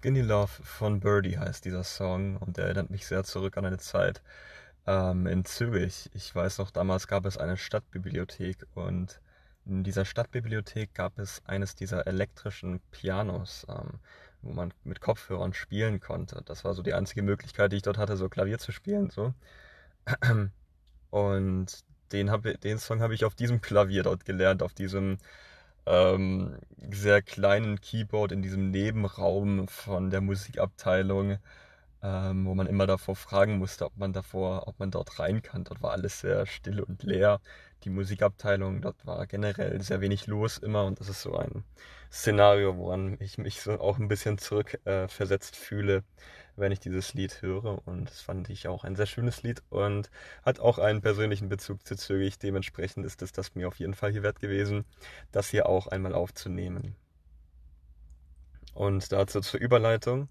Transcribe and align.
Skinny 0.00 0.22
Love 0.22 0.62
von 0.62 0.98
Birdie 0.98 1.36
heißt 1.36 1.62
dieser 1.66 1.84
Song 1.84 2.38
und 2.38 2.56
der 2.56 2.64
erinnert 2.64 2.88
mich 2.88 3.06
sehr 3.06 3.22
zurück 3.22 3.58
an 3.58 3.66
eine 3.66 3.76
Zeit 3.76 4.22
ähm, 4.86 5.26
in 5.26 5.44
Zürich. 5.44 6.08
Ich 6.14 6.34
weiß 6.34 6.56
noch, 6.56 6.70
damals 6.70 7.06
gab 7.06 7.26
es 7.26 7.36
eine 7.36 7.58
Stadtbibliothek 7.58 8.66
und 8.72 9.20
in 9.66 9.84
dieser 9.84 10.06
Stadtbibliothek 10.06 10.94
gab 10.94 11.18
es 11.18 11.42
eines 11.44 11.74
dieser 11.74 12.06
elektrischen 12.06 12.80
Pianos, 12.92 13.66
ähm, 13.68 14.00
wo 14.40 14.54
man 14.54 14.72
mit 14.84 15.02
Kopfhörern 15.02 15.52
spielen 15.52 16.00
konnte. 16.00 16.40
Das 16.46 16.64
war 16.64 16.72
so 16.72 16.80
die 16.80 16.94
einzige 16.94 17.20
Möglichkeit, 17.20 17.70
die 17.70 17.76
ich 17.76 17.82
dort 17.82 17.98
hatte, 17.98 18.16
so 18.16 18.30
Klavier 18.30 18.58
zu 18.58 18.72
spielen. 18.72 19.10
So. 19.10 19.34
Und 21.10 21.84
den, 22.12 22.30
hab, 22.30 22.44
den 22.44 22.78
Song 22.78 23.02
habe 23.02 23.12
ich 23.14 23.26
auf 23.26 23.34
diesem 23.34 23.60
Klavier 23.60 24.04
dort 24.04 24.24
gelernt, 24.24 24.62
auf 24.62 24.72
diesem 24.72 25.18
ähm, 25.86 26.56
sehr 26.92 27.22
kleinen 27.22 27.80
Keyboard 27.80 28.32
in 28.32 28.42
diesem 28.42 28.70
Nebenraum 28.70 29.68
von 29.68 30.10
der 30.10 30.20
Musikabteilung, 30.20 31.38
ähm, 32.02 32.46
wo 32.46 32.54
man 32.54 32.66
immer 32.66 32.86
davor 32.86 33.16
fragen 33.16 33.58
musste, 33.58 33.86
ob 33.86 33.96
man 33.96 34.12
davor, 34.12 34.68
ob 34.68 34.78
man 34.78 34.90
dort 34.90 35.18
rein 35.18 35.42
kann. 35.42 35.64
Dort 35.64 35.82
war 35.82 35.92
alles 35.92 36.20
sehr 36.20 36.46
still 36.46 36.80
und 36.80 37.02
leer. 37.02 37.40
Die 37.84 37.90
Musikabteilung, 37.90 38.82
dort 38.82 39.06
war 39.06 39.26
generell 39.26 39.80
sehr 39.80 40.00
wenig 40.00 40.26
los 40.26 40.58
immer 40.58 40.84
und 40.84 41.00
das 41.00 41.08
ist 41.08 41.22
so 41.22 41.36
ein 41.36 41.64
Szenario, 42.12 42.76
woran 42.76 43.16
ich 43.20 43.38
mich 43.38 43.60
so 43.60 43.80
auch 43.80 43.98
ein 43.98 44.08
bisschen 44.08 44.36
zurückversetzt 44.38 45.54
äh, 45.54 45.58
fühle 45.58 46.04
wenn 46.60 46.72
ich 46.72 46.80
dieses 46.80 47.14
Lied 47.14 47.42
höre. 47.42 47.86
Und 47.86 48.10
das 48.10 48.20
fand 48.20 48.48
ich 48.50 48.68
auch 48.68 48.84
ein 48.84 48.94
sehr 48.94 49.06
schönes 49.06 49.42
Lied 49.42 49.62
und 49.70 50.10
hat 50.44 50.60
auch 50.60 50.78
einen 50.78 51.00
persönlichen 51.00 51.48
Bezug 51.48 51.86
zu 51.86 51.96
Zürich. 51.96 52.38
Dementsprechend 52.38 53.04
ist 53.04 53.22
es 53.22 53.32
das 53.32 53.54
mir 53.54 53.66
auf 53.66 53.76
jeden 53.76 53.94
Fall 53.94 54.12
hier 54.12 54.22
wert 54.22 54.40
gewesen, 54.40 54.84
das 55.32 55.48
hier 55.48 55.68
auch 55.68 55.88
einmal 55.88 56.14
aufzunehmen. 56.14 56.94
Und 58.74 59.10
dazu 59.10 59.40
zur 59.40 59.60
Überleitung 59.60 60.28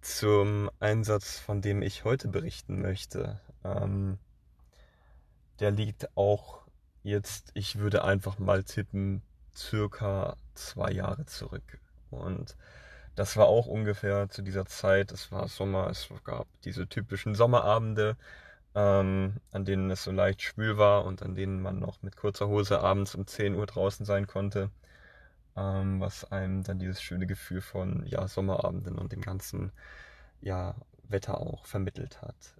zum 0.00 0.70
Einsatz, 0.78 1.38
von 1.38 1.60
dem 1.60 1.82
ich 1.82 2.04
heute 2.04 2.28
berichten 2.28 2.80
möchte. 2.80 3.40
Ähm, 3.64 4.18
der 5.60 5.70
liegt 5.70 6.16
auch 6.16 6.62
jetzt, 7.02 7.50
ich 7.54 7.78
würde 7.78 8.04
einfach 8.04 8.38
mal 8.38 8.62
tippen, 8.64 9.22
circa 9.54 10.36
zwei 10.54 10.92
Jahre 10.92 11.26
zurück. 11.26 11.80
Und 12.10 12.56
das 13.14 13.36
war 13.36 13.46
auch 13.46 13.66
ungefähr 13.66 14.28
zu 14.28 14.42
dieser 14.42 14.66
Zeit, 14.66 15.12
es 15.12 15.32
war 15.32 15.48
Sommer, 15.48 15.88
es 15.88 16.08
gab 16.24 16.46
diese 16.64 16.86
typischen 16.86 17.34
Sommerabende, 17.34 18.16
ähm, 18.74 19.34
an 19.52 19.64
denen 19.64 19.90
es 19.90 20.04
so 20.04 20.12
leicht 20.12 20.42
schwül 20.42 20.76
war 20.76 21.04
und 21.04 21.22
an 21.22 21.34
denen 21.34 21.62
man 21.62 21.78
noch 21.78 22.02
mit 22.02 22.16
kurzer 22.16 22.48
Hose 22.48 22.80
abends 22.80 23.14
um 23.14 23.26
10 23.26 23.54
Uhr 23.54 23.66
draußen 23.66 24.04
sein 24.04 24.26
konnte, 24.26 24.70
ähm, 25.56 26.00
was 26.00 26.30
einem 26.30 26.62
dann 26.62 26.78
dieses 26.78 27.02
schöne 27.02 27.26
Gefühl 27.26 27.60
von 27.60 28.04
ja, 28.06 28.28
Sommerabenden 28.28 28.98
und 28.98 29.12
dem 29.12 29.22
ganzen 29.22 29.72
ja, 30.40 30.74
Wetter 31.04 31.40
auch 31.40 31.66
vermittelt 31.66 32.22
hat. 32.22 32.54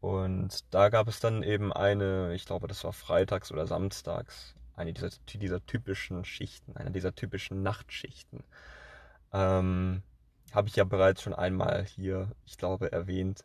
Und 0.00 0.72
da 0.74 0.88
gab 0.88 1.08
es 1.08 1.20
dann 1.20 1.42
eben 1.42 1.72
eine, 1.72 2.34
ich 2.34 2.46
glaube, 2.46 2.68
das 2.68 2.84
war 2.84 2.92
freitags 2.92 3.50
oder 3.52 3.66
samstags, 3.66 4.54
eine 4.76 4.92
dieser, 4.92 5.10
dieser 5.34 5.64
typischen 5.66 6.24
Schichten, 6.24 6.76
eine 6.76 6.90
dieser 6.90 7.14
typischen 7.14 7.62
Nachtschichten. 7.62 8.44
Ähm, 9.32 10.02
Habe 10.52 10.68
ich 10.68 10.76
ja 10.76 10.84
bereits 10.84 11.22
schon 11.22 11.34
einmal 11.34 11.84
hier, 11.84 12.30
ich 12.44 12.58
glaube, 12.58 12.92
erwähnt. 12.92 13.44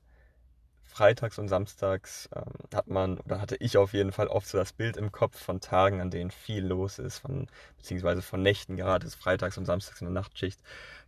Freitags 0.91 1.39
und 1.39 1.47
samstags 1.47 2.29
ähm, 2.35 2.43
hat 2.73 2.87
man, 2.87 3.17
oder 3.19 3.39
hatte 3.39 3.55
ich 3.57 3.77
auf 3.77 3.93
jeden 3.93 4.11
Fall 4.11 4.27
oft 4.27 4.47
so 4.47 4.57
das 4.57 4.73
Bild 4.73 4.97
im 4.97 5.11
Kopf 5.11 5.41
von 5.41 5.61
Tagen, 5.61 6.01
an 6.01 6.11
denen 6.11 6.31
viel 6.31 6.65
los 6.65 6.99
ist, 6.99 7.19
von, 7.19 7.47
beziehungsweise 7.77 8.21
von 8.21 8.43
Nächten, 8.43 8.75
gerade 8.75 9.09
freitags 9.09 9.57
und 9.57 9.65
samstags 9.65 10.01
in 10.01 10.07
der 10.07 10.13
Nachtschicht, 10.21 10.59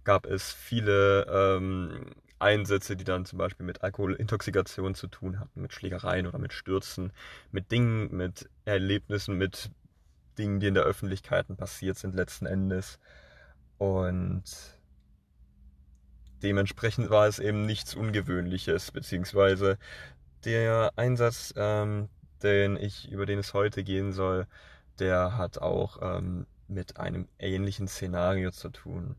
gab 0.06 0.26
es 0.26 0.54
viele 0.54 1.26
ähm, 1.30 2.16
Einsätze, 2.40 2.96
die 2.96 3.04
dann 3.04 3.26
zum 3.26 3.40
Beispiel 3.40 3.66
mit 3.66 3.84
Alkoholintoxikation 3.84 4.96
zu 4.96 5.08
tun 5.08 5.40
hatten, 5.40 5.62
mit 5.62 5.74
Schlägereien 5.74 6.28
oder 6.28 6.40
mit 6.40 6.54
Stürzen, 6.54 7.12
mit 7.52 7.72
Dingen, 7.72 8.16
mit 8.16 8.50
Erlebnissen, 8.66 9.38
mit 9.38 9.70
Dingen, 10.38 10.62
die 10.62 10.68
in 10.68 10.74
der 10.74 10.84
Öffentlichkeit 10.84 11.46
passiert 11.58 11.98
sind 11.98 12.16
letzten 12.16 12.46
Endes. 12.46 13.00
Und 13.78 14.44
dementsprechend 16.44 17.10
war 17.10 17.28
es 17.28 17.40
eben 17.40 17.66
nichts 17.66 17.96
Ungewöhnliches, 17.96 18.92
beziehungsweise 18.92 19.78
der 20.46 20.92
Einsatz, 20.96 21.54
ähm, 21.58 22.10
den 22.44 22.78
ich, 22.78 23.10
über 23.12 23.26
den 23.26 23.40
es 23.40 23.54
heute 23.54 23.84
gehen 23.84 24.12
soll, 24.12 24.46
der 25.00 25.38
hat 25.38 25.60
auch 25.60 26.00
ähm, 26.02 26.46
mit 26.68 26.98
einem 26.98 27.28
ähnlichen 27.40 27.88
Szenario 27.88 28.52
zu 28.52 28.70
tun. 28.70 29.16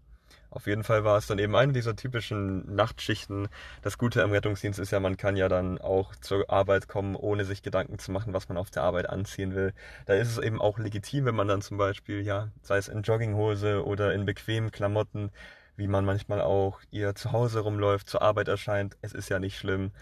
Auf 0.51 0.69
jeden 0.69 0.85
Fall 0.85 1.03
war 1.03 1.19
es 1.19 1.27
dann 1.27 1.41
eben 1.41 1.57
eine 1.57 1.73
dieser 1.73 1.97
typischen 1.97 2.77
Nachtschichten. 2.77 3.49
Das 3.83 3.99
Gute 3.99 4.23
am 4.23 4.31
Rettungsdienst 4.31 4.79
ist 4.79 4.93
ja, 4.93 5.01
man 5.01 5.17
kann 5.17 5.37
ja 5.37 5.49
dann 5.49 5.79
auch 5.79 6.15
zur 6.15 6.49
Arbeit 6.49 6.87
kommen, 6.87 7.17
ohne 7.17 7.45
sich 7.45 7.63
Gedanken 7.63 7.99
zu 7.99 8.13
machen, 8.13 8.33
was 8.33 8.49
man 8.49 8.57
auf 8.57 8.71
der 8.71 8.85
Arbeit 8.85 9.11
anziehen 9.11 9.57
will. 9.57 9.73
Da 10.07 10.15
ist 10.15 10.29
es 10.29 10.39
eben 10.39 10.61
auch 10.61 10.79
legitim, 10.79 11.25
wenn 11.25 11.35
man 11.35 11.49
dann 11.49 11.61
zum 11.61 11.77
Beispiel, 11.77 12.21
ja, 12.21 12.51
sei 12.63 12.77
es 12.77 12.87
in 12.87 13.03
Jogginghose 13.03 13.85
oder 13.85 14.15
in 14.15 14.27
bequemen 14.27 14.71
Klamotten, 14.71 15.33
wie 15.77 15.89
man 15.89 16.05
manchmal 16.05 16.41
auch 16.41 16.81
ihr 16.91 17.15
zu 17.15 17.33
Hause 17.33 17.61
rumläuft, 17.61 18.09
zur 18.09 18.23
Arbeit 18.23 18.49
erscheint. 18.49 18.97
Es 19.03 19.13
ist 19.13 19.29
ja 19.29 19.39
nicht 19.39 19.59
schlimm, 19.59 19.93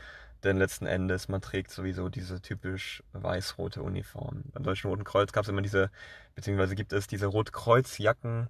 denn 0.45 0.59
letzten 0.59 0.87
Endes, 0.87 1.29
man 1.29 1.41
trägt 1.41 1.71
sowieso 1.71 2.09
diese 2.09 2.41
typisch 2.41 3.03
weiß-rote 3.13 3.83
Uniform. 3.83 4.43
Beim 4.53 4.65
Deutschen 4.65 4.91
Roten 4.91 5.05
Kreuz 5.05 5.33
gab 5.33 5.45
es 5.45 5.49
immer 5.49 5.63
diese, 5.63 5.91
beziehungsweise 6.35 6.75
gibt 6.75 6.93
es 6.93 7.07
diese 7.07 7.27
Rotkreuzjacken, 7.27 8.49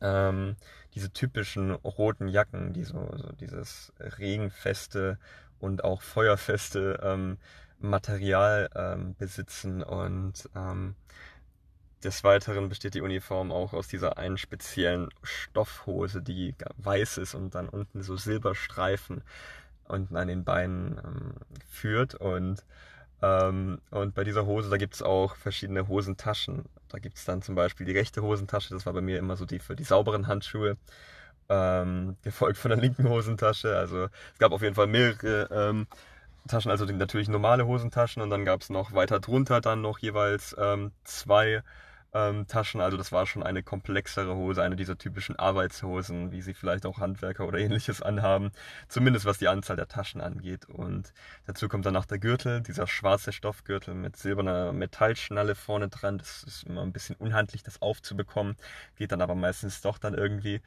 ähm, 0.00 0.56
diese 0.94 1.12
typischen 1.12 1.72
roten 1.72 2.28
Jacken, 2.28 2.72
die 2.72 2.84
so, 2.84 3.10
so 3.16 3.32
dieses 3.32 3.92
regenfeste 3.98 5.18
und 5.58 5.82
auch 5.82 6.02
feuerfeste 6.02 7.00
ähm, 7.02 7.38
Material 7.80 8.70
ähm, 8.74 9.14
besitzen 9.18 9.82
und 9.82 10.48
ähm, 10.54 10.94
des 12.04 12.24
Weiteren 12.24 12.68
besteht 12.68 12.94
die 12.94 13.00
Uniform 13.02 13.50
auch 13.52 13.72
aus 13.72 13.88
dieser 13.88 14.18
einen 14.18 14.38
speziellen 14.38 15.08
Stoffhose, 15.22 16.22
die 16.22 16.54
weiß 16.76 17.18
ist 17.18 17.34
und 17.34 17.54
dann 17.54 17.68
unten 17.68 18.02
so 18.02 18.16
Silberstreifen 18.16 19.22
unten 19.88 20.16
an 20.16 20.28
den 20.28 20.44
Beinen 20.44 21.00
ähm, 21.04 21.34
führt 21.68 22.14
und 22.14 22.64
ähm, 23.20 23.80
und 23.90 24.14
bei 24.14 24.22
dieser 24.22 24.46
Hose, 24.46 24.70
da 24.70 24.76
gibt 24.76 24.94
es 24.94 25.02
auch 25.02 25.34
verschiedene 25.34 25.88
Hosentaschen. 25.88 26.66
Da 26.88 26.98
gibt 26.98 27.16
es 27.16 27.24
dann 27.24 27.42
zum 27.42 27.56
Beispiel 27.56 27.84
die 27.84 27.92
rechte 27.92 28.22
Hosentasche, 28.22 28.72
das 28.72 28.86
war 28.86 28.92
bei 28.92 29.00
mir 29.00 29.18
immer 29.18 29.36
so 29.36 29.44
die 29.44 29.58
für 29.58 29.74
die 29.74 29.84
sauberen 29.84 30.28
Handschuhe, 30.28 30.76
ähm, 31.48 32.16
gefolgt 32.22 32.58
von 32.58 32.70
der 32.70 32.78
linken 32.78 33.08
Hosentasche. 33.08 33.76
Also 33.76 34.04
es 34.04 34.38
gab 34.38 34.52
auf 34.52 34.62
jeden 34.62 34.74
Fall 34.76 34.86
mehrere 34.86 35.48
ähm, 35.50 35.86
Taschen, 36.46 36.70
also 36.70 36.86
die 36.86 36.92
natürlich 36.92 37.28
normale 37.28 37.66
Hosentaschen 37.66 38.22
und 38.22 38.30
dann 38.30 38.44
gab 38.44 38.62
es 38.62 38.70
noch 38.70 38.92
weiter 38.92 39.20
drunter 39.20 39.60
dann 39.60 39.80
noch 39.80 39.98
jeweils 39.98 40.54
ähm, 40.58 40.92
zwei 41.04 41.62
ähm, 42.14 42.46
Taschen. 42.46 42.80
Also 42.80 42.96
das 42.96 43.12
war 43.12 43.26
schon 43.26 43.42
eine 43.42 43.62
komplexere 43.62 44.34
Hose, 44.34 44.62
eine 44.62 44.76
dieser 44.76 44.96
typischen 44.98 45.36
Arbeitshosen, 45.36 46.32
wie 46.32 46.42
sie 46.42 46.54
vielleicht 46.54 46.86
auch 46.86 46.98
Handwerker 46.98 47.46
oder 47.46 47.58
ähnliches 47.58 48.02
anhaben. 48.02 48.50
Zumindest 48.88 49.26
was 49.26 49.38
die 49.38 49.48
Anzahl 49.48 49.76
der 49.76 49.88
Taschen 49.88 50.20
angeht. 50.20 50.66
Und 50.66 51.12
dazu 51.46 51.68
kommt 51.68 51.86
dann 51.86 51.94
noch 51.94 52.06
der 52.06 52.18
Gürtel, 52.18 52.60
dieser 52.62 52.86
schwarze 52.86 53.32
Stoffgürtel 53.32 53.94
mit 53.94 54.16
silberner 54.16 54.72
Metallschnalle 54.72 55.54
vorne 55.54 55.88
dran. 55.88 56.18
Das 56.18 56.42
ist 56.44 56.64
immer 56.64 56.82
ein 56.82 56.92
bisschen 56.92 57.16
unhandlich, 57.16 57.62
das 57.62 57.82
aufzubekommen. 57.82 58.56
Geht 58.96 59.12
dann 59.12 59.22
aber 59.22 59.34
meistens 59.34 59.80
doch 59.80 59.98
dann 59.98 60.14
irgendwie. 60.14 60.60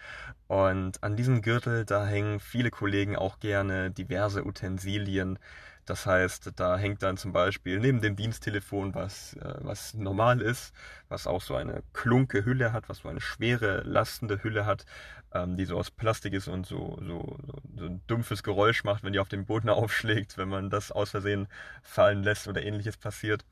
Und 0.47 1.03
an 1.03 1.15
diesem 1.15 1.41
Gürtel, 1.41 1.85
da 1.85 2.05
hängen 2.05 2.39
viele 2.39 2.71
Kollegen 2.71 3.15
auch 3.15 3.39
gerne 3.39 3.91
diverse 3.91 4.45
Utensilien 4.45 5.39
das 5.85 6.05
heißt, 6.05 6.51
da 6.55 6.77
hängt 6.77 7.03
dann 7.03 7.17
zum 7.17 7.33
Beispiel 7.33 7.79
neben 7.79 8.01
dem 8.01 8.15
Diensttelefon, 8.15 8.93
was, 8.93 9.33
äh, 9.33 9.55
was 9.59 9.93
normal 9.93 10.41
ist, 10.41 10.73
was 11.09 11.27
auch 11.27 11.41
so 11.41 11.55
eine 11.55 11.83
klunke 11.93 12.45
Hülle 12.45 12.73
hat, 12.73 12.87
was 12.89 12.99
so 12.99 13.09
eine 13.09 13.21
schwere, 13.21 13.81
lastende 13.81 14.43
Hülle 14.43 14.65
hat, 14.65 14.85
ähm, 15.33 15.57
die 15.57 15.65
so 15.65 15.77
aus 15.77 15.91
Plastik 15.91 16.33
ist 16.33 16.47
und 16.47 16.65
so, 16.65 16.99
so, 17.01 17.37
so, 17.77 17.85
ein 17.85 18.01
dumpfes 18.07 18.43
Geräusch 18.43 18.83
macht, 18.83 19.03
wenn 19.03 19.13
die 19.13 19.19
auf 19.19 19.29
den 19.29 19.45
Boden 19.45 19.69
aufschlägt, 19.69 20.37
wenn 20.37 20.49
man 20.49 20.69
das 20.69 20.91
aus 20.91 21.11
Versehen 21.11 21.47
fallen 21.81 22.23
lässt 22.23 22.47
oder 22.47 22.63
ähnliches 22.63 22.97
passiert. 22.97 23.45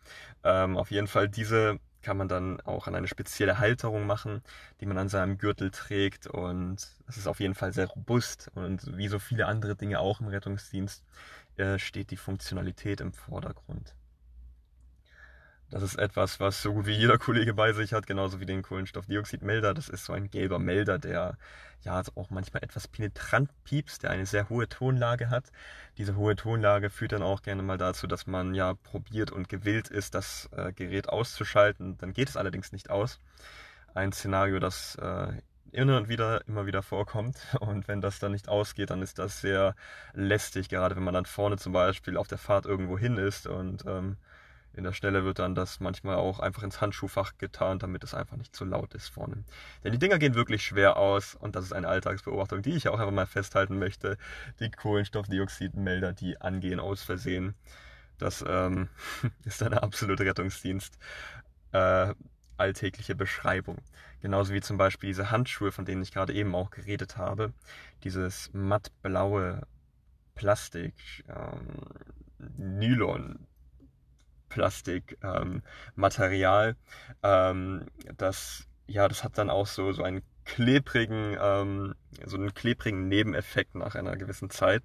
Ähm, 0.43 0.77
auf 0.77 0.91
jeden 0.91 1.07
Fall 1.07 1.29
diese 1.29 1.79
kann 2.01 2.17
man 2.17 2.29
dann 2.29 2.61
auch 2.61 2.87
an 2.87 2.95
eine 2.95 3.07
spezielle 3.07 3.59
Halterung 3.59 4.05
machen, 4.07 4.41
die 4.79 4.85
man 4.85 4.97
an 4.97 5.09
seinem 5.09 5.37
Gürtel 5.37 5.69
trägt 5.71 6.27
und 6.27 6.77
es 7.07 7.17
ist 7.17 7.27
auf 7.27 7.39
jeden 7.39 7.55
Fall 7.55 7.73
sehr 7.73 7.87
robust 7.87 8.49
und 8.55 8.97
wie 8.97 9.07
so 9.09 9.19
viele 9.19 9.47
andere 9.47 9.75
Dinge 9.75 9.99
auch 9.99 10.21
im 10.21 10.27
Rettungsdienst 10.27 11.03
steht 11.77 12.11
die 12.11 12.17
Funktionalität 12.17 13.01
im 13.01 13.13
Vordergrund. 13.13 13.95
Das 15.71 15.83
ist 15.83 15.99
etwas, 15.99 16.39
was 16.39 16.63
so 16.63 16.73
gut 16.73 16.87
wie 16.87 16.93
jeder 16.93 17.19
Kollege 17.19 17.53
bei 17.53 17.73
sich 17.73 17.93
hat, 17.93 18.07
genauso 18.07 18.39
wie 18.39 18.47
den 18.47 18.63
Kohlenstoffdioxidmelder. 18.63 19.75
Das 19.75 19.87
ist 19.87 20.03
so 20.05 20.13
ein 20.13 20.29
gelber 20.31 20.57
Melder, 20.57 20.97
der 20.97 21.37
ja 21.83 22.01
auch 22.15 22.31
manchmal 22.31 22.63
etwas 22.63 22.87
penetrant 22.87 23.51
piepst, 23.63 24.01
der 24.01 24.09
eine 24.09 24.25
sehr 24.25 24.49
hohe 24.49 24.67
Tonlage 24.67 25.29
hat. 25.29 25.51
Diese 25.97 26.15
hohe 26.15 26.35
Tonlage 26.35 26.89
führt 26.89 27.11
dann 27.11 27.21
auch 27.21 27.43
gerne 27.43 27.61
mal 27.61 27.77
dazu, 27.77 28.07
dass 28.07 28.25
man 28.25 28.55
ja 28.55 28.73
probiert 28.73 29.31
und 29.31 29.47
gewillt 29.47 29.89
ist, 29.89 30.15
das 30.15 30.49
äh, 30.53 30.73
Gerät 30.73 31.07
auszuschalten. 31.07 31.97
Dann 31.99 32.13
geht 32.13 32.29
es 32.29 32.37
allerdings 32.37 32.71
nicht 32.71 32.89
aus. 32.89 33.19
Ein 33.93 34.11
Szenario, 34.11 34.59
das 34.59 34.95
äh, 34.95 35.33
immer 35.73 35.97
und 35.97 36.09
wieder, 36.09 36.45
immer 36.47 36.65
wieder 36.65 36.81
vorkommt. 36.83 37.37
Und 37.59 37.87
wenn 37.87 38.01
das 38.01 38.19
dann 38.19 38.31
nicht 38.31 38.49
ausgeht, 38.49 38.89
dann 38.89 39.01
ist 39.01 39.19
das 39.19 39.41
sehr 39.41 39.75
lästig, 40.13 40.69
gerade 40.69 40.95
wenn 40.95 41.03
man 41.03 41.13
dann 41.13 41.25
vorne 41.25 41.57
zum 41.57 41.73
Beispiel 41.73 42.17
auf 42.17 42.27
der 42.27 42.37
Fahrt 42.37 42.65
irgendwo 42.65 42.97
hin 42.97 43.17
ist 43.17 43.47
und 43.47 43.85
ähm, 43.85 44.17
in 44.73 44.83
der 44.83 44.93
Stelle 44.93 45.25
wird 45.25 45.39
dann 45.39 45.55
das 45.55 45.79
manchmal 45.79 46.15
auch 46.15 46.39
einfach 46.39 46.63
ins 46.63 46.79
Handschuhfach 46.79 47.37
getan, 47.37 47.79
damit 47.79 48.03
es 48.03 48.13
einfach 48.13 48.37
nicht 48.37 48.55
zu 48.55 48.65
laut 48.65 48.93
ist 48.93 49.09
vorne. 49.09 49.43
Denn 49.83 49.91
die 49.91 49.99
Dinger 49.99 50.19
gehen 50.19 50.35
wirklich 50.35 50.63
schwer 50.63 50.97
aus 50.97 51.35
und 51.35 51.55
das 51.55 51.65
ist 51.65 51.73
eine 51.73 51.87
Alltagsbeobachtung, 51.87 52.61
die 52.61 52.75
ich 52.75 52.87
auch 52.87 52.99
einfach 52.99 53.11
mal 53.11 53.25
festhalten 53.25 53.79
möchte. 53.79 54.17
Die 54.59 54.69
Kohlenstoffdioxidmelder, 54.69 56.13
die 56.13 56.39
angehen 56.39 56.79
aus 56.79 57.01
Versehen. 57.01 57.55
Das 58.19 58.43
ähm, 58.47 58.89
ist 59.45 59.63
ein 59.63 59.73
absoluter 59.73 60.25
Rettungsdienst. 60.25 60.97
Äh, 61.71 62.13
alltägliche 62.57 63.15
Beschreibung. 63.15 63.77
Genauso 64.21 64.53
wie 64.53 64.61
zum 64.61 64.77
Beispiel 64.77 65.07
diese 65.07 65.31
Handschuhe, 65.31 65.71
von 65.71 65.85
denen 65.85 66.01
ich 66.01 66.11
gerade 66.11 66.33
eben 66.33 66.53
auch 66.55 66.71
geredet 66.71 67.17
habe. 67.17 67.53
Dieses 68.03 68.49
mattblaue 68.53 69.61
Plastik, 70.35 70.93
ähm, 71.27 71.77
Nylon, 72.57 73.47
Plastikmaterial. 74.49 76.75
Ähm, 77.23 77.81
ähm, 77.81 77.85
das, 78.17 78.67
ja, 78.87 79.07
das 79.07 79.23
hat 79.23 79.37
dann 79.37 79.49
auch 79.49 79.67
so, 79.67 79.93
so 79.93 80.03
einen 80.03 80.21
klebrigen, 80.45 81.37
ähm, 81.39 81.95
so 82.25 82.35
einen 82.37 82.53
klebrigen 82.53 83.07
Nebeneffekt 83.07 83.75
nach 83.75 83.95
einer 83.95 84.17
gewissen 84.17 84.49
Zeit. 84.49 84.83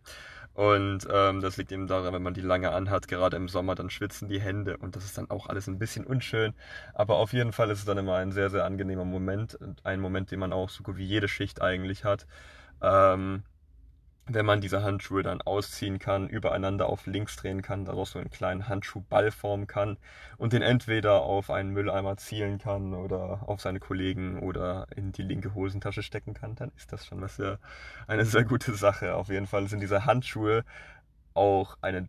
Und 0.55 1.09
ähm, 1.11 1.41
das 1.41 1.57
liegt 1.57 1.73
eben 1.73 1.89
daran, 1.89 2.15
wenn 2.15 2.23
man 2.23 2.35
die 2.35 2.41
lange 2.41 2.71
anhat, 2.73 3.09
gerade 3.09 3.37
im 3.37 3.49
Sommer, 3.49 3.75
dann 3.75 3.91
schwitzen 3.91 4.29
die 4.29 4.41
Hände 4.41 4.77
und 4.77 4.95
das 4.97 5.05
ist 5.05 5.19
dann 5.19 5.29
auch 5.31 5.49
alles 5.49 5.67
ein 5.67 5.79
bisschen 5.81 6.07
unschön. 6.07 6.55
Aber 6.95 7.17
auf 7.17 7.33
jeden 7.33 7.53
Fall 7.53 7.71
ist 7.71 7.81
es 7.81 7.85
dann 7.85 7.99
immer 7.99 8.17
ein 8.17 8.31
sehr, 8.33 8.51
sehr 8.51 8.65
angenehmer 8.65 9.05
Moment. 9.05 9.59
Ein 9.83 10.01
Moment, 10.01 10.31
den 10.31 10.39
man 10.39 10.53
auch 10.53 10.69
so 10.71 10.83
gut 10.85 10.97
wie 10.97 11.05
jede 11.05 11.29
Schicht 11.29 11.61
eigentlich 11.61 12.05
hat. 12.05 12.27
Ähm, 12.83 13.43
wenn 14.27 14.47
man 14.47 14.63
diese 14.63 14.83
Handschuhe 14.83 15.23
dann 15.23 15.43
ausziehen 15.43 15.99
kann, 15.99 16.29
übereinander 16.29 16.89
auf 16.89 17.07
links 17.07 17.37
drehen 17.37 17.61
kann, 17.61 17.85
daraus 17.85 18.13
so 18.13 18.19
einen 18.19 18.31
kleinen 18.31 18.69
Handschuhball 18.69 19.31
formen 19.31 19.67
kann 19.67 19.99
und 20.39 20.55
den 20.55 20.63
entweder 20.63 21.23
auf 21.23 21.51
einen 21.51 21.71
Mülleimer 21.71 22.17
zielen 22.17 22.59
kann 22.59 22.95
oder 22.95 23.41
auf 23.47 23.61
seine 23.61 23.81
Kollegen 23.81 24.39
oder 24.39 24.87
in 24.97 25.13
die 25.13 25.23
linke 25.23 25.55
Hosentasche 25.55 26.03
stecken 26.03 26.33
kann, 26.33 26.55
dann 26.55 26.73
ist 26.77 26.93
das 26.93 27.05
schon 27.05 27.21
was 27.21 27.37
sehr, 27.37 27.59
eine 28.07 28.25
sehr 28.25 28.45
gute 28.45 28.75
Sache. 28.75 29.15
Auf 29.15 29.29
jeden 29.29 29.47
Fall 29.47 29.69
sind 29.69 29.81
diese 29.81 30.07
Handschuhe 30.07 30.65
auch 31.35 31.77
eine, 31.83 32.09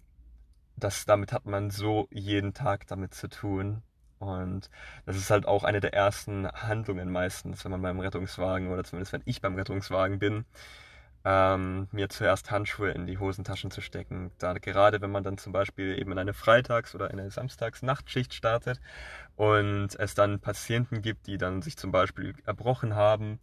das, 0.77 1.05
damit 1.05 1.33
hat 1.33 1.45
man 1.45 1.69
so 1.69 2.07
jeden 2.11 2.53
Tag 2.53 2.87
damit 2.87 3.13
zu 3.13 3.27
tun. 3.27 3.81
Und 4.19 4.69
das 5.05 5.17
ist 5.17 5.29
halt 5.29 5.45
auch 5.45 5.65
eine 5.65 5.81
der 5.81 5.93
ersten 5.93 6.47
Handlungen 6.47 7.11
meistens, 7.11 7.65
wenn 7.65 7.71
man 7.71 7.81
beim 7.81 7.99
Rettungswagen 7.99 8.69
oder 8.69 8.85
zumindest 8.85 9.11
wenn 9.11 9.21
ich 9.25 9.41
beim 9.41 9.55
Rettungswagen 9.55 10.19
bin, 10.19 10.45
ähm, 11.25 11.87
mir 11.91 12.07
zuerst 12.09 12.51
Handschuhe 12.51 12.91
in 12.91 13.07
die 13.07 13.17
Hosentaschen 13.17 13.71
zu 13.71 13.81
stecken. 13.81 14.31
Da 14.37 14.53
gerade 14.53 15.01
wenn 15.01 15.09
man 15.09 15.23
dann 15.23 15.39
zum 15.39 15.51
Beispiel 15.51 15.97
eben 15.99 16.11
in 16.11 16.19
eine 16.19 16.35
Freitags- 16.35 16.93
oder 16.93 17.09
eine 17.09 17.31
Samstags-Nachtschicht 17.31 18.33
startet 18.33 18.79
und 19.35 19.95
es 19.99 20.13
dann 20.13 20.39
Patienten 20.39 21.01
gibt, 21.01 21.25
die 21.25 21.39
dann 21.39 21.63
sich 21.63 21.77
zum 21.77 21.91
Beispiel 21.91 22.35
erbrochen 22.45 22.95
haben 22.95 23.39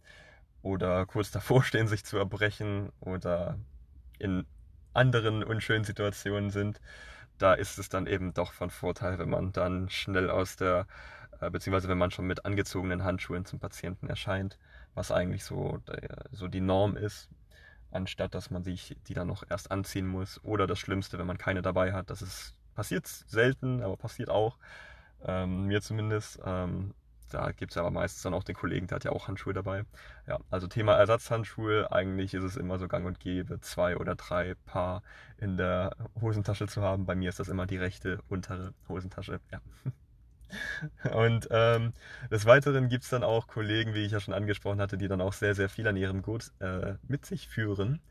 oder 0.61 1.05
kurz 1.05 1.31
davor 1.31 1.63
stehen, 1.65 1.87
sich 1.87 2.05
zu 2.05 2.17
erbrechen 2.17 2.91
oder 3.01 3.59
in 4.17 4.45
anderen 4.93 5.43
unschönen 5.43 5.83
Situationen 5.83 6.51
sind, 6.51 6.79
da 7.37 7.53
ist 7.53 7.79
es 7.79 7.89
dann 7.89 8.07
eben 8.07 8.33
doch 8.33 8.53
von 8.53 8.69
Vorteil, 8.69 9.19
wenn 9.19 9.29
man 9.29 9.51
dann 9.51 9.89
schnell 9.89 10.29
aus 10.29 10.55
der, 10.55 10.87
äh, 11.41 11.49
beziehungsweise 11.49 11.89
wenn 11.89 11.97
man 11.97 12.11
schon 12.11 12.27
mit 12.27 12.45
angezogenen 12.45 13.03
Handschuhen 13.03 13.43
zum 13.45 13.59
Patienten 13.59 14.07
erscheint, 14.07 14.57
was 14.93 15.11
eigentlich 15.11 15.43
so, 15.43 15.79
so 16.31 16.47
die 16.47 16.61
Norm 16.61 16.95
ist 16.95 17.29
anstatt 17.93 18.35
dass 18.35 18.49
man 18.51 18.63
sich 18.63 18.97
die 19.07 19.13
dann 19.13 19.27
noch 19.27 19.43
erst 19.49 19.71
anziehen 19.71 20.07
muss. 20.07 20.43
Oder 20.43 20.67
das 20.67 20.79
Schlimmste, 20.79 21.17
wenn 21.17 21.27
man 21.27 21.37
keine 21.37 21.61
dabei 21.61 21.93
hat. 21.93 22.09
Das 22.09 22.21
ist 22.21 22.55
passiert 22.75 23.07
selten, 23.07 23.81
aber 23.81 23.97
passiert 23.97 24.29
auch. 24.29 24.57
Ähm, 25.25 25.67
mir 25.67 25.81
zumindest. 25.81 26.39
Ähm, 26.45 26.93
da 27.33 27.51
gibt 27.51 27.71
es 27.71 27.77
aber 27.77 27.89
meistens 27.89 28.21
dann 28.21 28.35
auch 28.35 28.43
den 28.43 28.55
Kollegen, 28.55 28.85
der 28.85 28.97
hat 28.97 29.05
ja 29.05 29.11
auch 29.11 29.27
Handschuhe 29.27 29.53
dabei. 29.53 29.85
Ja, 30.27 30.37
also 30.51 30.67
Thema 30.67 30.93
Ersatzhandschuhe, 30.93 31.91
eigentlich 31.91 32.35
ist 32.35 32.43
es 32.43 32.57
immer 32.57 32.77
so 32.77 32.87
gang 32.87 33.07
und 33.07 33.19
gäbe, 33.19 33.59
zwei 33.59 33.97
oder 33.97 34.13
drei 34.15 34.53
Paar 34.65 35.01
in 35.37 35.57
der 35.57 35.95
Hosentasche 36.21 36.67
zu 36.67 36.83
haben. 36.83 37.05
Bei 37.07 37.15
mir 37.15 37.29
ist 37.29 37.39
das 37.39 37.49
immer 37.49 37.65
die 37.65 37.77
rechte 37.77 38.19
untere 38.29 38.73
Hosentasche. 38.87 39.39
Ja. 39.51 39.59
Und 41.13 41.47
ähm, 41.51 41.93
des 42.31 42.45
Weiteren 42.45 42.89
gibt 42.89 43.03
es 43.03 43.09
dann 43.09 43.23
auch 43.23 43.47
Kollegen, 43.47 43.93
wie 43.93 44.05
ich 44.05 44.11
ja 44.11 44.19
schon 44.19 44.33
angesprochen 44.33 44.81
hatte, 44.81 44.97
die 44.97 45.07
dann 45.07 45.21
auch 45.21 45.33
sehr, 45.33 45.55
sehr 45.55 45.69
viel 45.69 45.87
an 45.87 45.97
ihrem 45.97 46.21
Gut 46.21 46.51
äh, 46.59 46.95
mit 47.07 47.25
sich 47.25 47.47
führen, 47.47 48.01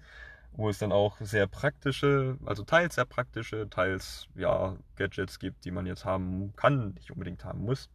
wo 0.53 0.69
es 0.69 0.79
dann 0.79 0.93
auch 0.93 1.17
sehr 1.21 1.47
praktische, 1.47 2.39
also 2.45 2.63
teils 2.65 2.97
sehr 2.97 3.07
praktische, 3.07 3.69
teils 3.71 4.29
ja 4.35 4.77
Gadgets 4.97 5.39
gibt, 5.39 5.65
die 5.65 5.71
man 5.71 5.87
jetzt 5.87 6.05
haben 6.05 6.53
kann, 6.57 6.95
nicht 6.95 7.11
unbedingt 7.11 7.45
haben 7.45 7.61
muss. 7.65 7.89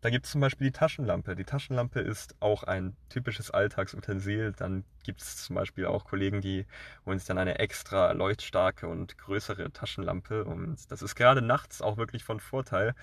Da 0.00 0.10
gibt 0.10 0.26
es 0.26 0.32
zum 0.32 0.40
Beispiel 0.40 0.68
die 0.68 0.72
Taschenlampe. 0.72 1.34
Die 1.34 1.44
Taschenlampe 1.44 1.98
ist 2.00 2.36
auch 2.38 2.62
ein 2.62 2.96
typisches 3.08 3.50
Alltagsutensil. 3.50 4.52
Dann 4.56 4.84
gibt 5.02 5.22
es 5.22 5.44
zum 5.44 5.56
Beispiel 5.56 5.86
auch 5.86 6.04
Kollegen, 6.04 6.40
die 6.40 6.66
holen 7.04 7.18
sich 7.18 7.26
dann 7.26 7.38
eine 7.38 7.58
extra 7.58 8.12
leuchtstarke 8.12 8.86
und 8.86 9.18
größere 9.18 9.72
Taschenlampe. 9.72 10.44
Und 10.44 10.78
das 10.92 11.02
ist 11.02 11.16
gerade 11.16 11.42
nachts 11.42 11.82
auch 11.82 11.96
wirklich 11.96 12.22
von 12.22 12.38
Vorteil, 12.38 12.94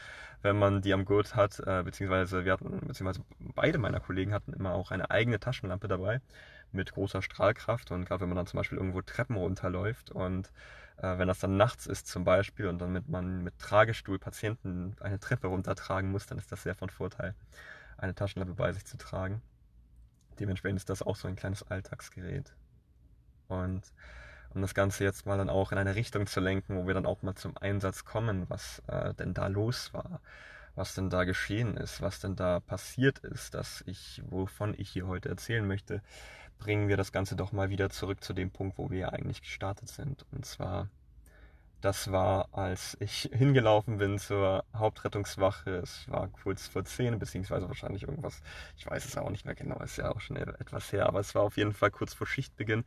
wenn 0.42 0.58
man 0.58 0.82
die 0.82 0.94
am 0.94 1.04
Gurt 1.04 1.36
hat. 1.36 1.60
Äh, 1.60 1.84
beziehungsweise 1.84 2.46
wir 2.46 2.54
hatten, 2.54 2.80
beziehungsweise 2.80 3.26
beide 3.40 3.78
meiner 3.78 4.00
Kollegen 4.00 4.34
hatten 4.34 4.54
immer 4.54 4.74
auch 4.74 4.92
eine 4.92 5.12
eigene 5.12 5.40
Taschenlampe 5.42 5.90
dabei 5.90 6.22
mit 6.72 6.94
großer 6.94 7.22
Strahlkraft. 7.22 7.92
Und 7.92 8.06
gerade 8.06 8.22
wenn 8.22 8.30
man 8.30 8.38
dann 8.38 8.48
zum 8.48 8.58
Beispiel 8.58 8.78
irgendwo 8.78 9.02
Treppen 9.02 9.36
runterläuft 9.36 10.12
und 10.12 10.50
äh, 10.98 11.18
wenn 11.18 11.28
das 11.28 11.40
dann 11.40 11.58
nachts 11.58 11.86
ist 11.88 12.08
zum 12.08 12.24
Beispiel 12.24 12.68
und 12.68 12.80
dann 12.80 12.92
mit 12.92 13.10
man 13.10 13.44
mit 13.44 13.58
Tragestuhl 13.60 14.20
Patienten 14.20 14.96
eine 15.00 15.20
Treppe 15.20 15.48
runtertragen 15.48 16.12
muss, 16.12 16.26
dann 16.26 16.38
ist 16.38 16.52
das 16.52 16.64
sehr 16.64 16.76
von 16.76 16.90
Vorteil, 16.90 17.36
eine 17.98 18.16
Taschenlampe 18.16 18.56
bei 18.56 18.72
sich 18.72 18.86
zu 18.86 18.98
tragen. 18.98 19.42
Dementsprechend 20.40 20.80
ist 20.80 20.90
das 20.90 21.02
auch 21.02 21.16
so 21.16 21.28
ein 21.28 21.36
kleines 21.36 21.64
Alltagsgerät. 21.64 22.54
Und 23.48 23.84
um 24.54 24.62
das 24.62 24.74
Ganze 24.74 25.04
jetzt 25.04 25.26
mal 25.26 25.38
dann 25.38 25.50
auch 25.50 25.72
in 25.72 25.78
eine 25.78 25.96
Richtung 25.96 26.28
zu 26.28 26.40
lenken, 26.40 26.78
wo 26.78 26.88
wir 26.88 26.94
dann 26.94 27.06
auch 27.06 27.22
mal 27.22 27.36
zum 27.36 27.58
Einsatz 27.58 28.06
kommen, 28.06 28.46
was 28.50 28.82
äh, 28.88 29.14
denn 29.14 29.34
da 29.34 29.48
los 29.48 29.94
war, 29.94 30.22
was 30.76 30.94
denn 30.94 31.10
da 31.10 31.24
geschehen 31.24 31.78
ist, 31.78 32.02
was 32.02 32.20
denn 32.20 32.36
da 32.36 32.60
passiert 32.60 33.20
ist, 33.20 33.54
dass 33.54 33.84
ich, 33.88 34.22
wovon 34.30 34.74
ich 34.78 34.90
hier 34.90 35.08
heute 35.08 35.30
erzählen 35.30 35.66
möchte, 35.66 36.02
bringen 36.58 36.88
wir 36.88 36.98
das 36.98 37.12
Ganze 37.12 37.36
doch 37.36 37.52
mal 37.52 37.70
wieder 37.70 37.90
zurück 37.90 38.24
zu 38.24 38.34
dem 38.34 38.52
Punkt, 38.52 38.78
wo 38.78 38.90
wir 38.90 39.14
eigentlich 39.14 39.42
gestartet 39.42 39.90
sind. 39.90 40.26
Und 40.32 40.46
zwar, 40.46 40.90
das 41.82 42.12
war, 42.12 42.50
als 42.52 42.98
ich 43.00 43.30
hingelaufen 43.34 43.98
bin 43.98 44.20
zur 44.20 44.64
Hauptrettungswache. 44.76 45.72
Es 45.78 46.10
war 46.10 46.28
kurz 46.28 46.68
vor 46.68 46.84
10, 46.84 47.20
beziehungsweise 47.20 47.68
wahrscheinlich 47.68 48.04
irgendwas, 48.04 48.42
ich 48.78 48.86
weiß 48.86 49.06
es 49.06 49.18
auch 49.18 49.30
nicht 49.30 49.46
mehr 49.46 49.56
genau, 49.56 49.80
ist 49.80 49.98
ja 49.98 50.12
auch 50.12 50.22
schon 50.22 50.38
etwas 50.38 50.92
her, 50.92 51.08
aber 51.08 51.20
es 51.20 51.36
war 51.36 51.44
auf 51.44 51.58
jeden 51.58 51.74
Fall 51.74 51.92
kurz 51.92 52.14
vor 52.14 52.28
Schichtbeginn, 52.28 52.86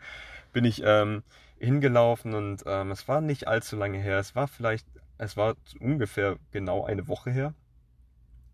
bin 0.53 0.65
ich 0.65 0.83
ähm, 0.85 1.23
hingelaufen 1.59 2.35
und 2.35 2.65
ähm, 2.67 2.91
es 2.91 3.09
war 3.09 3.21
nicht 3.21 3.49
allzu 3.49 3.77
lange 3.77 3.99
her. 3.99 4.19
Es 4.19 4.35
war 4.35 4.49
vielleicht, 4.49 4.87
es 5.19 5.37
war 5.37 5.57
ungefähr 5.81 6.39
genau 6.53 6.85
eine 6.85 7.09
Woche 7.09 7.31
her. 7.31 7.55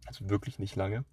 Also 0.07 0.29
wirklich 0.29 0.59
nicht 0.59 0.77
lange. 0.77 1.05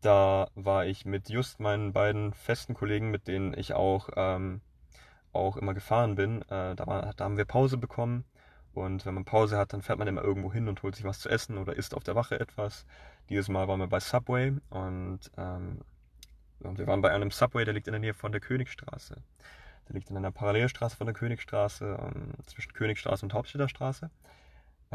Da 0.00 0.48
war 0.54 0.86
ich 0.86 1.04
mit 1.04 1.28
just 1.28 1.60
meinen 1.60 1.92
beiden 1.92 2.32
festen 2.32 2.74
Kollegen, 2.74 3.10
mit 3.10 3.28
denen 3.28 3.56
ich 3.56 3.74
auch, 3.74 4.10
ähm, 4.16 4.60
auch 5.32 5.56
immer 5.56 5.74
gefahren 5.74 6.16
bin. 6.16 6.42
Äh, 6.42 6.74
da, 6.74 6.86
war, 6.86 7.14
da 7.14 7.24
haben 7.24 7.36
wir 7.36 7.44
Pause 7.44 7.76
bekommen. 7.76 8.24
Und 8.74 9.04
wenn 9.04 9.14
man 9.14 9.24
Pause 9.24 9.58
hat, 9.58 9.72
dann 9.72 9.82
fährt 9.82 9.98
man 9.98 10.08
immer 10.08 10.22
irgendwo 10.22 10.52
hin 10.52 10.68
und 10.68 10.82
holt 10.82 10.96
sich 10.96 11.04
was 11.04 11.20
zu 11.20 11.28
essen 11.28 11.58
oder 11.58 11.76
isst 11.76 11.94
auf 11.94 12.04
der 12.04 12.14
Wache 12.14 12.40
etwas. 12.40 12.86
Dieses 13.28 13.48
Mal 13.48 13.68
waren 13.68 13.80
wir 13.80 13.86
bei 13.86 14.00
Subway 14.00 14.54
und, 14.70 15.20
ähm, 15.36 15.82
und 16.60 16.78
wir 16.78 16.86
waren 16.86 17.02
bei 17.02 17.12
einem 17.12 17.30
Subway, 17.30 17.64
der 17.64 17.74
liegt 17.74 17.86
in 17.86 17.92
der 17.92 18.00
Nähe 18.00 18.14
von 18.14 18.32
der 18.32 18.40
Königstraße. 18.40 19.16
Der 19.88 19.94
liegt 19.94 20.10
in 20.10 20.16
einer 20.16 20.30
Parallelstraße 20.30 20.96
von 20.96 21.06
der 21.06 21.14
Königstraße, 21.14 21.98
ähm, 22.00 22.32
zwischen 22.46 22.72
Königstraße 22.72 23.26
und 23.26 23.34
Hauptstädter 23.34 23.68
Straße. 23.68 24.10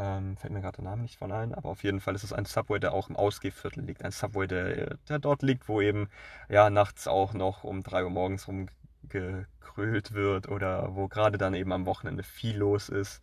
Ähm, 0.00 0.36
fällt 0.36 0.52
mir 0.52 0.60
gerade 0.60 0.76
der 0.76 0.84
Name 0.84 1.02
nicht 1.02 1.18
von 1.18 1.32
ein, 1.32 1.52
aber 1.52 1.70
auf 1.70 1.82
jeden 1.82 2.00
Fall 2.00 2.14
ist 2.14 2.22
es 2.22 2.32
ein 2.32 2.44
Subway, 2.44 2.78
der 2.78 2.94
auch 2.94 3.10
im 3.10 3.16
Ausgehviertel 3.16 3.84
liegt. 3.84 4.04
Ein 4.04 4.12
Subway, 4.12 4.46
der, 4.46 4.96
der 5.08 5.18
dort 5.18 5.42
liegt, 5.42 5.68
wo 5.68 5.80
eben 5.80 6.08
ja 6.48 6.70
nachts 6.70 7.08
auch 7.08 7.34
noch 7.34 7.64
um 7.64 7.82
3 7.82 8.04
Uhr 8.04 8.10
morgens 8.10 8.46
rumgekrölt 8.46 10.12
wird 10.12 10.48
oder 10.48 10.94
wo 10.94 11.08
gerade 11.08 11.36
dann 11.36 11.54
eben 11.54 11.72
am 11.72 11.84
Wochenende 11.84 12.22
viel 12.22 12.58
los 12.58 12.88
ist, 12.88 13.22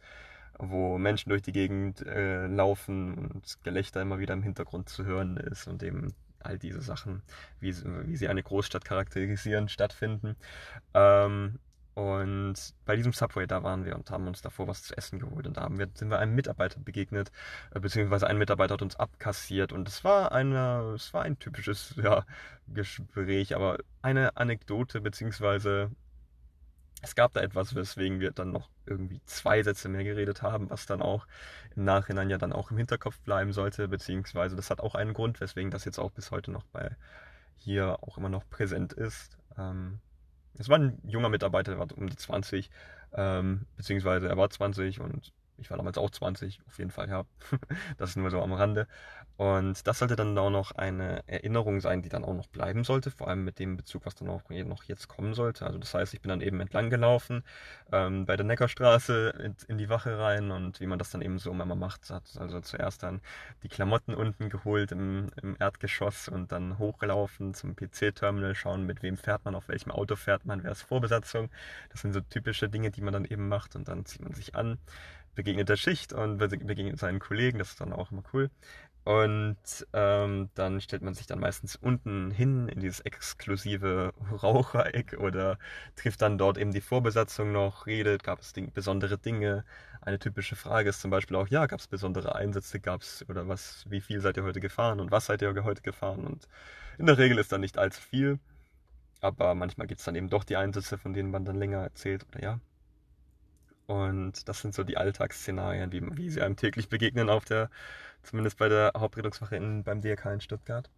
wo 0.59 0.97
Menschen 0.97 1.29
durch 1.29 1.41
die 1.41 1.53
Gegend 1.53 2.05
äh, 2.05 2.47
laufen 2.47 3.13
und 3.13 3.57
Gelächter 3.63 4.01
immer 4.01 4.19
wieder 4.19 4.33
im 4.33 4.43
Hintergrund 4.43 4.89
zu 4.89 5.05
hören 5.05 5.37
ist 5.37 5.67
und 5.67 5.81
eben 5.81 6.13
all 6.39 6.59
diese 6.59 6.81
Sachen, 6.81 7.21
wie, 7.61 7.73
wie 8.05 8.17
sie 8.17 8.27
eine 8.27 8.43
Großstadt 8.43 8.83
charakterisieren, 8.83 9.69
stattfinden. 9.69 10.35
Ähm, 10.93 11.59
Und 11.95 12.55
bei 12.83 12.97
diesem 12.97 13.13
Subway, 13.13 13.47
da 13.47 13.63
waren 13.63 13.85
wir 13.85 13.95
und 13.95 14.11
haben 14.11 14.27
uns 14.27 14.41
davor 14.41 14.67
was 14.67 14.83
zu 14.83 14.97
essen 14.97 15.17
geholt. 15.17 15.47
Und 15.47 15.55
da 15.55 15.61
haben 15.61 15.79
wir, 15.79 15.87
sind 15.93 16.09
wir 16.09 16.19
einem 16.19 16.35
Mitarbeiter 16.35 16.77
begegnet, 16.81 17.31
äh, 17.71 17.79
beziehungsweise 17.79 18.27
ein 18.27 18.37
Mitarbeiter 18.37 18.73
hat 18.73 18.81
uns 18.81 18.97
abkassiert. 18.97 19.71
Und 19.71 19.87
es 19.87 20.03
war 20.03 20.33
eine, 20.33 20.93
es 20.95 21.13
war 21.13 21.23
ein 21.23 21.39
typisches 21.39 21.95
ja, 22.03 22.25
Gespräch, 22.67 23.55
aber 23.55 23.77
eine 24.01 24.35
Anekdote, 24.35 24.99
beziehungsweise 24.99 25.89
es 27.01 27.15
gab 27.15 27.31
da 27.33 27.41
etwas, 27.41 27.75
weswegen 27.75 28.19
wir 28.19 28.31
dann 28.31 28.51
noch 28.51 28.69
irgendwie 28.85 29.21
zwei 29.25 29.63
Sätze 29.63 29.87
mehr 29.87 30.03
geredet 30.03 30.41
haben, 30.41 30.69
was 30.69 30.85
dann 30.87 31.01
auch 31.01 31.27
im 31.77 31.85
Nachhinein 31.85 32.29
ja 32.29 32.37
dann 32.37 32.51
auch 32.51 32.71
im 32.71 32.77
Hinterkopf 32.77 33.21
bleiben 33.21 33.53
sollte, 33.53 33.87
beziehungsweise 33.87 34.57
das 34.57 34.69
hat 34.69 34.81
auch 34.81 34.95
einen 34.95 35.13
Grund, 35.13 35.39
weswegen 35.39 35.71
das 35.71 35.85
jetzt 35.85 35.99
auch 35.99 36.11
bis 36.11 36.31
heute 36.31 36.51
noch 36.51 36.65
bei 36.65 36.95
hier 37.57 37.99
auch 38.01 38.17
immer 38.17 38.29
noch 38.29 38.49
präsent 38.49 38.91
ist. 38.91 39.37
Ähm, 39.57 39.99
es 40.57 40.69
war 40.69 40.77
ein 40.77 40.99
junger 41.03 41.29
Mitarbeiter, 41.29 41.71
der 41.71 41.79
war 41.79 41.87
um 41.97 42.09
die 42.09 42.15
20, 42.15 42.69
ähm, 43.13 43.65
beziehungsweise 43.77 44.27
er 44.27 44.37
war 44.37 44.49
20 44.49 44.99
und 45.01 45.33
ich 45.57 45.69
war 45.69 45.77
damals 45.77 45.97
auch 45.97 46.09
20, 46.09 46.61
auf 46.67 46.77
jeden 46.77 46.91
Fall, 46.91 47.09
ja. 47.09 47.25
das 47.97 48.11
ist 48.11 48.15
nur 48.17 48.29
so 48.29 48.41
am 48.41 48.53
Rande. 48.53 48.87
Und 49.37 49.85
das 49.85 49.99
sollte 49.99 50.15
dann 50.15 50.37
auch 50.37 50.49
noch 50.49 50.71
eine 50.71 51.27
Erinnerung 51.27 51.81
sein, 51.81 52.01
die 52.01 52.07
dann 52.07 52.23
auch 52.23 52.33
noch 52.33 52.47
bleiben 52.47 52.85
sollte, 52.85 53.11
vor 53.11 53.27
allem 53.27 53.43
mit 53.43 53.59
dem 53.59 53.75
Bezug, 53.75 54.05
was 54.05 54.15
dann 54.15 54.29
auch 54.29 54.41
noch 54.49 54.83
jetzt 54.85 55.09
kommen 55.09 55.33
sollte. 55.33 55.65
Also 55.65 55.77
das 55.77 55.93
heißt, 55.93 56.13
ich 56.13 56.21
bin 56.21 56.29
dann 56.29 56.39
eben 56.39 56.61
entlang 56.61 56.89
gelaufen, 56.89 57.43
ähm, 57.91 58.25
bei 58.25 58.37
der 58.37 58.45
Neckarstraße 58.45 59.33
in, 59.43 59.55
in, 59.67 59.77
die 59.77 59.89
Wache 59.89 60.17
rein 60.17 60.51
und 60.51 60.79
wie 60.79 60.85
man 60.87 60.99
das 60.99 61.09
dann 61.09 61.21
eben 61.21 61.37
so 61.37 61.51
immer 61.51 61.65
macht, 61.65 62.09
hat 62.09 62.23
also 62.39 62.61
zuerst 62.61 63.03
dann 63.03 63.19
die 63.63 63.67
Klamotten 63.67 64.15
unten 64.15 64.49
geholt 64.49 64.93
im, 64.93 65.29
im 65.41 65.57
Erdgeschoss 65.59 66.29
und 66.29 66.53
dann 66.53 66.79
hochgelaufen 66.79 67.53
zum 67.53 67.75
PC-Terminal, 67.75 68.55
schauen, 68.55 68.85
mit 68.85 69.03
wem 69.03 69.17
fährt 69.17 69.43
man, 69.43 69.55
auf 69.55 69.67
welchem 69.67 69.91
Auto 69.91 70.15
fährt 70.15 70.45
man, 70.45 70.63
wer 70.63 70.71
ist 70.71 70.83
Vorbesatzung. 70.83 71.49
Das 71.89 72.01
sind 72.01 72.13
so 72.13 72.21
typische 72.21 72.69
Dinge, 72.69 72.91
die 72.91 73.01
man 73.01 73.11
dann 73.11 73.25
eben 73.25 73.49
macht 73.49 73.75
und 73.75 73.89
dann 73.89 74.05
zieht 74.05 74.21
man 74.21 74.33
sich 74.33 74.55
an 74.55 74.77
begegnet 75.35 75.69
der 75.69 75.75
Schicht 75.75 76.13
und 76.13 76.37
begegnet 76.37 76.97
seinen 76.97 77.19
Kollegen, 77.19 77.59
das 77.59 77.71
ist 77.71 77.81
dann 77.81 77.93
auch 77.93 78.11
immer 78.11 78.23
cool. 78.33 78.49
Und 79.05 79.57
ähm, 79.93 80.49
dann 80.55 80.81
stellt 80.81 81.03
man 81.03 81.13
sich 81.13 81.27
dann 81.27 81.39
meistens 81.39 81.75
unten 81.75 82.31
hin 82.31 82.67
in 82.67 82.79
dieses 82.79 83.01
exklusive 83.01 84.11
Rauchereck 84.41 85.17
oder 85.19 85.59
trifft 85.95 86.23
dann 86.23 86.39
dort 86.39 86.57
eben 86.57 86.71
die 86.71 86.81
Vorbesatzung 86.81 87.51
noch, 87.51 87.85
redet, 87.85 88.23
gab 88.23 88.39
es 88.39 88.53
Ding, 88.53 88.73
besondere 88.73 89.19
Dinge. 89.19 89.63
Eine 90.01 90.17
typische 90.17 90.55
Frage 90.55 90.89
ist 90.89 91.01
zum 91.01 91.11
Beispiel 91.11 91.37
auch, 91.37 91.47
ja, 91.47 91.67
gab 91.67 91.79
es 91.79 91.87
besondere 91.87 92.33
Einsätze, 92.33 92.79
gab 92.79 93.01
es 93.01 93.23
oder 93.29 93.47
was, 93.47 93.85
wie 93.87 94.01
viel 94.01 94.21
seid 94.21 94.37
ihr 94.37 94.43
heute 94.43 94.59
gefahren 94.59 94.99
und 94.99 95.11
was 95.11 95.27
seid 95.27 95.43
ihr 95.43 95.63
heute 95.63 95.83
gefahren? 95.83 96.25
Und 96.25 96.47
in 96.97 97.05
der 97.05 97.19
Regel 97.19 97.37
ist 97.37 97.51
dann 97.51 97.61
nicht 97.61 97.77
allzu 97.77 98.01
viel, 98.01 98.39
aber 99.21 99.53
manchmal 99.53 99.85
gibt 99.85 99.99
es 99.99 100.05
dann 100.05 100.15
eben 100.15 100.29
doch 100.29 100.43
die 100.43 100.57
Einsätze, 100.57 100.97
von 100.97 101.13
denen 101.13 101.29
man 101.29 101.45
dann 101.45 101.57
länger 101.57 101.77
erzählt 101.83 102.25
oder 102.29 102.41
ja, 102.41 102.59
und 103.87 104.47
das 104.47 104.61
sind 104.61 104.73
so 104.73 104.83
die 104.83 104.97
Alltagsszenarien, 104.97 105.91
wie, 105.91 106.01
wie 106.17 106.29
sie 106.29 106.41
einem 106.41 106.55
täglich 106.55 106.89
begegnen 106.89 107.29
auf 107.29 107.45
der, 107.45 107.69
zumindest 108.23 108.57
bei 108.57 108.69
der 108.69 108.93
Hauptrettungswache 108.97 109.55
in, 109.55 109.83
beim 109.83 110.01
DRK 110.01 110.33
in 110.33 110.41
Stuttgart. 110.41 110.89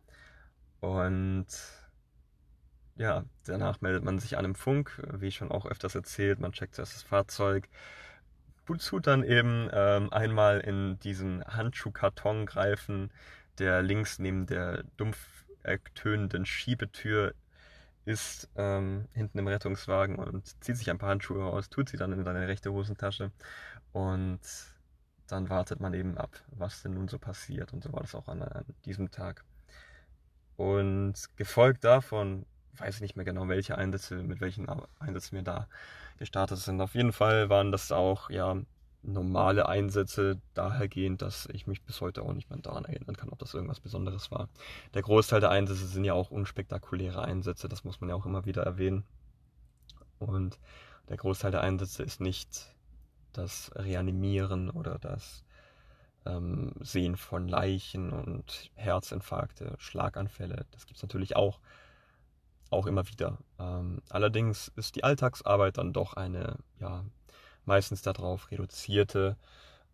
Und 0.79 1.47
ja, 2.95 3.25
danach 3.45 3.81
meldet 3.81 4.03
man 4.03 4.19
sich 4.19 4.37
an 4.37 4.45
im 4.45 4.55
Funk, 4.55 5.01
wie 5.13 5.31
schon 5.31 5.51
auch 5.51 5.65
öfters 5.65 5.95
erzählt, 5.95 6.39
man 6.39 6.51
checkt 6.51 6.75
zuerst 6.75 6.95
das 6.95 7.03
Fahrzeug, 7.03 7.67
wozu 8.65 8.99
dann 8.99 9.23
eben 9.23 9.69
ähm, 9.71 10.11
einmal 10.11 10.59
in 10.59 10.99
diesen 10.99 11.43
Handschuhkarton 11.45 12.45
greifen, 12.45 13.11
der 13.59 13.81
links 13.81 14.19
neben 14.19 14.45
der 14.45 14.83
dumpf 14.97 15.17
ertönenden 15.63 16.45
Schiebetür 16.45 17.33
ist 18.07 18.49
ähm, 18.55 19.05
hinten 19.13 19.37
im 19.39 19.47
Rettungswagen 19.47 20.15
und 20.15 20.63
zieht 20.63 20.77
sich 20.77 20.89
ein 20.89 20.97
paar 20.97 21.09
Handschuhe 21.09 21.43
raus, 21.43 21.69
tut 21.69 21.89
sie 21.89 21.97
dann 21.97 22.13
in 22.13 22.23
seine 22.23 22.47
rechte 22.47 22.71
Hosentasche 22.71 23.31
und 23.91 24.39
dann 25.27 25.49
wartet 25.49 25.81
man 25.81 25.93
eben 25.93 26.17
ab, 26.17 26.31
was 26.51 26.81
denn 26.81 26.93
nun 26.93 27.09
so 27.09 27.19
passiert. 27.19 27.73
Und 27.73 27.83
so 27.83 27.91
war 27.91 27.99
das 28.01 28.15
auch 28.15 28.29
an, 28.29 28.41
an 28.41 28.63
diesem 28.85 29.11
Tag. 29.11 29.43
Und 30.55 31.15
gefolgt 31.35 31.83
davon, 31.83 32.45
weiß 32.77 32.95
ich 32.95 33.01
nicht 33.01 33.15
mehr 33.17 33.25
genau, 33.25 33.49
welche 33.49 33.77
Einsätze, 33.77 34.23
mit 34.23 34.39
welchen 34.39 34.67
Einsätzen 34.99 35.35
wir 35.35 35.43
da 35.43 35.67
gestartet 36.17 36.59
sind. 36.59 36.79
Auf 36.79 36.95
jeden 36.95 37.11
Fall 37.11 37.49
waren 37.49 37.73
das 37.73 37.91
auch, 37.91 38.29
ja, 38.29 38.55
normale 39.03 39.69
Einsätze 39.69 40.41
dahergehend, 40.53 41.21
dass 41.21 41.47
ich 41.51 41.67
mich 41.67 41.83
bis 41.83 42.01
heute 42.01 42.23
auch 42.23 42.33
nicht 42.33 42.49
mehr 42.49 42.59
daran 42.59 42.85
erinnern 42.85 43.15
kann, 43.15 43.29
ob 43.29 43.39
das 43.39 43.53
irgendwas 43.53 43.79
Besonderes 43.79 44.31
war. 44.31 44.49
Der 44.93 45.01
Großteil 45.01 45.39
der 45.39 45.51
Einsätze 45.51 45.85
sind 45.85 46.03
ja 46.03 46.13
auch 46.13 46.31
unspektakuläre 46.31 47.21
Einsätze, 47.21 47.69
das 47.69 47.83
muss 47.83 48.01
man 48.01 48.09
ja 48.09 48.15
auch 48.15 48.25
immer 48.25 48.45
wieder 48.45 48.63
erwähnen. 48.63 49.05
Und 50.19 50.59
der 51.09 51.17
Großteil 51.17 51.51
der 51.51 51.61
Einsätze 51.61 52.03
ist 52.03 52.19
nicht 52.19 52.75
das 53.33 53.71
Reanimieren 53.75 54.69
oder 54.69 54.97
das 54.99 55.45
ähm, 56.25 56.73
Sehen 56.81 57.15
von 57.15 57.47
Leichen 57.47 58.11
und 58.11 58.71
Herzinfarkte, 58.75 59.75
Schlaganfälle. 59.77 60.65
Das 60.71 60.85
gibt 60.85 60.97
es 60.97 61.03
natürlich 61.03 61.35
auch, 61.35 61.59
auch 62.69 62.87
immer 62.87 63.07
wieder. 63.07 63.37
Ähm, 63.59 64.01
allerdings 64.09 64.69
ist 64.75 64.95
die 64.95 65.03
Alltagsarbeit 65.03 65.77
dann 65.77 65.93
doch 65.93 66.13
eine 66.13 66.57
ja, 66.79 67.05
meistens 67.67 68.01
darauf 68.01 68.51
reduzierte, 68.51 69.37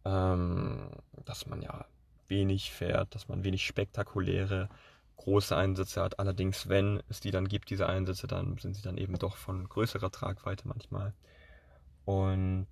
ähm, 0.06 0.89
dass 1.25 1.48
man 1.48 1.62
ja 1.62 1.86
wenig 2.27 2.72
fährt, 2.72 3.13
dass 3.15 3.27
man 3.27 3.44
wenig 3.44 3.65
spektakuläre 3.65 4.70
große 5.18 5.56
Einsätze 5.56 6.01
hat. 6.01 6.20
Allerdings, 6.20 6.70
wenn 6.70 7.01
es 7.10 7.20
die 7.20 7.32
dann 7.32 7.48
gibt, 7.48 7.70
diese 7.70 7.88
Einsätze, 7.88 8.27
dann 8.27 8.58
sind 8.58 8.75
sie 8.75 8.82
dann 8.82 8.98
eben 8.98 9.18
doch 9.20 9.38
von 9.38 9.68
größerer 9.68 10.12
Tragweite 10.12 10.68
manchmal. 10.68 11.13
Und 12.06 12.68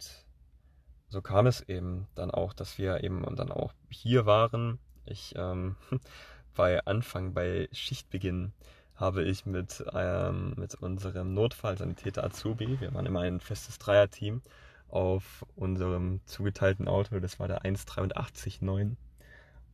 so 1.10 1.22
kam 1.22 1.48
es 1.48 1.62
eben 1.62 2.08
dann 2.15 2.31
auch, 2.31 2.53
dass 2.53 2.77
wir 2.77 3.03
eben 3.03 3.24
dann 3.36 3.51
auch 3.51 3.74
hier 3.89 4.25
waren. 4.25 4.79
Ich 5.05 5.34
ähm, 5.36 5.75
bei 6.55 6.84
Anfang, 6.86 7.34
bei 7.34 7.70
Schichtbeginn, 7.72 8.53
habe 8.96 9.24
ich 9.24 9.48
mit, 9.48 9.84
ähm, 9.93 10.53
mit 10.58 10.75
unserem 10.75 11.34
Notfallsanitäter 11.34 12.24
Azubi, 12.24 12.79
wir 12.79 12.93
waren 12.93 13.08
immer 13.08 13.22
ein 13.22 13.39
festes 13.39 13.79
Dreierteam, 13.79 14.43
auf 14.91 15.45
unserem 15.55 16.21
zugeteilten 16.25 16.88
Auto. 16.88 17.19
Das 17.19 17.39
war 17.39 17.48
der 17.48 17.63
183.9. 17.63 18.95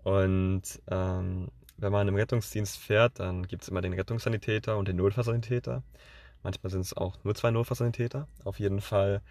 Und 0.03 0.63
ähm, 0.89 1.47
wenn 1.77 1.91
man 1.91 2.07
im 2.07 2.15
Rettungsdienst 2.15 2.77
fährt, 2.77 3.19
dann 3.19 3.47
gibt 3.47 3.63
es 3.63 3.69
immer 3.69 3.81
den 3.81 3.93
Rettungssanitäter 3.93 4.77
und 4.77 4.87
den 4.87 4.95
Notfallsanitäter. 4.97 5.83
Manchmal 6.43 6.71
sind 6.71 6.81
es 6.81 6.95
auch 6.95 7.17
nur 7.23 7.35
zwei 7.35 7.51
Notfallsanitäter. 7.51 8.27
Auf 8.43 8.59
jeden 8.59 8.81
Fall, 8.81 9.21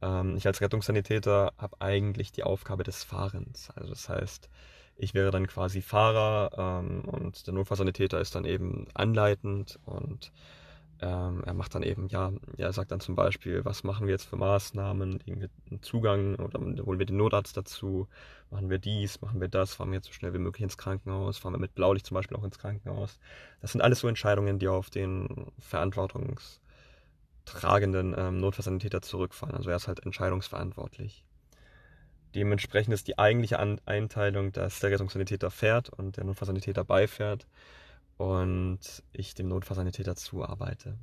ähm, 0.00 0.36
ich 0.36 0.46
als 0.46 0.60
Rettungssanitäter 0.60 1.52
habe 1.58 1.80
eigentlich 1.80 2.32
die 2.32 2.44
Aufgabe 2.44 2.82
des 2.82 3.04
Fahrens. 3.04 3.70
Also 3.74 3.90
das 3.90 4.08
heißt, 4.08 4.48
ich 4.96 5.14
wäre 5.14 5.30
dann 5.30 5.46
quasi 5.46 5.82
Fahrer 5.82 6.80
ähm, 6.82 7.04
und 7.04 7.46
der 7.46 7.54
Notfallsanitäter 7.54 8.20
ist 8.20 8.34
dann 8.34 8.44
eben 8.44 8.86
anleitend 8.94 9.78
und 9.84 10.32
ähm, 11.02 11.42
er 11.44 11.52
macht 11.54 11.74
dann 11.74 11.82
eben, 11.82 12.06
ja, 12.08 12.32
er 12.56 12.72
sagt 12.72 12.92
dann 12.92 13.00
zum 13.00 13.16
Beispiel, 13.16 13.64
was 13.64 13.82
machen 13.82 14.06
wir 14.06 14.12
jetzt 14.12 14.22
für 14.24 14.36
Maßnahmen, 14.36 15.20
irgendwie 15.26 15.48
einen 15.68 15.82
Zugang 15.82 16.36
oder 16.36 16.60
holen 16.60 17.00
wir 17.00 17.06
den 17.06 17.16
Notarzt 17.16 17.56
dazu, 17.56 18.06
machen 18.50 18.70
wir 18.70 18.78
dies, 18.78 19.20
machen 19.20 19.40
wir 19.40 19.48
das, 19.48 19.74
fahren 19.74 19.90
wir 19.90 19.96
jetzt 19.96 20.06
so 20.06 20.12
schnell 20.12 20.32
wie 20.32 20.38
möglich 20.38 20.62
ins 20.62 20.78
Krankenhaus, 20.78 21.38
fahren 21.38 21.54
wir 21.54 21.58
mit 21.58 21.74
Blaulicht 21.74 22.06
zum 22.06 22.14
Beispiel 22.14 22.36
auch 22.36 22.44
ins 22.44 22.58
Krankenhaus. 22.58 23.18
Das 23.60 23.72
sind 23.72 23.80
alles 23.80 23.98
so 23.98 24.06
Entscheidungen, 24.06 24.60
die 24.60 24.68
auf 24.68 24.90
den 24.90 25.50
verantwortungstragenden 25.58 28.14
ähm, 28.16 28.38
Notfallsanitäter 28.38 29.02
zurückfallen. 29.02 29.56
Also 29.56 29.70
er 29.70 29.76
ist 29.76 29.88
halt 29.88 30.06
entscheidungsverantwortlich. 30.06 31.24
Dementsprechend 32.36 32.94
ist 32.94 33.08
die 33.08 33.18
eigentliche 33.18 33.58
Einteilung, 33.58 34.52
dass 34.52 34.78
der 34.78 34.92
Rettungssanitäter 34.92 35.50
fährt 35.50 35.90
und 35.90 36.16
der 36.16 36.22
Notfallsanitäter 36.24 36.84
beifährt 36.84 37.48
und 38.16 38.80
ich 39.12 39.34
dem 39.34 39.48
Notfallsanitäter 39.48 40.16
zuarbeite. 40.16 40.98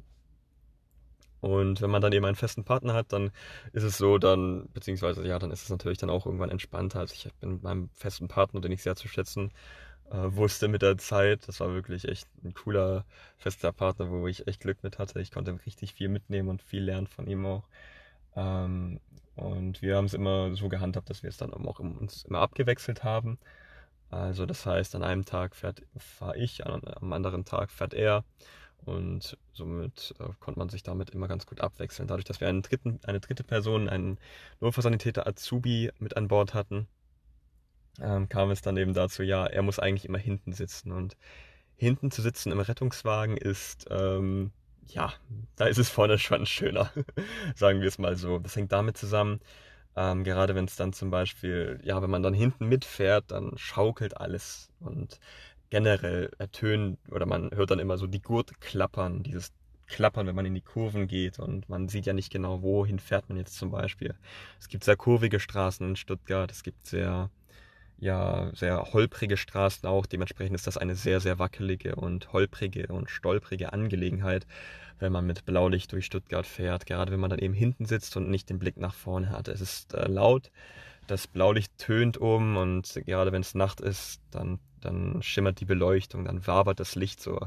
Und 1.41 1.81
wenn 1.81 1.89
man 1.89 2.01
dann 2.01 2.11
eben 2.11 2.25
einen 2.25 2.35
festen 2.35 2.65
Partner 2.65 2.93
hat, 2.93 3.13
dann 3.13 3.31
ist 3.71 3.83
es 3.83 3.97
so, 3.97 4.17
dann, 4.17 4.67
beziehungsweise 4.73 5.25
ja, 5.25 5.39
dann 5.39 5.51
ist 5.51 5.63
es 5.63 5.69
natürlich 5.69 5.97
dann 5.97 6.09
auch 6.09 6.25
irgendwann 6.25 6.49
entspannter. 6.49 6.99
Also 6.99 7.13
ich 7.13 7.33
bin 7.35 7.53
mit 7.53 7.63
meinem 7.63 7.89
festen 7.93 8.27
Partner, 8.27 8.59
den 8.59 8.73
ich 8.73 8.83
sehr 8.83 8.97
zu 8.97 9.07
schätzen 9.07 9.51
äh, 10.11 10.35
wusste 10.35 10.67
mit 10.67 10.81
der 10.81 10.97
Zeit. 10.97 11.47
Das 11.47 11.59
war 11.59 11.73
wirklich 11.73 12.07
echt 12.07 12.27
ein 12.43 12.53
cooler, 12.53 13.05
fester 13.37 13.71
Partner, 13.71 14.09
wo 14.09 14.27
ich 14.27 14.47
echt 14.47 14.61
Glück 14.61 14.83
mit 14.83 14.99
hatte. 14.99 15.21
Ich 15.21 15.31
konnte 15.31 15.57
richtig 15.65 15.93
viel 15.93 16.09
mitnehmen 16.09 16.49
und 16.49 16.61
viel 16.61 16.83
lernen 16.83 17.07
von 17.07 17.27
ihm 17.27 17.45
auch. 17.45 17.67
Ähm, 18.35 18.99
und 19.35 19.81
wir 19.81 19.95
haben 19.95 20.05
es 20.05 20.13
immer 20.13 20.53
so 20.55 20.69
gehandhabt, 20.69 21.09
dass 21.09 21.23
wir 21.23 21.29
es 21.29 21.37
dann 21.37 21.53
auch 21.53 21.79
uns 21.79 22.25
immer 22.25 22.39
abgewechselt 22.39 23.03
haben. 23.03 23.37
Also 24.09 24.45
das 24.45 24.65
heißt, 24.65 24.95
an 24.95 25.03
einem 25.03 25.25
Tag 25.25 25.55
fahre 25.55 26.37
ich, 26.37 26.65
am 26.65 27.13
anderen 27.13 27.45
Tag 27.45 27.71
fährt 27.71 27.93
er. 27.93 28.23
Und 28.85 29.37
somit 29.53 30.15
äh, 30.19 30.29
konnte 30.39 30.59
man 30.59 30.69
sich 30.69 30.83
damit 30.83 31.09
immer 31.09 31.27
ganz 31.27 31.45
gut 31.45 31.59
abwechseln. 31.61 32.07
Dadurch, 32.07 32.25
dass 32.25 32.39
wir 32.39 32.47
einen 32.47 32.61
dritten, 32.61 32.99
eine 33.03 33.19
dritte 33.19 33.43
Person, 33.43 33.89
einen 33.89 34.17
Notfallsanitäter 34.61 35.27
Azubi 35.27 35.91
mit 35.99 36.15
an 36.15 36.29
Bord 36.29 36.53
hatten, 36.53 36.87
ähm, 38.01 38.29
kam 38.29 38.51
es 38.51 38.61
dann 38.61 38.77
eben 38.77 38.93
dazu, 38.93 39.21
ja, 39.21 39.45
er 39.45 39.61
muss 39.61 39.79
eigentlich 39.79 40.05
immer 40.05 40.17
hinten 40.17 40.53
sitzen. 40.53 40.91
Und 40.91 41.17
hinten 41.75 42.09
zu 42.09 42.21
sitzen 42.21 42.51
im 42.51 42.59
Rettungswagen 42.59 43.37
ist, 43.37 43.87
ähm, 43.89 44.51
ja, 44.87 45.13
da 45.55 45.65
ist 45.65 45.77
es 45.77 45.89
vorne 45.89 46.17
schon 46.17 46.45
schöner, 46.45 46.91
sagen 47.55 47.81
wir 47.81 47.87
es 47.87 47.99
mal 47.99 48.15
so. 48.15 48.39
Das 48.39 48.55
hängt 48.55 48.71
damit 48.71 48.97
zusammen, 48.97 49.39
ähm, 49.95 50.23
gerade 50.23 50.55
wenn 50.55 50.65
es 50.65 50.75
dann 50.75 50.93
zum 50.93 51.09
Beispiel, 51.11 51.79
ja, 51.83 52.01
wenn 52.01 52.09
man 52.09 52.23
dann 52.23 52.33
hinten 52.33 52.67
mitfährt, 52.67 53.25
dann 53.31 53.53
schaukelt 53.57 54.17
alles 54.17 54.69
und 54.79 55.19
generell 55.69 56.31
ertönt 56.39 56.99
oder 57.11 57.25
man 57.25 57.51
hört 57.51 57.71
dann 57.71 57.79
immer 57.79 57.97
so 57.97 58.07
die 58.07 58.21
Gurte 58.21 58.53
klappern, 58.59 59.23
dieses 59.23 59.51
Klappern, 59.87 60.27
wenn 60.27 60.35
man 60.35 60.45
in 60.45 60.55
die 60.55 60.61
Kurven 60.61 61.07
geht 61.07 61.39
und 61.39 61.67
man 61.69 61.89
sieht 61.89 62.05
ja 62.05 62.13
nicht 62.13 62.31
genau, 62.31 62.61
wohin 62.61 62.99
fährt 62.99 63.27
man 63.29 63.37
jetzt 63.37 63.57
zum 63.57 63.71
Beispiel. 63.71 64.15
Es 64.59 64.67
gibt 64.67 64.83
sehr 64.83 64.95
kurvige 64.95 65.39
Straßen 65.39 65.87
in 65.87 65.95
Stuttgart, 65.95 66.51
es 66.51 66.63
gibt 66.63 66.85
sehr 66.85 67.29
ja 67.99 68.49
sehr 68.53 68.93
holprige 68.93 69.37
Straßen 69.37 69.87
auch. 69.87 70.05
Dementsprechend 70.05 70.55
ist 70.55 70.67
das 70.67 70.77
eine 70.77 70.95
sehr, 70.95 71.19
sehr 71.19 71.39
wackelige 71.39 71.95
und 71.95 72.31
holprige 72.33 72.87
und 72.87 73.09
stolprige 73.09 73.73
Angelegenheit, 73.73 74.47
wenn 74.99 75.11
man 75.11 75.25
mit 75.25 75.45
Blaulicht 75.45 75.91
durch 75.91 76.05
Stuttgart 76.05 76.45
fährt. 76.45 76.85
Gerade 76.85 77.11
wenn 77.11 77.19
man 77.19 77.29
dann 77.29 77.39
eben 77.39 77.53
hinten 77.53 77.85
sitzt 77.85 78.15
und 78.17 78.29
nicht 78.29 78.49
den 78.49 78.59
Blick 78.59 78.77
nach 78.77 78.93
vorne 78.93 79.29
hat. 79.31 79.47
Es 79.47 79.61
ist 79.61 79.93
äh, 79.93 80.07
laut, 80.07 80.51
das 81.07 81.27
Blaulicht 81.27 81.77
tönt 81.77 82.17
um 82.17 82.57
und 82.57 83.01
gerade 83.05 83.31
wenn 83.31 83.41
es 83.41 83.55
Nacht 83.55 83.81
ist, 83.81 84.21
dann, 84.31 84.59
dann 84.79 85.21
schimmert 85.21 85.59
die 85.59 85.65
Beleuchtung, 85.65 86.25
dann 86.25 86.45
wabert 86.45 86.79
das 86.79 86.95
Licht 86.95 87.21
so 87.21 87.39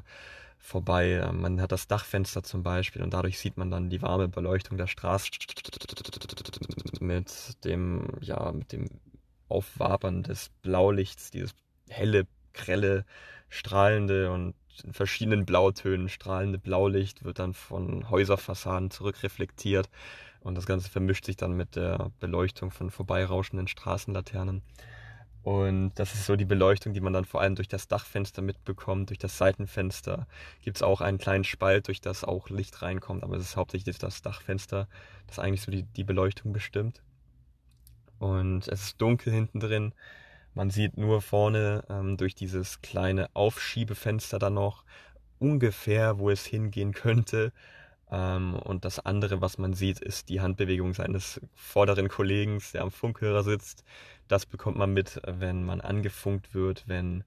vorbei. 0.58 1.28
Man 1.32 1.60
hat 1.60 1.72
das 1.72 1.88
Dachfenster 1.88 2.42
zum 2.42 2.62
Beispiel 2.62 3.02
und 3.02 3.12
dadurch 3.14 3.38
sieht 3.38 3.56
man 3.56 3.70
dann 3.70 3.90
die 3.90 4.02
warme 4.02 4.28
Beleuchtung 4.28 4.78
der 4.78 4.86
Straße 4.86 5.30
mit 7.00 7.64
dem, 7.64 8.08
ja, 8.20 8.52
mit 8.52 8.72
dem 8.72 8.88
Aufwabern 9.48 10.22
des 10.22 10.50
Blaulichts, 10.62 11.30
dieses 11.30 11.54
helle, 11.88 12.26
grelle, 12.54 13.04
strahlende 13.48 14.30
und 14.30 14.54
in 14.84 14.92
verschiedenen 14.92 15.44
Blautönen 15.46 16.08
strahlende 16.08 16.58
Blaulicht 16.58 17.24
wird 17.24 17.38
dann 17.38 17.54
von 17.54 18.10
Häuserfassaden 18.10 18.90
zurückreflektiert 18.90 19.88
und 20.40 20.54
das 20.56 20.66
Ganze 20.66 20.90
vermischt 20.90 21.24
sich 21.24 21.36
dann 21.36 21.52
mit 21.52 21.76
der 21.76 22.10
Beleuchtung 22.20 22.70
von 22.70 22.90
vorbeirauschenden 22.90 23.68
Straßenlaternen. 23.68 24.62
Und 25.42 25.92
das 25.96 26.14
ist 26.14 26.26
so 26.26 26.36
die 26.36 26.44
Beleuchtung, 26.44 26.92
die 26.92 27.00
man 27.00 27.12
dann 27.12 27.24
vor 27.24 27.40
allem 27.40 27.56
durch 27.56 27.66
das 27.66 27.88
Dachfenster 27.88 28.42
mitbekommt, 28.42 29.10
durch 29.10 29.18
das 29.18 29.38
Seitenfenster. 29.38 30.28
Gibt 30.62 30.76
es 30.76 30.82
auch 30.84 31.00
einen 31.00 31.18
kleinen 31.18 31.42
Spalt, 31.42 31.88
durch 31.88 32.00
das 32.00 32.22
auch 32.22 32.48
Licht 32.48 32.80
reinkommt, 32.80 33.24
aber 33.24 33.36
es 33.36 33.42
ist 33.42 33.56
hauptsächlich 33.56 33.98
das 33.98 34.22
Dachfenster, 34.22 34.88
das 35.26 35.40
eigentlich 35.40 35.62
so 35.62 35.72
die, 35.72 35.82
die 35.82 36.04
Beleuchtung 36.04 36.52
bestimmt 36.52 37.02
und 38.22 38.68
es 38.68 38.84
ist 38.84 39.02
dunkel 39.02 39.32
hinten 39.32 39.58
drin. 39.58 39.92
Man 40.54 40.70
sieht 40.70 40.98
nur 40.98 41.22
vorne 41.22 41.84
ähm, 41.88 42.16
durch 42.16 42.34
dieses 42.34 42.82
kleine 42.82 43.28
Aufschiebefenster 43.34 44.38
dann 44.38 44.54
noch 44.54 44.84
ungefähr, 45.38 46.18
wo 46.18 46.30
es 46.30 46.44
hingehen 46.44 46.92
könnte. 46.92 47.52
Ähm, 48.10 48.54
und 48.54 48.84
das 48.84 48.98
andere, 48.98 49.40
was 49.40 49.58
man 49.58 49.72
sieht, 49.72 50.00
ist 50.00 50.28
die 50.28 50.40
Handbewegung 50.40 50.92
seines 50.92 51.40
vorderen 51.54 52.08
Kollegen, 52.08 52.60
der 52.74 52.82
am 52.82 52.90
Funkhörer 52.90 53.42
sitzt. 53.42 53.84
Das 54.28 54.44
bekommt 54.46 54.76
man 54.76 54.92
mit, 54.92 55.20
wenn 55.26 55.64
man 55.64 55.80
angefunkt 55.80 56.54
wird, 56.54 56.84
wenn, 56.86 57.24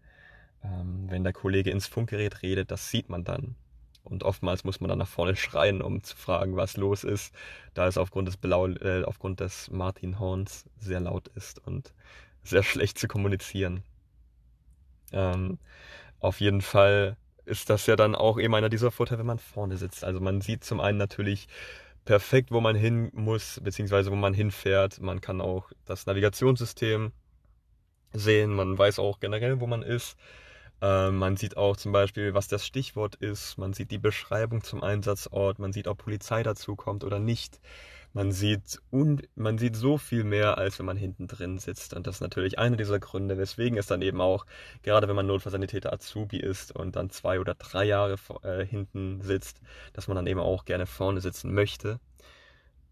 ähm, 0.63 1.05
wenn 1.09 1.23
der 1.23 1.33
Kollege 1.33 1.71
ins 1.71 1.87
Funkgerät 1.87 2.43
redet. 2.43 2.69
Das 2.71 2.91
sieht 2.91 3.09
man 3.09 3.23
dann. 3.23 3.55
Und 4.03 4.23
oftmals 4.23 4.63
muss 4.63 4.79
man 4.79 4.89
dann 4.89 4.99
nach 4.99 5.07
vorne 5.07 5.35
schreien, 5.35 5.81
um 5.81 6.03
zu 6.03 6.15
fragen, 6.15 6.55
was 6.55 6.77
los 6.77 7.03
ist, 7.03 7.33
da 7.73 7.87
es 7.87 7.97
aufgrund 7.97 8.27
des, 8.27 8.37
Blau, 8.37 8.67
äh, 8.67 9.03
aufgrund 9.03 9.39
des 9.39 9.71
Martin 9.71 10.19
Horns 10.19 10.65
sehr 10.77 10.99
laut 10.99 11.27
ist 11.29 11.57
und 11.65 11.91
sehr 12.45 12.63
schlecht 12.63 12.97
zu 12.99 13.07
kommunizieren. 13.07 13.83
Ähm, 15.11 15.59
auf 16.19 16.39
jeden 16.39 16.61
Fall 16.61 17.17
ist 17.45 17.69
das 17.69 17.85
ja 17.85 17.95
dann 17.95 18.15
auch 18.15 18.39
eben 18.39 18.55
einer 18.55 18.69
dieser 18.69 18.91
Vorteile, 18.91 19.19
wenn 19.19 19.27
man 19.27 19.39
vorne 19.39 19.77
sitzt. 19.77 20.03
Also 20.03 20.19
man 20.19 20.41
sieht 20.41 20.63
zum 20.63 20.79
einen 20.79 20.97
natürlich 20.97 21.47
perfekt, 22.05 22.51
wo 22.51 22.61
man 22.61 22.75
hin 22.75 23.11
muss, 23.13 23.59
beziehungsweise 23.63 24.11
wo 24.11 24.15
man 24.15 24.33
hinfährt. 24.33 24.99
Man 25.01 25.21
kann 25.21 25.41
auch 25.41 25.71
das 25.85 26.05
Navigationssystem 26.05 27.11
sehen, 28.13 28.53
man 28.53 28.77
weiß 28.77 28.99
auch 28.99 29.19
generell, 29.19 29.59
wo 29.59 29.67
man 29.67 29.81
ist. 29.81 30.17
Äh, 30.81 31.11
man 31.11 31.37
sieht 31.37 31.57
auch 31.57 31.77
zum 31.77 31.91
Beispiel, 31.91 32.33
was 32.33 32.47
das 32.47 32.65
Stichwort 32.65 33.15
ist. 33.15 33.57
Man 33.57 33.73
sieht 33.73 33.91
die 33.91 33.97
Beschreibung 33.97 34.63
zum 34.63 34.83
Einsatzort. 34.83 35.59
Man 35.59 35.73
sieht, 35.73 35.87
ob 35.87 35.99
Polizei 35.99 36.43
dazukommt 36.43 37.03
oder 37.03 37.19
nicht. 37.19 37.59
Man 38.15 38.31
sieht, 38.31 38.81
un 38.91 39.21
man 39.35 39.57
sieht 39.57 39.75
so 39.75 39.97
viel 39.97 40.23
mehr, 40.23 40.57
als 40.57 40.79
wenn 40.79 40.85
man 40.85 40.95
hinten 40.95 41.27
drin 41.27 41.57
sitzt. 41.57 41.93
Und 41.93 42.07
das 42.07 42.15
ist 42.15 42.21
natürlich 42.21 42.57
einer 42.57 42.77
dieser 42.77 42.97
Gründe, 42.97 43.37
weswegen 43.37 43.77
es 43.77 43.87
dann 43.87 44.01
eben 44.01 44.21
auch, 44.21 44.45
gerade 44.83 45.09
wenn 45.09 45.17
man 45.17 45.27
Notfallsanitäter 45.27 45.91
Azubi 45.91 46.37
ist 46.39 46.73
und 46.73 46.95
dann 46.95 47.09
zwei 47.09 47.41
oder 47.41 47.55
drei 47.55 47.83
Jahre 47.83 48.15
äh, 48.43 48.65
hinten 48.65 49.21
sitzt, 49.21 49.59
dass 49.91 50.07
man 50.07 50.15
dann 50.15 50.27
eben 50.27 50.39
auch 50.39 50.63
gerne 50.63 50.85
vorne 50.85 51.19
sitzen 51.19 51.53
möchte. 51.53 51.99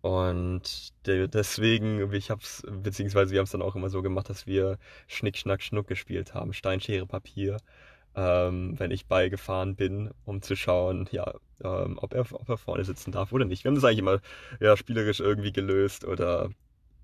Und 0.01 0.91
deswegen, 1.05 2.11
ich 2.11 2.29
hab's, 2.29 2.63
beziehungsweise 2.69 3.31
wir 3.31 3.39
haben 3.39 3.45
es 3.45 3.51
dann 3.51 3.61
auch 3.61 3.77
immer 3.77 3.89
so 3.89 4.01
gemacht, 4.01 4.29
dass 4.29 4.45
wir 4.45 4.77
Schnick, 5.07 5.37
Schnack, 5.37 5.61
Schnuck 5.63 5.87
gespielt 5.87 6.33
haben, 6.33 6.51
Stein, 6.51 6.81
Schere, 6.81 7.05
Papier, 7.05 7.59
ähm, 8.15 8.79
wenn 8.79 8.91
ich 8.91 9.07
beigefahren 9.07 9.75
bin, 9.75 10.11
um 10.25 10.41
zu 10.41 10.55
schauen, 10.55 11.07
ja, 11.11 11.33
ähm, 11.63 11.97
ob, 11.99 12.13
er, 12.13 12.25
ob 12.31 12.47
er 12.49 12.57
vorne 12.57 12.85
sitzen 12.85 13.11
darf 13.11 13.31
oder 13.31 13.45
nicht. 13.45 13.63
Wir 13.63 13.69
haben 13.69 13.75
das 13.75 13.83
eigentlich 13.83 13.99
immer 13.99 14.19
ja, 14.59 14.77
spielerisch 14.77 15.19
irgendwie 15.19 15.51
gelöst 15.51 16.05
oder 16.05 16.49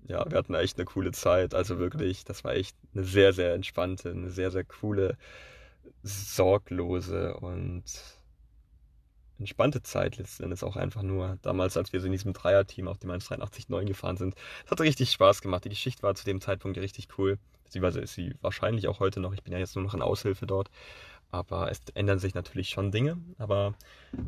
ja, 0.06 0.28
wir 0.30 0.38
hatten 0.38 0.54
echt 0.54 0.78
eine 0.78 0.86
coole 0.86 1.12
Zeit. 1.12 1.54
Also 1.54 1.78
wirklich, 1.78 2.24
das 2.24 2.44
war 2.44 2.54
echt 2.54 2.76
eine 2.94 3.04
sehr, 3.04 3.32
sehr 3.32 3.54
entspannte, 3.54 4.10
eine 4.10 4.30
sehr, 4.30 4.50
sehr 4.50 4.64
coole, 4.64 5.16
sorglose 6.02 7.34
und 7.36 7.84
entspannte 9.38 9.82
Zeit 9.82 10.18
letzten 10.18 10.44
Endes 10.44 10.62
auch 10.62 10.76
einfach 10.76 11.02
nur. 11.02 11.38
Damals, 11.42 11.76
als 11.76 11.92
wir 11.92 12.00
so 12.00 12.06
in 12.06 12.12
diesem 12.12 12.32
Dreierteam 12.32 12.88
auf 12.88 12.98
dem 12.98 13.10
183.9 13.10 13.84
gefahren 13.86 14.16
sind. 14.16 14.34
Das 14.64 14.72
hat 14.72 14.80
richtig 14.80 15.10
Spaß 15.12 15.42
gemacht. 15.42 15.64
Die 15.64 15.70
Geschichte 15.70 16.02
war 16.02 16.14
zu 16.14 16.24
dem 16.24 16.40
Zeitpunkt 16.40 16.78
richtig 16.78 17.08
cool. 17.18 17.38
Beziehungsweise 17.70 18.00
ist 18.00 18.14
sie 18.14 18.34
wahrscheinlich 18.40 18.88
auch 18.88 18.98
heute 18.98 19.20
noch. 19.20 19.32
Ich 19.32 19.44
bin 19.44 19.52
ja 19.52 19.60
jetzt 19.60 19.76
nur 19.76 19.84
noch 19.84 19.94
in 19.94 20.02
Aushilfe 20.02 20.44
dort. 20.44 20.70
Aber 21.30 21.70
es 21.70 21.80
ändern 21.94 22.18
sich 22.18 22.34
natürlich 22.34 22.70
schon 22.70 22.90
Dinge. 22.90 23.16
Aber 23.38 23.74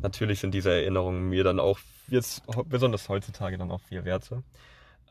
natürlich 0.01 0.39
sind 0.39 0.53
diese 0.53 0.71
Erinnerungen 0.71 1.27
mir 1.27 1.43
dann 1.43 1.59
auch 1.59 1.77
jetzt, 2.07 2.43
besonders 2.67 3.09
heutzutage, 3.09 3.57
dann 3.57 3.69
auch 3.69 3.81
viel 3.81 4.05
wert. 4.05 4.29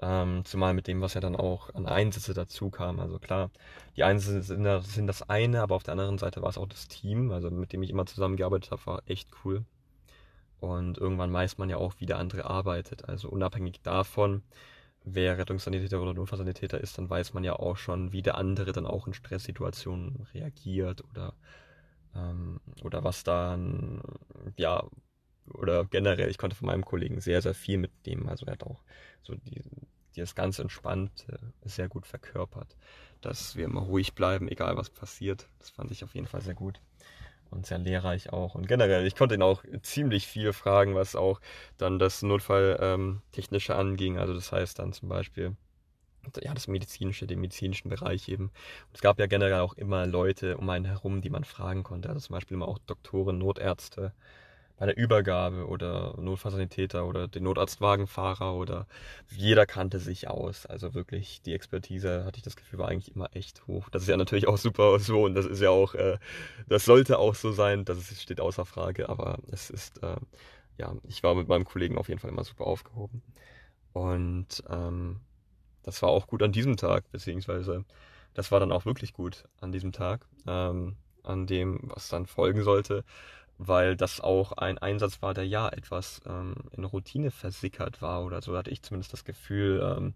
Ähm, 0.01 0.47
zumal 0.47 0.73
mit 0.73 0.87
dem, 0.87 1.03
was 1.03 1.13
ja 1.13 1.21
dann 1.21 1.37
auch 1.37 1.75
an 1.75 1.85
Einsätze 1.85 2.33
dazu 2.33 2.71
kam. 2.71 3.01
Also 3.01 3.19
klar, 3.19 3.51
die 3.99 4.03
Einsätze 4.03 4.43
sind, 4.43 5.07
das 5.07 5.29
eine, 5.29 5.61
aber 5.61 5.75
auf 5.75 5.83
der 5.83 5.93
anderen 5.93 6.17
Seite 6.17 6.41
war 6.41 6.49
es 6.49 6.57
auch 6.57 6.69
das 6.69 6.89
Team, 6.89 7.33
also 7.33 7.51
mit 7.51 7.75
dem 7.75 7.83
ich 7.83 7.91
immer 7.91 8.07
zusammengearbeitet 8.07 8.71
habe, 8.71 8.87
war 8.87 9.03
echt 9.05 9.29
cool. 9.45 9.63
Und 10.59 10.97
irgendwann 10.97 11.31
weiß 11.31 11.59
man 11.59 11.69
ja 11.69 11.77
auch, 11.77 11.97
wie 11.99 12.07
der 12.07 12.19
andere 12.19 12.47
arbeitet. 12.47 13.11
Also 13.11 13.29
unabhängig 13.29 13.83
davon, 13.83 14.43
wer 15.05 15.39
Rettungssanitäter 15.39 16.01
oder 16.01 16.15
Notfallsanitäter 16.15 16.81
ist, 16.81 16.99
dann 16.99 17.11
weiß 17.11 17.35
man 17.35 17.45
ja 17.45 17.55
auch 17.55 17.77
schon, 17.77 18.13
wie 18.13 18.23
der 18.23 18.37
andere 18.37 18.73
dann 18.73 18.87
auch 18.87 19.07
in 19.07 19.15
Stresssituationen 19.15 20.27
reagiert 20.35 21.03
oder, 21.11 21.35
ähm, 22.15 22.61
oder 22.83 23.05
was 23.05 23.25
dann, 23.25 24.03
ja, 24.57 24.85
oder 25.53 25.85
generell, 25.85 26.31
ich 26.31 26.39
konnte 26.39 26.57
von 26.57 26.67
meinem 26.67 26.85
Kollegen 26.85 27.21
sehr, 27.21 27.43
sehr 27.43 27.55
viel 27.55 27.79
mitnehmen. 27.79 28.29
Also 28.29 28.47
er 28.47 28.53
hat 28.53 28.63
auch 28.63 28.83
so 29.23 29.35
die, 29.35 29.63
die 30.15 30.21
das 30.21 30.35
ganz 30.35 30.59
entspannt 30.59 31.27
äh, 31.29 31.39
sehr 31.69 31.89
gut 31.89 32.07
verkörpert, 32.07 32.77
dass 33.21 33.57
wir 33.57 33.65
immer 33.65 33.81
ruhig 33.81 34.15
bleiben, 34.15 34.49
egal 34.49 34.77
was 34.77 34.91
passiert. 34.91 35.49
Das 35.59 35.71
fand 35.71 35.91
ich 35.91 36.05
auf 36.05 36.15
jeden 36.15 36.27
Fall 36.27 36.43
sehr 36.43 36.55
gut 36.55 36.81
und 37.53 37.67
sehr 37.67 37.79
lehrreich 37.79 38.33
auch. 38.33 38.55
Und 38.55 38.67
generell, 38.67 39.07
ich 39.07 39.15
konnte 39.15 39.35
ihn 39.35 39.43
auch 39.43 39.63
ziemlich 39.83 40.27
viel 40.27 40.53
fragen, 40.53 40.95
was 40.95 41.15
auch 41.17 41.41
dann 41.79 41.99
das 41.99 42.23
Notfalltechnische 42.23 43.73
ähm, 43.73 43.79
anging. 43.79 44.19
Also 44.19 44.35
das 44.35 44.53
heißt 44.53 44.79
dann 44.79 44.93
zum 44.93 45.09
Beispiel, 45.09 45.57
ja, 46.41 46.55
das 46.55 46.69
medizinische, 46.69 47.27
den 47.27 47.41
medizinischen 47.41 47.89
Bereich 47.89 48.29
eben. 48.29 48.45
Und 48.45 48.95
es 48.95 49.01
gab 49.01 49.19
ja 49.19 49.27
generell 49.27 49.61
auch 49.61 49.75
immer 49.75 50.07
Leute 50.07 50.57
um 50.57 50.69
einen 50.71 50.85
herum, 50.85 51.21
die 51.21 51.31
man 51.31 51.45
fragen 51.45 51.83
konnte. 51.83 52.09
Also 52.09 52.21
zum 52.21 52.35
Beispiel 52.35 52.57
immer 52.57 52.69
auch 52.69 52.79
Doktoren, 52.79 53.39
Notärzte, 53.39 54.13
bei 54.83 54.87
der 54.87 54.97
Übergabe 54.97 55.69
oder 55.69 56.17
Notfallsanitäter 56.19 57.07
oder 57.07 57.29
den 57.29 57.45
Notarztwagenfahrer 57.45 58.53
oder 58.53 58.89
jeder 59.31 59.65
kannte 59.65 60.01
sich 60.01 60.27
aus. 60.27 60.67
Also 60.67 60.93
wirklich 60.93 61.41
die 61.41 61.55
Expertise, 61.55 62.25
hatte 62.25 62.39
ich 62.39 62.43
das 62.43 62.57
Gefühl, 62.57 62.81
war 62.81 62.89
eigentlich 62.89 63.15
immer 63.15 63.29
echt 63.33 63.65
hoch. 63.69 63.91
Das 63.91 64.03
ist 64.03 64.09
ja 64.09 64.17
natürlich 64.17 64.49
auch 64.49 64.59
super 64.59 64.99
so 64.99 65.23
und 65.23 65.37
das 65.37 65.47
ist 65.47 65.63
ja 65.63 65.71
auch, 65.71 65.95
äh, 65.95 66.19
das 66.67 66.85
sollte 66.85 67.21
auch 67.21 67.37
so 67.37 67.53
sein, 67.53 67.85
das 67.85 68.21
steht 68.21 68.41
außer 68.41 68.65
Frage, 68.65 69.09
aber 69.09 69.39
es 69.53 69.71
ist, 69.71 70.03
äh, 70.03 70.17
ja, 70.79 70.93
ich 71.05 71.23
war 71.23 71.37
mit 71.37 71.47
meinem 71.47 71.65
Kollegen 71.65 71.97
auf 71.97 72.09
jeden 72.09 72.19
Fall 72.19 72.31
immer 72.31 72.43
super 72.43 72.67
aufgehoben. 72.67 73.23
Und 73.93 74.65
ähm, 74.69 75.21
das 75.85 76.03
war 76.03 76.09
auch 76.09 76.27
gut 76.27 76.43
an 76.43 76.51
diesem 76.51 76.77
Tag, 76.77 77.09
beziehungsweise 77.13 77.85
das 78.35 78.51
war 78.51 78.59
dann 78.59 78.73
auch 78.73 78.85
wirklich 78.85 79.13
gut 79.13 79.45
an 79.61 79.71
diesem 79.71 79.93
Tag, 79.93 80.27
ähm, 80.49 80.97
an 81.23 81.47
dem, 81.47 81.79
was 81.85 82.09
dann 82.09 82.27
folgen 82.27 82.65
sollte 82.65 83.05
weil 83.67 83.97
das 83.97 84.21
auch 84.21 84.53
ein 84.53 84.79
Einsatz 84.79 85.23
war, 85.23 85.35
der 85.35 85.47
ja 85.47 85.69
etwas 85.69 86.21
ähm, 86.27 86.55
in 86.73 86.85
Routine 86.85 87.31
versickert 87.31 88.03
war 88.03 88.25
oder 88.25 88.43
so, 88.43 88.57
hatte 88.57 88.71
ich 88.71 88.83
zumindest 88.83 89.13
das 89.13 89.25
Gefühl. 89.25 89.81
Ähm, 89.83 90.15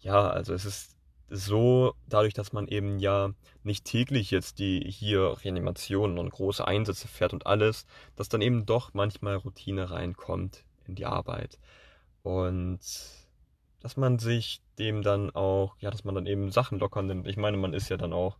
ja, 0.00 0.28
also 0.28 0.52
es 0.54 0.64
ist 0.64 0.96
so, 1.30 1.94
dadurch, 2.08 2.34
dass 2.34 2.52
man 2.52 2.68
eben 2.68 2.98
ja 2.98 3.30
nicht 3.62 3.84
täglich 3.86 4.30
jetzt 4.30 4.58
die 4.58 4.80
hier 4.90 5.36
Reanimationen 5.42 6.18
und 6.18 6.30
große 6.30 6.66
Einsätze 6.66 7.08
fährt 7.08 7.32
und 7.32 7.46
alles, 7.46 7.86
dass 8.16 8.28
dann 8.28 8.42
eben 8.42 8.66
doch 8.66 8.92
manchmal 8.94 9.36
Routine 9.36 9.90
reinkommt 9.90 10.64
in 10.86 10.94
die 10.94 11.06
Arbeit. 11.06 11.58
Und 12.22 12.80
dass 13.80 13.96
man 13.96 14.18
sich 14.18 14.60
dem 14.78 15.02
dann 15.02 15.30
auch, 15.30 15.76
ja, 15.78 15.90
dass 15.90 16.04
man 16.04 16.14
dann 16.14 16.26
eben 16.26 16.50
Sachen 16.52 16.78
locker 16.78 17.02
nimmt. 17.02 17.26
Ich 17.26 17.36
meine, 17.36 17.56
man 17.56 17.74
ist 17.74 17.88
ja 17.88 17.96
dann 17.96 18.12
auch, 18.12 18.36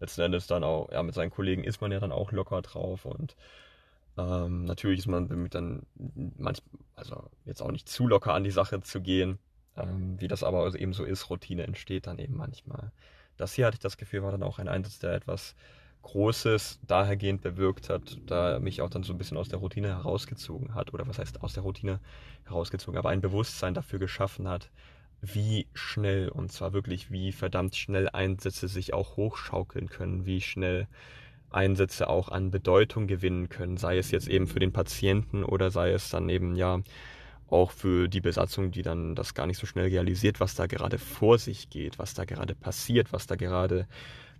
letzten 0.00 0.22
Endes 0.22 0.46
dann 0.46 0.64
auch, 0.64 0.90
ja, 0.90 1.02
mit 1.02 1.14
seinen 1.14 1.30
Kollegen 1.30 1.64
ist 1.64 1.80
man 1.80 1.92
ja 1.92 2.00
dann 2.00 2.12
auch 2.12 2.32
locker 2.32 2.60
drauf 2.62 3.04
und 3.04 3.36
ähm, 4.18 4.64
natürlich 4.64 5.00
ist 5.00 5.06
man 5.06 5.28
bemüht 5.28 5.54
dann 5.54 5.86
manchmal, 5.94 6.80
also 6.94 7.30
jetzt 7.44 7.62
auch 7.62 7.70
nicht 7.70 7.88
zu 7.88 8.06
locker 8.06 8.34
an 8.34 8.44
die 8.44 8.50
Sache 8.50 8.80
zu 8.82 9.00
gehen, 9.00 9.38
ähm, 9.76 10.20
wie 10.20 10.28
das 10.28 10.42
aber 10.42 10.74
eben 10.74 10.92
so 10.92 11.04
ist, 11.04 11.30
Routine 11.30 11.64
entsteht 11.64 12.06
dann 12.06 12.18
eben 12.18 12.36
manchmal. 12.36 12.92
Das 13.36 13.54
hier 13.54 13.66
hatte 13.66 13.76
ich 13.76 13.80
das 13.80 13.96
Gefühl, 13.96 14.22
war 14.22 14.30
dann 14.30 14.42
auch 14.42 14.58
ein 14.58 14.68
Einsatz, 14.68 14.98
der 14.98 15.14
etwas 15.14 15.54
Großes 16.02 16.80
dahergehend 16.86 17.42
bewirkt 17.42 17.88
hat, 17.88 18.18
da 18.26 18.58
mich 18.58 18.82
auch 18.82 18.90
dann 18.90 19.04
so 19.04 19.12
ein 19.12 19.18
bisschen 19.18 19.36
aus 19.36 19.48
der 19.48 19.60
Routine 19.60 19.88
herausgezogen 19.88 20.74
hat, 20.74 20.92
oder 20.92 21.06
was 21.06 21.18
heißt 21.18 21.42
aus 21.42 21.54
der 21.54 21.62
Routine 21.62 22.00
herausgezogen, 22.44 22.98
aber 22.98 23.10
ein 23.10 23.20
Bewusstsein 23.20 23.72
dafür 23.72 23.98
geschaffen 23.98 24.48
hat, 24.48 24.70
wie 25.20 25.68
schnell, 25.72 26.28
und 26.28 26.50
zwar 26.50 26.72
wirklich 26.72 27.12
wie 27.12 27.30
verdammt 27.32 27.76
schnell 27.76 28.08
Einsätze 28.10 28.66
sich 28.66 28.92
auch 28.92 29.16
hochschaukeln 29.16 29.88
können, 29.88 30.26
wie 30.26 30.40
schnell 30.40 30.88
Einsätze 31.54 32.08
auch 32.08 32.28
an 32.28 32.50
Bedeutung 32.50 33.06
gewinnen 33.06 33.48
können, 33.48 33.76
sei 33.76 33.98
es 33.98 34.10
jetzt 34.10 34.28
eben 34.28 34.46
für 34.46 34.58
den 34.58 34.72
Patienten 34.72 35.44
oder 35.44 35.70
sei 35.70 35.90
es 35.90 36.10
dann 36.10 36.28
eben 36.28 36.56
ja 36.56 36.80
auch 37.48 37.70
für 37.70 38.08
die 38.08 38.20
Besatzung, 38.20 38.70
die 38.70 38.82
dann 38.82 39.14
das 39.14 39.34
gar 39.34 39.46
nicht 39.46 39.58
so 39.58 39.66
schnell 39.66 39.86
realisiert, 39.86 40.40
was 40.40 40.54
da 40.54 40.66
gerade 40.66 40.98
vor 40.98 41.38
sich 41.38 41.68
geht, 41.68 41.98
was 41.98 42.14
da 42.14 42.24
gerade 42.24 42.54
passiert, 42.54 43.12
was 43.12 43.26
da 43.26 43.36
gerade 43.36 43.86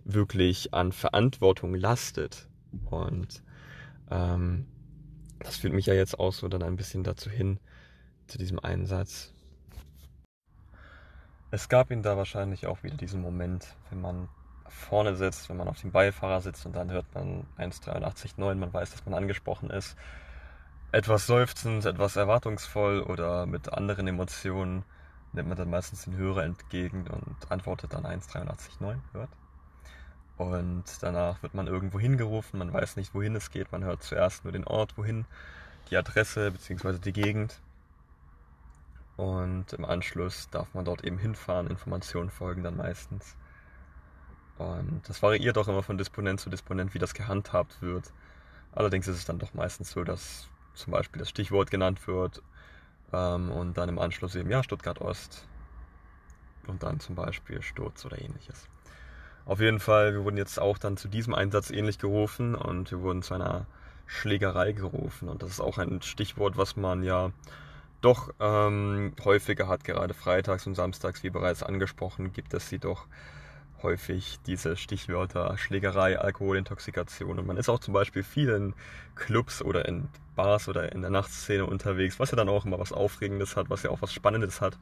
wirklich 0.03 0.73
an 0.73 0.91
Verantwortung 0.91 1.75
lastet. 1.75 2.47
Und 2.89 3.43
ähm, 4.09 4.65
das 5.39 5.57
führt 5.57 5.73
mich 5.73 5.85
ja 5.85 5.93
jetzt 5.93 6.19
auch 6.19 6.33
so 6.33 6.47
dann 6.47 6.63
ein 6.63 6.75
bisschen 6.75 7.03
dazu 7.03 7.29
hin, 7.29 7.59
zu 8.27 8.37
diesem 8.37 8.59
Einsatz. 8.59 9.33
Es 11.51 11.69
gab 11.69 11.91
ihn 11.91 12.01
da 12.01 12.17
wahrscheinlich 12.17 12.65
auch 12.65 12.81
wieder 12.81 12.97
diesen 12.97 13.21
Moment, 13.21 13.75
wenn 13.91 14.01
man 14.01 14.27
vorne 14.73 15.15
sitzt, 15.15 15.49
wenn 15.49 15.57
man 15.57 15.67
auf 15.67 15.79
dem 15.81 15.91
Beifahrer 15.91 16.41
sitzt 16.41 16.65
und 16.65 16.75
dann 16.75 16.91
hört 16.91 17.05
man 17.13 17.45
1,83,9, 17.57 18.55
man 18.55 18.73
weiß, 18.73 18.91
dass 18.91 19.05
man 19.05 19.13
angesprochen 19.13 19.69
ist. 19.69 19.95
Etwas 20.91 21.25
seufzend, 21.25 21.85
etwas 21.85 22.15
erwartungsvoll 22.15 23.01
oder 23.01 23.45
mit 23.45 23.73
anderen 23.73 24.07
Emotionen 24.07 24.83
nimmt 25.31 25.49
man 25.49 25.57
dann 25.57 25.69
meistens 25.69 26.03
den 26.03 26.15
Hörer 26.15 26.43
entgegen 26.43 27.07
und 27.07 27.51
antwortet 27.51 27.93
dann 27.93 28.05
1,83,9, 28.05 28.97
hört. 29.13 29.29
Und 30.37 30.83
danach 31.01 31.41
wird 31.43 31.53
man 31.53 31.67
irgendwo 31.67 31.99
hingerufen, 31.99 32.59
man 32.59 32.73
weiß 32.73 32.95
nicht, 32.95 33.13
wohin 33.13 33.35
es 33.35 33.51
geht, 33.51 33.71
man 33.71 33.83
hört 33.83 34.03
zuerst 34.03 34.43
nur 34.43 34.51
den 34.51 34.65
Ort, 34.65 34.97
wohin, 34.97 35.25
die 35.89 35.97
Adresse 35.97 36.51
bzw. 36.51 36.97
die 36.99 37.13
Gegend. 37.13 37.59
Und 39.15 39.73
im 39.73 39.85
Anschluss 39.85 40.49
darf 40.49 40.73
man 40.73 40.85
dort 40.85 41.03
eben 41.03 41.19
hinfahren, 41.19 41.67
Informationen 41.67 42.31
folgen 42.31 42.63
dann 42.63 42.77
meistens. 42.77 43.35
Und 44.57 45.01
das 45.07 45.21
variiert 45.21 45.57
auch 45.57 45.67
immer 45.67 45.83
von 45.83 45.97
Disponent 45.97 46.39
zu 46.39 46.49
Disponent, 46.49 46.93
wie 46.93 46.99
das 46.99 47.13
gehandhabt 47.13 47.81
wird. 47.81 48.11
Allerdings 48.71 49.07
ist 49.07 49.17
es 49.17 49.25
dann 49.25 49.39
doch 49.39 49.53
meistens 49.53 49.91
so, 49.91 50.03
dass 50.03 50.47
zum 50.73 50.91
Beispiel 50.91 51.19
das 51.19 51.29
Stichwort 51.29 51.71
genannt 51.71 52.07
wird 52.07 52.41
ähm, 53.11 53.51
und 53.51 53.77
dann 53.77 53.89
im 53.89 53.99
Anschluss 53.99 54.35
eben, 54.35 54.49
ja, 54.49 54.63
Stuttgart 54.63 55.01
Ost 55.01 55.47
und 56.67 56.83
dann 56.83 56.99
zum 56.99 57.15
Beispiel 57.15 57.61
Sturz 57.61 58.05
oder 58.05 58.19
ähnliches. 58.19 58.67
Auf 59.45 59.59
jeden 59.59 59.79
Fall, 59.79 60.13
wir 60.13 60.23
wurden 60.23 60.37
jetzt 60.37 60.59
auch 60.59 60.77
dann 60.77 60.97
zu 60.97 61.07
diesem 61.07 61.33
Einsatz 61.33 61.69
ähnlich 61.69 61.99
gerufen 61.99 62.55
und 62.55 62.91
wir 62.91 63.01
wurden 63.01 63.21
zu 63.21 63.33
einer 63.33 63.65
Schlägerei 64.05 64.71
gerufen. 64.71 65.27
Und 65.27 65.43
das 65.43 65.51
ist 65.51 65.59
auch 65.59 65.77
ein 65.77 66.01
Stichwort, 66.01 66.57
was 66.57 66.77
man 66.77 67.03
ja 67.03 67.31
doch 68.01 68.33
ähm, 68.39 69.13
häufiger 69.23 69.67
hat, 69.67 69.83
gerade 69.83 70.13
freitags 70.13 70.65
und 70.67 70.75
samstags, 70.75 71.23
wie 71.23 71.29
bereits 71.29 71.63
angesprochen, 71.63 72.31
gibt 72.33 72.53
es 72.53 72.69
sie 72.69 72.79
doch 72.79 73.07
häufig 73.83 74.39
diese 74.47 74.75
Stichwörter 74.75 75.57
Schlägerei, 75.57 76.19
Alkoholintoxikation. 76.19 77.39
Und 77.39 77.47
man 77.47 77.57
ist 77.57 77.69
auch 77.69 77.79
zum 77.79 77.93
Beispiel 77.93 78.23
vielen 78.23 78.73
Clubs 79.15 79.61
oder 79.61 79.87
in 79.87 80.09
Bars 80.35 80.67
oder 80.67 80.91
in 80.91 81.01
der 81.01 81.11
Nachtszene 81.11 81.65
unterwegs, 81.65 82.19
was 82.19 82.31
ja 82.31 82.37
dann 82.37 82.49
auch 82.49 82.65
immer 82.65 82.79
was 82.79 82.91
Aufregendes 82.91 83.55
hat, 83.55 83.69
was 83.69 83.83
ja 83.83 83.91
auch 83.91 84.01
was 84.01 84.13
Spannendes 84.13 84.61
hat, 84.61 84.77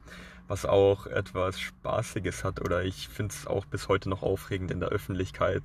was 0.47 0.65
auch 0.65 1.07
etwas 1.07 1.59
Spaßiges 1.59 2.43
hat. 2.43 2.61
Oder 2.61 2.83
ich 2.83 3.09
finde 3.09 3.33
es 3.33 3.47
auch 3.47 3.65
bis 3.65 3.87
heute 3.89 4.09
noch 4.09 4.23
aufregend 4.23 4.71
in 4.71 4.79
der 4.79 4.89
Öffentlichkeit. 4.89 5.63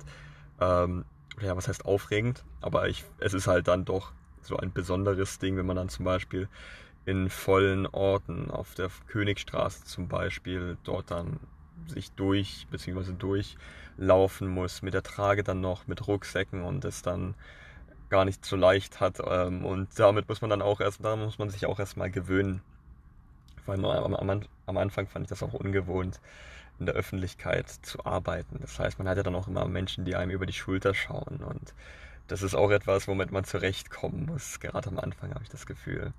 Ähm, 0.59 1.05
ja, 1.41 1.55
was 1.55 1.67
heißt 1.67 1.85
aufregend? 1.85 2.43
Aber 2.61 2.89
ich, 2.89 3.05
es 3.19 3.33
ist 3.33 3.47
halt 3.47 3.67
dann 3.67 3.85
doch 3.85 4.11
so 4.41 4.57
ein 4.57 4.73
besonderes 4.73 5.39
Ding, 5.39 5.57
wenn 5.57 5.65
man 5.65 5.75
dann 5.75 5.89
zum 5.89 6.05
Beispiel 6.05 6.49
in 7.05 7.29
vollen 7.29 7.87
Orten 7.87 8.51
auf 8.51 8.73
der 8.75 8.89
Königstraße 9.07 9.85
zum 9.85 10.07
Beispiel 10.09 10.77
dort 10.83 11.09
dann 11.11 11.39
sich 11.87 12.11
durch 12.11 12.67
bzw. 12.71 13.13
durchlaufen 13.13 14.47
muss, 14.47 14.81
mit 14.81 14.93
der 14.93 15.03
Trage 15.03 15.43
dann 15.43 15.61
noch, 15.61 15.87
mit 15.87 16.07
Rucksäcken 16.07 16.63
und 16.63 16.85
es 16.85 17.01
dann 17.01 17.35
gar 18.09 18.25
nicht 18.25 18.45
so 18.45 18.55
leicht 18.55 18.99
hat. 18.99 19.19
Ähm, 19.25 19.65
und 19.65 19.87
damit 19.97 20.27
muss 20.29 20.41
man 20.41 20.49
dann 20.49 20.61
auch 20.61 20.79
erst, 20.79 21.03
da 21.03 21.15
muss 21.15 21.39
man 21.39 21.49
sich 21.49 21.65
auch 21.65 21.79
erstmal 21.79 22.09
gewöhnen. 22.09 22.61
Vor 23.65 23.73
am, 23.75 24.15
am, 24.15 24.41
am 24.65 24.77
Anfang 24.77 25.07
fand 25.07 25.25
ich 25.25 25.29
das 25.29 25.43
auch 25.43 25.53
ungewohnt, 25.53 26.21
in 26.79 26.85
der 26.85 26.95
Öffentlichkeit 26.95 27.69
zu 27.69 28.05
arbeiten. 28.05 28.59
Das 28.61 28.79
heißt, 28.79 28.97
man 28.97 29.09
hat 29.09 29.17
ja 29.17 29.23
dann 29.23 29.35
auch 29.35 29.47
immer 29.47 29.67
Menschen, 29.67 30.05
die 30.05 30.15
einem 30.15 30.31
über 30.31 30.45
die 30.45 30.53
Schulter 30.53 30.93
schauen. 30.93 31.43
Und 31.45 31.73
das 32.27 32.43
ist 32.43 32.55
auch 32.55 32.71
etwas, 32.71 33.07
womit 33.07 33.31
man 33.31 33.43
zurechtkommen 33.43 34.25
muss. 34.25 34.59
Gerade 34.59 34.89
am 34.89 34.99
Anfang 34.99 35.33
habe 35.33 35.43
ich 35.43 35.49
das 35.49 35.65
Gefühl. 35.65 36.13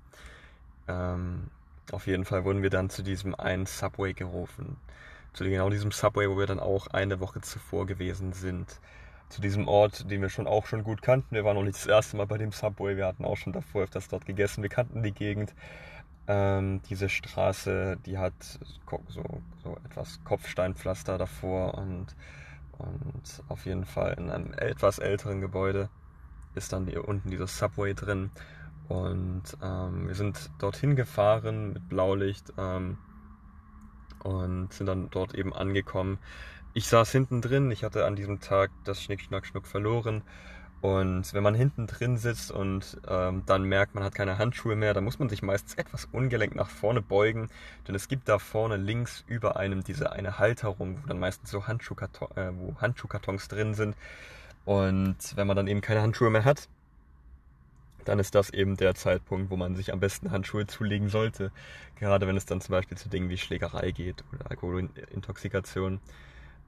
Ähm, 0.87 1.47
auf 1.91 2.05
jeden 2.05 2.25
Fall 2.25 2.43
wurden 2.43 2.61
wir 2.61 2.69
dann 2.69 2.91
zu 2.91 3.01
diesem 3.01 3.33
einen 3.33 3.65
Subway 3.65 4.13
gerufen 4.13 4.77
zu 5.33 5.43
genau 5.43 5.69
diesem 5.69 5.91
Subway, 5.91 6.29
wo 6.29 6.37
wir 6.37 6.47
dann 6.47 6.59
auch 6.59 6.87
eine 6.87 7.19
Woche 7.19 7.41
zuvor 7.41 7.85
gewesen 7.85 8.33
sind. 8.33 8.79
Zu 9.29 9.41
diesem 9.41 9.67
Ort, 9.67 10.09
den 10.09 10.21
wir 10.21 10.29
schon 10.29 10.47
auch 10.47 10.65
schon 10.65 10.83
gut 10.83 11.01
kannten. 11.01 11.35
Wir 11.35 11.43
waren 11.43 11.55
noch 11.55 11.63
nicht 11.63 11.77
das 11.77 11.85
erste 11.85 12.17
Mal 12.17 12.25
bei 12.25 12.39
dem 12.39 12.51
Subway, 12.51 12.97
wir 12.97 13.05
hatten 13.05 13.25
auch 13.25 13.37
schon 13.37 13.53
davor 13.53 13.83
öfters 13.83 14.07
dort 14.07 14.25
gegessen. 14.25 14.63
Wir 14.63 14.69
kannten 14.69 15.03
die 15.03 15.11
Gegend. 15.11 15.53
Ähm, 16.27 16.81
diese 16.89 17.09
Straße, 17.09 17.97
die 18.05 18.17
hat 18.17 18.33
so, 19.07 19.23
so 19.63 19.77
etwas 19.85 20.19
Kopfsteinpflaster 20.23 21.17
davor 21.17 21.75
und, 21.75 22.15
und 22.77 23.43
auf 23.49 23.65
jeden 23.65 23.85
Fall 23.85 24.13
in 24.17 24.29
einem 24.29 24.53
etwas 24.53 24.99
älteren 24.99 25.41
Gebäude 25.41 25.89
ist 26.55 26.73
dann 26.73 26.87
hier 26.87 27.07
unten 27.07 27.29
dieses 27.29 27.57
Subway 27.57 27.93
drin. 27.93 28.31
Und 28.87 29.43
ähm, 29.61 30.07
wir 30.07 30.15
sind 30.15 30.49
dorthin 30.57 30.95
gefahren 30.95 31.73
mit 31.73 31.87
Blaulicht. 31.89 32.51
Ähm, 32.57 32.97
und 34.23 34.73
sind 34.73 34.87
dann 34.87 35.09
dort 35.09 35.33
eben 35.35 35.53
angekommen. 35.53 36.19
Ich 36.73 36.87
saß 36.87 37.11
hinten 37.11 37.41
drin, 37.41 37.71
ich 37.71 37.83
hatte 37.83 38.05
an 38.05 38.15
diesem 38.15 38.39
Tag 38.39 38.71
das 38.83 39.01
Schnick, 39.01 39.21
Schnack, 39.21 39.45
Schnuck 39.45 39.65
verloren. 39.65 40.21
Und 40.81 41.33
wenn 41.33 41.43
man 41.43 41.55
hinten 41.55 41.87
drin 41.87 42.17
sitzt 42.17 42.51
und 42.51 43.01
ähm, 43.07 43.43
dann 43.45 43.63
merkt, 43.63 43.95
man 43.95 44.03
hat 44.03 44.15
keine 44.15 44.37
Handschuhe 44.37 44.77
mehr, 44.77 44.93
dann 44.93 45.03
muss 45.03 45.19
man 45.19 45.27
sich 45.27 45.41
meistens 45.41 45.73
etwas 45.75 46.07
ungelenkt 46.11 46.55
nach 46.55 46.69
vorne 46.69 47.01
beugen. 47.01 47.49
Denn 47.87 47.95
es 47.95 48.07
gibt 48.07 48.29
da 48.29 48.39
vorne 48.39 48.77
links 48.77 49.25
über 49.27 49.57
einem 49.57 49.83
diese 49.83 50.13
eine 50.13 50.39
Halterung, 50.39 50.99
wo 51.03 51.07
dann 51.07 51.19
meistens 51.19 51.51
so 51.51 51.67
Handschuhkarton, 51.67 52.29
äh, 52.37 52.51
wo 52.53 52.75
Handschuhkartons 52.79 53.49
drin 53.49 53.73
sind. 53.73 53.95
Und 54.63 55.17
wenn 55.35 55.47
man 55.47 55.57
dann 55.57 55.67
eben 55.67 55.81
keine 55.81 56.01
Handschuhe 56.01 56.29
mehr 56.29 56.45
hat, 56.45 56.69
dann 58.05 58.19
ist 58.19 58.35
das 58.35 58.49
eben 58.49 58.77
der 58.77 58.95
Zeitpunkt, 58.95 59.51
wo 59.51 59.57
man 59.57 59.75
sich 59.75 59.93
am 59.93 59.99
besten 59.99 60.31
Handschuhe 60.31 60.67
zulegen 60.67 61.09
sollte. 61.09 61.51
Gerade 61.95 62.27
wenn 62.27 62.37
es 62.37 62.45
dann 62.45 62.61
zum 62.61 62.73
Beispiel 62.73 62.97
zu 62.97 63.09
Dingen 63.09 63.29
wie 63.29 63.37
Schlägerei 63.37 63.91
geht 63.91 64.23
oder 64.33 64.49
Alkoholintoxikation, 64.49 65.99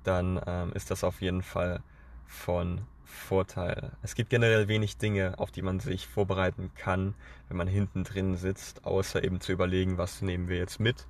dann 0.03 0.41
ähm, 0.45 0.73
ist 0.73 0.91
das 0.91 1.03
auf 1.03 1.21
jeden 1.21 1.41
Fall 1.43 1.81
von 2.25 2.81
Vorteil. 3.05 3.91
Es 4.01 4.15
gibt 4.15 4.29
generell 4.29 4.67
wenig 4.67 4.97
Dinge, 4.97 5.37
auf 5.37 5.51
die 5.51 5.61
man 5.61 5.79
sich 5.79 6.07
vorbereiten 6.07 6.71
kann, 6.75 7.13
wenn 7.49 7.57
man 7.57 7.67
hinten 7.67 8.03
drin 8.03 8.37
sitzt, 8.37 8.85
außer 8.85 9.23
eben 9.23 9.41
zu 9.41 9.51
überlegen, 9.51 9.97
was 9.97 10.21
nehmen 10.21 10.47
wir 10.47 10.57
jetzt 10.57 10.79
mit 10.79 11.07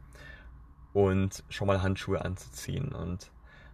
und 0.93 1.43
schon 1.49 1.67
mal 1.67 1.81
Handschuhe 1.81 2.23
anzuziehen. 2.23 2.89
Und 2.89 3.31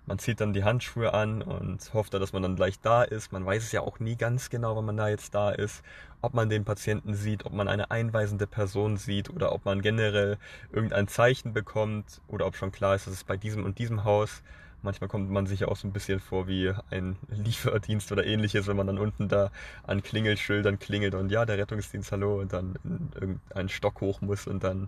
man 0.08 0.18
zieht 0.18 0.42
dann 0.42 0.54
die 0.54 0.64
Handschuhe 0.64 1.14
an 1.14 1.42
und 1.44 1.94
hofft 1.94 2.14
dass 2.16 2.34
man 2.34 2.42
dann 2.42 2.56
gleich 2.56 2.80
da 2.80 3.04
ist. 3.04 3.32
Man 3.32 3.46
weiß 3.46 3.64
es 3.64 3.72
ja 3.72 3.82
auch 3.82 4.00
nie 4.00 4.16
ganz 4.16 4.50
genau, 4.50 4.76
wann 4.76 4.86
man 4.86 4.98
da 4.98 5.10
jetzt 5.10 5.36
da 5.36 5.52
ist. 5.52 5.84
Ob 6.22 6.34
man 6.34 6.50
den 6.50 6.66
Patienten 6.66 7.14
sieht, 7.14 7.46
ob 7.46 7.54
man 7.54 7.68
eine 7.68 7.92
einweisende 7.92 8.48
Person 8.48 8.98
sieht 8.98 9.30
oder 9.30 9.52
ob 9.52 9.66
man 9.66 9.82
generell 9.82 10.38
irgendein 10.72 11.08
Zeichen 11.08 11.54
bekommt 11.54 12.22
oder 12.28 12.48
ob 12.48 12.56
schon 12.56 12.72
klar 12.72 12.96
ist, 12.96 13.06
dass 13.06 13.14
es 13.14 13.24
bei 13.24 13.38
diesem 13.38 13.64
und 13.64 13.78
diesem 13.78 14.04
Haus 14.04 14.42
Manchmal 14.84 15.08
kommt 15.08 15.30
man 15.32 15.48
sich 15.48 15.66
auch 15.66 15.76
so 15.76 15.88
ein 15.88 15.92
bisschen 15.92 16.20
vor 16.20 16.48
wie 16.48 16.72
ein 16.92 17.18
Lieferdienst 17.30 18.12
oder 18.12 18.26
ähnliches, 18.26 18.68
wenn 18.68 18.78
man 18.78 18.88
dann 18.88 19.00
unten 19.00 19.28
da 19.28 19.52
an 19.84 20.04
Klingelschildern 20.04 20.78
klingelt 20.78 21.16
und 21.16 21.32
ja, 21.32 21.46
der 21.46 21.58
Rettungsdienst, 21.58 22.12
hallo, 22.12 22.40
und 22.40 22.54
dann 22.54 22.78
in 23.56 23.70
Stock 23.70 24.02
hoch 24.02 24.22
muss 24.22 24.46
und 24.46 24.64
dann 24.64 24.88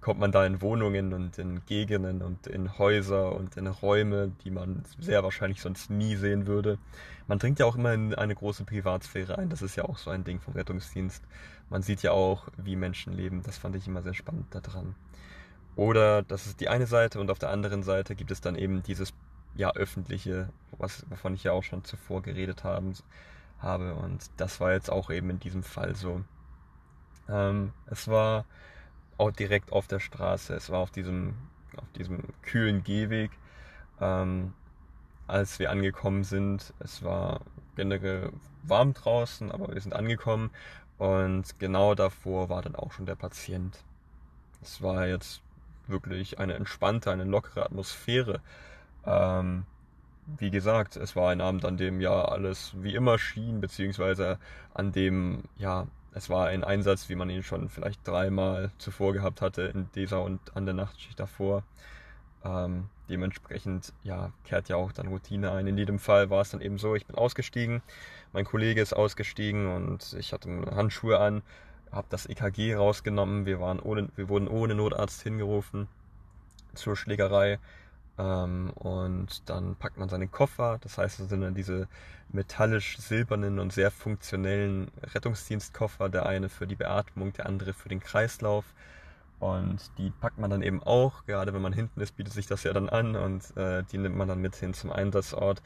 kommt 0.00 0.20
man 0.20 0.32
da 0.32 0.46
in 0.46 0.62
Wohnungen 0.62 1.12
und 1.12 1.38
in 1.38 1.64
Gegenden 1.66 2.22
und 2.22 2.46
in 2.46 2.78
Häuser 2.78 3.34
und 3.34 3.56
in 3.56 3.66
Räume, 3.66 4.32
die 4.44 4.50
man 4.50 4.84
sehr 4.98 5.22
wahrscheinlich 5.24 5.60
sonst 5.60 5.90
nie 5.90 6.16
sehen 6.16 6.46
würde. 6.46 6.78
Man 7.26 7.38
dringt 7.38 7.58
ja 7.58 7.66
auch 7.66 7.76
immer 7.76 7.92
in 7.92 8.14
eine 8.14 8.34
große 8.34 8.64
Privatsphäre 8.64 9.38
ein. 9.38 9.50
Das 9.50 9.62
ist 9.62 9.76
ja 9.76 9.84
auch 9.84 9.98
so 9.98 10.10
ein 10.10 10.24
Ding 10.24 10.40
vom 10.40 10.54
Rettungsdienst. 10.54 11.22
Man 11.68 11.82
sieht 11.82 12.02
ja 12.02 12.12
auch, 12.12 12.48
wie 12.56 12.76
Menschen 12.76 13.12
leben. 13.12 13.42
Das 13.42 13.58
fand 13.58 13.76
ich 13.76 13.86
immer 13.86 14.02
sehr 14.02 14.14
spannend 14.14 14.46
daran. 14.54 14.94
Oder 15.76 16.22
das 16.22 16.46
ist 16.46 16.60
die 16.60 16.68
eine 16.68 16.86
Seite 16.86 17.20
und 17.20 17.30
auf 17.30 17.38
der 17.38 17.50
anderen 17.50 17.82
Seite 17.82 18.14
gibt 18.14 18.30
es 18.30 18.40
dann 18.40 18.56
eben 18.56 18.82
dieses 18.82 19.12
ja 19.54 19.72
öffentliche, 19.72 20.48
was, 20.78 21.04
wovon 21.10 21.34
ich 21.34 21.44
ja 21.44 21.52
auch 21.52 21.62
schon 21.62 21.84
zuvor 21.84 22.22
geredet 22.22 22.64
haben, 22.64 22.94
habe. 23.60 23.94
Und 23.94 24.30
das 24.36 24.60
war 24.60 24.72
jetzt 24.72 24.90
auch 24.90 25.10
eben 25.10 25.30
in 25.30 25.40
diesem 25.40 25.62
Fall 25.62 25.94
so. 25.94 26.22
Ähm, 27.28 27.72
es 27.86 28.08
war 28.08 28.44
auch 29.18 29.30
direkt 29.30 29.72
auf 29.72 29.86
der 29.86 30.00
Straße. 30.00 30.54
Es 30.54 30.70
war 30.70 30.78
auf 30.78 30.90
diesem, 30.90 31.34
auf 31.76 31.90
diesem 31.92 32.22
kühlen 32.42 32.82
Gehweg. 32.84 33.30
Ähm, 34.00 34.54
als 35.26 35.58
wir 35.58 35.70
angekommen 35.70 36.24
sind, 36.24 36.72
es 36.78 37.02
war 37.02 37.40
generell 37.76 38.32
warm 38.62 38.94
draußen, 38.94 39.52
aber 39.52 39.74
wir 39.74 39.80
sind 39.80 39.94
angekommen 39.94 40.50
und 40.96 41.58
genau 41.58 41.94
davor 41.94 42.48
war 42.48 42.62
dann 42.62 42.74
auch 42.74 42.92
schon 42.92 43.06
der 43.06 43.14
Patient. 43.14 43.84
Es 44.62 44.82
war 44.82 45.06
jetzt 45.06 45.42
wirklich 45.86 46.38
eine 46.38 46.54
entspannte, 46.54 47.10
eine 47.10 47.24
lockere 47.24 47.64
Atmosphäre. 47.64 48.40
Ähm, 49.04 49.64
wie 50.38 50.50
gesagt, 50.50 50.96
es 50.96 51.16
war 51.16 51.30
ein 51.30 51.40
Abend, 51.40 51.64
an 51.64 51.76
dem 51.76 52.00
ja 52.00 52.24
alles 52.24 52.72
wie 52.82 52.94
immer 52.94 53.18
schien, 53.18 53.60
beziehungsweise 53.60 54.38
an 54.74 54.92
dem 54.92 55.44
ja 55.56 55.86
es 56.18 56.28
war 56.28 56.48
ein 56.48 56.64
Einsatz, 56.64 57.08
wie 57.08 57.14
man 57.14 57.30
ihn 57.30 57.44
schon 57.44 57.68
vielleicht 57.68 58.06
dreimal 58.06 58.72
zuvor 58.78 59.12
gehabt 59.12 59.40
hatte 59.40 59.62
in 59.62 59.88
dieser 59.94 60.20
und 60.22 60.40
an 60.56 60.64
der 60.66 60.74
Nachtschicht 60.74 61.18
davor. 61.18 61.62
Ähm, 62.44 62.88
dementsprechend 63.08 63.92
ja, 64.02 64.32
kehrt 64.44 64.68
ja 64.68 64.74
auch 64.74 64.90
dann 64.90 65.06
Routine 65.06 65.52
ein. 65.52 65.68
In 65.68 65.78
jedem 65.78 66.00
Fall 66.00 66.28
war 66.28 66.40
es 66.40 66.50
dann 66.50 66.60
eben 66.60 66.76
so, 66.76 66.96
ich 66.96 67.06
bin 67.06 67.16
ausgestiegen, 67.16 67.82
mein 68.32 68.44
Kollege 68.44 68.80
ist 68.80 68.94
ausgestiegen 68.94 69.72
und 69.72 70.16
ich 70.18 70.32
hatte 70.32 70.48
Handschuhe 70.74 71.20
an, 71.20 71.42
habe 71.92 72.08
das 72.10 72.26
EKG 72.26 72.74
rausgenommen, 72.74 73.46
wir, 73.46 73.60
waren 73.60 73.78
ohne, 73.78 74.08
wir 74.16 74.28
wurden 74.28 74.48
ohne 74.48 74.74
Notarzt 74.74 75.22
hingerufen 75.22 75.86
zur 76.74 76.96
Schlägerei. 76.96 77.60
Ähm, 78.18 78.70
und 78.74 79.48
dann 79.48 79.76
packt 79.76 79.96
man 79.96 80.08
seinen 80.08 80.30
Koffer, 80.30 80.78
das 80.80 80.98
heißt, 80.98 81.20
es 81.20 81.28
sind 81.28 81.40
dann 81.40 81.54
diese 81.54 81.88
metallisch-silbernen 82.30 83.58
und 83.58 83.72
sehr 83.72 83.90
funktionellen 83.90 84.90
Rettungsdienstkoffer, 85.14 86.08
der 86.08 86.26
eine 86.26 86.48
für 86.48 86.66
die 86.66 86.74
Beatmung, 86.74 87.32
der 87.32 87.46
andere 87.46 87.72
für 87.72 87.88
den 87.88 88.00
Kreislauf. 88.00 88.64
Und 89.40 89.78
die 89.98 90.10
packt 90.10 90.38
man 90.38 90.50
dann 90.50 90.62
eben 90.62 90.82
auch, 90.82 91.24
gerade 91.26 91.54
wenn 91.54 91.62
man 91.62 91.72
hinten 91.72 92.00
ist, 92.00 92.16
bietet 92.16 92.32
sich 92.34 92.46
das 92.48 92.64
ja 92.64 92.72
dann 92.72 92.88
an 92.88 93.14
und 93.14 93.56
äh, 93.56 93.84
die 93.92 93.98
nimmt 93.98 94.16
man 94.16 94.26
dann 94.26 94.40
mit 94.40 94.56
hin 94.56 94.74
zum 94.74 94.90
Einsatzort. 94.90 95.62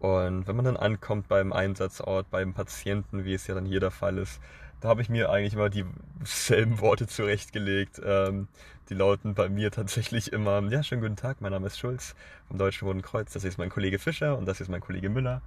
Und 0.00 0.48
wenn 0.48 0.56
man 0.56 0.64
dann 0.64 0.76
ankommt 0.76 1.28
beim 1.28 1.52
Einsatzort, 1.52 2.28
beim 2.30 2.52
Patienten, 2.54 3.24
wie 3.24 3.34
es 3.34 3.46
ja 3.46 3.54
dann 3.54 3.64
hier 3.64 3.78
der 3.78 3.92
Fall 3.92 4.18
ist, 4.18 4.40
da 4.80 4.88
habe 4.88 5.00
ich 5.00 5.08
mir 5.08 5.30
eigentlich 5.30 5.54
immer 5.54 5.70
dieselben 5.70 6.80
Worte 6.80 7.06
zurechtgelegt. 7.06 8.02
Ähm, 8.04 8.48
die 8.92 8.98
lauten 8.98 9.32
bei 9.32 9.48
mir 9.48 9.70
tatsächlich 9.70 10.34
immer, 10.34 10.62
ja, 10.70 10.82
schönen 10.82 11.00
guten 11.00 11.16
Tag, 11.16 11.40
mein 11.40 11.52
Name 11.52 11.66
ist 11.66 11.78
Schulz 11.78 12.14
vom 12.48 12.58
Deutschen 12.58 12.86
Roten 12.86 13.00
Kreuz, 13.00 13.32
das 13.32 13.42
ist 13.42 13.56
mein 13.56 13.70
Kollege 13.70 13.98
Fischer 13.98 14.36
und 14.36 14.44
das 14.44 14.60
ist 14.60 14.68
mein 14.68 14.82
Kollege 14.82 15.08
Müller. 15.08 15.40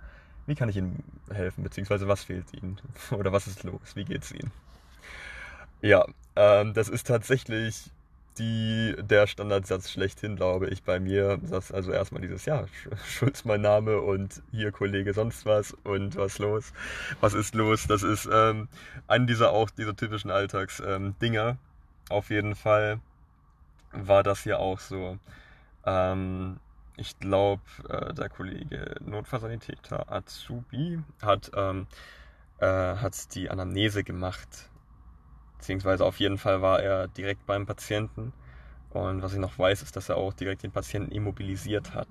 Wie 0.47 0.55
kann 0.55 0.67
ich 0.67 0.77
Ihnen 0.77 1.03
helfen, 1.31 1.63
beziehungsweise 1.63 2.07
was 2.07 2.23
fehlt 2.23 2.51
Ihnen? 2.53 2.79
Oder 3.11 3.31
was 3.31 3.45
ist 3.45 3.63
los? 3.63 3.79
Wie 3.93 4.03
geht's 4.03 4.31
Ihnen? 4.31 4.51
Ja, 5.83 6.05
ähm, 6.35 6.73
das 6.73 6.89
ist 6.89 7.05
tatsächlich 7.05 7.91
die, 8.39 8.95
der 8.97 9.27
Standardsatz 9.27 9.91
schlechthin, 9.91 10.35
glaube 10.35 10.67
ich, 10.69 10.81
bei 10.81 10.99
mir. 10.99 11.37
Das 11.43 11.71
also 11.71 11.91
erstmal 11.91 12.21
dieses, 12.21 12.45
ja, 12.45 12.65
Schulz 13.07 13.45
mein 13.45 13.61
Name 13.61 14.01
und 14.01 14.41
hier 14.49 14.71
Kollege 14.71 15.13
sonst 15.13 15.45
was 15.45 15.75
und 15.83 16.15
was 16.15 16.39
los, 16.39 16.73
was 17.21 17.35
ist 17.35 17.53
los. 17.53 17.85
Das 17.85 18.01
ist 18.01 18.27
ähm, 18.31 18.69
an 19.05 19.27
dieser 19.27 19.51
auch 19.51 19.69
dieser 19.69 19.95
typischen 19.95 20.31
Alltagsdinger. 20.31 21.49
Ähm, 21.49 21.57
Auf 22.09 22.31
jeden 22.31 22.55
Fall 22.55 22.99
war 23.95 24.23
das 24.23 24.43
hier 24.43 24.59
auch 24.59 24.79
so. 24.79 25.17
Ähm, 25.85 26.59
ich 26.97 27.19
glaube, 27.19 27.61
äh, 27.89 28.13
der 28.13 28.29
Kollege 28.29 28.95
Notfallsanitäter 29.05 30.11
Azubi 30.11 30.99
hat, 31.21 31.51
ähm, 31.55 31.87
äh, 32.59 32.65
hat 32.65 33.35
die 33.35 33.49
Anamnese 33.49 34.03
gemacht 34.03 34.69
Beziehungsweise 35.65 36.05
auf 36.05 36.19
jeden 36.19 36.37
Fall 36.37 36.61
war 36.61 36.79
er 36.79 37.07
direkt 37.07 37.47
beim 37.47 37.65
Patienten. 37.65 38.33
Und 38.91 39.23
was 39.23 39.33
ich 39.33 39.39
noch 39.39 39.57
weiß, 39.57 39.81
ist, 39.81 39.95
dass 39.95 40.09
er 40.09 40.17
auch 40.17 40.31
direkt 40.31 40.61
den 40.61 40.71
Patienten 40.71 41.11
immobilisiert 41.11 41.95
hat. 41.95 42.07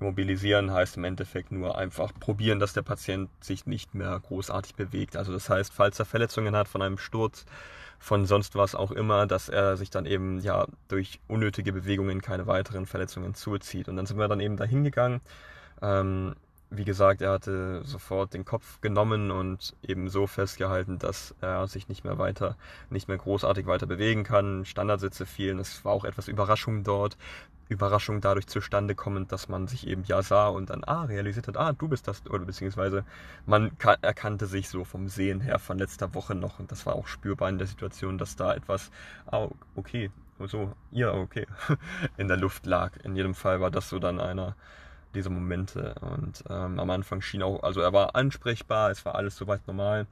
Immobilisieren 0.00 0.70
heißt 0.70 0.98
im 0.98 1.04
Endeffekt 1.04 1.50
nur 1.50 1.78
einfach 1.78 2.12
probieren, 2.20 2.58
dass 2.58 2.74
der 2.74 2.82
Patient 2.82 3.30
sich 3.40 3.64
nicht 3.64 3.94
mehr 3.94 4.20
großartig 4.20 4.74
bewegt. 4.74 5.16
Also 5.16 5.32
das 5.32 5.48
heißt, 5.48 5.72
falls 5.72 5.98
er 5.98 6.04
Verletzungen 6.04 6.54
hat 6.54 6.68
von 6.68 6.82
einem 6.82 6.98
Sturz, 6.98 7.46
von 8.04 8.26
sonst 8.26 8.54
was 8.54 8.74
auch 8.74 8.90
immer, 8.90 9.26
dass 9.26 9.48
er 9.48 9.78
sich 9.78 9.88
dann 9.88 10.04
eben 10.04 10.38
ja 10.40 10.66
durch 10.88 11.20
unnötige 11.26 11.72
Bewegungen 11.72 12.20
keine 12.20 12.46
weiteren 12.46 12.84
Verletzungen 12.84 13.32
zuzieht. 13.32 13.88
Und 13.88 13.96
dann 13.96 14.04
sind 14.04 14.18
wir 14.18 14.28
dann 14.28 14.40
eben 14.40 14.58
dahin 14.58 14.84
gegangen. 14.84 15.22
Ähm, 15.80 16.34
wie 16.76 16.84
gesagt, 16.84 17.22
er 17.22 17.32
hatte 17.32 17.82
sofort 17.84 18.34
den 18.34 18.44
Kopf 18.44 18.80
genommen 18.80 19.30
und 19.30 19.74
eben 19.82 20.08
so 20.08 20.26
festgehalten, 20.26 20.98
dass 20.98 21.34
er 21.40 21.66
sich 21.66 21.88
nicht 21.88 22.04
mehr 22.04 22.18
weiter, 22.18 22.56
nicht 22.90 23.08
mehr 23.08 23.18
großartig 23.18 23.66
weiter 23.66 23.86
bewegen 23.86 24.24
kann. 24.24 24.64
Standardsitze 24.64 25.26
fielen. 25.26 25.58
Es 25.58 25.84
war 25.84 25.92
auch 25.92 26.04
etwas 26.04 26.28
Überraschung 26.28 26.82
dort. 26.84 27.16
Überraschung 27.68 28.20
dadurch 28.20 28.46
zustande 28.46 28.94
kommend, 28.94 29.32
dass 29.32 29.48
man 29.48 29.66
sich 29.68 29.86
eben 29.86 30.04
ja 30.04 30.22
sah 30.22 30.48
und 30.48 30.70
dann 30.70 30.84
ah 30.84 31.04
realisiert 31.04 31.48
hat, 31.48 31.56
ah 31.56 31.72
du 31.72 31.88
bist 31.88 32.06
das 32.06 32.26
oder 32.26 32.44
beziehungsweise 32.44 33.04
man 33.46 33.72
erkannte 34.02 34.46
sich 34.46 34.68
so 34.68 34.84
vom 34.84 35.08
Sehen 35.08 35.40
her 35.40 35.58
von 35.58 35.78
letzter 35.78 36.14
Woche 36.14 36.34
noch 36.34 36.58
und 36.58 36.70
das 36.70 36.84
war 36.84 36.94
auch 36.94 37.06
spürbar 37.06 37.48
in 37.48 37.58
der 37.58 37.66
Situation, 37.66 38.18
dass 38.18 38.36
da 38.36 38.54
etwas 38.54 38.90
ah 39.26 39.48
okay 39.76 40.10
so 40.46 40.74
ja 40.90 41.12
okay 41.12 41.46
in 42.18 42.28
der 42.28 42.36
Luft 42.36 42.66
lag. 42.66 42.92
In 43.02 43.16
jedem 43.16 43.34
Fall 43.34 43.60
war 43.60 43.70
das 43.70 43.88
so 43.88 43.98
dann 43.98 44.20
einer 44.20 44.56
diese 45.14 45.30
Momente. 45.30 45.94
Und 46.00 46.44
ähm, 46.48 46.78
am 46.78 46.90
Anfang 46.90 47.20
schien 47.20 47.42
auch, 47.42 47.62
also 47.62 47.80
er 47.80 47.92
war 47.92 48.14
ansprechbar, 48.14 48.90
es 48.90 49.04
war 49.04 49.14
alles 49.14 49.36
soweit 49.36 49.66
normal. 49.66 50.06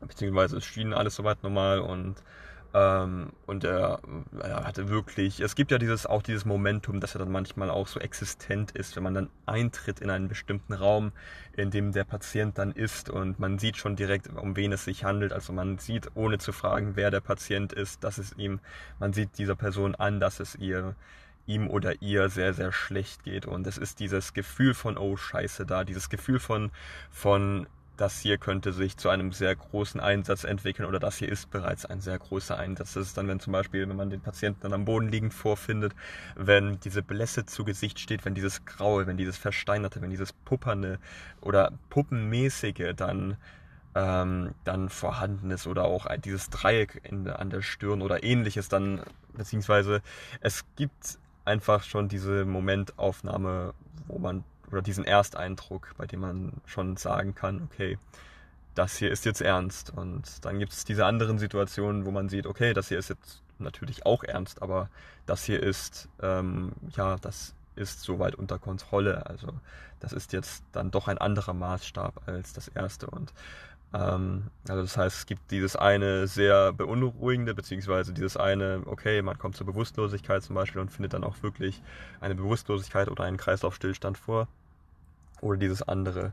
Beziehungsweise 0.00 0.58
es 0.58 0.64
schien 0.64 0.92
alles 0.92 1.16
soweit 1.16 1.42
normal 1.42 1.80
und 1.80 2.22
ähm, 2.74 3.30
und 3.46 3.62
er, 3.62 4.00
er, 4.42 4.66
hatte 4.66 4.88
wirklich, 4.88 5.38
es 5.38 5.54
gibt 5.54 5.70
ja 5.70 5.78
dieses, 5.78 6.06
auch 6.06 6.22
dieses 6.22 6.44
Momentum, 6.44 6.98
dass 6.98 7.14
er 7.14 7.20
dann 7.20 7.30
manchmal 7.30 7.70
auch 7.70 7.86
so 7.86 8.00
existent 8.00 8.72
ist, 8.72 8.96
wenn 8.96 9.04
man 9.04 9.14
dann 9.14 9.30
eintritt 9.46 10.00
in 10.00 10.10
einen 10.10 10.26
bestimmten 10.26 10.72
Raum, 10.72 11.12
in 11.56 11.70
dem 11.70 11.92
der 11.92 12.02
Patient 12.02 12.58
dann 12.58 12.72
ist 12.72 13.10
und 13.10 13.38
man 13.38 13.60
sieht 13.60 13.76
schon 13.76 13.94
direkt, 13.94 14.28
um 14.28 14.56
wen 14.56 14.72
es 14.72 14.84
sich 14.84 15.04
handelt. 15.04 15.32
Also 15.32 15.52
man 15.52 15.78
sieht, 15.78 16.10
ohne 16.16 16.38
zu 16.38 16.50
fragen, 16.50 16.96
wer 16.96 17.12
der 17.12 17.20
Patient 17.20 17.72
ist, 17.72 18.02
dass 18.02 18.18
es 18.18 18.36
ihm, 18.36 18.58
man 18.98 19.12
sieht 19.12 19.38
dieser 19.38 19.54
Person 19.54 19.94
an, 19.94 20.18
dass 20.18 20.40
es 20.40 20.56
ihr 20.56 20.96
ihm 21.46 21.68
oder 21.68 22.00
ihr 22.02 22.28
sehr, 22.28 22.54
sehr 22.54 22.72
schlecht 22.72 23.24
geht. 23.24 23.46
Und 23.46 23.66
es 23.66 23.78
ist 23.78 24.00
dieses 24.00 24.34
Gefühl 24.34 24.74
von, 24.74 24.96
oh 24.96 25.16
Scheiße 25.16 25.66
da, 25.66 25.84
dieses 25.84 26.08
Gefühl 26.08 26.38
von, 26.38 26.70
von, 27.10 27.66
das 27.96 28.20
hier 28.20 28.38
könnte 28.38 28.72
sich 28.72 28.96
zu 28.96 29.08
einem 29.08 29.32
sehr 29.32 29.54
großen 29.54 30.00
Einsatz 30.00 30.44
entwickeln 30.44 30.88
oder 30.88 30.98
das 30.98 31.16
hier 31.18 31.28
ist 31.28 31.50
bereits 31.50 31.86
ein 31.86 32.00
sehr 32.00 32.18
großer 32.18 32.58
Einsatz. 32.58 32.94
Das 32.94 33.06
ist 33.06 33.16
dann, 33.16 33.28
wenn 33.28 33.40
zum 33.40 33.52
Beispiel, 33.52 33.88
wenn 33.88 33.96
man 33.96 34.10
den 34.10 34.20
Patienten 34.20 34.62
dann 34.62 34.72
am 34.72 34.84
Boden 34.84 35.08
liegend 35.08 35.32
vorfindet, 35.32 35.94
wenn 36.34 36.80
diese 36.80 37.02
Blässe 37.02 37.46
zu 37.46 37.64
Gesicht 37.64 38.00
steht, 38.00 38.24
wenn 38.24 38.34
dieses 38.34 38.64
Graue, 38.64 39.06
wenn 39.06 39.16
dieses 39.16 39.36
Versteinerte, 39.36 40.02
wenn 40.02 40.10
dieses 40.10 40.32
Pupperne 40.32 40.98
oder 41.40 41.72
Puppenmäßige 41.90 42.94
dann 42.96 43.36
ähm, 43.94 44.54
dann 44.64 44.88
vorhanden 44.88 45.52
ist 45.52 45.68
oder 45.68 45.84
auch 45.84 46.06
dieses 46.16 46.50
Dreieck 46.50 47.00
in, 47.04 47.28
an 47.28 47.50
der 47.50 47.62
Stirn 47.62 48.02
oder 48.02 48.24
ähnliches 48.24 48.68
dann, 48.68 49.02
beziehungsweise 49.34 50.02
es 50.40 50.64
gibt 50.74 51.18
einfach 51.44 51.82
schon 51.82 52.08
diese 52.08 52.44
Momentaufnahme, 52.44 53.74
wo 54.06 54.18
man, 54.18 54.44
oder 54.70 54.82
diesen 54.82 55.04
Ersteindruck, 55.04 55.94
bei 55.96 56.06
dem 56.06 56.20
man 56.20 56.52
schon 56.66 56.96
sagen 56.96 57.34
kann, 57.34 57.62
okay, 57.62 57.98
das 58.74 58.96
hier 58.96 59.10
ist 59.10 59.24
jetzt 59.24 59.40
ernst. 59.40 59.92
Und 59.94 60.44
dann 60.44 60.58
gibt 60.58 60.72
es 60.72 60.84
diese 60.84 61.06
anderen 61.06 61.38
Situationen, 61.38 62.06
wo 62.06 62.10
man 62.10 62.28
sieht, 62.28 62.46
okay, 62.46 62.72
das 62.72 62.88
hier 62.88 62.98
ist 62.98 63.08
jetzt 63.08 63.42
natürlich 63.58 64.04
auch 64.04 64.24
ernst, 64.24 64.62
aber 64.62 64.88
das 65.26 65.44
hier 65.44 65.62
ist, 65.62 66.08
ähm, 66.20 66.72
ja, 66.96 67.16
das 67.16 67.54
ist 67.76 68.00
soweit 68.02 68.34
unter 68.34 68.58
Kontrolle. 68.58 69.26
Also 69.26 69.48
das 70.00 70.12
ist 70.12 70.32
jetzt 70.32 70.64
dann 70.72 70.90
doch 70.90 71.08
ein 71.08 71.18
anderer 71.18 71.54
Maßstab 71.54 72.22
als 72.26 72.52
das 72.52 72.68
erste. 72.68 73.06
Und 73.06 73.32
ähm, 73.94 74.50
also 74.68 74.82
das 74.82 74.96
heißt, 74.96 75.18
es 75.18 75.26
gibt 75.26 75.50
dieses 75.52 75.76
eine 75.76 76.26
sehr 76.26 76.72
beunruhigende, 76.72 77.54
beziehungsweise 77.54 78.12
dieses 78.12 78.36
eine, 78.36 78.82
okay, 78.86 79.22
man 79.22 79.38
kommt 79.38 79.56
zur 79.56 79.66
Bewusstlosigkeit 79.66 80.42
zum 80.42 80.56
Beispiel 80.56 80.80
und 80.80 80.90
findet 80.90 81.14
dann 81.14 81.22
auch 81.22 81.42
wirklich 81.42 81.80
eine 82.20 82.34
Bewusstlosigkeit 82.34 83.08
oder 83.08 83.24
einen 83.24 83.36
Kreislaufstillstand 83.36 84.18
vor. 84.18 84.48
Oder 85.40 85.58
dieses 85.58 85.82
andere. 85.82 86.32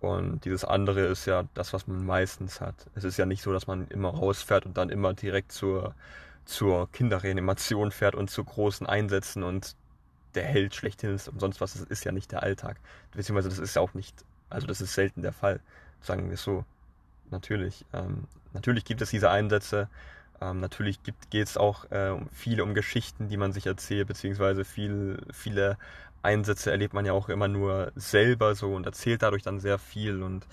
Und 0.00 0.44
dieses 0.44 0.64
andere 0.64 1.00
ist 1.06 1.26
ja 1.26 1.44
das, 1.54 1.72
was 1.72 1.86
man 1.86 2.04
meistens 2.04 2.60
hat. 2.60 2.74
Es 2.94 3.04
ist 3.04 3.16
ja 3.18 3.26
nicht 3.26 3.42
so, 3.42 3.52
dass 3.52 3.66
man 3.66 3.88
immer 3.88 4.10
rausfährt 4.10 4.66
und 4.66 4.76
dann 4.76 4.88
immer 4.90 5.14
direkt 5.14 5.52
zur, 5.52 5.94
zur 6.44 6.90
Kinderreanimation 6.92 7.90
fährt 7.92 8.14
und 8.14 8.30
zu 8.30 8.44
großen 8.44 8.86
Einsätzen 8.86 9.42
und 9.42 9.74
der 10.34 10.44
Held 10.44 10.74
schlechthin 10.74 11.14
ist 11.14 11.28
und 11.28 11.40
sonst 11.40 11.60
was. 11.60 11.74
Das 11.74 11.82
ist 11.82 12.04
ja 12.04 12.12
nicht 12.12 12.32
der 12.32 12.42
Alltag. 12.42 12.78
Beziehungsweise 13.12 13.48
das 13.48 13.58
ist 13.58 13.76
ja 13.76 13.82
auch 13.82 13.94
nicht, 13.94 14.24
also 14.50 14.66
das 14.66 14.80
ist 14.80 14.94
selten 14.94 15.22
der 15.22 15.32
Fall, 15.32 15.60
sagen 16.00 16.26
wir 16.26 16.34
es 16.34 16.42
so. 16.42 16.64
Natürlich. 17.32 17.84
Ähm, 17.92 18.28
natürlich 18.52 18.84
gibt 18.84 19.02
es 19.02 19.10
diese 19.10 19.30
Einsätze. 19.30 19.88
Ähm, 20.40 20.60
natürlich 20.60 21.00
geht 21.02 21.48
es 21.48 21.56
auch 21.56 21.90
äh, 21.90 22.14
viel 22.32 22.60
um 22.60 22.74
Geschichten, 22.74 23.28
die 23.28 23.36
man 23.36 23.52
sich 23.52 23.66
erzählt, 23.66 24.08
beziehungsweise 24.08 24.64
viel, 24.64 25.18
viele 25.32 25.78
Einsätze 26.22 26.70
erlebt 26.70 26.94
man 26.94 27.04
ja 27.06 27.12
auch 27.12 27.28
immer 27.28 27.48
nur 27.48 27.90
selber 27.96 28.54
so 28.54 28.74
und 28.74 28.86
erzählt 28.86 29.22
dadurch 29.22 29.42
dann 29.42 29.60
sehr 29.60 29.78
viel 29.78 30.22
und 30.22 30.46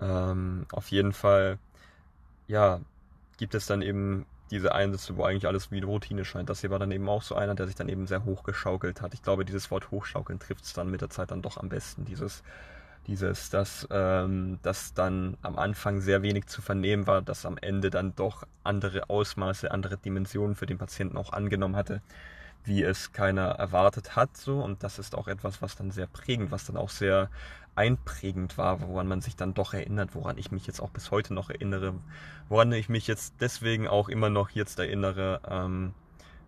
ähm, 0.00 0.66
auf 0.72 0.88
jeden 0.88 1.12
Fall, 1.12 1.58
ja, 2.48 2.80
gibt 3.38 3.54
es 3.54 3.66
dann 3.66 3.82
eben 3.82 4.26
diese 4.50 4.74
Einsätze, 4.74 5.16
wo 5.16 5.24
eigentlich 5.24 5.46
alles 5.46 5.70
wie 5.70 5.80
Routine 5.80 6.24
scheint. 6.24 6.50
Das 6.50 6.60
hier 6.60 6.70
war 6.70 6.78
dann 6.78 6.92
eben 6.92 7.08
auch 7.08 7.22
so 7.22 7.34
einer, 7.36 7.54
der 7.54 7.66
sich 7.66 7.76
dann 7.76 7.88
eben 7.88 8.06
sehr 8.06 8.24
hochgeschaukelt 8.24 9.02
hat. 9.02 9.14
Ich 9.14 9.22
glaube, 9.22 9.44
dieses 9.44 9.70
Wort 9.70 9.90
hochschaukeln 9.90 10.38
trifft 10.40 10.64
es 10.64 10.72
dann 10.74 10.90
mit 10.90 11.00
der 11.02 11.10
Zeit 11.10 11.30
dann 11.30 11.42
doch 11.42 11.56
am 11.58 11.68
besten. 11.68 12.04
Dieses, 12.04 12.42
dieses, 13.06 13.50
dass, 13.50 13.88
ähm, 13.90 14.58
dass 14.62 14.94
dann 14.94 15.36
am 15.42 15.58
Anfang 15.58 16.00
sehr 16.00 16.22
wenig 16.22 16.46
zu 16.46 16.62
vernehmen 16.62 17.06
war, 17.06 17.22
dass 17.22 17.46
am 17.46 17.58
Ende 17.58 17.90
dann 17.90 18.14
doch 18.14 18.44
andere 18.62 19.10
Ausmaße, 19.10 19.70
andere 19.70 19.96
Dimensionen 19.96 20.54
für 20.54 20.66
den 20.66 20.78
Patienten 20.78 21.16
auch 21.16 21.32
angenommen 21.32 21.76
hatte 21.76 22.02
wie 22.64 22.82
es 22.82 23.12
keiner 23.12 23.48
erwartet 23.52 24.16
hat. 24.16 24.36
So. 24.36 24.60
Und 24.60 24.82
das 24.82 24.98
ist 24.98 25.14
auch 25.14 25.28
etwas, 25.28 25.62
was 25.62 25.76
dann 25.76 25.90
sehr 25.90 26.06
prägend, 26.06 26.50
was 26.50 26.66
dann 26.66 26.76
auch 26.76 26.90
sehr 26.90 27.30
einprägend 27.74 28.58
war, 28.58 28.80
woran 28.82 29.06
man 29.06 29.20
sich 29.20 29.36
dann 29.36 29.54
doch 29.54 29.74
erinnert, 29.74 30.14
woran 30.14 30.36
ich 30.38 30.50
mich 30.50 30.66
jetzt 30.66 30.80
auch 30.80 30.90
bis 30.90 31.10
heute 31.10 31.32
noch 31.34 31.50
erinnere, 31.50 31.94
woran 32.48 32.72
ich 32.72 32.88
mich 32.88 33.06
jetzt 33.06 33.34
deswegen 33.40 33.88
auch 33.88 34.08
immer 34.08 34.28
noch 34.28 34.50
jetzt 34.50 34.78
erinnere, 34.78 35.40
ähm, 35.48 35.94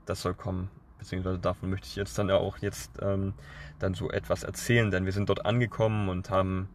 das 0.05 0.23
soll 0.23 0.35
kommen. 0.35 0.69
Beziehungsweise 1.03 1.39
davon 1.39 1.71
möchte 1.71 1.87
ich 1.87 1.97
jetzt 1.97 2.17
dann 2.19 2.29
ja 2.29 2.37
auch 2.37 2.59
jetzt 2.59 2.93
ähm, 3.03 3.35
dann 3.81 3.95
so 3.95 4.11
etwas 4.11 4.45
erzählen, 4.45 4.91
denn 4.91 5.05
wir 5.05 5.13
sind 5.13 5.29
dort 5.29 5.45
angekommen 5.45 6.09
und 6.09 6.31
haben 6.31 6.69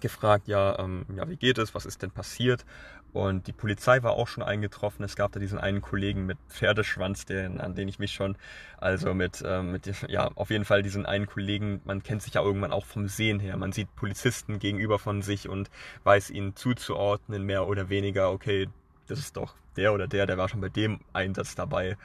gefragt, 0.00 0.48
ja, 0.48 0.78
ähm, 0.78 1.04
ja, 1.16 1.28
wie 1.28 1.36
geht 1.36 1.58
es, 1.58 1.74
was 1.74 1.84
ist 1.84 2.02
denn 2.02 2.10
passiert? 2.10 2.64
Und 3.12 3.48
die 3.48 3.52
Polizei 3.52 4.04
war 4.04 4.12
auch 4.12 4.28
schon 4.28 4.44
eingetroffen. 4.44 5.04
Es 5.04 5.16
gab 5.16 5.32
da 5.32 5.40
diesen 5.40 5.58
einen 5.58 5.80
Kollegen 5.80 6.26
mit 6.26 6.38
Pferdeschwanz, 6.48 7.24
den, 7.24 7.60
an 7.60 7.74
den 7.74 7.88
ich 7.88 7.98
mich 7.98 8.12
schon, 8.12 8.36
also 8.78 9.14
mit, 9.14 9.42
ähm, 9.44 9.72
mit, 9.72 9.90
ja, 10.08 10.30
auf 10.36 10.50
jeden 10.50 10.64
Fall 10.64 10.82
diesen 10.82 11.06
einen 11.06 11.26
Kollegen, 11.26 11.80
man 11.84 12.04
kennt 12.04 12.22
sich 12.22 12.34
ja 12.34 12.42
irgendwann 12.42 12.72
auch 12.72 12.86
vom 12.86 13.08
Sehen 13.08 13.40
her. 13.40 13.56
Man 13.56 13.72
sieht 13.72 13.94
Polizisten 13.96 14.60
gegenüber 14.60 15.00
von 15.00 15.22
sich 15.22 15.48
und 15.48 15.70
weiß 16.04 16.30
ihnen 16.30 16.54
zuzuordnen, 16.54 17.42
mehr 17.42 17.66
oder 17.66 17.88
weniger, 17.88 18.30
okay, 18.30 18.68
das 19.08 19.18
ist 19.18 19.36
doch 19.36 19.54
der 19.76 19.92
oder 19.92 20.06
der, 20.06 20.26
der 20.26 20.38
war 20.38 20.48
schon 20.48 20.60
bei 20.60 20.68
dem 20.68 21.00
Einsatz 21.12 21.56
dabei. 21.56 21.96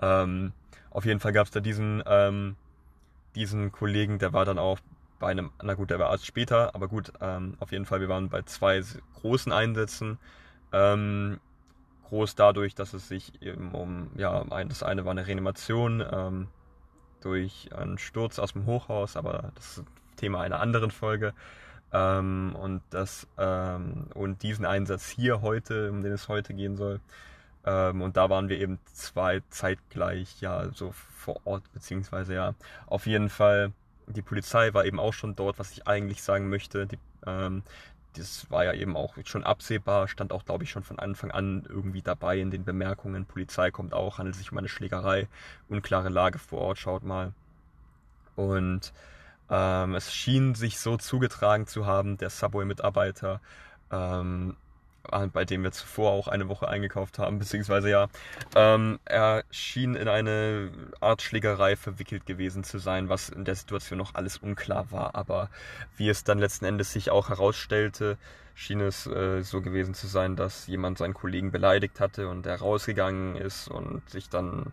Ähm, 0.00 0.52
auf 0.94 1.04
jeden 1.04 1.20
Fall 1.20 1.32
gab 1.32 1.46
es 1.46 1.50
da 1.50 1.60
diesen, 1.60 2.02
ähm, 2.06 2.56
diesen 3.34 3.72
Kollegen, 3.72 4.18
der 4.18 4.32
war 4.32 4.46
dann 4.46 4.58
auch 4.58 4.78
bei 5.18 5.28
einem, 5.30 5.50
na 5.62 5.74
gut, 5.74 5.90
der 5.90 5.98
war 5.98 6.10
erst 6.10 6.24
später, 6.24 6.74
aber 6.74 6.88
gut, 6.88 7.12
ähm, 7.20 7.56
auf 7.60 7.72
jeden 7.72 7.84
Fall, 7.84 8.00
wir 8.00 8.08
waren 8.08 8.30
bei 8.30 8.42
zwei 8.42 8.82
großen 9.20 9.52
Einsätzen. 9.52 10.18
Ähm, 10.72 11.40
groß 12.08 12.34
dadurch, 12.36 12.74
dass 12.74 12.94
es 12.94 13.08
sich 13.08 13.42
eben 13.42 13.72
um, 13.72 14.10
ja, 14.16 14.44
das 14.64 14.82
eine 14.82 15.04
war 15.04 15.10
eine 15.10 15.26
Reanimation 15.26 16.04
ähm, 16.12 16.48
durch 17.20 17.70
einen 17.74 17.98
Sturz 17.98 18.38
aus 18.38 18.52
dem 18.52 18.66
Hochhaus, 18.66 19.16
aber 19.16 19.52
das 19.56 19.78
ist 19.78 19.84
Thema 20.16 20.40
einer 20.42 20.60
anderen 20.60 20.90
Folge. 20.90 21.34
Ähm, 21.92 22.54
und 22.60 22.82
das 22.90 23.26
ähm, 23.38 24.06
und 24.14 24.42
diesen 24.42 24.64
Einsatz 24.64 25.08
hier 25.08 25.42
heute, 25.42 25.90
um 25.90 26.02
den 26.02 26.12
es 26.12 26.28
heute 26.28 26.54
gehen 26.54 26.76
soll. 26.76 27.00
Ähm, 27.66 28.02
und 28.02 28.16
da 28.16 28.30
waren 28.30 28.48
wir 28.48 28.58
eben 28.60 28.78
zwei 28.92 29.42
zeitgleich, 29.50 30.40
ja, 30.40 30.68
so 30.74 30.92
vor 30.92 31.40
Ort, 31.44 31.62
beziehungsweise 31.72 32.34
ja, 32.34 32.54
auf 32.86 33.06
jeden 33.06 33.30
Fall 33.30 33.72
die 34.06 34.22
Polizei 34.22 34.74
war 34.74 34.84
eben 34.84 35.00
auch 35.00 35.14
schon 35.14 35.36
dort, 35.36 35.58
was 35.58 35.72
ich 35.72 35.86
eigentlich 35.86 36.22
sagen 36.22 36.48
möchte. 36.48 36.86
Die, 36.86 36.98
ähm, 37.26 37.62
das 38.16 38.50
war 38.50 38.64
ja 38.64 38.72
eben 38.72 38.96
auch 38.96 39.14
schon 39.24 39.44
absehbar, 39.44 40.08
stand 40.08 40.32
auch, 40.32 40.44
glaube 40.44 40.64
ich, 40.64 40.70
schon 40.70 40.84
von 40.84 40.98
Anfang 40.98 41.30
an 41.30 41.64
irgendwie 41.68 42.02
dabei 42.02 42.38
in 42.38 42.50
den 42.50 42.64
Bemerkungen. 42.64 43.26
Polizei 43.26 43.70
kommt 43.70 43.92
auch, 43.92 44.18
handelt 44.18 44.36
sich 44.36 44.52
um 44.52 44.58
eine 44.58 44.68
Schlägerei, 44.68 45.28
unklare 45.68 46.10
Lage 46.10 46.38
vor 46.38 46.60
Ort, 46.60 46.78
schaut 46.78 47.02
mal. 47.02 47.32
Und 48.36 48.92
ähm, 49.50 49.94
es 49.94 50.12
schien 50.12 50.54
sich 50.54 50.78
so 50.78 50.96
zugetragen 50.96 51.66
zu 51.66 51.86
haben, 51.86 52.16
der 52.16 52.30
Subway-Mitarbeiter 52.30 53.40
ähm, 53.90 54.56
bei 55.32 55.44
dem 55.44 55.62
wir 55.62 55.72
zuvor 55.72 56.12
auch 56.12 56.28
eine 56.28 56.48
Woche 56.48 56.68
eingekauft 56.68 57.18
haben, 57.18 57.38
beziehungsweise 57.38 57.90
ja, 57.90 58.08
ähm, 58.56 58.98
er 59.04 59.44
schien 59.50 59.94
in 59.94 60.08
eine 60.08 60.70
Art 61.00 61.22
Schlägerei 61.22 61.76
verwickelt 61.76 62.26
gewesen 62.26 62.64
zu 62.64 62.78
sein, 62.78 63.08
was 63.08 63.28
in 63.28 63.44
der 63.44 63.54
Situation 63.54 63.98
noch 63.98 64.14
alles 64.14 64.38
unklar 64.38 64.90
war. 64.90 65.14
Aber 65.14 65.50
wie 65.96 66.08
es 66.08 66.24
dann 66.24 66.38
letzten 66.38 66.64
Endes 66.64 66.92
sich 66.92 67.10
auch 67.10 67.28
herausstellte, 67.28 68.18
schien 68.54 68.80
es 68.80 69.06
äh, 69.06 69.42
so 69.42 69.60
gewesen 69.60 69.94
zu 69.94 70.06
sein, 70.06 70.36
dass 70.36 70.66
jemand 70.66 70.98
seinen 70.98 71.14
Kollegen 71.14 71.50
beleidigt 71.50 72.00
hatte 72.00 72.28
und 72.28 72.46
er 72.46 72.60
rausgegangen 72.60 73.36
ist 73.36 73.68
und 73.68 74.08
sich 74.08 74.28
dann 74.28 74.72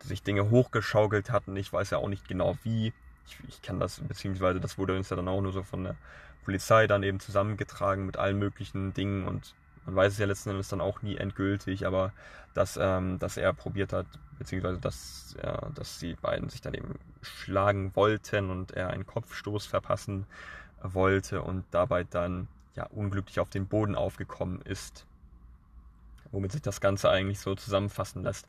sich 0.00 0.22
Dinge 0.22 0.50
hochgeschaukelt 0.50 1.30
hatten. 1.30 1.56
Ich 1.56 1.72
weiß 1.72 1.90
ja 1.90 1.98
auch 1.98 2.08
nicht 2.08 2.28
genau 2.28 2.58
wie. 2.62 2.92
Ich, 3.26 3.36
ich 3.48 3.62
kann 3.62 3.78
das, 3.80 4.00
beziehungsweise 4.00 4.60
das 4.60 4.78
wurde 4.78 4.96
uns 4.96 5.10
ja 5.10 5.16
dann 5.16 5.28
auch 5.28 5.40
nur 5.40 5.52
so 5.52 5.62
von 5.62 5.84
der 5.84 5.96
Polizei 6.44 6.86
dann 6.86 7.02
eben 7.02 7.20
zusammengetragen 7.20 8.04
mit 8.04 8.16
allen 8.16 8.38
möglichen 8.38 8.92
Dingen 8.94 9.26
und 9.26 9.54
man 9.86 9.96
weiß 9.96 10.12
es 10.12 10.18
ja 10.18 10.26
letzten 10.26 10.50
Endes 10.50 10.68
dann 10.68 10.80
auch 10.80 11.02
nie 11.02 11.16
endgültig, 11.16 11.86
aber 11.86 12.12
dass, 12.54 12.78
ähm, 12.80 13.18
dass 13.18 13.36
er 13.36 13.52
probiert 13.52 13.92
hat, 13.92 14.06
beziehungsweise 14.38 14.78
dass, 14.78 15.36
ja, 15.42 15.70
dass 15.74 15.98
die 15.98 16.14
beiden 16.14 16.48
sich 16.48 16.60
dann 16.60 16.74
eben 16.74 16.98
schlagen 17.22 17.94
wollten 17.94 18.50
und 18.50 18.72
er 18.72 18.90
einen 18.90 19.06
Kopfstoß 19.06 19.66
verpassen 19.66 20.26
wollte 20.82 21.42
und 21.42 21.64
dabei 21.70 22.04
dann 22.04 22.48
ja 22.74 22.84
unglücklich 22.86 23.40
auf 23.40 23.50
den 23.50 23.66
Boden 23.66 23.94
aufgekommen 23.94 24.60
ist. 24.62 25.06
Womit 26.30 26.52
sich 26.52 26.62
das 26.62 26.80
Ganze 26.80 27.10
eigentlich 27.10 27.40
so 27.40 27.54
zusammenfassen 27.54 28.22
lässt, 28.22 28.46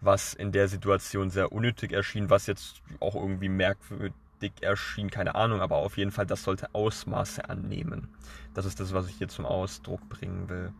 was 0.00 0.34
in 0.34 0.52
der 0.52 0.68
Situation 0.68 1.30
sehr 1.30 1.52
unnötig 1.52 1.92
erschien, 1.92 2.30
was 2.30 2.46
jetzt 2.46 2.82
auch 3.00 3.14
irgendwie 3.14 3.48
merkwürdig 3.48 4.14
erschien, 4.60 5.10
keine 5.10 5.34
Ahnung, 5.34 5.60
aber 5.60 5.76
auf 5.76 5.96
jeden 5.96 6.12
Fall, 6.12 6.26
das 6.26 6.42
sollte 6.42 6.74
Ausmaße 6.74 7.48
annehmen. 7.48 8.08
Das 8.56 8.64
ist 8.64 8.80
das, 8.80 8.94
was 8.94 9.06
ich 9.10 9.16
hier 9.16 9.28
zum 9.28 9.44
Ausdruck 9.44 10.08
bringen 10.08 10.48
will. 10.48 10.72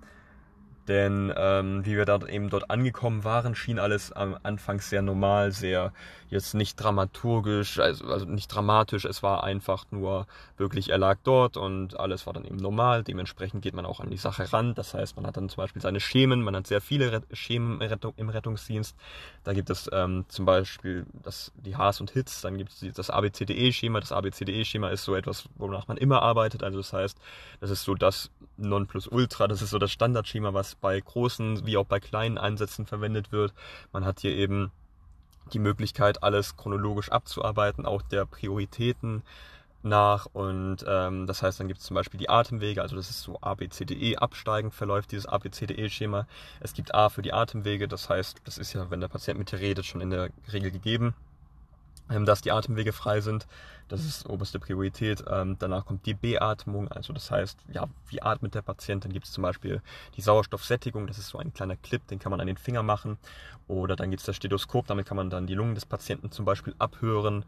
Denn 0.89 1.32
ähm, 1.37 1.84
wie 1.84 1.97
wir 1.97 2.05
da 2.05 2.20
eben 2.26 2.49
dort 2.51 2.70
angekommen 2.70 3.24
waren, 3.24 3.55
schien 3.55 3.78
alles 3.78 4.12
am 4.12 4.37
Anfang 4.43 4.80
sehr 4.80 5.03
normal, 5.03 5.53
sehr 5.53 5.93
jetzt 6.28 6.55
nicht 6.55 6.76
dramaturgisch, 6.76 7.78
also, 7.78 8.07
also 8.07 8.26
nicht 8.26 8.49
dramatisch. 8.49 9.05
Es 9.05 9.22
war 9.22 9.45
einfach 9.45 9.84
nur 9.91 10.26
wirklich, 10.57 10.91
er 10.91 10.99
lag 10.99 11.18
dort 11.24 11.57
und 11.57 11.99
alles 11.99 12.26
war 12.26 12.32
dann 12.32 12.45
eben 12.45 12.57
normal. 12.57 13.05
Dementsprechend 13.05 13.62
geht 13.62 13.74
man 13.74 13.87
auch 13.87 14.01
an 14.01 14.11
die 14.11 14.16
Sache 14.16 14.53
ran. 14.53 14.74
Das 14.74 14.95
heißt, 14.95 15.16
man 15.16 15.26
hat 15.26 15.37
dann 15.37 15.49
zum 15.49 15.59
Beispiel 15.59 15.82
seine 15.82 16.01
Schemen, 16.01 16.43
man 16.43 16.57
hat 16.57 16.66
sehr 16.66 16.80
viele 16.80 17.22
Schemen 17.32 17.80
im 18.16 18.28
Rettungsdienst. 18.28 18.97
Da 19.45 19.53
gibt 19.53 19.70
es 19.70 19.89
ähm, 19.93 20.24
zum 20.28 20.45
Beispiel 20.45 21.07
das, 21.22 21.53
die 21.57 21.76
Haas 21.76 22.01
und 22.01 22.11
Hits, 22.11 22.41
dann 22.41 22.59
gibt 22.59 22.72
es 22.72 22.95
das 22.95 23.11
ABCDE-Schema. 23.11 24.01
Das 24.01 24.12
ABCDE-Schema 24.12 24.91
ist 24.91 25.05
so 25.05 25.14
etwas, 25.14 25.49
wonach 25.57 25.89
man 25.89 25.97
immer 25.97 26.22
arbeitet. 26.22 26.62
Also 26.62 26.78
das 26.78 26.93
heißt, 26.93 27.18
das 27.61 27.70
ist 27.70 27.84
so 27.84 27.95
das 27.95 28.30
Nonplusultra, 28.57 29.47
das 29.47 29.62
ist 29.62 29.70
so 29.70 29.78
das 29.78 29.93
Standardschema, 29.93 30.55
was 30.55 30.76
bei 30.81 31.01
großen 31.01 31.66
wie 31.66 31.77
auch 31.77 31.87
bei 31.87 32.01
kleinen 32.01 32.39
Einsätzen 32.39 32.87
verwendet 32.87 33.33
wird. 33.33 33.53
Man 33.93 34.05
hat 34.05 34.20
hier 34.20 34.33
eben 34.33 34.70
die 35.53 35.59
Möglichkeit, 35.59 36.22
alles 36.22 36.57
chronologisch 36.57 37.11
abzuarbeiten, 37.11 37.87
auch 37.87 38.03
der 38.03 38.27
Prioritäten 38.27 39.22
nach. 39.83 40.27
Und 40.33 40.85
ähm, 40.87 41.27
das 41.27 41.43
heißt, 41.43 41.61
dann 41.61 41.68
gibt 41.68 41.81
es 41.81 41.87
zum 41.87 41.95
Beispiel 41.95 42.18
die 42.18 42.29
Atemwege, 42.29 42.83
also 42.83 42.97
das 42.97 43.09
ist 43.09 43.22
so 43.22 43.39
ABCDE, 43.41 44.16
absteigend 44.18 44.74
verläuft 44.74 45.12
dieses 45.12 45.27
ABCDE-Schema. 45.27 46.27
Es 46.61 46.74
gibt 46.74 46.95
A 46.95 47.09
für 47.09 47.22
die 47.22 47.33
Atemwege, 47.33 47.89
das 47.89 48.11
heißt, 48.11 48.39
das 48.45 48.59
ist 48.59 48.72
ja, 48.72 48.91
wenn 48.91 49.01
der 49.01 49.09
Patient 49.09 49.39
mit 49.39 49.53
dir 49.53 49.61
redet, 49.61 49.87
schon 49.87 50.01
in 50.01 50.11
der 50.11 50.31
Regel 50.53 50.70
gegeben, 50.70 51.14
ähm, 52.11 52.27
dass 52.27 52.43
die 52.43 52.53
Atemwege 52.53 52.93
frei 52.93 53.20
sind. 53.20 53.47
Das 53.89 54.05
ist 54.05 54.28
oberste 54.28 54.59
Priorität. 54.59 55.22
Ähm, 55.30 55.57
danach 55.59 55.87
kommt 55.87 56.07
die 56.07 56.14
Beatmung, 56.14 56.89
also 56.89 57.12
das 57.12 57.30
heißt, 57.30 57.59
ja, 57.72 57.87
wie 58.09 58.20
atmet 58.20 58.55
der 58.55 58.62
Patient? 58.62 59.05
Dann 59.05 59.12
gibt 59.12 59.26
es 59.26 59.32
zum 59.32 59.43
Beispiel 59.43 59.80
die 60.16 60.22
Sauerstoffsättigung, 60.22 61.07
das 61.07 61.18
ist 61.18 61.28
so 61.28 61.39
ein 61.39 61.55
kleiner 61.55 61.76
Clip, 61.76 62.05
den 62.09 62.18
kann 62.18 62.30
man 62.30 62.41
an 62.41 62.49
den 62.49 62.57
Finger 62.57 62.82
machen. 62.82 63.16
Oder 63.68 63.95
dann 63.97 64.11
gibt 64.11 64.20
es 64.20 64.26
das 64.26 64.37
Stethoskop, 64.37 64.87
damit 64.87 65.07
kann 65.07 65.16
man 65.16 65.30
dann 65.30 65.47
die 65.47 65.55
Lungen 65.55 65.74
des 65.74 65.87
Patienten 65.87 66.30
zum 66.30 66.45
Beispiel 66.45 66.74
abhören. 66.78 67.45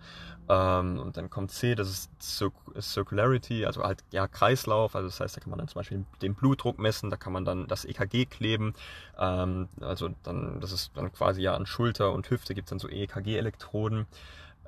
Ähm, 0.48 0.98
und 1.00 1.16
dann 1.16 1.28
kommt 1.28 1.50
C, 1.50 1.74
das 1.74 1.88
ist 1.88 2.10
Cir 2.20 2.52
Circularity, 2.80 3.66
also 3.66 3.82
halt 3.82 4.04
ja 4.12 4.28
Kreislauf, 4.28 4.94
also 4.94 5.08
das 5.08 5.20
heißt, 5.20 5.36
da 5.36 5.40
kann 5.40 5.50
man 5.50 5.58
dann 5.58 5.68
zum 5.68 5.80
Beispiel 5.80 6.04
den 6.22 6.34
Blutdruck 6.34 6.78
messen, 6.78 7.10
da 7.10 7.16
kann 7.16 7.32
man 7.32 7.44
dann 7.44 7.66
das 7.66 7.84
EKG 7.84 8.26
kleben. 8.26 8.74
Ähm, 9.18 9.68
also 9.80 10.10
dann, 10.22 10.60
das 10.60 10.70
ist 10.72 10.92
dann 10.94 11.12
quasi 11.12 11.42
ja 11.42 11.54
an 11.54 11.66
Schulter 11.66 12.12
und 12.12 12.30
Hüfte 12.30 12.54
gibt 12.54 12.66
es 12.66 12.70
dann 12.70 12.78
so 12.78 12.88
EKG-Elektroden. 12.88 14.06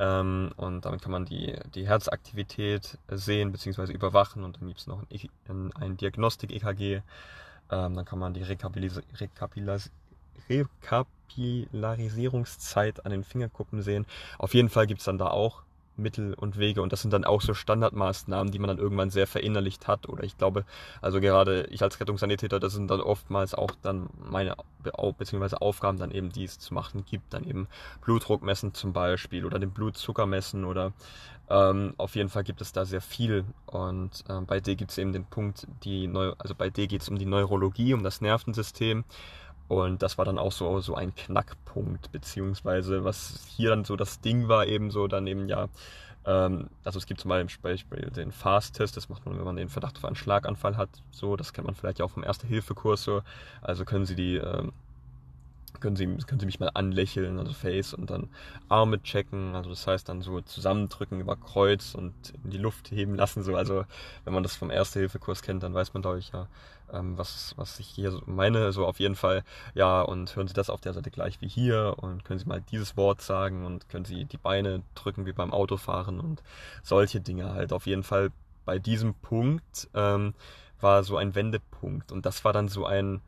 Ähm, 0.00 0.50
und 0.56 0.84
damit 0.86 1.02
kann 1.02 1.12
man 1.12 1.26
die, 1.26 1.54
die 1.74 1.86
Herzaktivität 1.86 2.96
sehen 3.10 3.52
bzw. 3.52 3.92
überwachen. 3.92 4.44
Und 4.44 4.56
dann 4.56 4.68
gibt 4.68 4.80
es 4.80 4.86
noch 4.86 5.02
ein, 5.46 5.72
ein 5.74 5.98
Diagnostik-EKG. 5.98 7.02
Ähm, 7.70 7.94
dann 7.94 8.06
kann 8.06 8.18
man 8.18 8.32
die 8.32 8.42
Rekapitulis 8.42 9.02
Rekapilarisierungszeit 10.40 13.04
an 13.04 13.12
den 13.12 13.24
Fingerkuppen 13.24 13.82
sehen. 13.82 14.06
Auf 14.38 14.54
jeden 14.54 14.70
Fall 14.70 14.86
gibt 14.86 15.00
es 15.00 15.04
dann 15.04 15.18
da 15.18 15.26
auch 15.26 15.64
Mittel 16.00 16.34
und 16.34 16.58
Wege. 16.58 16.82
Und 16.82 16.92
das 16.92 17.02
sind 17.02 17.12
dann 17.12 17.24
auch 17.24 17.40
so 17.40 17.54
Standardmaßnahmen, 17.54 18.52
die 18.52 18.58
man 18.58 18.68
dann 18.68 18.78
irgendwann 18.78 19.10
sehr 19.10 19.26
verinnerlicht 19.26 19.86
hat. 19.86 20.08
Oder 20.08 20.24
ich 20.24 20.36
glaube, 20.38 20.64
also 21.00 21.20
gerade 21.20 21.66
ich 21.70 21.82
als 21.82 22.00
Rettungssanitäter, 22.00 22.60
das 22.60 22.72
sind 22.72 22.90
dann 22.90 23.00
oftmals 23.00 23.54
auch 23.54 23.72
dann 23.82 24.08
meine 24.18 24.56
beziehungsweise 25.18 25.60
Aufgaben 25.60 25.98
dann 25.98 26.10
eben, 26.10 26.30
die 26.30 26.44
es 26.44 26.58
zu 26.58 26.74
machen 26.74 27.04
gibt, 27.04 27.34
dann 27.34 27.44
eben 27.44 27.68
Blutdruck 28.02 28.42
messen 28.42 28.74
zum 28.74 28.92
Beispiel 28.92 29.44
oder 29.44 29.58
den 29.58 29.70
Blutzucker 29.70 30.26
messen 30.26 30.64
oder 30.64 30.92
ähm, 31.50 31.94
auf 31.96 32.14
jeden 32.14 32.28
Fall 32.28 32.44
gibt 32.44 32.60
es 32.60 32.72
da 32.72 32.84
sehr 32.84 33.00
viel. 33.00 33.44
Und 33.66 34.24
äh, 34.28 34.40
bei 34.40 34.60
D 34.60 34.76
gibt 34.76 34.92
es 34.92 34.98
eben 34.98 35.12
den 35.12 35.24
Punkt, 35.24 35.66
die 35.82 36.06
Neu 36.06 36.32
also 36.38 36.54
bei 36.54 36.70
D 36.70 36.86
geht 36.86 37.02
es 37.02 37.08
um 37.08 37.18
die 37.18 37.26
Neurologie, 37.26 37.92
um 37.92 38.02
das 38.02 38.20
Nervensystem 38.20 39.04
und 39.70 40.02
das 40.02 40.18
war 40.18 40.24
dann 40.24 40.36
auch 40.36 40.50
so, 40.50 40.80
so 40.80 40.96
ein 40.96 41.14
Knackpunkt, 41.14 42.10
beziehungsweise 42.10 43.04
was 43.04 43.46
hier 43.56 43.70
dann 43.70 43.84
so 43.84 43.94
das 43.94 44.20
Ding 44.20 44.48
war, 44.48 44.66
eben 44.66 44.90
so 44.90 45.06
dann 45.06 45.28
eben 45.28 45.48
ja, 45.48 45.68
ähm, 46.26 46.70
also 46.82 46.98
es 46.98 47.06
gibt 47.06 47.20
zum 47.20 47.28
Beispiel 47.28 48.10
den 48.10 48.32
Fast-Test, 48.32 48.96
das 48.96 49.08
macht 49.08 49.24
man, 49.26 49.38
wenn 49.38 49.44
man 49.44 49.54
den 49.54 49.68
Verdacht 49.68 49.96
auf 49.96 50.04
einen 50.04 50.16
Schlaganfall 50.16 50.76
hat, 50.76 50.88
so, 51.12 51.36
das 51.36 51.52
kennt 51.52 51.68
man 51.68 51.76
vielleicht 51.76 52.02
auch 52.02 52.10
vom 52.10 52.24
Erste-Hilfe-Kurs 52.24 53.04
so, 53.04 53.22
also 53.62 53.84
können 53.84 54.06
Sie 54.06 54.16
die, 54.16 54.38
ähm, 54.38 54.72
können 55.78 55.94
Sie, 55.94 56.06
können 56.26 56.40
Sie 56.40 56.46
mich 56.46 56.58
mal 56.58 56.72
anlächeln, 56.74 57.38
also 57.38 57.52
Face 57.52 57.94
und 57.94 58.10
dann 58.10 58.28
Arme 58.68 59.00
checken, 59.00 59.54
also 59.54 59.70
das 59.70 59.86
heißt 59.86 60.08
dann 60.08 60.20
so 60.20 60.40
zusammendrücken 60.40 61.20
über 61.20 61.36
Kreuz 61.36 61.94
und 61.94 62.12
in 62.42 62.50
die 62.50 62.58
Luft 62.58 62.90
heben 62.90 63.14
lassen, 63.14 63.44
so, 63.44 63.54
also 63.54 63.84
wenn 64.24 64.34
man 64.34 64.42
das 64.42 64.56
vom 64.56 64.72
Erste-Hilfe-Kurs 64.72 65.42
kennt, 65.42 65.62
dann 65.62 65.74
weiß 65.74 65.94
man 65.94 66.02
glaube 66.02 66.18
ich 66.18 66.32
ja, 66.32 66.48
ähm, 66.92 67.18
was, 67.18 67.54
was 67.56 67.78
ich 67.80 67.86
hier 67.86 68.20
meine, 68.26 68.72
so 68.72 68.86
auf 68.86 69.00
jeden 69.00 69.16
Fall, 69.16 69.44
ja, 69.74 70.02
und 70.02 70.34
hören 70.34 70.48
Sie 70.48 70.54
das 70.54 70.70
auf 70.70 70.80
der 70.80 70.92
Seite 70.92 71.10
gleich 71.10 71.40
wie 71.40 71.48
hier 71.48 71.94
und 71.98 72.24
können 72.24 72.38
Sie 72.38 72.46
mal 72.46 72.62
dieses 72.70 72.96
Wort 72.96 73.22
sagen 73.22 73.64
und 73.66 73.88
können 73.88 74.04
Sie 74.04 74.24
die 74.24 74.36
Beine 74.38 74.82
drücken 74.94 75.26
wie 75.26 75.32
beim 75.32 75.52
Autofahren 75.52 76.20
und 76.20 76.42
solche 76.82 77.20
Dinge 77.20 77.52
halt. 77.52 77.72
Auf 77.72 77.86
jeden 77.86 78.02
Fall 78.02 78.30
bei 78.64 78.78
diesem 78.78 79.14
Punkt 79.14 79.88
ähm, 79.94 80.34
war 80.80 81.04
so 81.04 81.16
ein 81.16 81.34
Wendepunkt 81.34 82.12
und 82.12 82.26
das 82.26 82.44
war 82.44 82.52
dann 82.52 82.68
so 82.68 82.86
ein 82.86 83.20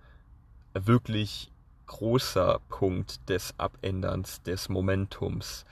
wirklich 0.74 1.50
großer 1.86 2.60
Punkt 2.68 3.28
des 3.28 3.54
Abänderns 3.58 4.42
des 4.42 4.68
Momentums 4.68 5.64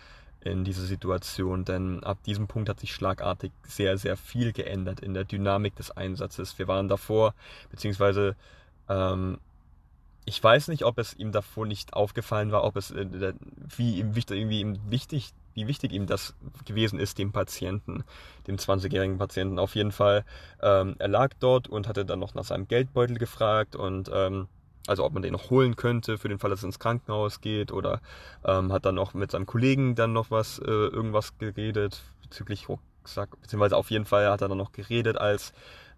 in 0.43 0.65
dieser 0.65 0.83
Situation, 0.83 1.65
denn 1.65 2.03
ab 2.03 2.23
diesem 2.25 2.47
Punkt 2.47 2.69
hat 2.69 2.81
sich 2.81 2.95
schlagartig 2.95 3.53
sehr, 3.63 3.99
sehr 3.99 4.17
viel 4.17 4.53
geändert 4.53 5.01
in 5.01 5.15
der 5.15 5.25
Dynamik 5.25 5.77
des 5.77 5.91
Einsatzes. 5.91 6.59
Wir 6.59 6.67
waren 6.67 6.89
davor, 6.89 7.35
beziehungsweise 7.71 8.37
ähm, 8.89 9.39
ich 10.25 10.43
weiß 10.43 10.69
nicht, 10.69 10.85
ob 10.85 10.99
es 10.99 11.15
ihm 11.15 11.33
davor 11.33 11.67
nicht 11.67 11.95
aufgefallen 11.95 12.53
war, 12.53 12.65
ob 12.65 12.77
es 12.77 12.91
äh, 12.91 13.35
wie 13.77 13.99
ihm 13.99 14.15
wichtig, 14.15 14.49
wie 14.49 14.61
ihm 14.61 14.79
wichtig, 14.89 15.33
wie 15.55 15.67
wichtig 15.67 15.93
ihm 15.93 16.07
das 16.07 16.35
gewesen 16.65 16.99
ist, 16.99 17.19
dem 17.19 17.33
Patienten, 17.33 18.05
dem 18.47 18.57
20-jährigen 18.57 19.19
Patienten. 19.19 19.59
Auf 19.59 19.75
jeden 19.75 19.93
Fall, 19.93 20.25
ähm, 20.63 20.97
er 20.99 21.09
lag 21.09 21.33
dort 21.41 21.69
und 21.69 21.89
hatte 21.89 22.05
dann 22.05 22.21
noch 22.21 22.35
nach 22.35 22.45
seinem 22.45 22.69
Geldbeutel 22.69 23.19
gefragt 23.19 23.77
und 23.77 24.11
ähm, 24.13 24.49
also 24.91 25.05
ob 25.05 25.13
man 25.13 25.23
den 25.23 25.33
noch 25.33 25.51
holen 25.51 25.77
könnte 25.77 26.19
für 26.19 26.29
den 26.29 26.41
Fall, 26.41 26.51
dass 26.51 26.61
es 26.61 26.65
ins 26.65 26.81
Krankenhaus 26.81 27.41
geht 27.41 27.71
oder 27.71 28.01
ähm, 28.45 28.73
hat 28.73 28.85
dann 28.85 28.97
noch 28.97 29.15
mit 29.15 29.31
seinem 29.31 29.47
Kollegen 29.47 29.95
dann 29.95 30.13
noch 30.13 30.33
was, 30.33 30.59
äh, 30.59 30.65
irgendwas 30.65 31.39
geredet 31.39 32.03
bezüglich 32.23 32.69
Rucksack, 32.69 33.41
beziehungsweise 33.41 33.77
auf 33.77 33.91
jeden 33.91 34.05
Fall 34.05 34.29
hat 34.29 34.43
er 34.43 34.49
dann 34.49 34.59
noch 34.59 34.73
geredet 34.73 35.17
als 35.17 35.53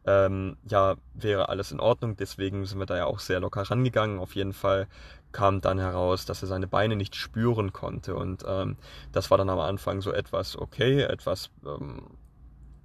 ähm, 0.05 0.57
ja, 0.68 0.97
wäre 1.14 1.49
alles 1.49 1.72
in 1.72 1.80
Ordnung, 1.80 2.16
deswegen 2.16 2.66
sind 2.66 2.78
wir 2.78 2.86
da 2.86 2.97
ja 2.97 3.07
auch 3.07 3.20
sehr 3.20 3.38
locker 3.40 3.62
rangegangen. 3.62 4.18
Auf 4.18 4.34
jeden 4.34 4.53
Fall 4.53 4.88
kam 5.30 5.61
dann 5.61 5.78
heraus, 5.78 6.26
dass 6.26 6.43
er 6.43 6.49
seine 6.49 6.66
Beine 6.66 6.97
nicht 6.97 7.14
spüren 7.14 7.72
konnte 7.72 8.14
und 8.14 8.45
ähm, 8.47 8.76
das 9.12 9.30
war 9.30 9.38
dann 9.38 9.49
am 9.49 9.61
Anfang 9.61 10.03
so 10.03 10.12
etwas 10.12 10.59
okay, 10.59 11.03
etwas, 11.03 11.51
ähm, 11.64 12.03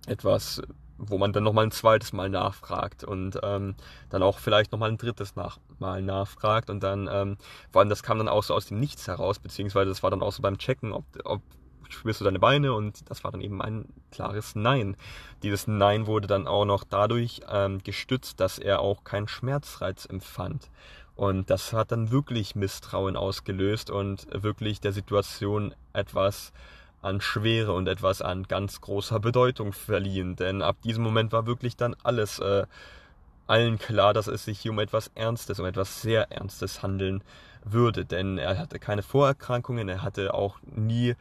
etwas 0.05 0.61
wo 0.97 1.17
man 1.17 1.31
dann 1.31 1.43
nochmal 1.43 1.65
ein 1.65 1.71
zweites 1.71 2.13
Mal 2.13 2.29
nachfragt 2.29 3.03
und 3.03 3.39
ähm, 3.43 3.75
dann 4.09 4.23
auch 4.23 4.39
vielleicht 4.39 4.71
nochmal 4.71 4.89
ein 4.89 4.97
drittes 4.97 5.35
nach, 5.35 5.59
Mal 5.79 6.01
nachfragt 6.01 6.69
und 6.69 6.81
dann, 6.81 7.09
ähm, 7.11 7.37
vor 7.71 7.81
allem 7.81 7.89
das 7.89 8.03
kam 8.03 8.17
dann 8.17 8.27
auch 8.27 8.43
so 8.43 8.53
aus 8.53 8.67
dem 8.67 8.79
Nichts 8.79 9.07
heraus, 9.07 9.39
beziehungsweise 9.39 9.89
das 9.89 10.03
war 10.03 10.11
dann 10.11 10.21
auch 10.21 10.31
so 10.31 10.41
beim 10.41 10.57
Checken, 10.57 10.93
ob, 10.93 11.05
ob 11.23 11.41
spürst 11.89 12.21
du 12.21 12.25
deine 12.25 12.39
Beine 12.39 12.73
und 12.73 13.09
das 13.09 13.23
war 13.23 13.31
dann 13.31 13.41
eben 13.41 13.61
ein 13.61 13.85
klares 14.11 14.55
Nein. 14.55 14.95
Dieses 15.43 15.67
Nein 15.67 16.07
wurde 16.07 16.27
dann 16.27 16.47
auch 16.47 16.65
noch 16.65 16.83
dadurch 16.83 17.41
ähm, 17.49 17.79
gestützt, 17.83 18.39
dass 18.39 18.59
er 18.59 18.81
auch 18.81 19.03
keinen 19.03 19.27
Schmerzreiz 19.27 20.05
empfand. 20.05 20.69
Und 21.15 21.49
das 21.49 21.73
hat 21.73 21.91
dann 21.91 22.11
wirklich 22.11 22.55
Misstrauen 22.55 23.15
ausgelöst 23.15 23.89
und 23.89 24.27
wirklich 24.31 24.81
der 24.81 24.93
Situation 24.93 25.73
etwas 25.93 26.53
an 27.01 27.21
Schwere 27.21 27.73
und 27.73 27.87
etwas 27.87 28.21
an 28.21 28.43
ganz 28.43 28.81
großer 28.81 29.19
Bedeutung 29.19 29.73
verliehen. 29.73 30.35
Denn 30.35 30.61
ab 30.61 30.77
diesem 30.83 31.03
Moment 31.03 31.31
war 31.31 31.47
wirklich 31.47 31.75
dann 31.75 31.95
alles 32.03 32.39
äh, 32.39 32.65
allen 33.47 33.79
klar, 33.79 34.13
dass 34.13 34.27
es 34.27 34.45
sich 34.45 34.59
hier 34.59 34.71
um 34.71 34.79
etwas 34.79 35.11
Ernstes, 35.15 35.59
um 35.59 35.65
etwas 35.65 36.01
sehr 36.01 36.31
Ernstes 36.31 36.83
handeln 36.83 37.23
würde. 37.63 38.05
Denn 38.05 38.37
er 38.37 38.57
hatte 38.57 38.79
keine 38.79 39.03
Vorerkrankungen, 39.03 39.89
er 39.89 40.03
hatte 40.03 40.33
auch 40.33 40.57
nie 40.63 41.15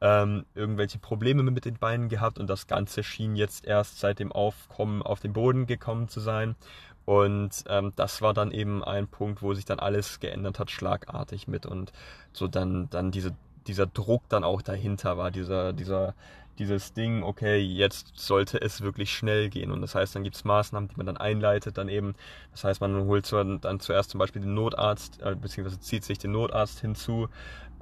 ähm, 0.00 0.44
irgendwelche 0.54 0.98
Probleme 0.98 1.42
mit 1.42 1.64
den 1.64 1.78
Beinen 1.78 2.08
gehabt 2.08 2.38
und 2.38 2.48
das 2.48 2.66
Ganze 2.66 3.02
schien 3.04 3.36
jetzt 3.36 3.64
erst 3.64 4.00
seit 4.00 4.18
dem 4.18 4.32
Aufkommen 4.32 5.02
auf 5.02 5.20
den 5.20 5.32
Boden 5.32 5.66
gekommen 5.66 6.08
zu 6.08 6.20
sein. 6.20 6.56
Und 7.04 7.64
ähm, 7.68 7.92
das 7.96 8.22
war 8.22 8.32
dann 8.32 8.52
eben 8.52 8.84
ein 8.84 9.08
Punkt, 9.08 9.42
wo 9.42 9.54
sich 9.54 9.64
dann 9.64 9.80
alles 9.80 10.20
geändert 10.20 10.58
hat, 10.58 10.70
schlagartig 10.70 11.48
mit 11.48 11.66
und 11.66 11.92
so 12.32 12.46
dann, 12.46 12.88
dann 12.90 13.10
diese 13.10 13.34
dieser 13.66 13.86
Druck 13.86 14.28
dann 14.28 14.44
auch 14.44 14.62
dahinter 14.62 15.16
war, 15.16 15.30
dieser, 15.30 15.72
dieser, 15.72 16.14
dieses 16.58 16.92
Ding, 16.92 17.22
okay, 17.22 17.58
jetzt 17.58 18.12
sollte 18.14 18.60
es 18.60 18.82
wirklich 18.82 19.12
schnell 19.12 19.48
gehen. 19.48 19.70
Und 19.70 19.80
das 19.80 19.94
heißt, 19.94 20.14
dann 20.14 20.24
gibt 20.24 20.36
es 20.36 20.44
Maßnahmen, 20.44 20.88
die 20.88 20.96
man 20.96 21.06
dann 21.06 21.16
einleitet, 21.16 21.78
dann 21.78 21.88
eben, 21.88 22.14
das 22.50 22.64
heißt, 22.64 22.80
man 22.80 23.04
holt 23.04 23.30
dann 23.32 23.80
zuerst 23.80 24.10
zum 24.10 24.18
Beispiel 24.18 24.42
den 24.42 24.54
Notarzt, 24.54 25.20
äh, 25.22 25.34
beziehungsweise 25.34 25.80
zieht 25.80 26.04
sich 26.04 26.18
den 26.18 26.32
Notarzt 26.32 26.80
hinzu, 26.80 27.28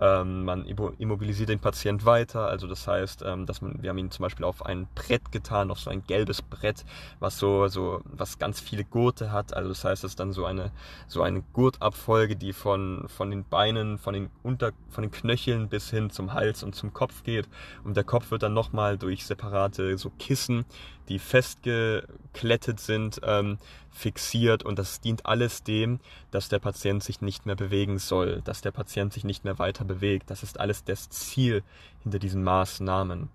ähm, 0.01 0.45
man 0.45 0.65
immobilisiert 0.65 1.51
den 1.51 1.61
Patient 1.61 2.05
weiter, 2.05 2.47
also 2.47 2.67
das 2.67 2.87
heißt, 2.87 3.23
ähm, 3.27 3.47
dass 3.47 3.61
man, 3.61 3.83
wir 3.83 3.91
haben 3.91 3.99
ihn 3.99 4.11
zum 4.11 4.23
Beispiel 4.23 4.45
auf 4.45 4.65
ein 4.65 4.89
Brett 4.95 5.31
getan, 5.31 5.71
auf 5.71 5.79
so 5.79 5.91
ein 5.91 6.03
gelbes 6.07 6.43
Brett, 6.43 6.85
was 7.19 7.39
so, 7.39 7.69
so, 7.69 8.01
was 8.05 8.39
ganz 8.39 8.61
viele 8.61 8.85
Gurte 8.85 9.31
hat. 9.31 9.55
Also 9.55 9.69
das 9.69 9.85
heißt, 9.85 10.05
es 10.05 10.13
ist 10.13 10.21
dann 10.21 10.33
so 10.33 10.47
eine, 10.47 10.73
so 11.07 11.23
eine 11.23 11.43
Gurtabfolge, 11.53 12.37
die 12.37 12.53
von, 12.53 13.05
von 13.09 13.31
den 13.31 13.45
Beinen, 13.45 13.99
von 13.99 14.15
den 14.15 14.31
Unter, 14.43 14.73
von 14.89 15.03
den 15.03 15.11
Knöcheln 15.11 15.69
bis 15.69 15.91
hin 15.91 16.11
zum 16.11 16.33
Hals 16.33 16.63
und 16.63 16.75
zum 16.75 16.93
Kopf 16.93 17.23
geht. 17.23 17.49
Und 17.85 17.97
der 17.97 18.05
Kopf 18.05 18.31
wird 18.31 18.43
dann 18.43 18.55
nochmal 18.55 18.97
durch 18.97 19.27
separate 19.27 19.99
so 19.99 20.11
Kissen 20.19 20.65
die 21.11 21.19
festgeklettet 21.19 22.81
sind, 22.81 23.21
ähm, 23.25 23.59
fixiert 23.91 24.63
und 24.63 24.79
das 24.79 25.01
dient 25.01 25.27
alles 25.27 25.63
dem, 25.63 26.01
dass 26.31 26.49
der 26.49 26.59
Patient 26.59 27.03
sich 27.03 27.21
nicht 27.21 27.47
mehr 27.47 27.57
bewegen 27.57 27.99
soll, 27.99 28.41
dass 28.43 28.61
der 28.61 28.71
Patient 28.71 29.13
sich 29.13 29.25
nicht 29.25 29.45
mehr 29.45 29.59
weiter 29.59 29.85
bewegt. 29.85 30.31
Das 30.31 30.43
ist 30.43 30.61
alles 30.61 30.85
das 30.85 31.09
Ziel 31.11 31.63
hinter 32.03 32.19
diesen 32.19 32.43
Maßnahmen. 32.43 33.29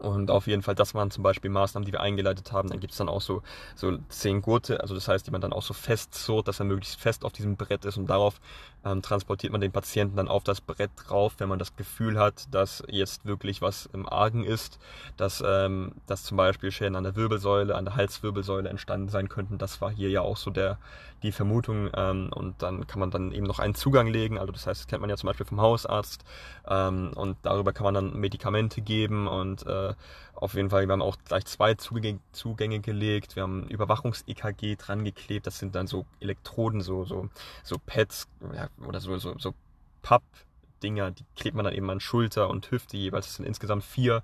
Und 0.00 0.30
auf 0.30 0.46
jeden 0.46 0.62
Fall, 0.62 0.74
das 0.74 0.94
waren 0.94 1.10
zum 1.10 1.22
Beispiel 1.22 1.50
Maßnahmen, 1.50 1.84
die 1.84 1.92
wir 1.92 2.00
eingeleitet 2.00 2.52
haben. 2.52 2.68
Dann 2.68 2.80
gibt 2.80 2.92
es 2.92 2.98
dann 2.98 3.08
auch 3.08 3.20
so, 3.20 3.42
so 3.74 3.98
zehn 4.08 4.42
Gurte, 4.42 4.80
also 4.80 4.94
das 4.94 5.08
heißt, 5.08 5.26
die 5.26 5.30
man 5.30 5.40
dann 5.40 5.52
auch 5.52 5.62
so 5.62 5.74
festzurrt, 5.74 6.48
dass 6.48 6.60
er 6.60 6.64
möglichst 6.66 7.00
fest 7.00 7.24
auf 7.24 7.32
diesem 7.32 7.56
Brett 7.56 7.84
ist. 7.84 7.96
Und 7.96 8.08
darauf 8.08 8.40
ähm, 8.84 9.02
transportiert 9.02 9.52
man 9.52 9.60
den 9.60 9.72
Patienten 9.72 10.16
dann 10.16 10.28
auf 10.28 10.44
das 10.44 10.60
Brett 10.60 10.90
drauf, 10.96 11.34
wenn 11.38 11.48
man 11.48 11.58
das 11.58 11.76
Gefühl 11.76 12.18
hat, 12.18 12.52
dass 12.52 12.82
jetzt 12.88 13.26
wirklich 13.26 13.60
was 13.62 13.86
im 13.92 14.08
Argen 14.08 14.44
ist, 14.44 14.78
dass, 15.16 15.42
ähm, 15.46 15.92
dass 16.06 16.24
zum 16.24 16.36
Beispiel 16.36 16.70
Schäden 16.70 16.96
an 16.96 17.04
der 17.04 17.16
Wirbelsäule, 17.16 17.74
an 17.74 17.84
der 17.84 17.96
Halswirbelsäule 17.96 18.68
entstanden 18.68 19.08
sein 19.08 19.28
könnten. 19.28 19.58
Das 19.58 19.80
war 19.80 19.90
hier 19.90 20.08
ja 20.10 20.22
auch 20.22 20.36
so 20.36 20.50
der, 20.50 20.78
die 21.22 21.32
Vermutung. 21.32 21.90
Ähm, 21.94 22.30
und 22.32 22.62
dann 22.62 22.86
kann 22.86 23.00
man 23.00 23.10
dann 23.10 23.32
eben 23.32 23.46
noch 23.46 23.58
einen 23.58 23.74
Zugang 23.74 24.06
legen, 24.06 24.38
also 24.38 24.52
das 24.52 24.66
heißt, 24.66 24.80
das 24.80 24.86
kennt 24.86 25.00
man 25.00 25.10
ja 25.10 25.16
zum 25.16 25.26
Beispiel 25.26 25.46
vom 25.46 25.60
Hausarzt. 25.60 26.24
Ähm, 26.66 27.12
und 27.14 27.36
darüber 27.42 27.72
kann 27.72 27.84
man 27.84 27.94
dann 27.94 28.18
Medikamente 28.18 28.80
geben. 28.80 29.28
Und 29.28 29.66
äh, 29.66 29.89
auf 30.34 30.54
jeden 30.54 30.70
Fall, 30.70 30.86
wir 30.86 30.92
haben 30.92 31.02
auch 31.02 31.16
gleich 31.24 31.44
zwei 31.44 31.74
Zugänge, 31.74 32.80
gelegt, 32.80 33.36
wir 33.36 33.42
haben 33.42 33.68
Überwachungs-EKG 33.68 34.76
dran 34.76 35.04
geklebt, 35.04 35.46
das 35.46 35.58
sind 35.58 35.74
dann 35.74 35.86
so 35.86 36.06
Elektroden, 36.20 36.80
so, 36.80 37.04
so, 37.04 37.28
so 37.62 37.76
Pads 37.84 38.28
ja, 38.54 38.68
oder 38.86 39.00
so, 39.00 39.18
so, 39.18 39.38
so 39.38 39.54
Papp-Dinger, 40.02 41.10
die 41.10 41.24
klebt 41.36 41.56
man 41.56 41.64
dann 41.64 41.74
eben 41.74 41.90
an 41.90 42.00
Schulter 42.00 42.48
und 42.48 42.70
Hüfte 42.70 42.96
jeweils, 42.96 43.26
das 43.26 43.36
sind 43.36 43.44
insgesamt 43.44 43.84
vier, 43.84 44.22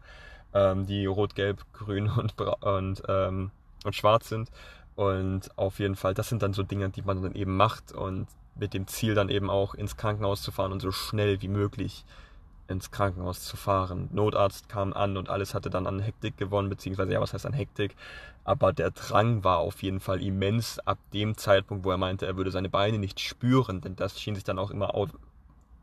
ähm, 0.55 0.87
die 0.87 1.07
rot, 1.07 1.35
gelb, 1.35 1.64
grün 1.73 2.09
und, 2.09 2.41
und, 2.41 3.03
ähm, 3.09 3.51
und 3.85 3.95
schwarz 3.95 4.29
sind. 4.29 4.51
Und 4.95 5.57
auf 5.59 5.79
jeden 5.79 5.97
Fall, 5.97 6.14
das 6.14 6.31
sind 6.31 6.43
dann 6.43 6.55
so 6.55 6.62
Dinge, 6.62 6.89
die 6.89 7.03
man 7.03 7.23
dann 7.23 7.35
eben 7.35 7.57
macht 7.57 7.93
und 7.93 8.27
mit 8.55 8.73
dem 8.73 8.87
Ziel 8.87 9.14
dann 9.14 9.29
eben 9.29 9.51
auch 9.51 9.75
ins 9.75 9.99
Krankenhaus 9.99 10.43
zu 10.43 10.51
fahren 10.51 10.73
und 10.73 10.81
so 10.81 10.91
schnell 10.91 11.43
wie 11.43 11.49
möglich 11.49 12.05
ins 12.69 12.91
Krankenhaus 12.91 13.43
zu 13.43 13.57
fahren. 13.57 14.09
Notarzt 14.12 14.69
kam 14.69 14.93
an 14.93 15.17
und 15.17 15.29
alles 15.29 15.55
hatte 15.55 15.71
dann 15.71 15.87
an 15.87 16.01
Hektik 16.01 16.37
gewonnen, 16.37 16.69
beziehungsweise 16.69 17.12
ja, 17.12 17.21
was 17.21 17.33
heißt 17.33 17.47
an 17.47 17.53
Hektik? 17.53 17.95
aber 18.47 18.73
der 18.73 18.93
Drang 18.93 19.43
war 19.43 19.59
auf 19.59 19.83
jeden 19.83 19.99
Fall 19.99 20.23
immens 20.23 20.79
ab 20.79 20.99
dem 21.12 21.37
Zeitpunkt, 21.37 21.85
wo 21.85 21.91
er 21.91 21.97
meinte, 21.97 22.27
er 22.27 22.37
würde 22.37 22.53
seine 22.53 22.69
Beine 22.69 22.99
nicht 22.99 23.19
spüren, 23.19 23.81
denn 23.81 23.97
das 23.97 24.21
schien 24.21 24.37
sich 24.37 24.45
dann 24.45 24.61
auch 24.61 24.71
immer 24.71 24.95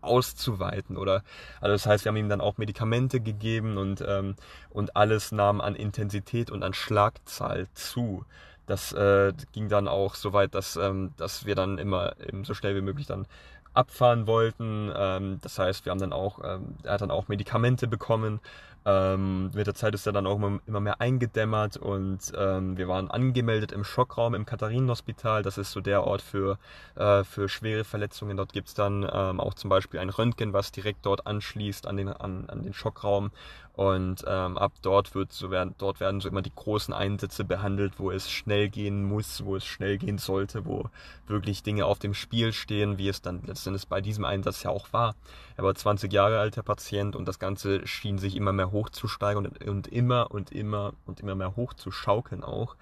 auszuweiten 0.02 0.98
oder 0.98 1.24
also 1.62 1.74
das 1.74 1.86
heißt 1.86 2.06
wir 2.06 2.10
haben 2.10 2.18
ihm 2.18 2.30
dann 2.30 2.42
auch 2.42 2.58
Medikamente 2.58 3.20
gegeben 3.22 3.78
und 3.78 4.04
ähm, 4.06 4.36
und 4.70 4.96
alles 4.98 5.32
nahm 5.32 5.62
an 5.62 5.76
Intensität 5.76 6.52
und 6.52 6.62
an 6.64 6.74
Schlagzahl 6.74 7.68
zu 7.74 8.26
das 8.66 8.92
äh, 8.92 9.32
ging 9.54 9.70
dann 9.70 9.88
auch 9.88 10.16
so 10.16 10.34
weit 10.34 10.56
dass 10.56 10.76
ähm, 10.76 11.14
dass 11.16 11.46
wir 11.46 11.56
dann 11.56 11.78
immer 11.78 12.16
eben 12.20 12.44
so 12.44 12.54
schnell 12.54 12.76
wie 12.76 12.82
möglich 12.82 13.08
dann 13.08 13.28
abfahren 13.74 14.28
wollten 14.28 14.92
ähm, 14.96 15.40
das 15.42 15.60
heißt 15.60 15.86
wir 15.86 15.92
haben 15.92 16.00
dann 16.00 16.14
auch 16.14 16.40
ähm, 16.44 16.76
er 16.84 16.94
hat 16.94 17.02
dann 17.02 17.12
auch 17.12 17.28
Medikamente 17.28 17.88
bekommen 17.88 18.40
ähm, 18.86 19.52
mit 19.54 19.66
der 19.66 19.76
Zeit 19.76 19.94
ist 19.94 20.06
er 20.06 20.12
dann 20.12 20.28
auch 20.28 20.36
immer, 20.36 20.80
mehr 20.82 21.00
eingedämmert 21.00 21.78
und 21.78 22.20
ähm, 22.38 22.78
wir 22.78 22.88
waren 22.90 23.10
angemeldet 23.10 23.72
im 23.72 23.86
Schockraum 23.86 24.34
im 24.34 24.46
Katharinenhospital. 24.46 25.42
Das 25.42 25.58
ist 25.58 25.72
so 25.72 25.80
der 25.80 26.04
Ort 26.04 26.22
für, 26.22 26.58
äh, 26.96 27.24
für 27.24 27.48
schwere 27.48 27.86
Verletzungen. 27.86 28.36
Dort 28.36 28.52
gibt 28.52 28.68
es 28.68 28.74
dann 28.74 29.08
ähm, 29.10 29.40
auch 29.40 29.54
zum 29.54 29.70
Beispiel 29.70 30.02
ein 30.02 30.10
Röntgen, 30.10 30.52
was 30.52 30.74
direkt 30.74 31.06
dort 31.06 31.26
anschließt 31.26 31.88
an 31.88 31.96
den, 31.96 32.10
an, 32.10 32.50
an 32.50 32.64
den 32.64 32.74
Schockraum. 32.74 33.32
Und 33.76 34.24
ähm, 34.28 34.60
ab 34.60 34.74
dort 34.84 35.16
wird 35.16 35.34
so 35.34 35.50
werden, 35.50 35.74
dort 35.80 36.00
werden 36.00 36.22
so 36.22 36.30
immer 36.30 36.44
die 36.44 36.54
großen 36.54 36.94
Einsätze 36.94 37.44
behandelt, 37.44 37.94
wo 37.98 38.12
es 38.12 38.30
schnell 38.30 38.70
gehen 38.70 39.04
muss, 39.04 39.44
wo 39.46 39.56
es 39.56 39.66
schnell 39.66 39.98
gehen 39.98 40.20
sollte, 40.20 40.66
wo 40.66 40.90
wirklich 41.26 41.64
Dinge 41.64 41.88
auf 41.88 41.98
dem 41.98 42.14
Spiel 42.14 42.54
stehen, 42.54 43.00
wie 43.00 43.08
es 43.08 43.24
dann 43.24 43.42
letztendlich 43.48 43.88
bei 43.88 44.00
diesem 44.00 44.26
Einsatz 44.26 44.62
ja 44.62 44.70
auch 44.70 44.94
war. 44.94 45.16
Er 45.58 45.64
war 45.64 45.74
20 45.74 46.14
Jahre 46.14 46.40
alt, 46.40 46.56
der 46.56 46.62
Patient, 46.62 47.16
und 47.16 47.28
das 47.28 47.40
Ganze 47.40 47.88
schien 47.88 48.20
sich 48.20 48.36
immer 48.36 48.54
mehr 48.54 48.72
hochzusteigen 48.72 49.44
und, 49.44 49.68
und 49.68 49.88
immer 49.88 50.30
und 50.30 50.52
immer 50.52 50.94
und 51.08 51.20
immer 51.20 51.34
mehr 51.34 51.56
hochzuschaukeln 51.56 52.44
auch. 52.44 52.76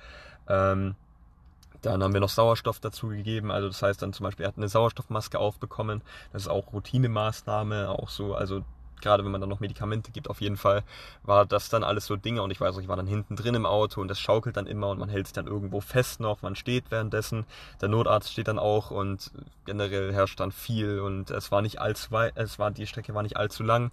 Ähm, 0.50 0.96
dann 1.82 2.04
haben 2.04 2.14
wir 2.14 2.20
noch 2.20 2.30
Sauerstoff 2.30 2.82
dazu 2.82 3.08
gegeben. 3.08 3.50
Also 3.50 3.70
das 3.70 3.82
heißt 3.82 4.02
dann 4.02 4.12
zum 4.12 4.26
Beispiel, 4.26 4.46
er 4.46 4.50
hat 4.50 4.58
eine 4.58 4.68
Sauerstoffmaske 4.68 5.40
aufbekommen. 5.40 6.02
Das 6.34 6.44
ist 6.44 6.48
auch 6.48 6.74
Routinemaßnahme, 6.74 7.90
auch 7.90 8.10
so, 8.10 8.36
also 8.36 8.64
gerade 9.02 9.24
wenn 9.24 9.32
man 9.32 9.42
dann 9.42 9.50
noch 9.50 9.60
Medikamente 9.60 10.12
gibt, 10.12 10.30
auf 10.30 10.42
jeden 10.42 10.58
Fall 10.58 10.84
war 11.24 11.46
das 11.46 11.70
dann 11.70 11.84
alles 11.84 12.06
so 12.06 12.16
Dinge 12.16 12.42
und 12.42 12.52
ich 12.52 12.62
weiß 12.62 12.76
auch, 12.76 12.82
ich 12.82 12.88
war 12.88 12.96
dann 12.96 13.08
hinten 13.08 13.36
drin 13.36 13.56
im 13.56 13.66
Auto 13.66 14.02
und 14.02 14.08
das 14.08 14.20
schaukelt 14.20 14.58
dann 14.58 14.68
immer 14.68 14.90
und 14.90 15.00
man 15.00 15.10
hält 15.10 15.28
sich 15.28 15.34
dann 15.34 15.48
irgendwo 15.48 15.82
fest 15.82 16.20
noch, 16.20 16.42
man 16.42 16.56
steht 16.56 16.86
währenddessen, 16.90 17.46
der 17.82 17.90
Notarzt 17.90 18.32
steht 18.32 18.48
dann 18.48 18.60
auch 18.60 18.92
und 18.92 19.32
generell 19.66 20.14
herrscht 20.14 20.40
dann 20.40 20.52
viel 20.52 21.00
und 21.00 21.32
es 21.32 21.52
war 21.52 21.62
nicht 21.62 21.80
allzu 21.80 22.12
weit, 22.12 22.34
es 22.36 22.60
war, 22.60 22.72
die 22.72 22.88
Strecke 22.88 23.14
war 23.14 23.24
nicht 23.24 23.38
allzu 23.38 23.64
lang 23.64 23.92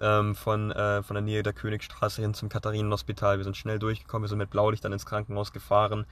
ähm, 0.00 0.34
von, 0.34 0.70
äh, 0.72 1.02
von 1.02 1.14
der 1.14 1.22
Nähe 1.22 1.42
der 1.42 1.52
Königstraße 1.52 2.22
hin 2.22 2.34
zum 2.34 2.48
Katharinenhospital. 2.48 3.38
Wir 3.38 3.44
sind 3.44 3.56
schnell 3.56 3.78
durchgekommen, 3.78 4.24
wir 4.24 4.28
sind 4.28 4.38
mit 4.38 4.50
Blaulicht 4.50 4.84
dann 4.84 4.92
ins 4.92 5.06
Krankenhaus 5.06 5.52
gefahren 5.52 6.06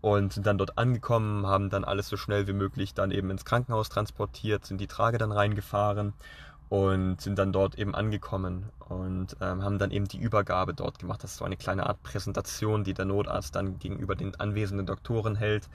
und 0.00 0.32
sind 0.32 0.46
dann 0.46 0.58
dort 0.58 0.78
angekommen, 0.78 1.46
haben 1.46 1.70
dann 1.70 1.84
alles 1.84 2.08
so 2.08 2.16
schnell 2.16 2.46
wie 2.46 2.52
möglich 2.52 2.94
dann 2.94 3.10
eben 3.10 3.30
ins 3.30 3.44
Krankenhaus 3.44 3.88
transportiert, 3.88 4.64
sind 4.64 4.80
die 4.80 4.86
Trage 4.86 5.18
dann 5.18 5.32
reingefahren 5.32 6.12
und 6.72 7.20
sind 7.20 7.38
dann 7.38 7.52
dort 7.52 7.74
eben 7.74 7.94
angekommen 7.94 8.70
und 8.88 9.36
ähm, 9.42 9.62
haben 9.62 9.78
dann 9.78 9.90
eben 9.90 10.08
die 10.08 10.16
Übergabe 10.16 10.72
dort 10.72 10.98
gemacht. 10.98 11.22
Das 11.22 11.32
ist 11.32 11.36
so 11.36 11.44
eine 11.44 11.58
kleine 11.58 11.84
Art 11.84 12.02
Präsentation, 12.02 12.82
die 12.82 12.94
der 12.94 13.04
Notarzt 13.04 13.54
dann 13.54 13.78
gegenüber 13.78 14.14
den 14.14 14.40
anwesenden 14.40 14.86
Doktoren 14.86 15.36
hält 15.36 15.68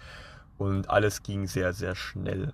und 0.57 0.89
alles 0.89 1.21
ging 1.21 1.45
sehr, 1.45 1.73
sehr 1.73 1.93
schnell. 1.93 2.51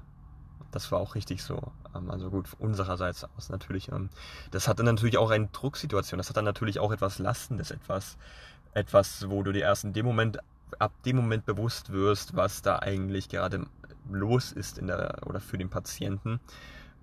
Das 0.71 0.91
war 0.91 0.99
auch 0.99 1.15
richtig 1.15 1.41
so. 1.41 1.71
Ähm, 1.95 2.11
also 2.11 2.29
gut, 2.29 2.49
unsererseits 2.59 3.23
aus 3.23 3.47
natürlich. 3.47 3.89
Ähm, 3.93 4.09
das 4.51 4.67
hatte 4.67 4.83
natürlich 4.83 5.17
auch 5.17 5.31
eine 5.31 5.47
Drucksituation. 5.47 6.17
Das 6.17 6.27
hat 6.27 6.35
dann 6.35 6.43
natürlich 6.43 6.79
auch 6.79 6.91
etwas 6.91 7.19
Lastendes, 7.19 7.71
etwas, 7.71 8.17
etwas, 8.73 9.29
wo 9.29 9.43
du 9.43 9.53
dir 9.53 9.61
erst 9.61 9.85
in 9.85 9.93
dem 9.93 10.05
Moment, 10.05 10.39
ab 10.79 10.91
dem 11.05 11.15
Moment 11.15 11.45
bewusst 11.45 11.93
wirst, 11.93 12.35
was 12.35 12.61
da 12.61 12.79
eigentlich 12.79 13.29
gerade 13.29 13.67
los 14.11 14.51
ist 14.51 14.77
in 14.77 14.87
der, 14.87 15.21
oder 15.27 15.39
für 15.39 15.57
den 15.57 15.69
Patienten. 15.69 16.41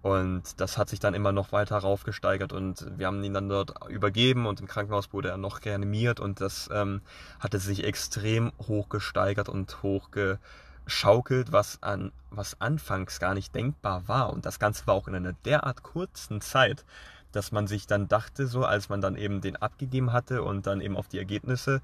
Und 0.03 0.61
das 0.61 0.79
hat 0.79 0.89
sich 0.89 0.99
dann 0.99 1.13
immer 1.13 1.33
noch 1.33 1.53
weiter 1.53 1.77
raufgesteigert 1.77 2.55
und 2.55 2.87
wir 2.97 3.07
haben 3.07 3.23
ihn 3.23 3.35
dann 3.35 3.51
dort 3.51 3.75
übergeben 3.91 4.47
und 4.47 4.61
im 4.61 4.67
Krankenhaus 4.67 5.13
wurde 5.13 5.29
er 5.29 5.37
noch 5.37 5.63
reanimiert 5.65 6.21
und 6.21 6.41
das 6.41 6.71
ähm, 6.73 7.03
hatte 7.39 7.59
sich 7.59 7.85
extrem 7.85 8.51
hochgesteigert 8.67 9.51
und 9.51 9.83
hochgeschaukelt, 9.83 11.53
was 11.53 11.83
an 11.83 12.13
was 12.31 12.59
anfangs 12.61 13.21
gar 13.21 13.35
nicht 13.35 13.55
denkbar 13.55 14.09
war. 14.09 14.33
Und 14.33 14.47
das 14.47 14.59
Ganze 14.59 14.87
war 14.87 14.95
auch 14.95 15.09
in 15.09 15.15
einer 15.15 15.35
derart 15.45 15.83
kurzen 15.83 16.41
Zeit, 16.41 16.85
dass 17.33 17.53
man 17.53 17.67
sich 17.67 17.87
dann 17.87 18.09
dachte, 18.09 18.47
so 18.47 18.65
als 18.65 18.89
man 18.89 19.01
dann 19.01 19.17
eben 19.17 19.41
den 19.41 19.57
abgegeben 19.57 20.13
hatte 20.13 20.43
und 20.43 20.67
dann 20.67 20.81
eben 20.81 20.97
auf 20.97 21.09
die 21.09 21.19
Ergebnisse, 21.19 21.83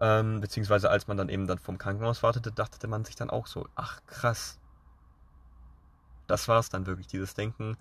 ähm, 0.00 0.40
beziehungsweise 0.40 0.90
als 0.90 1.06
man 1.08 1.16
dann 1.16 1.28
eben 1.28 1.46
dann 1.46 1.58
vom 1.58 1.78
Krankenhaus 1.78 2.22
wartete, 2.22 2.52
dachte 2.52 2.86
man 2.86 3.04
sich 3.04 3.16
dann 3.16 3.30
auch 3.30 3.46
so, 3.46 3.66
ach 3.74 4.00
krass, 4.06 4.58
das 6.26 6.48
war 6.48 6.60
es 6.60 6.68
dann 6.68 6.86
wirklich, 6.86 7.06
dieses 7.06 7.34
Denken, 7.34 7.76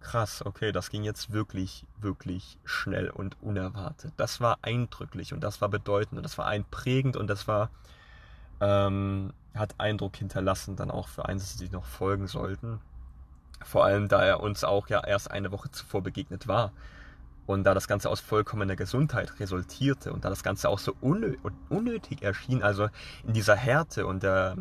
krass, 0.00 0.44
okay, 0.44 0.72
das 0.72 0.90
ging 0.90 1.04
jetzt 1.04 1.32
wirklich, 1.32 1.86
wirklich 2.00 2.58
schnell 2.64 3.10
und 3.10 3.36
unerwartet. 3.42 4.12
Das 4.16 4.40
war 4.40 4.58
eindrücklich 4.62 5.32
und 5.32 5.40
das 5.40 5.60
war 5.60 5.68
bedeutend 5.68 6.18
und 6.18 6.22
das 6.22 6.38
war 6.38 6.46
einprägend 6.46 7.16
und 7.16 7.28
das 7.28 7.48
war, 7.48 7.70
ähm, 8.60 9.32
hat 9.54 9.74
Eindruck 9.78 10.16
hinterlassen 10.16 10.76
dann 10.76 10.90
auch 10.90 11.08
für 11.08 11.26
Einsätze, 11.26 11.58
die 11.58 11.70
noch 11.70 11.84
folgen 11.84 12.26
sollten. 12.26 12.80
Vor 13.64 13.84
allem, 13.84 14.08
da 14.08 14.22
er 14.22 14.40
uns 14.40 14.62
auch 14.64 14.88
ja 14.88 15.04
erst 15.04 15.30
eine 15.30 15.50
Woche 15.50 15.70
zuvor 15.70 16.02
begegnet 16.02 16.46
war. 16.46 16.72
Und 17.46 17.64
da 17.64 17.72
das 17.72 17.88
Ganze 17.88 18.10
aus 18.10 18.20
vollkommener 18.20 18.76
Gesundheit 18.76 19.40
resultierte 19.40 20.12
und 20.12 20.24
da 20.24 20.28
das 20.28 20.42
Ganze 20.42 20.68
auch 20.68 20.78
so 20.78 20.94
unnötig 21.00 22.22
erschien, 22.22 22.62
also 22.62 22.88
in 23.26 23.32
dieser 23.32 23.56
Härte 23.56 24.06
und 24.06 24.22
der, 24.22 24.54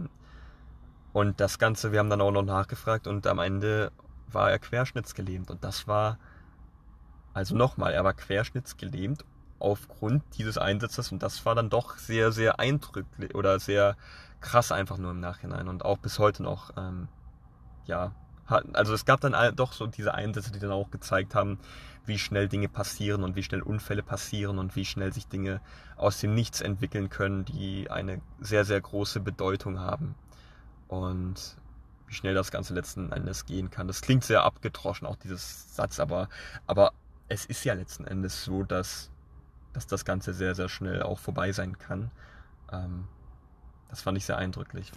und 1.17 1.41
das 1.41 1.57
Ganze, 1.57 1.91
wir 1.91 1.97
haben 1.97 2.11
dann 2.11 2.21
auch 2.21 2.29
noch 2.29 2.43
nachgefragt 2.43 3.07
und 3.07 3.25
am 3.25 3.39
Ende 3.39 3.91
war 4.31 4.51
er 4.51 4.59
querschnittsgelähmt. 4.59 5.49
Und 5.49 5.63
das 5.63 5.87
war, 5.87 6.19
also 7.33 7.55
nochmal, 7.55 7.91
er 7.93 8.03
war 8.03 8.13
querschnittsgelähmt 8.13 9.25
aufgrund 9.57 10.21
dieses 10.37 10.59
Einsatzes. 10.59 11.11
Und 11.11 11.23
das 11.23 11.43
war 11.43 11.55
dann 11.55 11.71
doch 11.71 11.97
sehr, 11.97 12.31
sehr 12.31 12.59
eindrücklich 12.59 13.33
oder 13.33 13.59
sehr 13.59 13.97
krass 14.41 14.71
einfach 14.71 14.99
nur 14.99 15.09
im 15.09 15.19
Nachhinein. 15.19 15.67
Und 15.67 15.83
auch 15.83 15.97
bis 15.97 16.19
heute 16.19 16.43
noch, 16.43 16.77
ähm, 16.77 17.07
ja, 17.87 18.11
also 18.45 18.93
es 18.93 19.05
gab 19.05 19.19
dann 19.19 19.55
doch 19.55 19.73
so 19.73 19.87
diese 19.87 20.13
Einsätze, 20.13 20.51
die 20.51 20.59
dann 20.59 20.69
auch 20.69 20.91
gezeigt 20.91 21.33
haben, 21.33 21.57
wie 22.05 22.19
schnell 22.19 22.47
Dinge 22.47 22.69
passieren 22.69 23.23
und 23.23 23.35
wie 23.35 23.41
schnell 23.41 23.63
Unfälle 23.63 24.03
passieren 24.03 24.59
und 24.59 24.75
wie 24.75 24.85
schnell 24.85 25.11
sich 25.11 25.27
Dinge 25.27 25.61
aus 25.95 26.19
dem 26.19 26.35
Nichts 26.35 26.61
entwickeln 26.61 27.09
können, 27.09 27.43
die 27.43 27.89
eine 27.89 28.21
sehr, 28.39 28.65
sehr 28.65 28.79
große 28.79 29.19
Bedeutung 29.19 29.79
haben 29.79 30.13
und 30.87 31.57
wie 32.07 32.13
schnell 32.13 32.33
das 32.33 32.51
Ganze 32.51 32.73
letzten 32.73 33.11
Endes 33.11 33.45
gehen 33.45 33.69
kann. 33.69 33.87
Das 33.87 34.01
klingt 34.01 34.23
sehr 34.23 34.43
abgedroschen, 34.43 35.07
auch 35.07 35.17
dieses 35.17 35.75
Satz, 35.75 35.99
aber, 35.99 36.29
aber 36.65 36.93
es 37.27 37.45
ist 37.45 37.63
ja 37.65 37.73
letzten 37.73 38.05
Endes 38.05 38.43
so, 38.43 38.63
dass, 38.63 39.11
dass 39.73 39.87
das 39.87 40.05
Ganze 40.05 40.33
sehr, 40.33 40.55
sehr 40.55 40.69
schnell 40.69 41.03
auch 41.03 41.19
vorbei 41.19 41.51
sein 41.51 41.77
kann. 41.77 42.11
Ähm, 42.71 43.07
das 43.89 44.01
fand 44.01 44.17
ich 44.17 44.25
sehr 44.25 44.37
eindrücklich. 44.37 44.91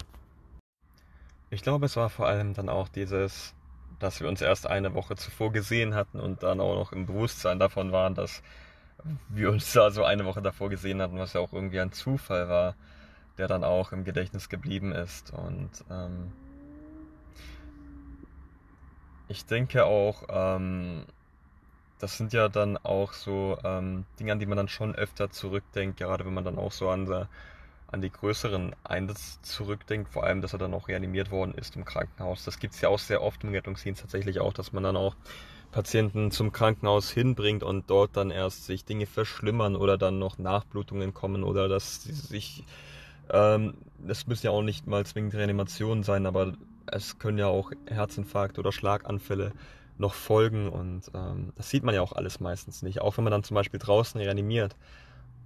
Ich 1.50 1.62
glaube, 1.62 1.86
es 1.86 1.96
war 1.96 2.10
vor 2.10 2.28
allem 2.28 2.54
dann 2.54 2.68
auch 2.68 2.88
dieses, 2.88 3.54
dass 3.98 4.20
wir 4.20 4.28
uns 4.28 4.40
erst 4.40 4.68
eine 4.68 4.94
Woche 4.94 5.16
zuvor 5.16 5.50
gesehen 5.52 5.94
hatten 5.94 6.20
und 6.20 6.44
dann 6.44 6.60
auch 6.60 6.76
noch 6.76 6.92
im 6.92 7.06
Bewusstsein 7.06 7.58
davon 7.58 7.90
waren, 7.90 8.14
dass 8.14 8.42
wir 9.28 9.50
uns 9.50 9.72
da 9.72 9.90
so 9.90 10.04
eine 10.04 10.24
Woche 10.24 10.42
davor 10.42 10.68
gesehen 10.68 11.02
hatten, 11.02 11.18
was 11.18 11.32
ja 11.32 11.40
auch 11.40 11.52
irgendwie 11.52 11.80
ein 11.80 11.90
Zufall 11.90 12.48
war 12.48 12.76
der 13.38 13.48
dann 13.48 13.64
auch 13.64 13.92
im 13.92 14.04
Gedächtnis 14.04 14.48
geblieben 14.48 14.92
ist. 14.92 15.32
Und 15.32 15.70
ähm, 15.90 16.32
ich 19.28 19.46
denke 19.46 19.84
auch, 19.84 20.24
ähm, 20.28 21.04
das 22.00 22.16
sind 22.16 22.32
ja 22.32 22.48
dann 22.48 22.76
auch 22.78 23.12
so 23.12 23.58
ähm, 23.62 24.04
Dinge, 24.18 24.32
an 24.32 24.40
die 24.40 24.46
man 24.46 24.56
dann 24.56 24.68
schon 24.68 24.94
öfter 24.94 25.30
zurückdenkt, 25.30 25.98
gerade 25.98 26.24
wenn 26.24 26.34
man 26.34 26.44
dann 26.44 26.58
auch 26.58 26.72
so 26.72 26.88
an, 26.88 27.06
der, 27.06 27.28
an 27.92 28.00
die 28.00 28.10
größeren 28.10 28.74
Einsätze 28.84 29.40
zurückdenkt, 29.42 30.10
vor 30.10 30.24
allem, 30.24 30.40
dass 30.40 30.52
er 30.52 30.58
dann 30.58 30.74
auch 30.74 30.88
reanimiert 30.88 31.30
worden 31.30 31.54
ist 31.54 31.76
im 31.76 31.84
Krankenhaus. 31.84 32.44
Das 32.44 32.58
gibt 32.58 32.74
es 32.74 32.80
ja 32.80 32.88
auch 32.88 32.98
sehr 32.98 33.22
oft 33.22 33.44
im 33.44 33.50
Rettungsdienst 33.50 34.00
tatsächlich 34.00 34.40
auch, 34.40 34.52
dass 34.52 34.72
man 34.72 34.82
dann 34.82 34.96
auch 34.96 35.14
Patienten 35.70 36.30
zum 36.32 36.50
Krankenhaus 36.50 37.10
hinbringt 37.10 37.62
und 37.62 37.88
dort 37.88 38.16
dann 38.16 38.30
erst 38.30 38.64
sich 38.64 38.84
Dinge 38.84 39.06
verschlimmern 39.06 39.76
oder 39.76 39.98
dann 39.98 40.18
noch 40.18 40.38
Nachblutungen 40.38 41.14
kommen 41.14 41.44
oder 41.44 41.68
dass 41.68 42.02
sie 42.02 42.12
sich 42.12 42.64
ähm, 43.32 43.74
das 43.98 44.26
müssen 44.26 44.46
ja 44.46 44.52
auch 44.52 44.62
nicht 44.62 44.86
mal 44.86 45.04
zwingend 45.06 45.34
Reanimationen 45.34 46.02
sein, 46.02 46.26
aber 46.26 46.54
es 46.86 47.18
können 47.18 47.38
ja 47.38 47.46
auch 47.46 47.72
Herzinfarkte 47.86 48.60
oder 48.60 48.72
Schlaganfälle 48.72 49.52
noch 49.98 50.14
folgen 50.14 50.68
und 50.68 51.10
ähm, 51.14 51.52
das 51.56 51.70
sieht 51.70 51.84
man 51.84 51.94
ja 51.94 52.02
auch 52.02 52.12
alles 52.12 52.40
meistens 52.40 52.82
nicht. 52.82 53.00
Auch 53.00 53.16
wenn 53.16 53.24
man 53.24 53.30
dann 53.30 53.44
zum 53.44 53.54
Beispiel 53.54 53.78
draußen 53.78 54.20
reanimiert 54.20 54.74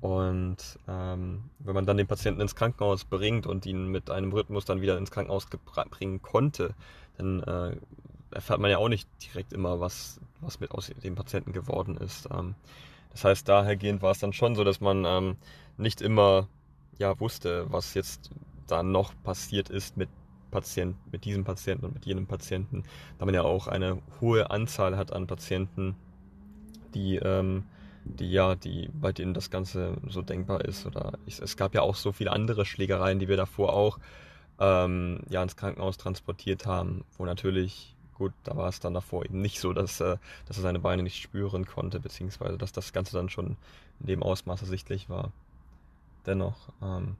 und 0.00 0.56
ähm, 0.86 1.44
wenn 1.58 1.74
man 1.74 1.86
dann 1.86 1.96
den 1.96 2.06
Patienten 2.06 2.40
ins 2.40 2.54
Krankenhaus 2.54 3.04
bringt 3.04 3.46
und 3.46 3.66
ihn 3.66 3.88
mit 3.88 4.10
einem 4.10 4.32
Rhythmus 4.32 4.64
dann 4.64 4.80
wieder 4.80 4.96
ins 4.96 5.10
Krankenhaus 5.10 5.46
bringen 5.90 6.22
konnte, 6.22 6.74
dann 7.16 7.42
äh, 7.42 7.76
erfährt 8.30 8.60
man 8.60 8.70
ja 8.70 8.78
auch 8.78 8.88
nicht 8.88 9.08
direkt 9.22 9.52
immer, 9.52 9.80
was, 9.80 10.20
was 10.40 10.60
mit 10.60 10.70
aus 10.70 10.90
dem 11.02 11.14
Patienten 11.14 11.52
geworden 11.52 11.96
ist. 11.96 12.28
Ähm, 12.30 12.54
das 13.10 13.24
heißt, 13.24 13.48
dahergehend 13.48 14.02
war 14.02 14.10
es 14.10 14.18
dann 14.18 14.32
schon 14.32 14.54
so, 14.54 14.64
dass 14.64 14.80
man 14.80 15.04
ähm, 15.04 15.36
nicht 15.78 16.00
immer 16.00 16.48
ja 16.98 17.18
wusste, 17.20 17.66
was 17.70 17.94
jetzt 17.94 18.30
da 18.66 18.82
noch 18.82 19.12
passiert 19.22 19.70
ist 19.70 19.96
mit 19.96 20.08
Patient, 20.50 20.96
mit 21.10 21.24
diesem 21.24 21.44
Patienten 21.44 21.84
und 21.86 21.94
mit 21.94 22.06
jenem 22.06 22.26
Patienten, 22.26 22.84
da 23.18 23.24
man 23.24 23.34
ja 23.34 23.42
auch 23.42 23.66
eine 23.66 23.98
hohe 24.20 24.50
Anzahl 24.50 24.96
hat 24.96 25.12
an 25.12 25.26
Patienten, 25.26 25.96
die, 26.94 27.16
ähm, 27.16 27.64
die 28.04 28.30
ja, 28.30 28.54
die, 28.54 28.88
bei 28.92 29.12
denen 29.12 29.34
das 29.34 29.50
Ganze 29.50 29.96
so 30.08 30.22
denkbar 30.22 30.64
ist. 30.64 30.86
Oder 30.86 31.14
ich, 31.26 31.40
es 31.40 31.56
gab 31.56 31.74
ja 31.74 31.82
auch 31.82 31.96
so 31.96 32.12
viele 32.12 32.32
andere 32.32 32.64
Schlägereien, 32.64 33.18
die 33.18 33.28
wir 33.28 33.36
davor 33.36 33.72
auch 33.72 33.98
ähm, 34.60 35.20
ja, 35.28 35.42
ins 35.42 35.56
Krankenhaus 35.56 35.96
transportiert 35.96 36.66
haben, 36.66 37.04
wo 37.18 37.24
natürlich, 37.24 37.96
gut, 38.14 38.32
da 38.44 38.56
war 38.56 38.68
es 38.68 38.78
dann 38.78 38.94
davor 38.94 39.24
eben 39.24 39.40
nicht 39.40 39.58
so, 39.58 39.72
dass, 39.72 40.00
äh, 40.00 40.18
dass 40.46 40.58
er 40.58 40.62
seine 40.62 40.78
Beine 40.78 41.02
nicht 41.02 41.20
spüren 41.20 41.66
konnte, 41.66 41.98
beziehungsweise 41.98 42.58
dass 42.58 42.70
das 42.70 42.92
Ganze 42.92 43.16
dann 43.16 43.28
schon 43.28 43.56
in 44.00 44.06
dem 44.06 44.22
Ausmaß 44.22 44.60
ersichtlich 44.60 45.08
war. 45.08 45.32
Dennoch, 46.26 46.56
ähm, 46.82 47.16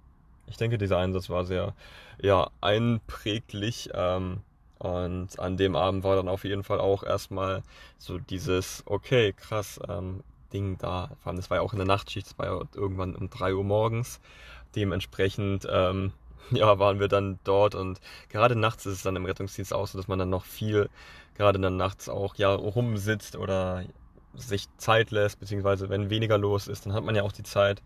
ich 0.47 0.57
denke, 0.57 0.79
dieser 0.79 0.99
Einsatz 0.99 1.31
war 1.31 1.45
sehr 1.45 1.75
ja, 2.21 2.51
einpräglich. 2.61 3.91
Ähm, 3.95 4.41
und 4.79 5.39
an 5.39 5.57
dem 5.57 5.77
Abend 5.77 6.05
war 6.05 6.17
dann 6.17 6.29
auf 6.29 6.45
jeden 6.45 6.65
Fall 6.65 6.81
auch 6.81 7.03
erstmal 7.03 7.63
so 7.99 8.19
dieses, 8.19 8.83
okay, 8.87 9.33
krass, 9.33 9.81
ähm, 9.89 10.23
Ding 10.53 10.79
da. 10.79 11.11
Vor 11.23 11.31
allem, 11.31 11.37
das 11.37 11.51
war 11.51 11.59
ja 11.59 11.63
auch 11.63 11.73
in 11.73 11.79
der 11.79 11.87
Nachtschicht, 11.87 12.27
das 12.27 12.39
war 12.39 12.47
ja 12.47 12.61
irgendwann 12.75 13.17
um 13.17 13.31
3 13.31 13.55
Uhr 13.55 13.65
morgens. 13.65 14.21
Dementsprechend, 14.77 15.67
ähm, 15.71 16.13
ja, 16.51 16.79
waren 16.79 17.01
wir 17.01 17.09
dann 17.09 17.39
dort 17.45 17.75
und 17.75 18.01
gerade 18.29 18.57
nachts 18.57 18.87
ist 18.87 18.95
es 18.95 19.03
dann 19.03 19.17
im 19.17 19.25
Rettungsdienst 19.25 19.73
auch 19.73 19.87
so, 19.87 19.99
dass 19.99 20.09
man 20.09 20.19
dann 20.19 20.31
noch 20.31 20.45
viel, 20.45 20.91
gerade 21.37 21.59
dann 21.59 21.77
nachts 21.77 22.09
auch 22.09 22.35
ja 22.37 22.55
rumsitzt 22.55 23.37
oder 23.37 23.85
sich 24.35 24.67
Zeit 24.77 25.11
lässt, 25.11 25.41
beziehungsweise 25.41 25.89
wenn 25.89 26.11
weniger 26.11 26.39
los 26.39 26.69
ist, 26.69 26.87
dann 26.87 26.93
hat 26.93 27.05
man 27.05 27.15
ja 27.15 27.23
auch 27.23 27.33
die 27.33 27.45
Zeit 27.45 27.83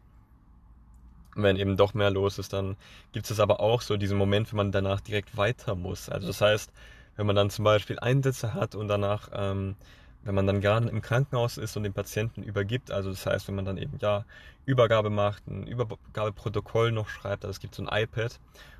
wenn 1.42 1.56
eben 1.56 1.76
doch 1.76 1.94
mehr 1.94 2.10
los 2.10 2.38
ist, 2.38 2.52
dann 2.52 2.76
gibt 3.12 3.30
es 3.30 3.40
aber 3.40 3.60
auch 3.60 3.80
so 3.82 3.96
diesen 3.96 4.18
Moment, 4.18 4.52
wenn 4.52 4.56
man 4.56 4.72
danach 4.72 5.00
direkt 5.00 5.36
weiter 5.36 5.74
muss. 5.74 6.08
Also 6.08 6.26
das 6.26 6.40
heißt, 6.40 6.72
wenn 7.16 7.26
man 7.26 7.36
dann 7.36 7.50
zum 7.50 7.64
Beispiel 7.64 7.98
Einsätze 7.98 8.54
hat 8.54 8.74
und 8.74 8.88
danach, 8.88 9.28
ähm, 9.32 9.76
wenn 10.24 10.34
man 10.34 10.46
dann 10.46 10.60
gerade 10.60 10.88
im 10.88 11.02
Krankenhaus 11.02 11.58
ist 11.58 11.76
und 11.76 11.82
den 11.82 11.92
Patienten 11.92 12.42
übergibt, 12.42 12.90
also 12.90 13.10
das 13.10 13.26
heißt, 13.26 13.48
wenn 13.48 13.54
man 13.54 13.64
dann 13.64 13.78
eben 13.78 13.98
ja 14.00 14.24
Übergabe 14.66 15.10
macht, 15.10 15.46
ein 15.46 15.66
Übergabeprotokoll 15.66 16.92
noch 16.92 17.08
schreibt, 17.08 17.44
also 17.44 17.52
es 17.52 17.60
gibt 17.60 17.74
so 17.74 17.84
ein 17.84 18.02
iPad 18.02 18.38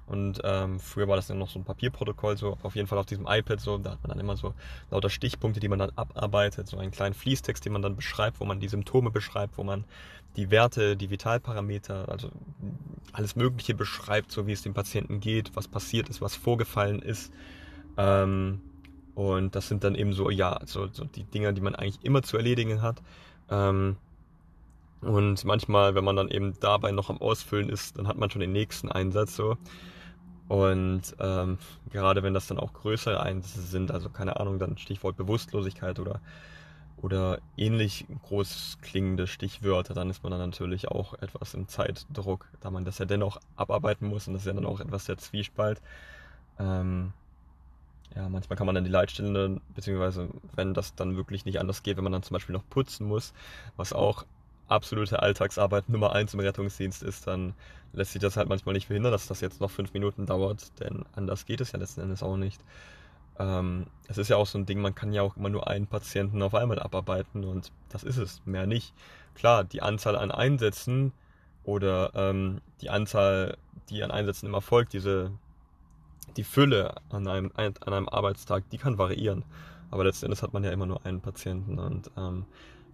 und 0.09 0.40
ähm, 0.42 0.80
früher 0.80 1.06
war 1.06 1.16
das 1.16 1.26
dann 1.26 1.38
noch 1.38 1.50
so 1.50 1.59
ein 1.59 1.64
Papierprotokoll, 1.64 2.38
so 2.38 2.56
auf 2.62 2.74
jeden 2.74 2.88
Fall 2.88 2.98
auf 2.98 3.06
diesem 3.06 3.26
iPad 3.28 3.61
so, 3.61 3.76
da 3.76 3.90
hat 3.90 4.02
man 4.02 4.11
dann 4.11 4.20
immer 4.20 4.36
so 4.36 4.54
lauter 4.90 5.11
Stichpunkte, 5.11 5.61
die 5.61 5.68
man 5.68 5.78
dann 5.78 5.90
abarbeitet, 5.96 6.66
so 6.66 6.78
einen 6.78 6.90
kleinen 6.90 7.14
Fließtext, 7.14 7.64
den 7.64 7.74
man 7.74 7.82
dann 7.82 7.94
beschreibt, 7.94 8.40
wo 8.40 8.46
man 8.46 8.59
die 8.59 8.68
Symptome 8.68 9.11
beschreibt, 9.11 9.59
wo 9.59 9.64
man 9.64 9.84
die 10.36 10.50
Werte, 10.50 10.96
die 10.96 11.11
Vitalparameter, 11.11 12.09
also 12.09 12.30
alles 13.12 13.36
Mögliche 13.36 13.74
beschreibt, 13.74 14.32
so 14.32 14.46
wie 14.46 14.52
es 14.52 14.62
dem 14.62 14.72
Patienten 14.72 15.20
geht, 15.20 15.54
was 15.54 15.68
passiert 15.68 16.09
ist, 16.09 16.22
was 16.22 16.36
vorgefallen 16.36 17.00
ist. 17.02 17.32
Ähm, 17.96 18.61
und 19.14 19.56
das 19.56 19.68
sind 19.68 19.84
dann 19.84 19.94
eben 19.94 20.12
so, 20.12 20.30
ja, 20.30 20.61
so, 20.64 20.86
so 20.86 21.04
die 21.04 21.24
Dinge, 21.24 21.52
die 21.52 21.61
man 21.61 21.74
eigentlich 21.74 22.02
immer 22.02 22.22
zu 22.22 22.36
erledigen 22.36 22.80
hat. 22.80 23.02
Ähm, 23.50 23.96
und 25.00 25.44
manchmal, 25.44 25.94
wenn 25.94 26.04
man 26.04 26.16
dann 26.16 26.28
eben 26.28 26.54
dabei 26.61 26.92
noch 26.92 27.11
am 27.11 27.18
Ausfüllen 27.18 27.68
ist, 27.68 27.98
dann 27.98 28.09
hat 28.09 28.16
man 28.16 28.30
schon 28.30 28.40
den 28.40 28.52
nächsten 28.52 28.90
Einsatz 28.90 29.36
so. 29.36 29.56
Und 30.49 31.14
ähm, 31.20 31.59
gerade 31.90 32.22
wenn 32.22 32.34
das 32.34 32.46
dann 32.46 32.59
auch 32.59 32.72
größere 32.72 33.20
Einsätze 33.20 33.61
sind, 33.61 33.90
also 33.90 34.09
keine 34.09 34.40
Ahnung, 34.40 34.59
dann 34.59 34.78
Stichwort 34.78 35.16
Bewusstlosigkeit 35.16 35.99
oder 35.99 36.20
oder 37.03 37.38
ähnlich 37.57 38.07
groß 38.24 38.78
klingende 38.82 39.26
Stichwörter, 39.26 39.94
dann 39.94 40.11
ist 40.11 40.22
man 40.22 40.32
dann 40.32 40.51
natürlich 40.51 40.88
auch 40.88 41.14
etwas 41.14 41.55
im 41.55 41.68
Zeitdruck, 41.68 42.46
da 42.61 42.70
man 42.70 42.84
das 42.84 42.99
ja 42.99 43.05
dennoch 43.05 43.40
abarbeiten 43.57 44.09
muss 44.09 44.26
und 44.26 44.34
das 44.34 44.42
ist 44.42 44.46
ja 44.46 44.53
dann 44.53 44.66
auch 44.66 44.80
etwas 44.80 45.05
der 45.05 45.16
Zwiespalt. 45.16 45.80
Ähm, 46.59 47.12
ja, 48.16 48.28
manchmal 48.28 48.57
kann 48.57 48.66
man 48.66 48.74
dann 48.74 48.84
die 48.84 48.90
Leitstelle, 48.90 49.61
beziehungsweise 49.74 50.28
wenn 50.55 50.74
das 50.74 50.94
dann 50.94 51.16
wirklich 51.16 51.44
nicht 51.44 51.61
anders 51.61 51.82
geht, 51.82 51.96
wenn 51.96 52.05
man 52.05 52.12
dann 52.12 52.22
zum 52.22 52.34
Beispiel 52.34 52.55
noch 52.55 52.68
putzen 52.68 53.07
muss, 53.07 53.32
was 53.76 53.92
auch 53.92 54.24
absolute 54.68 55.20
Alltagsarbeit 55.22 55.88
Nummer 55.88 56.12
eins 56.12 56.34
im 56.34 56.40
Rettungsdienst 56.40 57.02
ist, 57.02 57.26
dann 57.26 57.54
lässt 57.92 58.12
sich 58.12 58.20
das 58.20 58.36
halt 58.36 58.48
manchmal 58.48 58.74
nicht 58.74 58.86
verhindern, 58.86 59.12
dass 59.12 59.26
das 59.26 59.40
jetzt 59.40 59.60
noch 59.60 59.70
fünf 59.70 59.92
Minuten 59.94 60.26
dauert, 60.26 60.78
denn 60.80 61.04
anders 61.14 61.46
geht 61.46 61.60
es 61.60 61.72
ja 61.72 61.78
letzten 61.78 62.02
Endes 62.02 62.22
auch 62.22 62.36
nicht. 62.36 62.60
Ähm, 63.38 63.86
es 64.08 64.18
ist 64.18 64.28
ja 64.28 64.36
auch 64.36 64.46
so 64.46 64.58
ein 64.58 64.66
Ding, 64.66 64.80
man 64.80 64.94
kann 64.94 65.12
ja 65.12 65.22
auch 65.22 65.36
immer 65.36 65.48
nur 65.48 65.68
einen 65.68 65.86
Patienten 65.86 66.42
auf 66.42 66.54
einmal 66.54 66.78
abarbeiten 66.78 67.44
und 67.44 67.72
das 67.88 68.04
ist 68.04 68.18
es, 68.18 68.42
mehr 68.44 68.66
nicht. 68.66 68.92
Klar, 69.34 69.64
die 69.64 69.82
Anzahl 69.82 70.16
an 70.16 70.30
Einsätzen 70.30 71.12
oder 71.64 72.12
ähm, 72.14 72.60
die 72.80 72.90
Anzahl, 72.90 73.56
die 73.88 74.02
an 74.02 74.10
Einsätzen 74.10 74.46
immer 74.46 74.60
folgt, 74.60 74.92
diese, 74.92 75.30
die 76.36 76.44
Fülle 76.44 76.94
an 77.10 77.26
einem, 77.28 77.52
an 77.54 77.74
einem 77.80 78.08
Arbeitstag, 78.08 78.68
die 78.70 78.78
kann 78.78 78.98
variieren. 78.98 79.44
Aber 79.90 80.04
letzten 80.04 80.26
Endes 80.26 80.42
hat 80.42 80.52
man 80.52 80.64
ja 80.64 80.70
immer 80.70 80.86
nur 80.86 81.06
einen 81.06 81.20
Patienten 81.20 81.78
und 81.78 82.10
ähm, 82.16 82.44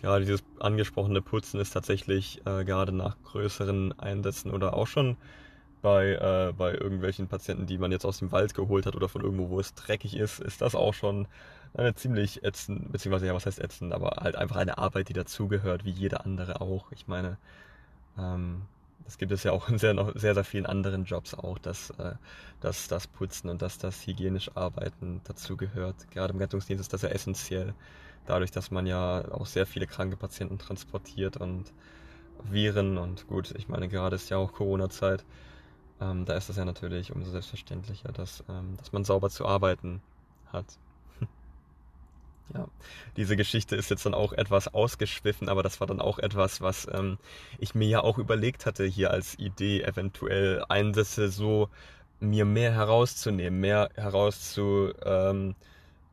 gerade 0.05 0.27
dieses 0.27 0.45
angesprochene 0.59 1.23
Putzen 1.23 1.59
ist 1.61 1.71
tatsächlich 1.71 2.43
äh, 2.45 2.65
gerade 2.65 2.93
nach 2.93 3.17
größeren 3.25 3.99
Einsätzen 3.99 4.51
oder 4.51 4.75
auch 4.75 4.87
schon 4.87 5.17
bei, 5.81 6.13
äh, 6.13 6.53
bei 6.53 6.75
irgendwelchen 6.75 7.27
Patienten, 7.27 7.67
die 7.67 7.79
man 7.79 7.91
jetzt 7.91 8.05
aus 8.05 8.19
dem 8.19 8.31
Wald 8.31 8.55
geholt 8.55 8.85
hat 8.85 8.97
oder 8.97 9.09
von 9.09 9.23
irgendwo, 9.23 9.49
wo 9.49 9.59
es 9.61 9.75
dreckig 9.75 10.15
ist, 10.17 10.41
ist 10.41 10.61
das 10.61 10.75
auch 10.75 10.93
schon 10.93 11.27
eine 11.73 11.95
ziemlich 11.95 12.45
ätzend, 12.45 12.93
beziehungsweise 12.93 13.27
ja, 13.27 13.35
was 13.35 13.47
heißt 13.47 13.59
ätzend, 13.59 13.95
aber 13.95 14.19
halt 14.21 14.37
einfach 14.37 14.57
eine 14.57 14.77
Arbeit, 14.77 15.09
die 15.09 15.15
dazugehört, 15.15 15.87
wie 15.87 15.91
jede 15.91 16.25
andere 16.25 16.61
auch. 16.61 16.93
Ich 16.93 17.09
meine, 17.09 17.39
ähm, 18.19 18.63
das 19.07 19.17
gibt 19.17 19.33
es 19.33 19.43
ja 19.43 19.53
auch 19.53 19.71
in 19.71 19.79
sehr, 19.79 19.95
noch 19.95 20.13
sehr, 20.15 20.35
sehr 20.35 20.45
vielen 20.45 20.67
anderen 20.67 21.05
Jobs 21.05 21.33
auch, 21.33 21.59
dass, 21.59 21.91
äh, 21.99 22.13
dass 22.61 22.89
das 22.89 23.07
Putzen 23.07 23.49
und 23.49 23.63
dass 23.63 23.79
das 23.79 24.07
hygienische 24.07 24.55
Arbeiten 24.55 25.23
dazugehört. 25.25 25.97
Gerade 26.11 26.35
im 26.35 26.39
Rettungsdienst 26.41 26.83
ist 26.83 26.93
das 26.93 27.03
ja 27.03 27.09
essentiell, 27.09 27.75
dadurch, 28.27 28.51
dass 28.51 28.71
man 28.71 28.87
ja 28.87 29.31
auch 29.33 29.47
sehr 29.47 29.67
viele 29.67 29.87
kranke 29.87 30.17
Patienten 30.17 30.59
transportiert 30.59 31.37
und 31.37 31.73
Viren 32.51 32.99
und 32.99 33.27
gut, 33.27 33.55
ich 33.57 33.69
meine, 33.69 33.89
gerade 33.89 34.17
ist 34.17 34.31
ja 34.31 34.37
auch 34.37 34.53
Corona-Zeit 34.53 35.25
ähm, 36.01 36.25
da 36.25 36.35
ist 36.35 36.49
es 36.49 36.57
ja 36.57 36.65
natürlich 36.65 37.13
umso 37.13 37.31
selbstverständlicher, 37.31 38.13
dass, 38.13 38.45
ähm, 38.49 38.77
dass 38.77 38.93
man 38.93 39.05
sauber 39.05 39.31
zu 39.31 39.47
arbeiten 39.47 40.03
hat. 40.53 40.67
ja, 42.55 42.67
diese 43.17 43.37
Geschichte 43.37 43.77
ist 43.77 43.91
jetzt 43.91 44.05
dann 44.05 44.15
auch 44.15 44.33
etwas 44.33 44.73
ausgeschwiffen, 44.73 45.49
aber 45.49 45.63
das 45.63 45.81
war 45.81 45.87
dann 45.87 46.01
auch 46.01 46.19
etwas, 46.19 46.61
was 46.61 46.89
ähm, 46.93 47.19
ich 47.59 47.75
mir 47.75 47.89
ja 47.89 48.01
auch 48.01 48.19
überlegt 48.19 48.67
hatte 48.67 48.85
hier 48.85 49.11
als 49.11 49.39
Idee, 49.39 49.83
eventuell 49.83 50.65
Einsätze 50.69 51.29
so 51.29 51.69
mir 52.21 52.45
mehr 52.45 52.73
herauszunehmen, 52.73 53.61
mehr 53.61 53.91
herauszu, 53.95 54.93
ähm, 55.05 55.55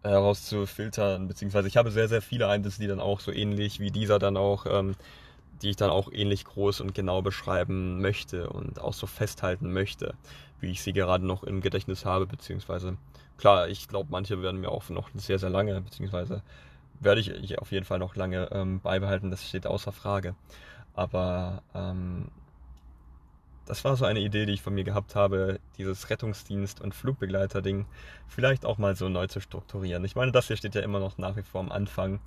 herauszufiltern, 0.04 1.28
beziehungsweise 1.28 1.68
ich 1.68 1.78
habe 1.78 1.91
sehr, 1.91 2.08
sehr 2.08 2.22
viele 2.22 2.47
Einsätze, 2.47 2.80
die 2.82 2.88
dann 2.88 2.99
auch 2.99 3.20
so 3.20 3.32
ähnlich 3.32 3.80
wie 3.80 3.91
dieser 3.91 4.20
dann 4.20 4.38
auch 4.38 4.66
ähm, 4.66 4.95
die 5.62 5.70
ich 5.70 5.76
dann 5.76 5.89
auch 5.89 6.12
ähnlich 6.12 6.45
groß 6.45 6.82
und 6.82 6.95
genau 6.95 7.22
beschreiben 7.22 8.02
möchte 8.02 8.49
und 8.49 8.80
auch 8.80 8.93
so 8.93 9.08
festhalten 9.08 9.72
möchte, 9.72 10.16
wie 10.60 10.72
ich 10.72 10.82
sie 10.82 10.93
gerade 10.93 11.26
noch 11.26 11.43
im 11.43 11.62
Gedächtnis 11.62 12.06
habe, 12.06 12.26
beziehungsweise 12.26 12.97
klar, 13.38 13.68
ich 13.68 13.88
glaube, 13.88 14.10
manche 14.12 14.41
werden 14.41 14.62
mir 14.62 14.70
auch 14.70 14.89
noch 14.89 15.10
sehr, 15.16 15.39
sehr 15.39 15.49
lange, 15.49 15.80
beziehungsweise 15.82 16.41
werde 16.99 17.22
ich 17.22 17.60
auf 17.60 17.72
jeden 17.72 17.86
Fall 17.86 17.99
noch 17.99 18.16
lange 18.16 18.49
ähm, 18.52 18.80
beibehalten, 18.80 19.32
das 19.32 19.47
steht 19.47 19.66
außer 19.66 19.91
Frage. 19.91 20.36
Aber 20.93 21.64
ähm, 21.74 22.28
das 23.72 23.86
war 23.86 23.96
so 23.96 24.04
eine 24.04 24.20
Idee, 24.20 24.46
die 24.46 24.52
ich 24.52 24.62
von 24.62 24.74
mir 24.74 24.84
gehabt 24.84 25.16
habe, 25.16 25.62
dieses 25.78 26.10
Rettungsdienst- 26.10 26.82
und 26.82 26.94
Flugbegleiter-Ding 26.94 27.86
vielleicht 28.28 28.66
auch 28.66 28.78
mal 28.78 28.98
so 28.98 29.08
neu 29.08 29.28
zu 29.28 29.40
strukturieren. 29.40 30.04
Ich 30.04 30.14
meine, 30.14 30.34
das 30.34 30.48
hier 30.48 30.58
steht 30.58 30.76
ja 30.76 30.82
immer 30.82 31.00
noch 31.00 31.18
nach 31.18 31.38
wie 31.38 31.42
vor 31.42 31.62
am 31.62 31.72
Anfang. 31.72 32.20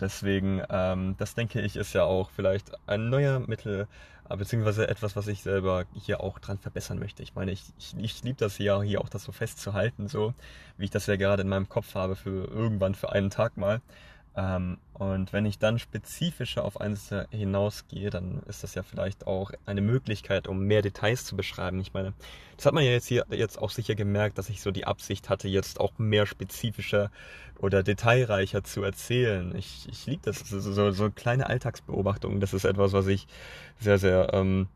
Deswegen, 0.00 0.62
ähm, 0.70 1.16
das 1.18 1.34
denke 1.34 1.60
ich, 1.60 1.76
ist 1.76 1.92
ja 1.92 2.04
auch 2.04 2.30
vielleicht 2.30 2.72
ein 2.88 3.10
neuer 3.10 3.40
Mittel, 3.40 3.88
äh, 4.30 4.36
beziehungsweise 4.38 4.88
etwas, 4.88 5.16
was 5.16 5.26
ich 5.26 5.42
selber 5.42 5.84
hier 5.92 6.22
auch 6.22 6.38
dran 6.38 6.56
verbessern 6.56 6.98
möchte. 6.98 7.22
Ich 7.22 7.34
meine, 7.34 7.52
ich, 7.52 7.62
ich, 7.78 7.94
ich 7.98 8.22
liebe 8.22 8.38
das 8.38 8.56
ja 8.56 8.80
hier 8.80 9.02
auch 9.02 9.10
das 9.10 9.24
so 9.24 9.32
festzuhalten, 9.32 10.08
so 10.08 10.32
wie 10.78 10.84
ich 10.84 10.90
das 10.90 11.06
ja 11.08 11.16
gerade 11.16 11.42
in 11.42 11.48
meinem 11.50 11.68
Kopf 11.68 11.94
habe 11.94 12.16
für 12.16 12.46
irgendwann 12.46 12.94
für 12.94 13.12
einen 13.12 13.28
Tag 13.28 13.58
mal. 13.58 13.82
Ähm, 14.36 14.78
und 14.94 15.32
wenn 15.32 15.46
ich 15.46 15.58
dann 15.58 15.78
spezifischer 15.78 16.64
auf 16.64 16.80
eins 16.80 17.12
hinausgehe, 17.30 18.10
dann 18.10 18.42
ist 18.46 18.62
das 18.62 18.74
ja 18.74 18.82
vielleicht 18.82 19.26
auch 19.26 19.52
eine 19.66 19.80
Möglichkeit, 19.80 20.48
um 20.48 20.64
mehr 20.64 20.82
Details 20.82 21.24
zu 21.24 21.36
beschreiben. 21.36 21.80
Ich 21.80 21.92
meine, 21.92 22.14
das 22.56 22.66
hat 22.66 22.74
man 22.74 22.84
ja 22.84 22.90
jetzt 22.90 23.06
hier 23.06 23.26
jetzt 23.30 23.58
auch 23.58 23.70
sicher 23.70 23.94
gemerkt, 23.94 24.38
dass 24.38 24.48
ich 24.48 24.60
so 24.60 24.70
die 24.70 24.86
Absicht 24.86 25.28
hatte, 25.28 25.48
jetzt 25.48 25.78
auch 25.80 25.98
mehr 25.98 26.26
spezifischer 26.26 27.10
oder 27.58 27.82
detailreicher 27.82 28.64
zu 28.64 28.82
erzählen. 28.82 29.54
Ich, 29.56 29.88
ich 29.88 30.06
liebe 30.06 30.22
das, 30.24 30.40
so, 30.40 30.60
so, 30.60 30.90
so 30.90 31.10
kleine 31.10 31.48
Alltagsbeobachtungen. 31.48 32.40
Das 32.40 32.54
ist 32.54 32.64
etwas, 32.64 32.92
was 32.92 33.06
ich 33.06 33.26
sehr, 33.78 33.98
sehr 33.98 34.32
ähm, 34.32 34.68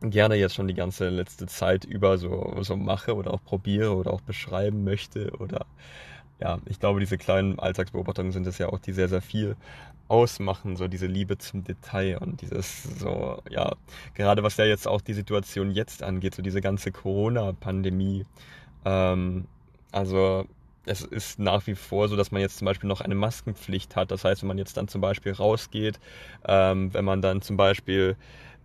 gerne 0.00 0.34
jetzt 0.36 0.54
schon 0.54 0.68
die 0.68 0.74
ganze 0.74 1.08
letzte 1.08 1.46
Zeit 1.46 1.84
über 1.84 2.18
so, 2.18 2.56
so 2.60 2.76
mache 2.76 3.14
oder 3.14 3.32
auch 3.32 3.42
probiere 3.42 3.94
oder 3.94 4.12
auch 4.12 4.20
beschreiben 4.20 4.84
möchte 4.84 5.30
oder 5.38 5.66
ja, 6.40 6.58
ich 6.66 6.80
glaube, 6.80 7.00
diese 7.00 7.18
kleinen 7.18 7.58
Alltagsbeobachtungen 7.58 8.32
sind 8.32 8.46
es 8.46 8.58
ja 8.58 8.68
auch, 8.68 8.78
die 8.78 8.92
sehr, 8.92 9.08
sehr 9.08 9.22
viel 9.22 9.56
ausmachen, 10.08 10.76
so 10.76 10.88
diese 10.88 11.06
Liebe 11.06 11.38
zum 11.38 11.64
Detail 11.64 12.18
und 12.18 12.42
dieses 12.42 12.82
so, 12.98 13.42
ja, 13.48 13.74
gerade 14.14 14.42
was 14.42 14.56
ja 14.56 14.64
jetzt 14.64 14.86
auch 14.86 15.00
die 15.00 15.14
Situation 15.14 15.70
jetzt 15.70 16.02
angeht, 16.02 16.34
so 16.34 16.42
diese 16.42 16.60
ganze 16.60 16.92
Corona-Pandemie. 16.92 18.26
Ähm, 18.84 19.46
also 19.92 20.46
es 20.86 21.02
ist 21.02 21.38
nach 21.38 21.66
wie 21.66 21.74
vor 21.74 22.08
so, 22.08 22.16
dass 22.16 22.30
man 22.30 22.42
jetzt 22.42 22.58
zum 22.58 22.66
Beispiel 22.66 22.88
noch 22.88 23.00
eine 23.00 23.14
Maskenpflicht 23.14 23.96
hat. 23.96 24.10
Das 24.10 24.24
heißt, 24.24 24.42
wenn 24.42 24.48
man 24.48 24.58
jetzt 24.58 24.76
dann 24.76 24.88
zum 24.88 25.00
Beispiel 25.00 25.32
rausgeht, 25.32 25.98
ähm, 26.46 26.92
wenn 26.92 27.04
man 27.04 27.22
dann 27.22 27.40
zum 27.40 27.56
Beispiel 27.56 28.16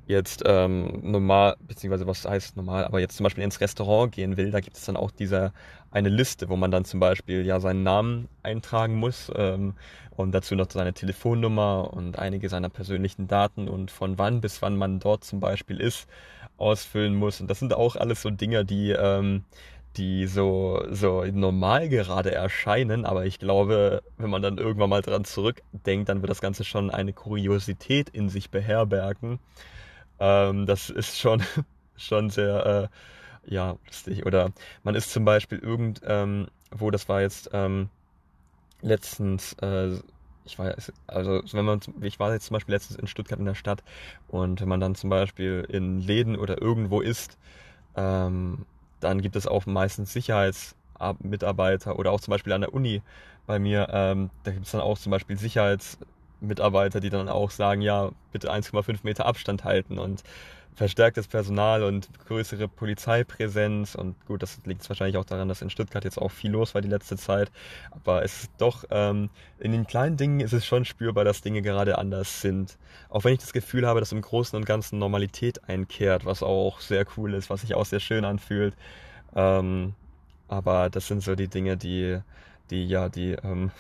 jetzt 0.10 0.42
ähm, 0.46 1.00
normal, 1.04 1.56
beziehungsweise 1.68 2.08
was 2.08 2.26
heißt 2.26 2.58
normal, 2.58 2.84
aber 2.84 3.00
jetzt 3.00 3.16
zum 3.16 3.26
Beispiel 3.26 3.44
ins 3.44 3.62
Restaurant 3.62 4.12
gehen 4.12 4.38
will, 4.38 4.50
da 4.50 4.60
gibt 4.60 4.76
es 4.76 4.86
dann 4.86 4.98
auch 4.98 5.12
diese 5.12 5.54
eine 5.92 6.10
Liste, 6.10 6.50
wo 6.50 6.56
man 6.56 6.72
dann 6.72 6.84
zum 6.84 7.00
Beispiel 7.00 7.46
ja 7.46 7.60
seinen 7.60 7.84
Namen 7.84 8.28
eintragen 8.42 8.96
muss 8.96 9.32
ähm, 9.36 9.76
und 10.16 10.32
dazu 10.32 10.56
noch 10.56 10.70
seine 10.72 10.94
Telefonnummer 10.94 11.94
und 11.94 12.18
einige 12.18 12.50
seiner 12.50 12.70
persönlichen 12.70 13.28
Daten 13.28 13.70
und 13.70 13.92
von 13.92 14.18
wann 14.18 14.42
bis 14.42 14.64
wann 14.64 14.76
man 14.78 15.00
dort 15.00 15.24
zum 15.24 15.40
Beispiel 15.40 15.80
ist, 15.80 16.08
ausfüllen 16.58 17.16
muss. 17.16 17.40
Und 17.40 17.50
das 17.50 17.60
sind 17.60 17.74
auch 17.76 17.96
alles 17.96 18.24
so 18.24 18.32
Dinge, 18.32 18.66
die 18.66 18.92
ähm, 18.92 19.44
die 19.98 20.28
so, 20.28 20.84
so 20.92 21.26
normal 21.26 21.90
gerade 21.90 22.32
erscheinen, 22.32 23.06
aber 23.06 23.26
ich 23.26 23.40
glaube, 23.40 24.04
wenn 24.18 24.30
man 24.30 24.42
dann 24.42 24.58
irgendwann 24.58 24.90
mal 24.90 25.02
dran 25.02 25.26
zurückdenkt, 25.26 26.10
dann 26.10 26.22
wird 26.22 26.30
das 26.30 26.42
Ganze 26.42 26.64
schon 26.64 26.92
eine 26.92 27.12
Kuriosität 27.12 28.10
in 28.10 28.30
sich 28.30 28.52
beherbergen. 28.52 29.40
Ähm, 30.20 30.66
das 30.66 30.90
ist 30.90 31.20
schon, 31.20 31.44
schon 31.98 32.30
sehr, 32.30 32.90
äh, 33.46 33.54
ja, 33.54 33.78
lustig. 33.86 34.26
Oder 34.26 34.52
man 34.84 34.96
ist 34.96 35.12
zum 35.12 35.26
Beispiel 35.26 35.60
irgend, 35.60 36.02
ähm, 36.06 36.48
das 36.92 37.10
war 37.10 37.22
jetzt 37.22 37.50
ähm, 37.54 37.90
letztens, 38.82 39.54
äh, 39.62 39.98
ich 40.46 40.58
war, 40.58 40.76
also 41.08 41.42
wenn 41.52 41.66
man, 41.66 41.80
ich 42.02 42.20
war 42.20 42.34
jetzt 42.34 42.48
zum 42.48 42.56
Beispiel 42.56 42.74
letztens 42.74 43.00
in 43.00 43.08
Stuttgart 43.08 43.40
in 43.40 43.46
der 43.46 43.56
Stadt 43.56 43.84
und 44.28 44.62
wenn 44.62 44.70
man 44.70 44.80
dann 44.80 44.96
zum 44.96 45.10
Beispiel 45.10 45.66
in 45.70 46.00
Läden 46.00 46.36
oder 46.36 46.62
irgendwo 46.62 47.02
ist, 47.02 47.38
ähm, 47.96 48.66
dann 49.00 49.22
gibt 49.22 49.36
es 49.36 49.48
auch 49.48 49.66
meistens 49.66 50.14
Sicherheitsmitarbeiter 50.14 51.98
oder 52.00 52.12
auch 52.12 52.22
zum 52.22 52.32
Beispiel 52.32 52.54
an 52.54 52.62
der 52.62 52.74
Uni 52.74 53.02
bei 53.46 53.60
mir, 53.60 53.88
ähm, 53.92 54.30
da 54.44 54.52
gibt 54.52 54.66
es 54.66 54.72
dann 54.72 54.82
auch 54.82 54.98
zum 54.98 55.12
Beispiel 55.12 55.38
Sicherheitsmitarbeiter, 56.40 57.00
die 57.00 57.10
dann 57.10 57.30
auch 57.30 57.52
sagen, 57.52 57.82
ja, 57.82 58.12
bitte 58.32 58.52
1,5 58.52 59.00
Meter 59.04 59.26
Abstand 59.26 59.64
halten 59.64 59.98
und 60.00 60.24
verstärktes 60.76 61.28
Personal 61.28 61.84
und 61.84 62.08
größere 62.28 62.70
Polizeipräsenz 62.70 63.96
und 63.96 64.16
gut, 64.26 64.42
das 64.42 64.60
liegt 64.66 64.88
wahrscheinlich 64.88 65.18
auch 65.18 65.26
daran, 65.26 65.50
dass 65.50 65.62
in 65.62 65.70
Stuttgart 65.70 66.06
jetzt 66.06 66.18
auch 66.18 66.32
viel 66.32 66.52
los 66.52 66.74
war 66.74 66.82
die 66.82 66.88
letzte 66.88 67.18
Zeit, 67.18 67.52
aber 67.92 68.24
es 68.24 68.44
ist 68.44 68.52
doch, 68.60 68.86
ähm, 68.90 69.30
in 69.60 69.74
den 69.74 69.88
kleinen 69.88 70.16
Dingen 70.16 70.40
ist 70.40 70.54
es 70.54 70.66
schon 70.66 70.86
spürbar, 70.86 71.26
dass 71.26 71.42
Dinge 71.42 71.62
gerade 71.62 71.98
anders 71.98 72.42
sind. 72.42 72.78
Auch 73.10 73.26
wenn 73.26 73.34
ich 73.34 73.40
das 73.40 73.52
Gefühl 73.52 73.86
habe, 73.86 74.00
dass 74.00 74.14
im 74.14 74.22
Großen 74.22 74.56
und 74.56 74.66
Ganzen 74.66 75.00
Normalität 75.00 75.68
einkehrt, 75.68 76.26
was 76.26 76.44
auch 76.44 76.80
sehr 76.80 77.06
cool 77.18 77.34
ist, 77.34 77.50
was 77.50 77.62
sich 77.62 77.76
auch 77.76 77.86
sehr 77.86 78.00
schön 78.00 78.24
anfühlt. 78.24 78.76
Ähm, 79.36 79.96
aber 80.48 80.90
das 80.90 81.08
sind 81.08 81.22
so 81.22 81.36
die 81.36 81.50
Dinge, 81.50 81.76
die, 81.76 82.20
die 82.70 82.88
ja, 82.88 83.10
die 83.10 83.34
ähm, 83.44 83.72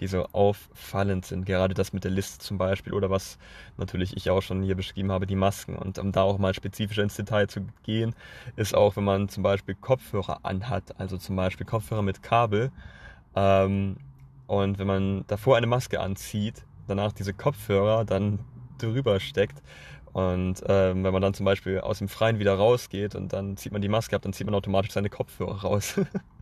die 0.00 0.06
so 0.06 0.26
auffallend 0.32 1.26
sind. 1.26 1.46
Gerade 1.46 1.74
das 1.74 1.92
mit 1.92 2.04
der 2.04 2.10
Liste 2.10 2.38
zum 2.38 2.58
Beispiel 2.58 2.92
oder 2.92 3.10
was 3.10 3.38
natürlich 3.76 4.16
ich 4.16 4.30
auch 4.30 4.42
schon 4.42 4.62
hier 4.62 4.74
beschrieben 4.74 5.12
habe, 5.12 5.26
die 5.26 5.36
Masken. 5.36 5.76
Und 5.76 5.98
um 5.98 6.12
da 6.12 6.22
auch 6.22 6.38
mal 6.38 6.54
spezifischer 6.54 7.02
ins 7.02 7.16
Detail 7.16 7.48
zu 7.48 7.66
gehen, 7.82 8.14
ist 8.56 8.74
auch, 8.74 8.96
wenn 8.96 9.04
man 9.04 9.28
zum 9.28 9.42
Beispiel 9.42 9.74
Kopfhörer 9.74 10.40
anhat, 10.44 10.98
also 10.98 11.18
zum 11.18 11.36
Beispiel 11.36 11.66
Kopfhörer 11.66 12.02
mit 12.02 12.22
Kabel. 12.22 12.70
Ähm, 13.34 13.96
und 14.46 14.78
wenn 14.78 14.86
man 14.86 15.24
davor 15.26 15.56
eine 15.56 15.66
Maske 15.66 16.00
anzieht, 16.00 16.64
danach 16.86 17.12
diese 17.12 17.34
Kopfhörer 17.34 18.04
dann 18.04 18.38
drüber 18.78 19.20
steckt 19.20 19.60
und 20.12 20.62
ähm, 20.66 21.04
wenn 21.04 21.12
man 21.12 21.22
dann 21.22 21.34
zum 21.34 21.44
Beispiel 21.44 21.80
aus 21.80 21.98
dem 21.98 22.08
Freien 22.08 22.38
wieder 22.38 22.54
rausgeht 22.54 23.14
und 23.14 23.32
dann 23.32 23.56
zieht 23.56 23.72
man 23.72 23.82
die 23.82 23.88
Maske 23.88 24.16
ab, 24.16 24.22
dann 24.22 24.32
zieht 24.32 24.46
man 24.46 24.54
automatisch 24.54 24.92
seine 24.92 25.10
Kopfhörer 25.10 25.62
raus. 25.62 25.94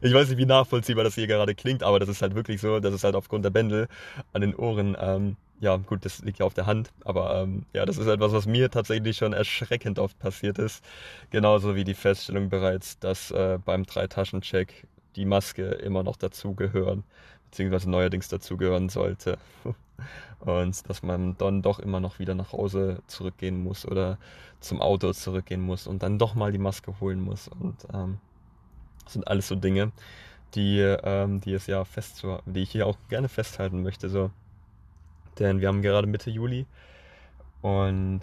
ich 0.00 0.12
weiß 0.12 0.28
nicht, 0.28 0.38
wie 0.38 0.46
nachvollziehbar 0.46 1.04
das 1.04 1.14
hier 1.14 1.26
gerade 1.26 1.54
klingt, 1.54 1.82
aber 1.82 1.98
das 1.98 2.08
ist 2.08 2.22
halt 2.22 2.34
wirklich 2.34 2.60
so, 2.60 2.80
dass 2.80 2.94
es 2.94 3.04
halt 3.04 3.14
aufgrund 3.14 3.44
der 3.44 3.50
Bändel 3.50 3.88
an 4.32 4.40
den 4.40 4.54
Ohren, 4.54 4.96
ähm, 5.00 5.36
ja 5.60 5.76
gut, 5.76 6.04
das 6.04 6.20
liegt 6.20 6.38
ja 6.38 6.46
auf 6.46 6.54
der 6.54 6.66
Hand, 6.66 6.90
aber 7.04 7.42
ähm, 7.42 7.66
ja, 7.72 7.84
das 7.84 7.98
ist 7.98 8.06
etwas, 8.06 8.32
was 8.32 8.46
mir 8.46 8.70
tatsächlich 8.70 9.16
schon 9.16 9.32
erschreckend 9.32 9.98
oft 9.98 10.18
passiert 10.18 10.58
ist. 10.58 10.84
Genauso 11.30 11.74
wie 11.74 11.84
die 11.84 11.94
Feststellung 11.94 12.48
bereits, 12.48 12.98
dass 12.98 13.30
äh, 13.30 13.58
beim 13.64 13.84
Drei-Taschen-Check 13.84 14.86
die 15.16 15.24
Maske 15.24 15.64
immer 15.64 16.02
noch 16.02 16.16
dazugehören, 16.16 17.04
beziehungsweise 17.50 17.90
neuerdings 17.90 18.28
dazugehören 18.28 18.88
sollte. 18.88 19.38
Und 20.40 20.88
dass 20.88 21.02
man 21.02 21.36
dann 21.36 21.60
doch 21.60 21.78
immer 21.78 22.00
noch 22.00 22.18
wieder 22.18 22.34
nach 22.34 22.52
Hause 22.52 23.02
zurückgehen 23.06 23.62
muss 23.62 23.86
oder 23.86 24.18
zum 24.60 24.80
Auto 24.80 25.12
zurückgehen 25.12 25.60
muss 25.60 25.86
und 25.86 26.02
dann 26.02 26.18
doch 26.18 26.34
mal 26.34 26.52
die 26.52 26.58
Maske 26.58 26.98
holen 27.00 27.20
muss. 27.20 27.48
Und 27.48 27.76
ähm, 27.92 28.18
sind 29.12 29.28
alles 29.28 29.48
so 29.48 29.54
Dinge, 29.54 29.92
die, 30.54 30.80
ähm, 30.80 31.40
die 31.40 31.54
es 31.54 31.66
ja 31.66 31.84
fest, 31.84 32.24
die 32.46 32.60
ich 32.60 32.70
hier 32.70 32.86
auch 32.86 32.96
gerne 33.08 33.28
festhalten 33.28 33.82
möchte. 33.82 34.08
So. 34.08 34.30
Denn 35.38 35.60
wir 35.60 35.68
haben 35.68 35.82
gerade 35.82 36.06
Mitte 36.06 36.30
Juli 36.30 36.66
und 37.62 38.20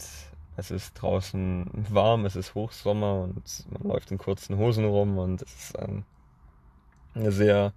es 0.56 0.72
ist 0.72 0.94
draußen 0.96 1.70
warm, 1.90 2.26
es 2.26 2.36
ist 2.36 2.56
Hochsommer 2.56 3.22
und 3.22 3.66
man 3.72 3.92
läuft 3.92 4.12
in 4.12 4.18
kurzen 4.18 4.58
Hosen 4.58 4.86
rum 4.86 5.18
und 5.18 5.44
es 5.44 5.54
ist 5.54 5.78
ähm, 5.80 6.04
eine 7.14 7.32
sehr 7.32 7.74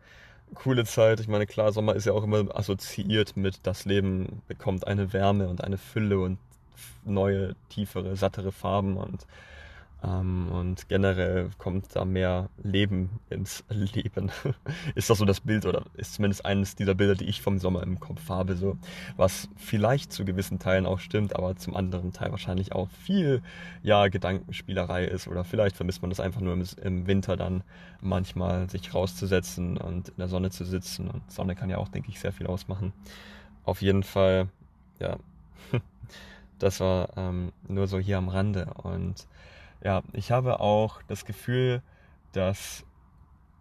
coole 0.54 0.84
Zeit. 0.84 1.20
Ich 1.20 1.28
meine, 1.28 1.46
klar, 1.46 1.72
Sommer 1.72 1.94
ist 1.94 2.06
ja 2.06 2.12
auch 2.12 2.24
immer 2.24 2.54
assoziiert 2.56 3.36
mit 3.36 3.60
das 3.64 3.84
Leben 3.84 4.42
bekommt 4.48 4.86
eine 4.86 5.12
Wärme 5.12 5.48
und 5.48 5.62
eine 5.62 5.78
Fülle 5.78 6.20
und 6.20 6.38
neue, 7.04 7.54
tiefere, 7.68 8.16
sattere 8.16 8.52
Farben 8.52 8.96
und 8.96 9.26
und 10.02 10.88
generell 10.88 11.50
kommt 11.58 11.94
da 11.94 12.06
mehr 12.06 12.48
Leben 12.62 13.20
ins 13.28 13.64
Leben. 13.68 14.30
ist 14.94 15.10
das 15.10 15.18
so 15.18 15.26
das 15.26 15.40
Bild 15.40 15.66
oder 15.66 15.84
ist 15.94 16.14
zumindest 16.14 16.46
eines 16.46 16.74
dieser 16.74 16.94
Bilder, 16.94 17.14
die 17.14 17.26
ich 17.26 17.42
vom 17.42 17.58
Sommer 17.58 17.82
im 17.82 18.00
Kopf 18.00 18.30
habe, 18.30 18.56
so 18.56 18.78
was 19.16 19.50
vielleicht 19.56 20.10
zu 20.10 20.24
gewissen 20.24 20.58
Teilen 20.58 20.86
auch 20.86 21.00
stimmt, 21.00 21.36
aber 21.36 21.54
zum 21.56 21.76
anderen 21.76 22.12
Teil 22.12 22.30
wahrscheinlich 22.30 22.72
auch 22.72 22.88
viel 22.90 23.42
ja 23.82 24.08
Gedankenspielerei 24.08 25.04
ist 25.04 25.28
oder 25.28 25.44
vielleicht 25.44 25.76
vermisst 25.76 26.00
man 26.00 26.10
das 26.10 26.20
einfach 26.20 26.40
nur 26.40 26.54
im, 26.54 26.64
im 26.82 27.06
Winter 27.06 27.36
dann 27.36 27.62
manchmal 28.00 28.70
sich 28.70 28.94
rauszusetzen 28.94 29.76
und 29.76 30.08
in 30.08 30.16
der 30.16 30.28
Sonne 30.28 30.48
zu 30.48 30.64
sitzen 30.64 31.10
und 31.10 31.30
Sonne 31.30 31.54
kann 31.54 31.68
ja 31.68 31.76
auch 31.76 31.88
denke 31.88 32.08
ich 32.08 32.20
sehr 32.20 32.32
viel 32.32 32.46
ausmachen. 32.46 32.94
Auf 33.64 33.82
jeden 33.82 34.02
Fall 34.02 34.48
ja. 34.98 35.18
Das 36.58 36.78
war 36.80 37.08
ähm, 37.16 37.52
nur 37.68 37.86
so 37.86 37.98
hier 37.98 38.18
am 38.18 38.28
Rande 38.28 38.66
und 38.82 39.26
ja, 39.82 40.02
ich 40.12 40.30
habe 40.30 40.60
auch 40.60 41.02
das 41.08 41.24
Gefühl, 41.24 41.82
dass 42.32 42.84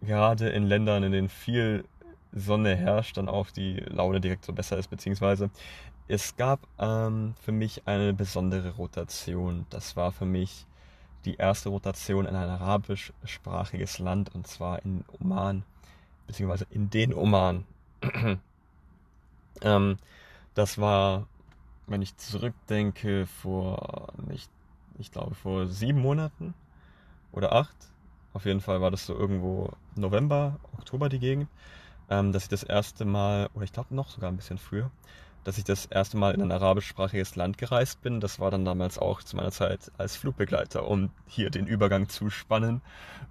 gerade 0.02 0.48
in 0.50 0.64
Ländern, 0.64 1.02
in 1.02 1.12
denen 1.12 1.28
viel 1.28 1.84
Sonne 2.32 2.76
herrscht, 2.76 3.16
dann 3.16 3.28
auch 3.28 3.50
die 3.50 3.76
Laune 3.76 4.20
direkt 4.20 4.44
so 4.44 4.52
besser 4.52 4.78
ist, 4.78 4.88
beziehungsweise 4.88 5.50
es 6.08 6.36
gab 6.36 6.66
ähm, 6.78 7.34
für 7.40 7.52
mich 7.52 7.82
eine 7.86 8.12
besondere 8.12 8.70
Rotation. 8.72 9.66
Das 9.70 9.96
war 9.96 10.12
für 10.12 10.24
mich 10.24 10.66
die 11.24 11.36
erste 11.36 11.68
Rotation 11.68 12.26
in 12.26 12.34
ein 12.34 12.48
arabischsprachiges 12.48 13.98
Land 13.98 14.34
und 14.34 14.46
zwar 14.46 14.84
in 14.84 15.04
Oman, 15.20 15.62
beziehungsweise 16.26 16.66
in 16.70 16.90
den 16.90 17.14
Oman. 17.14 17.64
ähm, 19.62 19.98
das 20.54 20.78
war, 20.78 21.26
wenn 21.86 22.02
ich 22.02 22.16
zurückdenke, 22.16 23.26
vor 23.26 24.12
nicht 24.28 24.50
ich 24.98 25.10
glaube 25.12 25.34
vor 25.34 25.66
sieben 25.66 26.00
Monaten 26.00 26.54
oder 27.32 27.52
acht. 27.52 27.76
Auf 28.32 28.44
jeden 28.44 28.60
Fall 28.60 28.80
war 28.80 28.90
das 28.90 29.06
so 29.06 29.14
irgendwo 29.14 29.70
November, 29.96 30.58
Oktober 30.78 31.08
die 31.08 31.18
Gegend, 31.18 31.48
ähm, 32.08 32.32
dass 32.32 32.44
ich 32.44 32.48
das 32.48 32.62
erste 32.62 33.04
Mal, 33.04 33.48
oder 33.54 33.64
ich 33.64 33.72
glaube 33.72 33.94
noch 33.94 34.08
sogar 34.08 34.30
ein 34.30 34.36
bisschen 34.36 34.58
früher, 34.58 34.90
dass 35.44 35.58
ich 35.58 35.64
das 35.64 35.86
erste 35.86 36.16
Mal 36.16 36.34
in 36.34 36.42
ein 36.42 36.52
arabischsprachiges 36.52 37.34
Land 37.34 37.58
gereist 37.58 38.02
bin. 38.02 38.20
Das 38.20 38.38
war 38.38 38.50
dann 38.50 38.64
damals 38.64 38.98
auch 38.98 39.22
zu 39.22 39.36
meiner 39.36 39.50
Zeit 39.50 39.90
als 39.98 40.16
Flugbegleiter, 40.16 40.86
um 40.86 41.10
hier 41.26 41.50
den 41.50 41.66
Übergang 41.66 42.08
zu 42.08 42.30
spannen 42.30 42.82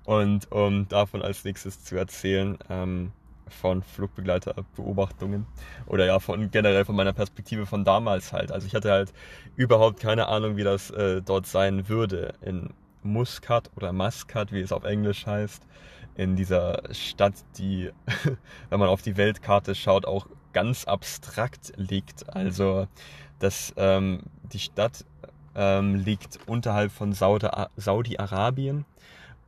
und 0.05 0.51
um 0.51 0.87
davon 0.87 1.21
als 1.21 1.43
nächstes 1.43 1.83
zu 1.83 1.95
erzählen. 1.95 2.57
Ähm, 2.69 3.11
von 3.49 3.83
Flugbegleiterbeobachtungen 3.83 5.45
oder 5.87 6.05
ja 6.05 6.19
von 6.19 6.51
generell 6.51 6.85
von 6.85 6.95
meiner 6.95 7.13
Perspektive 7.13 7.65
von 7.65 7.83
damals 7.83 8.33
halt. 8.33 8.51
Also 8.51 8.67
ich 8.67 8.75
hatte 8.75 8.91
halt 8.91 9.13
überhaupt 9.55 9.99
keine 9.99 10.27
Ahnung, 10.27 10.57
wie 10.57 10.63
das 10.63 10.91
äh, 10.91 11.21
dort 11.21 11.47
sein 11.47 11.89
würde 11.89 12.33
in 12.41 12.69
Muscat 13.03 13.69
oder 13.75 13.93
Muscat, 13.93 14.51
wie 14.51 14.61
es 14.61 14.71
auf 14.71 14.83
Englisch 14.83 15.25
heißt, 15.25 15.63
in 16.15 16.35
dieser 16.35 16.81
Stadt, 16.91 17.33
die, 17.57 17.91
wenn 18.69 18.79
man 18.79 18.89
auf 18.89 19.01
die 19.01 19.17
Weltkarte 19.17 19.75
schaut, 19.75 20.05
auch 20.05 20.27
ganz 20.53 20.85
abstrakt 20.85 21.73
liegt. 21.77 22.33
Also 22.35 22.87
dass 23.39 23.73
ähm, 23.77 24.21
die 24.51 24.59
Stadt 24.59 25.05
ähm, 25.55 25.95
liegt 25.95 26.39
unterhalb 26.45 26.91
von 26.91 27.13
Saudi-Arabien 27.13 28.85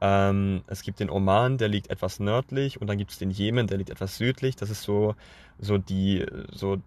Ähm, 0.02 0.64
es 0.68 0.82
gibt 0.84 1.00
den 1.00 1.10
Oman, 1.10 1.58
der 1.58 1.68
liegt 1.70 1.90
etwas 1.90 2.20
nördlich 2.20 2.82
und 2.82 2.88
dann 2.88 2.98
gibt 2.98 3.12
es 3.12 3.20
den 3.20 3.32
Jemen, 3.32 3.68
der 3.68 3.78
liegt 3.78 3.92
etwas 3.92 4.18
südlich. 4.18 4.56
Das 4.56 4.70
ist 4.70 4.84
so, 4.84 5.16
so 5.60 5.78
die, 5.78 6.26
so 6.52 6.82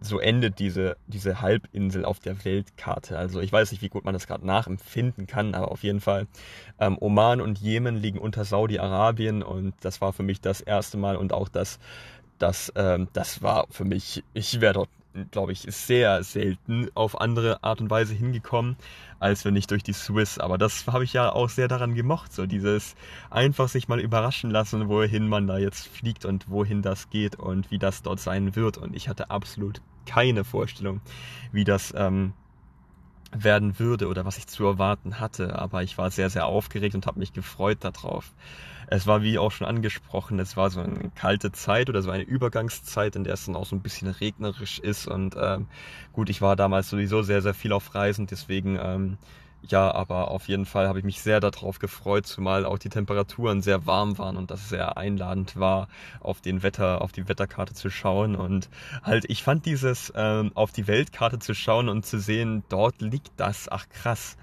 so 0.00 0.18
endet 0.18 0.58
diese, 0.58 0.96
diese 1.06 1.40
Halbinsel 1.40 2.04
auf 2.04 2.20
der 2.20 2.44
Weltkarte. 2.44 3.18
Also 3.18 3.40
ich 3.40 3.52
weiß 3.52 3.70
nicht, 3.70 3.82
wie 3.82 3.88
gut 3.88 4.04
man 4.04 4.12
das 4.12 4.26
gerade 4.26 4.46
nachempfinden 4.46 5.26
kann, 5.26 5.54
aber 5.54 5.70
auf 5.70 5.82
jeden 5.82 6.00
Fall. 6.00 6.26
Ähm, 6.78 6.98
Oman 7.00 7.40
und 7.40 7.58
Jemen 7.58 7.96
liegen 7.96 8.18
unter 8.18 8.44
Saudi-Arabien 8.44 9.42
und 9.42 9.74
das 9.80 10.00
war 10.00 10.12
für 10.12 10.22
mich 10.22 10.40
das 10.40 10.60
erste 10.60 10.98
Mal 10.98 11.16
und 11.16 11.32
auch 11.32 11.48
das, 11.48 11.78
das, 12.38 12.72
ähm, 12.76 13.08
das 13.12 13.42
war 13.42 13.66
für 13.70 13.84
mich, 13.84 14.22
ich 14.34 14.60
wäre 14.60 14.74
dort 14.74 14.88
glaube 15.30 15.52
ich, 15.52 15.60
sehr 15.62 16.22
selten 16.22 16.88
auf 16.94 17.20
andere 17.20 17.62
Art 17.62 17.80
und 17.80 17.90
Weise 17.90 18.14
hingekommen, 18.14 18.76
als 19.18 19.44
wenn 19.44 19.56
ich 19.56 19.66
durch 19.66 19.82
die 19.82 19.92
Swiss. 19.92 20.38
Aber 20.38 20.58
das 20.58 20.86
habe 20.86 21.04
ich 21.04 21.12
ja 21.12 21.30
auch 21.30 21.48
sehr 21.48 21.68
daran 21.68 21.94
gemocht, 21.94 22.32
so 22.32 22.46
dieses 22.46 22.94
einfach 23.30 23.68
sich 23.68 23.88
mal 23.88 24.00
überraschen 24.00 24.50
lassen, 24.50 24.88
wohin 24.88 25.28
man 25.28 25.46
da 25.46 25.58
jetzt 25.58 25.88
fliegt 25.88 26.24
und 26.24 26.50
wohin 26.50 26.82
das 26.82 27.10
geht 27.10 27.36
und 27.36 27.70
wie 27.70 27.78
das 27.78 28.02
dort 28.02 28.20
sein 28.20 28.56
wird. 28.56 28.78
Und 28.78 28.94
ich 28.94 29.08
hatte 29.08 29.30
absolut 29.30 29.80
keine 30.06 30.44
Vorstellung, 30.44 31.00
wie 31.52 31.64
das 31.64 31.92
ähm, 31.96 32.32
werden 33.32 33.78
würde 33.78 34.08
oder 34.08 34.24
was 34.24 34.38
ich 34.38 34.46
zu 34.46 34.64
erwarten 34.64 35.20
hatte. 35.20 35.58
Aber 35.58 35.82
ich 35.82 35.98
war 35.98 36.10
sehr, 36.10 36.30
sehr 36.30 36.46
aufgeregt 36.46 36.94
und 36.94 37.06
habe 37.06 37.18
mich 37.18 37.32
gefreut 37.32 37.78
darauf. 37.80 38.32
Es 38.88 39.06
war, 39.06 39.22
wie 39.22 39.38
auch 39.38 39.52
schon 39.52 39.66
angesprochen, 39.66 40.38
es 40.38 40.56
war 40.56 40.70
so 40.70 40.80
eine 40.80 41.10
kalte 41.14 41.52
Zeit 41.52 41.88
oder 41.88 42.02
so 42.02 42.10
eine 42.10 42.22
Übergangszeit, 42.22 43.16
in 43.16 43.24
der 43.24 43.34
es 43.34 43.46
dann 43.46 43.56
auch 43.56 43.66
so 43.66 43.74
ein 43.76 43.82
bisschen 43.82 44.08
regnerisch 44.08 44.78
ist. 44.78 45.08
Und 45.08 45.36
ähm, 45.40 45.66
gut, 46.12 46.30
ich 46.30 46.40
war 46.40 46.56
damals 46.56 46.88
sowieso 46.90 47.22
sehr, 47.22 47.42
sehr 47.42 47.54
viel 47.54 47.72
auf 47.72 47.94
Reisen, 47.94 48.26
deswegen 48.26 48.78
ähm, 48.80 49.18
ja, 49.68 49.92
aber 49.92 50.30
auf 50.30 50.48
jeden 50.48 50.66
Fall 50.66 50.88
habe 50.88 50.98
ich 50.98 51.04
mich 51.04 51.20
sehr 51.20 51.40
darauf 51.40 51.78
gefreut, 51.78 52.26
zumal 52.26 52.64
auch 52.64 52.78
die 52.78 52.88
Temperaturen 52.88 53.62
sehr 53.62 53.86
warm 53.86 54.18
waren 54.18 54.36
und 54.36 54.50
das 54.50 54.68
sehr 54.68 54.96
einladend 54.96 55.56
war, 55.56 55.88
auf 56.20 56.40
den 56.40 56.62
Wetter, 56.62 57.02
auf 57.02 57.12
die 57.12 57.28
Wetterkarte 57.28 57.74
zu 57.74 57.90
schauen. 57.90 58.36
Und 58.36 58.68
halt, 59.02 59.24
ich 59.28 59.42
fand 59.42 59.66
dieses 59.66 60.12
ähm, 60.14 60.52
auf 60.54 60.72
die 60.72 60.86
Weltkarte 60.86 61.38
zu 61.38 61.54
schauen 61.54 61.88
und 61.88 62.06
zu 62.06 62.20
sehen, 62.20 62.64
dort 62.68 63.00
liegt 63.00 63.32
das, 63.36 63.68
ach 63.68 63.88
krass. 63.88 64.36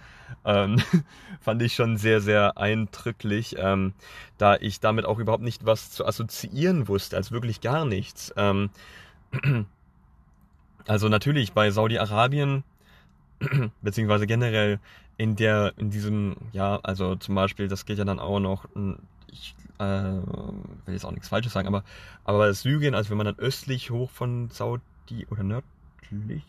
Ähm, 0.46 0.82
fand 1.42 1.62
ich 1.62 1.74
schon 1.74 1.98
sehr, 1.98 2.22
sehr 2.22 2.58
eindrücklich, 2.58 3.56
ähm, 3.58 3.94
da 4.38 4.56
ich 4.56 4.80
damit 4.80 5.06
auch 5.06 5.20
überhaupt 5.20 5.44
nicht 5.44 5.66
was 5.66 5.92
zu 5.92 6.06
assoziieren 6.06 6.88
wusste, 6.88 7.18
als 7.18 7.32
wirklich 7.32 7.62
gar 7.62 7.86
nichts. 7.86 8.34
Ähm, 8.38 8.70
also 10.88 11.10
natürlich 11.10 11.54
bei 11.54 11.72
Saudi-Arabien, 11.72 12.64
beziehungsweise 13.82 14.28
generell 14.28 14.80
in 15.18 15.36
der, 15.36 15.74
in 15.78 15.90
diesem, 15.90 16.36
ja, 16.52 16.80
also 16.84 17.16
zum 17.16 17.36
Beispiel, 17.36 17.68
das 17.68 17.86
geht 17.86 17.98
ja 17.98 18.06
dann 18.06 18.20
auch 18.20 18.40
noch, 18.40 18.66
ich 19.32 19.56
äh, 19.80 19.84
will 19.84 20.94
jetzt 20.94 21.06
auch 21.06 21.12
nichts 21.12 21.30
Falsches 21.30 21.54
sagen, 21.54 21.68
aber, 21.68 21.84
aber 22.24 22.54
Syrien, 22.54 22.96
also 22.96 23.10
wenn 23.10 23.18
man 23.18 23.26
dann 23.26 23.40
östlich 23.40 23.92
hoch 23.92 24.10
von 24.10 24.50
Saudi 24.50 25.28
oder 25.30 25.44
nördlich, 25.44 25.72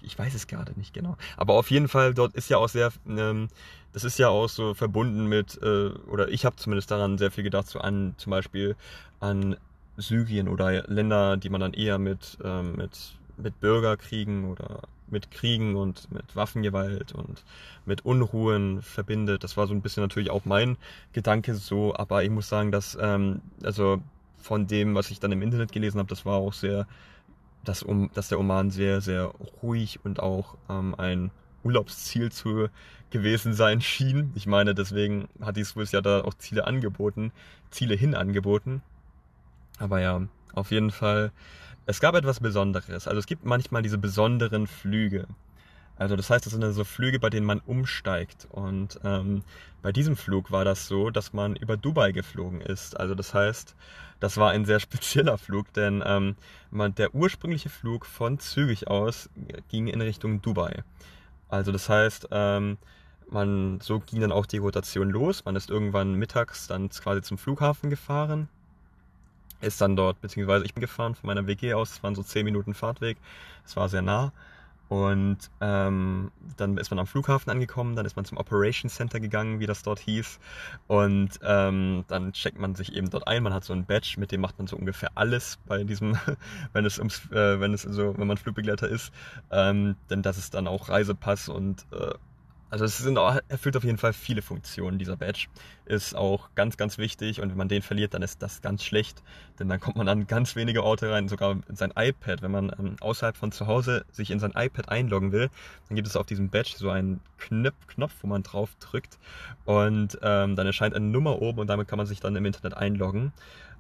ich 0.03 0.19
weiß 0.19 0.35
es 0.35 0.47
gerade 0.47 0.73
nicht 0.77 0.95
genau, 0.95 1.17
aber 1.37 1.55
auf 1.55 1.71
jeden 1.71 1.89
Fall, 1.89 2.15
dort 2.15 2.35
ist 2.35 2.49
ja 2.49 2.59
auch 2.59 2.69
sehr, 2.69 2.93
ähm, 3.09 3.49
das 3.93 4.05
ist 4.05 4.19
ja 4.19 4.29
auch 4.29 4.49
so 4.49 4.75
verbunden 4.75 5.27
mit, 5.27 5.61
äh, 5.63 5.89
oder 6.11 6.29
ich 6.29 6.45
habe 6.45 6.57
zumindest 6.57 6.91
daran 6.91 7.19
sehr 7.19 7.31
viel 7.31 7.45
gedacht, 7.45 7.69
so 7.69 7.81
an 7.81 8.15
zum 8.17 8.31
Beispiel 8.31 8.77
an 9.21 9.57
Syrien 9.97 10.49
oder 10.49 10.87
Länder, 10.89 11.37
die 11.37 11.49
man 11.49 11.61
dann 11.61 11.73
eher 11.73 11.99
mit, 11.99 12.39
ähm, 12.45 12.77
mit, 12.77 13.15
mit 13.37 13.61
Bürgerkriegen 13.61 14.51
oder 14.51 14.83
mit 15.09 15.31
Kriegen 15.31 15.77
und 15.77 16.11
mit 16.11 16.35
Waffengewalt 16.35 17.13
und 17.13 17.45
mit 17.85 18.05
Unruhen 18.05 18.83
verbindet. 18.83 19.45
Das 19.45 19.57
war 19.57 19.67
so 19.67 19.75
ein 19.75 19.83
bisschen 19.83 20.03
natürlich 20.03 20.31
auch 20.31 20.45
mein 20.45 20.77
Gedanke 21.13 21.55
so, 21.55 21.95
aber 21.95 22.25
ich 22.25 22.31
muss 22.31 22.49
sagen, 22.49 22.73
dass 22.73 22.99
ähm, 23.01 23.41
also 23.63 24.01
von 24.41 24.67
dem, 24.67 24.95
was 24.95 25.11
ich 25.11 25.21
dann 25.21 25.33
im 25.33 25.43
Internet 25.43 25.73
gelesen 25.73 25.99
habe, 25.99 26.09
das 26.09 26.27
war 26.27 26.37
auch 26.37 26.53
sehr, 26.53 26.87
dass, 27.65 27.83
um, 27.83 28.11
dass 28.15 28.29
der 28.29 28.39
Oman 28.39 28.71
sehr, 28.71 29.01
sehr 29.01 29.33
ruhig 29.62 30.01
und 30.05 30.21
auch 30.21 30.57
ähm, 30.69 30.95
ein 30.97 31.31
Urlaubsziel 31.62 32.31
zu 32.31 32.69
gewesen 33.11 33.55
sein 33.55 33.81
schien. 33.81 34.33
Ich 34.35 34.47
meine, 34.47 34.75
deswegen 34.75 35.29
hat 35.41 35.57
die 35.57 35.65
Swiss 35.65 35.93
ja 35.93 36.01
da 36.01 36.23
auch 36.23 36.35
Ziele 36.35 36.67
angeboten, 36.67 37.33
Ziele 37.71 37.95
hin 37.95 38.15
angeboten. 38.15 38.83
Aber 39.79 40.01
ja, 40.01 40.23
auf 40.53 40.71
jeden 40.71 40.91
Fall 40.91 41.33
es 41.87 42.01
gab 42.01 42.15
etwas 42.15 42.41
Besonderes. 42.41 43.07
Also 43.07 43.19
es 43.19 43.27
gibt 43.27 43.45
manchmal 43.45 43.83
diese 43.83 43.99
besonderen 43.99 44.67
Flüge. 44.67 45.27
Also 45.97 46.17
das 46.17 46.29
heißt, 46.29 46.45
das 46.45 46.53
sind 46.53 46.63
dann 46.63 46.73
so 46.73 46.85
Flüge, 46.85 47.21
bei 47.21 47.31
denen 47.31 47.47
man 47.47 47.61
umsteigt. 47.61 48.49
Und 48.51 48.99
ähm, 49.05 49.43
bei 49.83 49.93
diesem 49.93 50.17
Flug 50.17 50.51
war 50.51 50.65
das 50.65 50.89
so, 50.89 51.11
dass 51.11 51.33
man 51.33 51.57
über 51.57 51.77
Dubai 51.77 52.13
geflogen 52.13 52.61
ist. 52.61 52.99
Also 52.99 53.15
das 53.15 53.33
heißt, 53.33 53.77
das 54.21 54.37
war 54.37 54.51
ein 54.51 54.65
sehr 54.65 54.81
spezieller 54.89 55.39
Flug, 55.39 55.73
denn 55.73 56.03
ähm, 56.05 56.37
man, 56.71 56.95
der 56.95 57.15
ursprüngliche 57.15 57.69
Flug 57.69 58.07
von 58.07 58.39
Zürich 58.39 58.89
aus 58.89 59.31
ging 59.69 59.87
in 59.87 60.01
Richtung 60.01 60.43
Dubai. 60.43 60.83
Also 61.49 61.71
das 61.71 61.89
heißt, 61.89 62.29
ähm, 62.33 62.79
man 63.31 63.81
so 63.81 64.01
ging 64.01 64.21
dann 64.21 64.33
auch 64.33 64.47
die 64.47 64.59
Rotation 64.59 65.11
los. 65.11 65.45
Man 65.45 65.57
ist 65.57 65.71
irgendwann 65.71 66.15
mittags 66.15 66.67
dann 66.67 66.89
quasi 66.91 67.23
zum 67.23 67.39
Flughafen 67.39 67.91
gefahren 67.91 68.49
ist 69.65 69.81
dann 69.81 69.97
dort, 69.97 70.21
beziehungsweise 70.21 70.65
ich 70.65 70.75
bin 70.75 70.81
gefahren 70.81 71.15
von 71.15 71.27
meiner 71.27 71.47
WG 71.47 71.75
aus, 71.75 71.93
es 71.93 72.03
waren 72.03 72.15
so 72.15 72.23
10 72.23 72.45
Minuten 72.45 72.75
Fahrtweg, 72.75 73.17
es 73.65 73.77
war 73.77 73.89
sehr 73.89 74.03
nah. 74.03 74.33
Und 74.89 75.39
ähm, 75.61 76.30
dann 76.57 76.76
ist 76.76 76.91
man 76.91 76.99
am 76.99 77.07
Flughafen 77.07 77.51
angekommen, 77.51 77.97
dann 77.97 78.07
ist 78.07 78.16
man 78.16 78.24
zum 78.24 78.39
Operation 78.39 78.91
Center 78.91 79.18
gegangen, 79.18 79.61
wie 79.61 79.66
das 79.66 79.82
dort 79.82 79.99
hieß. 79.99 80.39
Und 80.87 81.30
ähm, 81.43 82.05
dann 82.09 82.32
checkt 82.32 82.59
man 82.59 82.74
sich 82.74 82.95
eben 82.95 83.11
dort 83.11 83.26
ein. 83.26 83.43
Man 83.43 83.55
hat 83.55 83.64
so 83.64 83.72
ein 83.72 83.87
Badge, 83.87 84.16
mit 84.18 84.30
dem 84.30 84.41
macht 84.41 84.59
man 84.59 84.66
so 84.66 84.76
ungefähr 84.76 85.11
alles 85.14 85.59
bei 85.66 85.85
diesem, 85.85 86.18
wenn 86.72 86.85
es 86.85 86.99
ums, 86.99 87.30
äh, 87.32 87.61
wenn 87.61 87.72
es 87.72 87.82
so, 87.82 88.16
wenn 88.18 88.26
man 88.26 88.37
Flugbegleiter 88.37 88.89
ist. 88.89 89.12
Ähm, 89.51 89.97
denn 90.11 90.22
das 90.22 90.39
ist 90.39 90.55
dann 90.55 90.68
auch 90.68 90.89
Reisepass 90.89 91.49
und 91.49 91.87
äh, 91.93 92.14
also 92.75 92.87
es 92.87 92.99
sind 92.99 93.16
erfüllt 93.16 93.77
auf 93.77 93.85
jeden 93.85 93.99
Fall 93.99 94.12
viele 94.12 94.43
Funktionen, 94.43 94.99
dieser 94.99 95.16
Badge. 95.16 95.47
Ist 95.85 96.16
auch 96.16 96.49
ganz, 96.57 96.77
ganz 96.77 96.99
wichtig 96.99 97.41
und 97.41 97.51
wenn 97.51 97.57
man 97.57 97.68
den 97.68 97.83
verliert, 97.83 98.14
dann 98.14 98.22
ist 98.22 98.43
das 98.43 98.62
ganz 98.62 98.83
schlecht, 98.83 99.22
denn 99.61 99.68
dann 99.68 99.79
kommt 99.79 99.95
man 99.95 100.09
an 100.09 100.27
ganz 100.27 100.57
wenige 100.57 100.83
Orte 100.83 101.09
rein, 101.09 101.29
sogar 101.29 101.53
in 101.68 101.77
sein 101.77 101.93
iPad. 101.95 102.43
Wenn 102.43 102.51
man 102.51 102.72
ähm, 102.77 102.97
außerhalb 102.99 103.37
von 103.37 103.53
zu 103.53 103.68
Hause 103.68 104.05
sich 104.11 104.33
in 104.33 104.41
sein 104.41 104.55
iPad 104.57 104.89
einloggen 104.89 105.31
will, 105.31 105.51
dann 105.89 105.95
gibt 105.95 106.09
es 106.09 106.16
auf 106.16 106.27
diesem 106.27 106.51
Badge 106.51 106.75
so 106.77 106.91
einen 106.91 107.20
Knopf, 107.39 107.77
Knopf 107.87 108.12
wo 108.22 108.27
man 108.27 108.43
drauf 108.43 108.70
drückt 108.81 109.20
und 109.66 110.18
ähm, 110.22 110.57
dann 110.57 110.66
erscheint 110.66 110.97
eine 110.97 111.07
Nummer 111.07 111.41
oben 111.41 111.61
und 111.61 111.68
damit 111.68 111.87
kann 111.87 111.99
man 111.99 112.09
sich 112.09 112.18
dann 112.18 112.35
im 112.35 112.45
Internet 112.45 112.77
einloggen. 112.77 113.33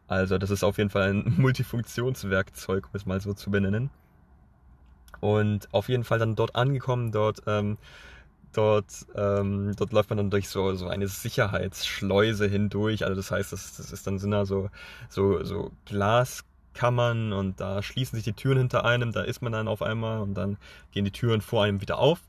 Also 0.06 0.38
das 0.38 0.50
ist 0.50 0.62
auf 0.62 0.78
jeden 0.78 0.90
Fall 0.90 1.10
ein 1.10 1.34
Multifunktionswerkzeug, 1.38 2.84
um 2.84 2.90
es 2.92 3.06
mal 3.06 3.20
so 3.20 3.34
zu 3.34 3.50
benennen. 3.50 3.90
Und 5.18 5.74
auf 5.74 5.88
jeden 5.88 6.04
Fall 6.04 6.20
dann 6.20 6.36
dort 6.36 6.54
angekommen, 6.54 7.10
dort 7.10 7.42
ähm, 7.48 7.76
dort, 8.56 9.06
ähm, 9.14 9.72
dort 9.76 9.92
läuft 9.92 10.10
man 10.10 10.18
dann 10.18 10.30
durch 10.30 10.48
so, 10.48 10.74
so 10.74 10.88
eine 10.88 11.08
Sicherheitsschleuse 11.08 12.46
hindurch. 12.46 13.04
Also 13.04 13.16
das 13.16 13.30
heißt, 13.30 13.52
das, 13.52 13.76
das 13.76 13.92
ist 13.92 14.06
dann 14.06 14.18
sind 14.18 14.30
da 14.30 14.46
so, 14.46 14.70
so, 15.08 15.44
so 15.44 15.72
Glaskammern 15.84 17.32
und 17.32 17.60
da 17.60 17.82
schließen 17.82 18.16
sich 18.16 18.24
die 18.24 18.32
Türen 18.32 18.58
hinter 18.58 18.84
einem, 18.84 19.12
da 19.12 19.22
ist 19.22 19.42
man 19.42 19.52
dann 19.52 19.68
auf 19.68 19.82
einmal 19.82 20.20
und 20.20 20.34
dann 20.34 20.56
gehen 20.92 21.04
die 21.04 21.10
Türen 21.10 21.40
vor 21.40 21.64
einem 21.64 21.80
wieder 21.80 21.98
auf. 21.98 22.20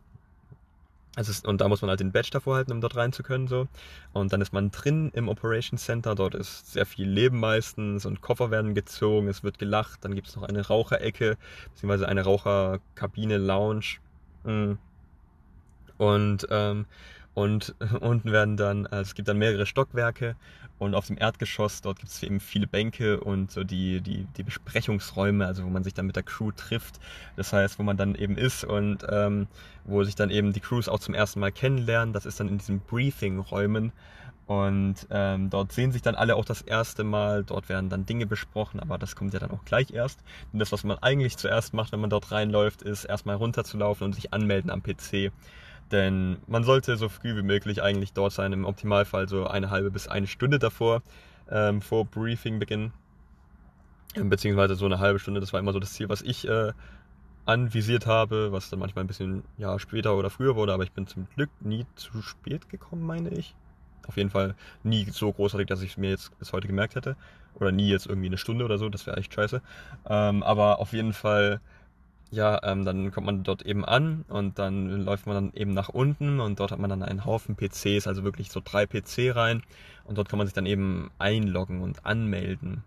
Ist, 1.18 1.48
und 1.48 1.62
da 1.62 1.70
muss 1.70 1.82
man 1.82 1.90
halt 1.90 2.02
den 2.02 2.12
Badge 2.12 2.32
davor 2.32 2.58
halten, 2.58 2.74
um 2.74 2.82
dort 2.82 2.98
rein 2.98 3.14
zu 3.14 3.24
können. 3.24 3.48
So. 3.48 3.68
Und 4.12 4.34
dann 4.34 4.42
ist 4.42 4.52
man 4.52 4.72
drin 4.72 5.12
im 5.14 5.30
Operation 5.30 5.78
Center. 5.78 6.14
Dort 6.14 6.36
ist 6.36 6.74
sehr 6.74 6.86
viel 6.86 7.08
Leben 7.08 7.40
meistens 7.40 8.06
und 8.06 8.20
Koffer 8.20 8.52
werden 8.52 8.74
gezogen, 8.74 9.30
es 9.30 9.42
wird 9.42 9.58
gelacht. 9.58 10.04
Dann 10.04 10.14
gibt 10.14 10.28
es 10.28 10.36
noch 10.36 10.44
eine 10.44 10.68
Raucherecke, 10.68 11.38
beziehungsweise 11.70 12.10
eine 12.10 12.24
Raucherkabine, 12.24 13.38
Lounge. 13.38 14.00
Mhm. 14.44 14.78
Und, 15.98 16.48
ähm, 16.50 16.86
und 17.34 17.76
unten 18.02 18.32
werden 18.32 18.58
dann, 18.58 18.88
also 18.88 19.02
es 19.10 19.16
gibt 19.16 19.28
dann 19.28 19.38
mehrere 19.38 19.66
Stockwerke 19.66 20.36
und 20.78 20.94
auf 20.94 21.08
dem 21.08 21.18
Erdgeschoss, 21.18 21.82
dort 21.82 22.00
gibt 22.00 22.12
es 22.12 22.22
eben 22.22 22.42
viele 22.42 22.68
Bänke 22.68 23.20
und 23.22 23.50
so 23.50 23.64
die, 23.64 24.02
die, 24.02 24.28
die 24.36 24.44
Besprechungsräume, 24.44 25.46
also 25.46 25.64
wo 25.64 25.70
man 25.70 25.86
sich 25.86 25.94
dann 25.94 26.06
mit 26.06 26.18
der 26.18 26.24
Crew 26.24 26.52
trifft. 26.52 27.00
Das 27.38 27.54
heißt, 27.54 27.80
wo 27.80 27.84
man 27.84 27.96
dann 27.96 28.16
eben 28.16 28.38
ist 28.38 28.66
und 28.66 29.06
ähm, 29.10 29.48
wo 29.86 30.04
sich 30.04 30.16
dann 30.16 30.30
eben 30.30 30.52
die 30.52 30.60
Crews 30.60 30.90
auch 30.90 31.00
zum 31.00 31.14
ersten 31.14 31.40
Mal 31.40 31.54
kennenlernen. 31.54 32.14
Das 32.14 32.26
ist 32.26 32.40
dann 32.40 32.50
in 32.50 32.58
diesen 32.58 32.82
Briefing-Räumen. 32.82 33.94
Und 34.48 35.08
ähm, 35.10 35.50
dort 35.50 35.72
sehen 35.72 35.92
sich 35.92 36.04
dann 36.04 36.14
alle 36.14 36.36
auch 36.36 36.46
das 36.46 36.62
erste 36.62 37.04
Mal, 37.04 37.44
dort 37.44 37.68
werden 37.68 37.90
dann 37.90 38.06
Dinge 38.06 38.28
besprochen, 38.28 38.80
aber 38.80 39.00
das 39.00 39.16
kommt 39.16 39.34
ja 39.34 39.40
dann 39.40 39.50
auch 39.50 39.66
gleich 39.66 39.92
erst. 39.92 40.20
Und 40.54 40.60
das, 40.60 40.72
was 40.72 40.84
man 40.84 41.00
eigentlich 41.00 41.38
zuerst 41.38 41.74
macht, 41.74 41.94
wenn 41.94 42.00
man 42.00 42.12
dort 42.12 42.32
reinläuft, 42.32 42.84
ist 42.84 43.06
erstmal 43.06 43.38
runterzulaufen 43.38 44.06
und 44.06 44.14
sich 44.14 44.34
anmelden 44.34 44.70
am 44.70 44.84
PC. 44.84 45.32
Denn 45.92 46.38
man 46.48 46.64
sollte 46.64 46.98
so 46.98 47.10
früh 47.10 47.36
wie 47.36 47.44
möglich 47.44 47.82
eigentlich 47.84 48.14
dort 48.14 48.34
sein, 48.34 48.54
im 48.54 48.66
Optimalfall 48.66 49.30
so 49.30 49.48
eine 49.48 49.70
halbe 49.70 49.92
bis 49.92 50.08
eine 50.08 50.28
Stunde 50.28 50.60
davor, 50.60 51.04
ähm, 51.50 51.82
vor 51.82 52.06
Briefingbeginn. 52.06 52.92
Beziehungsweise 54.16 54.76
so 54.76 54.86
eine 54.86 55.00
halbe 55.00 55.20
Stunde, 55.20 55.42
das 55.42 55.54
war 55.54 55.60
immer 55.60 55.74
so 55.74 55.80
das 55.80 55.94
Ziel, 55.94 56.10
was 56.10 56.22
ich 56.22 56.48
äh, 56.48 56.72
anvisiert 57.46 58.08
habe, 58.08 58.52
was 58.52 58.70
dann 58.70 58.80
manchmal 58.80 59.04
ein 59.04 59.08
bisschen 59.08 59.44
ja, 59.58 59.78
später 59.78 60.16
oder 60.16 60.30
früher 60.30 60.56
wurde, 60.56 60.74
aber 60.74 60.84
ich 60.84 60.92
bin 60.92 61.06
zum 61.06 61.28
Glück 61.36 61.50
nie 61.60 61.86
zu 61.96 62.22
spät 62.22 62.70
gekommen, 62.70 63.06
meine 63.06 63.30
ich. 63.30 63.56
Auf 64.08 64.18
jeden 64.18 64.30
Fall 64.30 64.56
nie 64.84 65.06
so 65.12 65.32
großartig, 65.32 65.68
dass 65.68 65.82
ich 65.82 65.92
es 65.92 65.98
mir 65.98 66.12
jetzt 66.12 66.38
bis 66.40 66.54
heute 66.54 66.68
gemerkt 66.68 66.96
hätte. 66.96 67.16
Oder 67.56 67.72
nie 67.72 67.90
jetzt 67.90 68.06
irgendwie 68.06 68.28
eine 68.28 68.38
Stunde 68.38 68.66
oder 68.66 68.78
so, 68.78 68.90
das 68.90 69.08
wäre 69.08 69.18
echt 69.18 69.34
scheiße. 69.34 69.62
Ähm, 70.08 70.44
aber 70.44 70.80
auf 70.80 70.94
jeden 70.94 71.14
Fall, 71.14 71.62
ja, 72.32 72.60
ähm, 72.64 72.86
dann 72.86 73.12
kommt 73.12 73.26
man 73.26 73.44
dort 73.44 73.62
eben 73.62 73.86
an 73.86 74.26
und 74.28 74.60
dann 74.60 75.04
läuft 75.04 75.26
man 75.28 75.36
dann 75.36 75.54
eben 75.54 75.74
nach 75.74 75.90
unten 75.90 76.40
und 76.40 76.60
dort 76.60 76.72
hat 76.72 76.80
man 76.80 76.90
dann 76.90 77.04
einen 77.04 77.26
Haufen 77.26 77.56
PCs, 77.56 78.08
also 78.08 78.24
wirklich 78.24 78.52
so 78.52 78.62
drei 78.64 78.86
PC 78.86 79.36
rein. 79.36 79.64
Und 80.06 80.18
dort 80.18 80.30
kann 80.30 80.38
man 80.38 80.48
sich 80.48 80.54
dann 80.54 80.66
eben 80.66 81.12
einloggen 81.18 81.82
und 81.82 82.06
anmelden. 82.06 82.84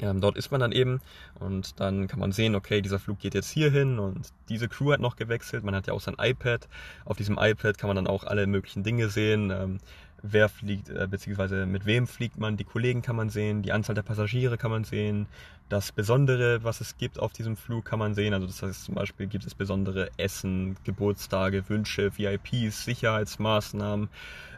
Ähm, 0.00 0.20
dort 0.20 0.36
ist 0.36 0.50
man 0.50 0.60
dann 0.60 0.72
eben 0.72 1.00
und 1.38 1.78
dann 1.80 2.08
kann 2.08 2.18
man 2.18 2.32
sehen, 2.32 2.54
okay, 2.54 2.80
dieser 2.80 2.98
Flug 2.98 3.18
geht 3.18 3.34
jetzt 3.34 3.50
hier 3.50 3.70
hin 3.70 3.98
und 3.98 4.32
diese 4.48 4.68
Crew 4.68 4.92
hat 4.92 5.00
noch 5.00 5.16
gewechselt. 5.16 5.64
Man 5.64 5.74
hat 5.74 5.86
ja 5.86 5.92
auch 5.92 6.00
sein 6.00 6.16
iPad. 6.18 6.66
Auf 7.04 7.18
diesem 7.18 7.38
iPad 7.38 7.76
kann 7.76 7.88
man 7.88 7.96
dann 7.96 8.06
auch 8.06 8.24
alle 8.24 8.46
möglichen 8.46 8.84
Dinge 8.84 9.08
sehen. 9.10 9.50
Ähm, 9.50 9.78
wer 10.22 10.48
fliegt, 10.48 10.88
äh, 10.88 11.06
beziehungsweise 11.10 11.66
mit 11.66 11.86
wem 11.86 12.06
fliegt 12.06 12.38
man, 12.38 12.56
die 12.56 12.64
Kollegen 12.64 13.02
kann 13.02 13.16
man 13.16 13.30
sehen, 13.30 13.62
die 13.62 13.72
Anzahl 13.72 13.94
der 13.94 14.02
Passagiere 14.02 14.56
kann 14.56 14.70
man 14.70 14.84
sehen, 14.84 15.26
das 15.68 15.92
Besondere, 15.92 16.62
was 16.64 16.80
es 16.80 16.96
gibt 16.96 17.18
auf 17.18 17.32
diesem 17.32 17.56
Flug, 17.56 17.84
kann 17.84 17.98
man 17.98 18.14
sehen. 18.14 18.34
Also 18.34 18.46
das 18.46 18.62
heißt 18.62 18.84
zum 18.84 18.94
Beispiel 18.94 19.26
gibt 19.26 19.46
es 19.46 19.54
besondere 19.54 20.10
Essen, 20.18 20.76
Geburtstage, 20.84 21.68
Wünsche, 21.68 22.12
VIPs, 22.16 22.84
Sicherheitsmaßnahmen. 22.84 24.08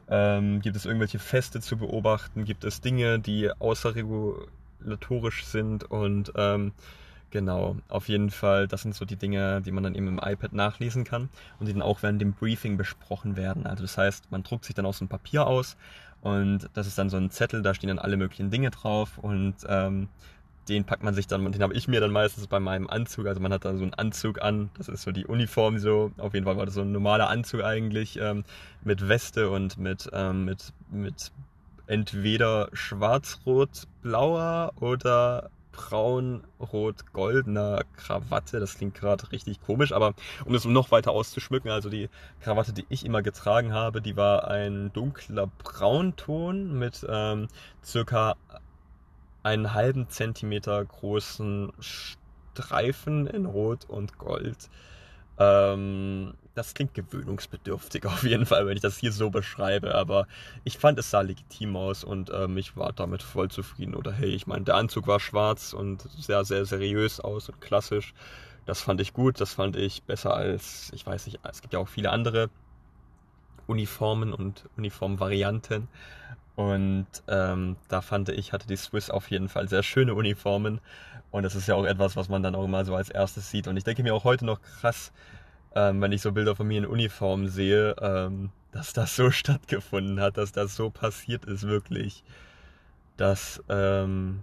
Ähm, 0.08 0.60
gibt 0.60 0.76
es 0.76 0.84
irgendwelche 0.84 1.18
Feste 1.18 1.60
zu 1.60 1.76
beobachten? 1.76 2.44
Gibt 2.44 2.64
es 2.64 2.80
Dinge, 2.80 3.20
die 3.20 3.50
außerregulär 3.50 4.48
regulatorisch 4.84 5.44
sind 5.44 5.84
und 5.84 6.32
ähm, 6.36 6.72
genau, 7.34 7.76
auf 7.88 8.08
jeden 8.08 8.30
Fall, 8.30 8.68
das 8.68 8.82
sind 8.82 8.94
so 8.94 9.04
die 9.04 9.16
Dinge, 9.16 9.60
die 9.60 9.72
man 9.72 9.82
dann 9.82 9.96
eben 9.96 10.06
im 10.06 10.20
iPad 10.22 10.52
nachlesen 10.52 11.02
kann 11.02 11.28
und 11.58 11.66
die 11.66 11.72
dann 11.72 11.82
auch 11.82 12.04
während 12.04 12.22
dem 12.22 12.32
Briefing 12.32 12.76
besprochen 12.76 13.36
werden. 13.36 13.66
Also 13.66 13.82
das 13.82 13.98
heißt, 13.98 14.30
man 14.30 14.44
druckt 14.44 14.64
sich 14.64 14.76
dann 14.76 14.86
aus 14.86 14.98
so 14.98 15.04
ein 15.04 15.08
Papier 15.08 15.44
aus 15.44 15.76
und 16.22 16.70
das 16.74 16.86
ist 16.86 16.96
dann 16.96 17.10
so 17.10 17.16
ein 17.16 17.30
Zettel, 17.30 17.60
da 17.60 17.74
stehen 17.74 17.88
dann 17.88 17.98
alle 17.98 18.16
möglichen 18.16 18.50
Dinge 18.50 18.70
drauf 18.70 19.18
und 19.18 19.56
ähm, 19.68 20.06
den 20.68 20.84
packt 20.84 21.02
man 21.02 21.12
sich 21.12 21.26
dann, 21.26 21.50
den 21.50 21.60
habe 21.60 21.74
ich 21.74 21.88
mir 21.88 22.00
dann 22.00 22.12
meistens 22.12 22.46
bei 22.46 22.60
meinem 22.60 22.88
Anzug, 22.88 23.26
also 23.26 23.40
man 23.40 23.52
hat 23.52 23.64
da 23.64 23.76
so 23.76 23.82
einen 23.82 23.94
Anzug 23.94 24.40
an, 24.40 24.70
das 24.78 24.86
ist 24.86 25.02
so 25.02 25.10
die 25.10 25.26
Uniform 25.26 25.78
so, 25.78 26.12
auf 26.18 26.34
jeden 26.34 26.46
Fall 26.46 26.56
war 26.56 26.66
das 26.66 26.74
so 26.74 26.82
ein 26.82 26.92
normaler 26.92 27.30
Anzug 27.30 27.64
eigentlich, 27.64 28.16
ähm, 28.20 28.44
mit 28.84 29.08
Weste 29.08 29.50
und 29.50 29.76
mit, 29.76 30.08
ähm, 30.12 30.44
mit, 30.44 30.72
mit 30.92 31.32
entweder 31.88 32.68
schwarz-rot-blauer 32.72 34.72
oder 34.76 35.50
braun-rot-goldener 35.74 37.82
Krawatte. 37.96 38.60
Das 38.60 38.76
klingt 38.76 38.94
gerade 38.94 39.30
richtig 39.32 39.60
komisch, 39.60 39.92
aber 39.92 40.14
um 40.44 40.54
es 40.54 40.64
noch 40.64 40.90
weiter 40.90 41.12
auszuschmücken, 41.12 41.70
also 41.70 41.90
die 41.90 42.08
Krawatte, 42.40 42.72
die 42.72 42.86
ich 42.88 43.04
immer 43.04 43.22
getragen 43.22 43.72
habe, 43.72 44.00
die 44.00 44.16
war 44.16 44.48
ein 44.48 44.92
dunkler 44.92 45.48
Braunton 45.62 46.78
mit 46.78 47.04
ähm, 47.08 47.48
circa 47.84 48.36
einen 49.42 49.74
halben 49.74 50.08
Zentimeter 50.08 50.84
großen 50.84 51.72
Streifen 51.80 53.26
in 53.26 53.46
Rot 53.46 53.84
und 53.86 54.18
Gold. 54.18 54.70
Ähm, 55.38 56.34
das 56.54 56.74
klingt 56.74 56.94
gewöhnungsbedürftig 56.94 58.06
auf 58.06 58.22
jeden 58.22 58.46
Fall, 58.46 58.66
wenn 58.66 58.76
ich 58.76 58.82
das 58.82 58.98
hier 58.98 59.12
so 59.12 59.30
beschreibe, 59.30 59.94
aber 59.94 60.26
ich 60.64 60.78
fand 60.78 60.98
es 60.98 61.10
sah 61.10 61.20
legitim 61.22 61.76
aus 61.76 62.04
und 62.04 62.30
ähm, 62.32 62.56
ich 62.56 62.76
war 62.76 62.92
damit 62.92 63.22
voll 63.22 63.50
zufrieden. 63.50 63.94
Oder 63.94 64.12
hey, 64.12 64.30
ich 64.30 64.46
meine, 64.46 64.64
der 64.64 64.76
Anzug 64.76 65.06
war 65.06 65.20
schwarz 65.20 65.72
und 65.72 66.02
sehr, 66.16 66.44
sehr 66.44 66.64
seriös 66.64 67.20
aus 67.20 67.48
und 67.48 67.60
klassisch. 67.60 68.14
Das 68.66 68.80
fand 68.80 69.00
ich 69.00 69.12
gut, 69.12 69.40
das 69.40 69.52
fand 69.52 69.76
ich 69.76 70.02
besser 70.04 70.34
als, 70.34 70.90
ich 70.94 71.06
weiß 71.06 71.26
nicht, 71.26 71.40
es 71.42 71.60
gibt 71.60 71.74
ja 71.74 71.80
auch 71.80 71.88
viele 71.88 72.10
andere 72.10 72.48
Uniformen 73.66 74.32
und 74.32 74.64
Uniformvarianten. 74.76 75.88
Und 76.56 77.06
ähm, 77.26 77.76
da 77.88 78.00
fand 78.00 78.28
ich, 78.28 78.52
hatte 78.52 78.66
die 78.66 78.76
Swiss 78.76 79.10
auf 79.10 79.30
jeden 79.30 79.48
Fall 79.48 79.68
sehr 79.68 79.82
schöne 79.82 80.14
Uniformen. 80.14 80.80
Und 81.30 81.42
das 81.42 81.56
ist 81.56 81.66
ja 81.66 81.74
auch 81.74 81.84
etwas, 81.84 82.16
was 82.16 82.28
man 82.28 82.42
dann 82.42 82.54
auch 82.54 82.64
immer 82.64 82.84
so 82.84 82.94
als 82.94 83.08
erstes 83.08 83.50
sieht. 83.50 83.66
Und 83.66 83.76
ich 83.76 83.84
denke 83.84 84.02
mir 84.02 84.14
auch 84.14 84.24
heute 84.24 84.44
noch 84.44 84.60
krass, 84.62 85.12
ähm, 85.74 86.00
wenn 86.00 86.12
ich 86.12 86.22
so 86.22 86.30
Bilder 86.30 86.54
von 86.54 86.68
mir 86.68 86.78
in 86.78 86.86
Uniform 86.86 87.48
sehe, 87.48 87.96
ähm, 88.00 88.50
dass 88.70 88.92
das 88.92 89.16
so 89.16 89.30
stattgefunden 89.32 90.20
hat, 90.20 90.36
dass 90.36 90.52
das 90.52 90.76
so 90.76 90.90
passiert 90.90 91.44
ist, 91.44 91.66
wirklich. 91.66 92.22
Das 93.16 93.62
ähm, 93.68 94.40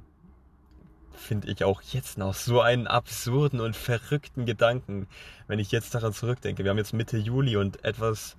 finde 1.13 1.49
ich 1.49 1.63
auch 1.63 1.81
jetzt 1.81 2.17
noch 2.17 2.33
so 2.33 2.61
einen 2.61 2.87
absurden 2.87 3.61
und 3.61 3.75
verrückten 3.75 4.45
Gedanken, 4.45 5.07
wenn 5.47 5.59
ich 5.59 5.71
jetzt 5.71 5.95
daran 5.95 6.13
zurückdenke. 6.13 6.63
Wir 6.63 6.71
haben 6.71 6.77
jetzt 6.77 6.93
Mitte 6.93 7.17
Juli 7.17 7.55
und 7.55 7.83
etwas 7.85 8.35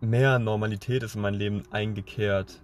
mehr 0.00 0.38
Normalität 0.38 1.02
ist 1.02 1.14
in 1.14 1.22
mein 1.22 1.34
Leben 1.34 1.62
eingekehrt. 1.70 2.60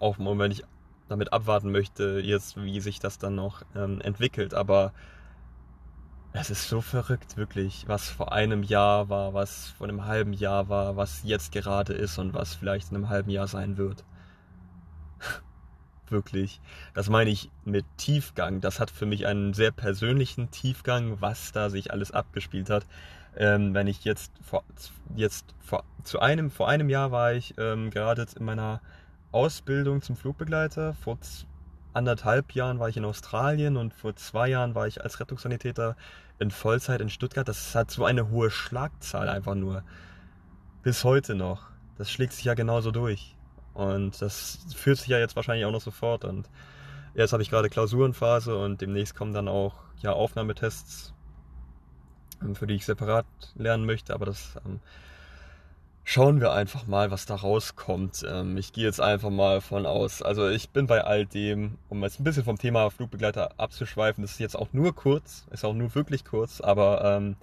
Auch 0.00 0.18
wenn 0.18 0.50
ich 0.50 0.62
damit 1.08 1.32
abwarten 1.32 1.72
möchte, 1.72 2.20
jetzt 2.20 2.62
wie 2.62 2.80
sich 2.80 3.00
das 3.00 3.18
dann 3.18 3.34
noch 3.34 3.62
ähm, 3.74 4.00
entwickelt. 4.00 4.54
Aber 4.54 4.92
es 6.32 6.50
ist 6.50 6.68
so 6.68 6.80
verrückt, 6.80 7.36
wirklich, 7.36 7.84
was 7.88 8.08
vor 8.08 8.32
einem 8.32 8.62
Jahr 8.62 9.08
war, 9.08 9.34
was 9.34 9.68
vor 9.68 9.88
einem 9.88 10.04
halben 10.04 10.32
Jahr 10.32 10.68
war, 10.68 10.96
was 10.96 11.22
jetzt 11.24 11.52
gerade 11.52 11.94
ist 11.94 12.18
und 12.18 12.34
was 12.34 12.54
vielleicht 12.54 12.90
in 12.90 12.96
einem 12.96 13.08
halben 13.08 13.30
Jahr 13.30 13.48
sein 13.48 13.76
wird. 13.76 14.04
wirklich. 16.10 16.60
Das 16.94 17.08
meine 17.08 17.30
ich 17.30 17.50
mit 17.64 17.84
Tiefgang. 17.96 18.60
Das 18.60 18.80
hat 18.80 18.90
für 18.90 19.06
mich 19.06 19.26
einen 19.26 19.54
sehr 19.54 19.70
persönlichen 19.70 20.50
Tiefgang, 20.50 21.20
was 21.20 21.52
da 21.52 21.70
sich 21.70 21.90
alles 21.90 22.12
abgespielt 22.12 22.70
hat. 22.70 22.86
Ähm, 23.38 23.72
wenn 23.72 23.86
ich 23.86 24.04
jetzt 24.04 24.32
vor, 24.42 24.64
jetzt 25.14 25.54
vor, 25.60 25.84
zu 26.02 26.18
einem, 26.18 26.50
vor 26.50 26.68
einem 26.68 26.90
Jahr 26.90 27.12
war 27.12 27.32
ich 27.32 27.54
ähm, 27.56 27.90
gerade 27.90 28.26
in 28.36 28.44
meiner 28.44 28.80
Ausbildung 29.30 30.02
zum 30.02 30.16
Flugbegleiter. 30.16 30.94
Vor 30.94 31.18
anderthalb 31.92 32.52
Jahren 32.52 32.80
war 32.80 32.88
ich 32.88 32.96
in 32.96 33.04
Australien 33.04 33.76
und 33.76 33.94
vor 33.94 34.16
zwei 34.16 34.48
Jahren 34.48 34.74
war 34.74 34.88
ich 34.88 35.04
als 35.04 35.20
Rettungssanitäter 35.20 35.96
in 36.40 36.50
Vollzeit 36.50 37.00
in 37.00 37.10
Stuttgart. 37.10 37.46
Das 37.46 37.76
hat 37.76 37.92
so 37.92 38.04
eine 38.04 38.28
hohe 38.28 38.50
Schlagzahl 38.50 39.28
einfach 39.28 39.54
nur. 39.54 39.84
Bis 40.82 41.04
heute 41.04 41.36
noch. 41.36 41.68
Das 41.96 42.10
schlägt 42.10 42.32
sich 42.32 42.44
ja 42.44 42.54
genauso 42.54 42.90
durch. 42.90 43.36
Und 43.72 44.20
das 44.20 44.58
fühlt 44.74 44.98
sich 44.98 45.08
ja 45.08 45.18
jetzt 45.20 45.36
wahrscheinlich 45.36 45.64
auch 45.64 45.72
noch 45.72 45.80
sofort. 45.80 46.24
Und 46.24 46.50
jetzt 47.14 47.32
habe 47.32 47.42
ich 47.44 47.50
gerade 47.50 47.68
Klausurenphase 47.68 48.56
und 48.58 48.80
demnächst 48.80 49.14
kommen 49.14 49.32
dann 49.32 49.46
auch 49.46 49.74
ja, 50.00 50.12
Aufnahmetests 50.12 51.14
für 52.54 52.66
die 52.66 52.74
ich 52.74 52.84
separat 52.84 53.26
lernen 53.56 53.86
möchte, 53.86 54.14
aber 54.14 54.26
das 54.26 54.56
ähm, 54.64 54.80
schauen 56.04 56.40
wir 56.40 56.52
einfach 56.52 56.86
mal, 56.86 57.10
was 57.10 57.26
da 57.26 57.34
rauskommt. 57.34 58.24
Ähm, 58.26 58.56
ich 58.56 58.72
gehe 58.72 58.84
jetzt 58.84 59.00
einfach 59.00 59.30
mal 59.30 59.60
von 59.60 59.84
aus. 59.86 60.22
Also 60.22 60.48
ich 60.48 60.70
bin 60.70 60.86
bei 60.86 61.04
all 61.04 61.26
dem, 61.26 61.78
um 61.88 62.02
jetzt 62.02 62.18
ein 62.20 62.24
bisschen 62.24 62.44
vom 62.44 62.58
Thema 62.58 62.90
Flugbegleiter 62.90 63.52
abzuschweifen, 63.58 64.22
das 64.22 64.32
ist 64.32 64.40
jetzt 64.40 64.56
auch 64.56 64.72
nur 64.72 64.94
kurz, 64.94 65.46
ist 65.50 65.64
auch 65.64 65.74
nur 65.74 65.94
wirklich 65.94 66.24
kurz, 66.24 66.60
aber 66.60 67.04
ähm, 67.04 67.36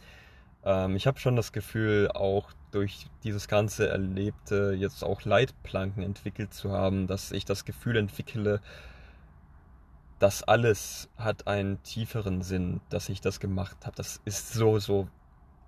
ähm, 0.64 0.96
ich 0.96 1.08
habe 1.08 1.20
schon 1.20 1.36
das 1.36 1.52
Gefühl, 1.52 2.10
auch 2.12 2.50
durch 2.72 3.08
dieses 3.24 3.48
ganze 3.48 3.88
Erlebte 3.88 4.76
jetzt 4.78 5.04
auch 5.04 5.24
Leitplanken 5.24 6.04
entwickelt 6.04 6.54
zu 6.54 6.72
haben, 6.72 7.08
dass 7.08 7.32
ich 7.32 7.46
das 7.46 7.66
Gefühl 7.66 7.98
entwickle, 7.98 8.62
das 10.20 10.44
alles 10.44 11.10
hat 11.18 11.48
einen 11.48 11.82
tieferen 11.84 12.42
Sinn, 12.42 12.82
dass 12.90 13.10
ich 13.10 13.22
das 13.22 13.40
gemacht 13.40 13.86
habe. 13.86 13.96
Das 13.96 14.22
ist 14.26 14.54
so, 14.54 14.80
so 14.80 15.08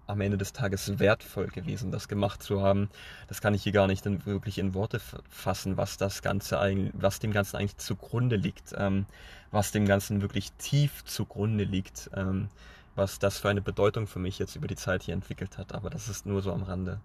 am 0.07 0.21
Ende 0.21 0.37
des 0.37 0.53
Tages 0.53 0.99
wertvoll 0.99 1.47
gewesen, 1.47 1.91
das 1.91 2.07
gemacht 2.07 2.41
zu 2.41 2.61
haben. 2.61 2.89
Das 3.27 3.41
kann 3.41 3.53
ich 3.53 3.63
hier 3.63 3.73
gar 3.73 3.87
nicht 3.87 4.05
wirklich 4.25 4.57
in 4.57 4.73
Worte 4.73 5.01
fassen, 5.29 5.75
was 5.75 5.97
das 5.97 6.21
Ganze 6.21 6.59
eigentlich, 6.59 6.93
was 6.97 7.19
dem 7.19 7.31
Ganzen 7.31 7.57
eigentlich 7.57 7.77
zugrunde 7.77 8.37
liegt, 8.37 8.73
ähm, 8.77 9.05
was 9.51 9.71
dem 9.71 9.85
Ganzen 9.85 10.21
wirklich 10.21 10.53
tief 10.53 11.03
zugrunde 11.03 11.65
liegt, 11.65 12.09
ähm, 12.15 12.47
was 12.95 13.19
das 13.19 13.37
für 13.37 13.49
eine 13.49 13.61
Bedeutung 13.61 14.07
für 14.07 14.19
mich 14.19 14.39
jetzt 14.39 14.55
über 14.55 14.67
die 14.67 14.77
Zeit 14.77 15.03
hier 15.03 15.13
entwickelt 15.13 15.57
hat. 15.57 15.75
Aber 15.75 15.89
das 15.89 16.07
ist 16.07 16.25
nur 16.25 16.41
so 16.41 16.53
am 16.53 16.63
Rande. 16.63 17.01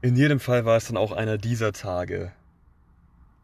In 0.00 0.16
jedem 0.16 0.40
Fall 0.40 0.64
war 0.64 0.76
es 0.76 0.86
dann 0.86 0.96
auch 0.96 1.12
einer 1.12 1.38
dieser 1.38 1.72
Tage, 1.72 2.32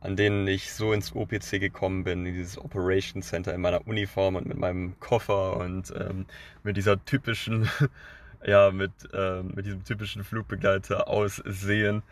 an 0.00 0.16
denen 0.16 0.46
ich 0.46 0.72
so 0.72 0.92
ins 0.92 1.14
OPC 1.14 1.58
gekommen 1.60 2.04
bin, 2.04 2.24
in 2.24 2.34
dieses 2.34 2.58
Operation 2.58 3.22
Center 3.22 3.52
in 3.52 3.60
meiner 3.60 3.86
Uniform 3.86 4.36
und 4.36 4.46
mit 4.46 4.58
meinem 4.58 4.98
Koffer 5.00 5.56
und 5.56 5.92
ähm, 5.98 6.26
mit 6.62 6.76
dieser 6.76 7.04
typischen, 7.04 7.68
ja, 8.46 8.70
mit, 8.70 8.92
äh, 9.12 9.42
mit 9.42 9.66
diesem 9.66 9.84
typischen 9.84 10.22
Flugbegleiter 10.22 11.08
aussehen, 11.08 12.02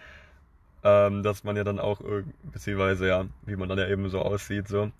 ähm, 0.82 1.22
dass 1.22 1.44
man 1.44 1.56
ja 1.56 1.64
dann 1.64 1.78
auch, 1.78 2.00
beziehungsweise 2.52 3.06
ja, 3.08 3.26
wie 3.44 3.56
man 3.56 3.68
dann 3.68 3.78
ja 3.78 3.88
eben 3.88 4.08
so 4.08 4.20
aussieht, 4.20 4.68
so. 4.68 4.90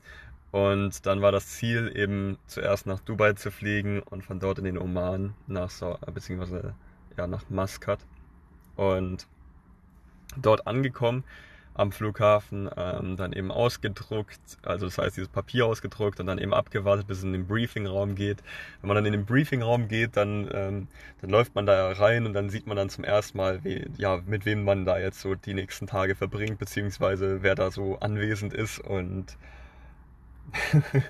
Und 0.53 1.05
dann 1.07 1.21
war 1.23 1.33
das 1.33 1.49
Ziel 1.49 1.93
eben 1.95 2.39
zuerst 2.47 2.87
nach 2.87 3.01
Dubai 3.01 3.33
zu 3.33 3.51
fliegen 3.51 4.01
und 4.01 4.25
von 4.25 4.39
dort 4.39 4.59
in 4.59 4.65
den 4.65 4.79
Oman 4.79 5.35
nach, 5.49 5.71
so, 5.71 5.99
beziehungsweise 6.15 6.75
ja, 7.17 7.27
nach 7.27 7.51
Muscat. 7.51 7.99
Und 8.77 9.27
dort 10.37 10.67
angekommen 10.67 11.25
am 11.77 11.93
Flughafen, 11.93 12.69
ähm, 12.77 13.17
dann 13.17 13.33
eben 13.33 13.51
ausgedruckt, 13.51 14.41
also 14.63 14.87
das 14.87 14.99
heißt 14.99 15.17
dieses 15.17 15.29
Papier 15.29 15.67
ausgedruckt 15.67 16.21
und 16.21 16.27
dann 16.27 16.39
eben 16.39 16.55
abgewartet, 16.55 17.07
bis 17.07 17.19
es 17.19 17.25
in 17.25 17.33
den 17.33 17.47
Briefingraum 17.47 18.15
geht. 18.15 18.43
Wenn 18.81 18.89
man 18.89 18.95
dann 18.97 19.07
in 19.07 19.13
den 19.13 19.27
Briefingraum 19.27 19.89
geht, 19.89 20.17
dann, 20.17 20.49
ähm, 20.53 20.89
dann 21.21 21.31
läuft 21.31 21.55
man 21.55 21.67
da 21.67 21.93
rein 21.93 22.27
und 22.27 22.33
dann 22.33 22.51
sieht 22.51 22.67
man 22.67 22.77
dann 22.77 22.89
zum 22.89 23.05
ersten 23.05 23.39
Mal, 23.39 23.63
wie, 23.65 23.87
ja, 23.97 24.21
mit 24.27 24.47
wem 24.47 24.65
man 24.65 24.85
da 24.85 24.99
jetzt 24.99 25.21
so 25.21 25.35
die 25.35 25.55
nächsten 25.55 25.87
Tage 25.87 26.15
verbringt, 26.15 26.59
beziehungsweise 26.59 27.43
wer 27.43 27.55
da 27.55 27.71
so 27.71 27.99
anwesend 27.99 28.55
ist 28.55 28.79
und 28.81 29.37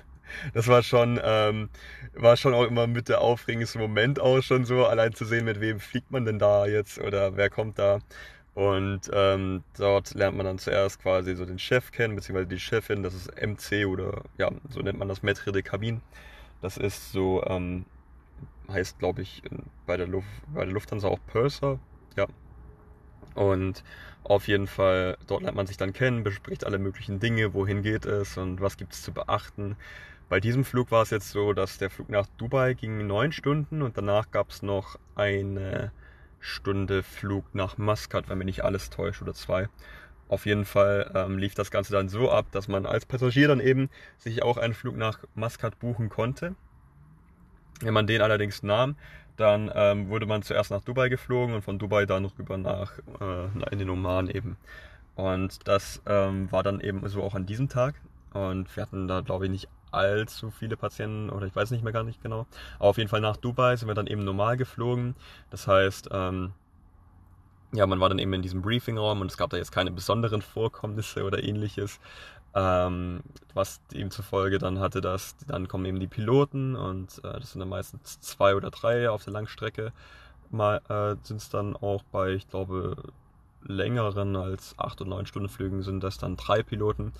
das 0.53 0.67
war 0.67 0.83
schon, 0.83 1.19
ähm, 1.23 1.69
war 2.13 2.37
schon 2.37 2.53
auch 2.53 2.65
immer 2.65 2.87
mit 2.87 3.09
der 3.09 3.21
aufregendste 3.21 3.79
Moment 3.79 4.19
auch 4.19 4.41
schon 4.41 4.65
so, 4.65 4.85
allein 4.85 5.13
zu 5.13 5.25
sehen, 5.25 5.45
mit 5.45 5.61
wem 5.61 5.79
fliegt 5.79 6.11
man 6.11 6.25
denn 6.25 6.39
da 6.39 6.65
jetzt 6.65 6.99
oder 6.99 7.37
wer 7.37 7.49
kommt 7.49 7.79
da. 7.79 7.99
Und 8.57 9.01
ähm, 9.13 9.63
dort 9.77 10.15
lernt 10.15 10.35
man 10.35 10.47
dann 10.47 10.57
zuerst 10.57 10.99
quasi 10.99 11.35
so 11.35 11.45
den 11.45 11.59
Chef 11.59 11.91
kennen, 11.91 12.15
beziehungsweise 12.15 12.47
die 12.47 12.59
Chefin, 12.59 13.03
das 13.03 13.13
ist 13.13 13.31
MC 13.39 13.85
oder 13.85 14.23
ja, 14.39 14.49
so 14.69 14.79
nennt 14.79 14.97
man 14.97 15.07
das 15.07 15.21
Maître 15.21 15.51
de 15.51 15.61
Cabine. 15.61 16.01
Das 16.63 16.75
ist 16.75 17.11
so, 17.11 17.43
ähm, 17.45 17.85
heißt 18.67 18.97
glaube 18.97 19.21
ich 19.21 19.43
bei 19.85 19.95
der, 19.95 20.07
Luft, 20.07 20.27
bei 20.51 20.65
der 20.65 20.73
Lufthansa 20.73 21.07
auch 21.07 21.19
Purser, 21.27 21.77
ja. 22.15 22.25
Und 23.35 23.83
auf 24.23 24.47
jeden 24.47 24.65
Fall, 24.65 25.19
dort 25.27 25.43
lernt 25.43 25.55
man 25.55 25.67
sich 25.67 25.77
dann 25.77 25.93
kennen, 25.93 26.23
bespricht 26.23 26.65
alle 26.65 26.79
möglichen 26.79 27.19
Dinge, 27.19 27.53
wohin 27.53 27.83
geht 27.83 28.07
es 28.07 28.39
und 28.39 28.59
was 28.59 28.77
gibt 28.77 28.93
es 28.93 29.03
zu 29.03 29.11
beachten. 29.11 29.75
Bei 30.29 30.39
diesem 30.39 30.65
Flug 30.65 30.89
war 30.89 31.03
es 31.03 31.11
jetzt 31.11 31.29
so, 31.29 31.53
dass 31.53 31.77
der 31.77 31.91
Flug 31.91 32.09
nach 32.09 32.25
Dubai 32.39 32.73
ging 32.73 33.05
neun 33.05 33.31
Stunden 33.31 33.83
und 33.83 33.99
danach 33.99 34.31
gab 34.31 34.49
es 34.49 34.63
noch 34.63 34.97
eine 35.13 35.91
Stunde 36.39 37.03
Flug 37.03 37.53
nach 37.53 37.77
Maskat, 37.77 38.29
wenn 38.29 38.37
mich 38.37 38.45
nicht 38.45 38.63
alles 38.63 38.89
täuscht, 38.89 39.21
oder 39.21 39.33
zwei. 39.33 39.69
Auf 40.29 40.45
jeden 40.45 40.65
Fall 40.65 41.11
ähm, 41.15 41.37
lief 41.37 41.55
das 41.55 41.71
Ganze 41.71 41.93
dann 41.93 42.09
so 42.09 42.31
ab, 42.31 42.47
dass 42.51 42.67
man 42.67 42.85
als 42.85 43.05
Passagier 43.05 43.47
dann 43.47 43.59
eben 43.59 43.89
sich 44.17 44.43
auch 44.43 44.57
einen 44.57 44.73
Flug 44.73 44.97
nach 44.97 45.19
Maskat 45.35 45.79
buchen 45.79 46.09
konnte. 46.09 46.55
Wenn 47.81 47.93
man 47.93 48.07
den 48.07 48.21
allerdings 48.21 48.63
nahm, 48.63 48.95
dann 49.37 49.71
ähm, 49.73 50.09
wurde 50.09 50.25
man 50.25 50.41
zuerst 50.41 50.71
nach 50.71 50.81
Dubai 50.81 51.09
geflogen 51.09 51.55
und 51.55 51.61
von 51.61 51.79
Dubai 51.79 52.05
dann 52.05 52.25
rüber 52.25 52.57
nach 52.57 52.93
äh, 53.21 53.71
in 53.71 53.79
den 53.79 53.89
Oman 53.89 54.29
eben. 54.29 54.57
Und 55.15 55.67
das 55.67 56.01
ähm, 56.05 56.51
war 56.51 56.63
dann 56.63 56.79
eben 56.79 57.07
so 57.07 57.23
auch 57.23 57.35
an 57.35 57.45
diesem 57.45 57.69
Tag. 57.69 57.95
Und 58.33 58.75
wir 58.75 58.83
hatten 58.83 59.07
da, 59.07 59.21
glaube 59.21 59.45
ich, 59.45 59.51
nicht 59.51 59.69
allzu 59.97 60.51
viele 60.51 60.77
Patienten 60.77 61.29
oder 61.29 61.45
ich 61.45 61.55
weiß 61.55 61.71
nicht 61.71 61.83
mehr 61.83 61.93
gar 61.93 62.03
nicht 62.03 62.21
genau. 62.21 62.45
Aber 62.79 62.89
auf 62.89 62.97
jeden 62.97 63.09
Fall 63.09 63.21
nach 63.21 63.37
Dubai 63.37 63.75
sind 63.75 63.87
wir 63.87 63.95
dann 63.95 64.07
eben 64.07 64.23
normal 64.23 64.57
geflogen. 64.57 65.15
Das 65.49 65.67
heißt, 65.67 66.09
ähm, 66.11 66.53
ja, 67.73 67.85
man 67.85 67.99
war 67.99 68.09
dann 68.09 68.19
eben 68.19 68.33
in 68.33 68.41
diesem 68.41 68.61
Briefingraum 68.61 69.21
und 69.21 69.31
es 69.31 69.37
gab 69.37 69.49
da 69.49 69.57
jetzt 69.57 69.71
keine 69.71 69.91
besonderen 69.91 70.41
Vorkommnisse 70.41 71.23
oder 71.23 71.43
ähnliches. 71.43 71.99
Ähm, 72.55 73.21
was 73.53 73.81
ihm 73.93 74.09
zufolge 74.09 74.57
dann 74.57 74.79
hatte, 74.79 75.01
dass 75.01 75.35
dann 75.47 75.67
kommen 75.67 75.85
eben 75.85 75.99
die 75.99 76.07
Piloten 76.07 76.75
und 76.75 77.19
äh, 77.23 77.39
das 77.39 77.51
sind 77.51 77.59
dann 77.59 77.69
meistens 77.69 78.19
zwei 78.21 78.55
oder 78.55 78.71
drei 78.71 79.09
auf 79.09 79.23
der 79.23 79.33
Langstrecke. 79.33 79.91
Mal 80.49 80.77
äh, 80.89 81.17
sind 81.23 81.37
es 81.37 81.49
dann 81.49 81.75
auch 81.75 82.03
bei, 82.03 82.31
ich 82.31 82.49
glaube, 82.49 82.95
längeren 83.63 84.35
als 84.35 84.75
acht 84.77 85.01
und 85.01 85.09
neun 85.09 85.25
Stunden 85.25 85.49
Flügen 85.49 85.83
sind 85.83 86.03
das 86.03 86.17
dann 86.17 86.37
drei 86.37 86.63
Piloten. 86.63 87.13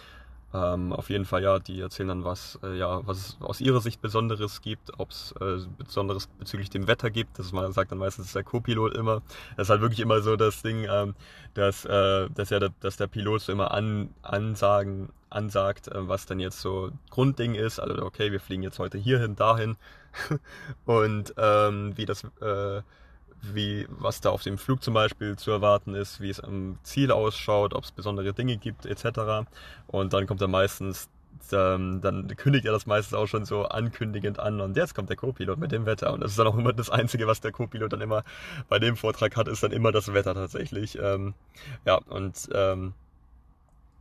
Ähm, 0.53 0.93
auf 0.93 1.09
jeden 1.09 1.25
Fall, 1.25 1.43
ja, 1.43 1.59
die 1.59 1.81
erzählen 1.81 2.07
dann, 2.07 2.23
was, 2.23 2.57
äh, 2.63 2.77
ja, 2.77 3.05
was 3.05 3.17
es 3.17 3.37
aus 3.41 3.59
ihrer 3.59 3.81
Sicht 3.81 4.01
Besonderes 4.01 4.61
gibt, 4.61 4.97
ob 4.97 5.11
es 5.11 5.33
äh, 5.41 5.57
Besonderes 5.77 6.27
bezüglich 6.27 6.69
dem 6.69 6.87
Wetter 6.87 7.09
gibt. 7.09 7.37
Das 7.37 7.51
man 7.51 7.73
sagt 7.73 7.91
dann 7.91 7.99
meistens 7.99 8.31
der 8.31 8.43
Co-Pilot 8.43 8.95
immer. 8.95 9.21
Das 9.57 9.67
ist 9.67 9.69
halt 9.69 9.81
wirklich 9.81 9.99
immer 9.99 10.21
so 10.21 10.37
das 10.37 10.61
Ding, 10.61 10.87
ähm, 10.89 11.15
dass, 11.53 11.83
äh, 11.83 12.29
dass, 12.29 12.49
ja, 12.49 12.59
dass 12.79 12.95
der 12.95 13.07
Pilot 13.07 13.41
so 13.41 13.51
immer 13.51 13.71
an, 13.71 14.09
ansagen, 14.21 15.09
ansagt, 15.29 15.89
äh, 15.89 16.07
was 16.07 16.25
dann 16.25 16.39
jetzt 16.39 16.61
so 16.61 16.91
Grundding 17.09 17.55
ist. 17.55 17.79
Also, 17.79 18.01
okay, 18.03 18.31
wir 18.31 18.39
fliegen 18.39 18.63
jetzt 18.63 18.79
heute 18.79 18.97
hierhin, 18.97 19.35
dahin. 19.35 19.75
Und 20.85 21.33
ähm, 21.37 21.97
wie 21.97 22.05
das 22.05 22.23
äh, 22.39 22.81
wie, 23.41 23.87
was 23.89 24.21
da 24.21 24.29
auf 24.29 24.43
dem 24.43 24.57
Flug 24.57 24.83
zum 24.83 24.93
Beispiel 24.93 25.35
zu 25.37 25.51
erwarten 25.51 25.93
ist, 25.93 26.21
wie 26.21 26.29
es 26.29 26.39
am 26.39 26.77
Ziel 26.83 27.11
ausschaut, 27.11 27.73
ob 27.73 27.83
es 27.83 27.91
besondere 27.91 28.33
Dinge 28.33 28.57
gibt, 28.57 28.85
etc. 28.85 29.47
Und 29.87 30.13
dann 30.13 30.27
kommt 30.27 30.41
er 30.41 30.47
meistens, 30.47 31.09
ähm, 31.51 32.01
dann 32.01 32.27
kündigt 32.35 32.65
er 32.65 32.71
das 32.71 32.85
meistens 32.85 33.13
auch 33.13 33.27
schon 33.27 33.45
so 33.45 33.65
ankündigend 33.65 34.39
an 34.39 34.59
und 34.59 34.75
jetzt 34.75 34.95
kommt 34.95 35.09
der 35.09 35.17
Co-Pilot 35.17 35.59
mit 35.59 35.71
dem 35.71 35.85
Wetter. 35.85 36.13
Und 36.13 36.21
das 36.21 36.31
ist 36.31 36.39
dann 36.39 36.47
auch 36.47 36.57
immer 36.57 36.73
das 36.73 36.89
Einzige, 36.89 37.27
was 37.27 37.41
der 37.41 37.51
Co-Pilot 37.51 37.93
dann 37.93 38.01
immer 38.01 38.23
bei 38.69 38.79
dem 38.79 38.97
Vortrag 38.97 39.35
hat, 39.35 39.47
ist 39.47 39.63
dann 39.63 39.71
immer 39.71 39.91
das 39.91 40.13
Wetter 40.13 40.33
tatsächlich. 40.33 40.97
Ähm, 40.99 41.33
ja, 41.85 41.95
und 42.09 42.49
ähm, 42.53 42.93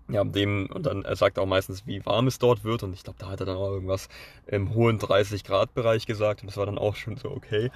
ja, 0.08 0.22
dem, 0.22 0.68
und 0.72 0.86
dann 0.86 1.04
er 1.04 1.16
sagt 1.16 1.38
auch 1.38 1.46
meistens, 1.46 1.86
wie 1.86 2.04
warm 2.06 2.28
es 2.28 2.38
dort 2.38 2.64
wird. 2.64 2.82
Und 2.82 2.92
ich 2.92 3.02
glaube, 3.02 3.18
da 3.18 3.28
hat 3.28 3.40
er 3.40 3.46
dann 3.46 3.56
auch 3.56 3.70
irgendwas 3.70 4.08
im 4.46 4.74
hohen 4.74 4.98
30 4.98 5.42
Grad 5.42 5.74
Bereich 5.74 6.06
gesagt. 6.06 6.42
Und 6.42 6.48
das 6.48 6.56
war 6.56 6.66
dann 6.66 6.78
auch 6.78 6.94
schon 6.94 7.16
so 7.16 7.30
okay. 7.30 7.70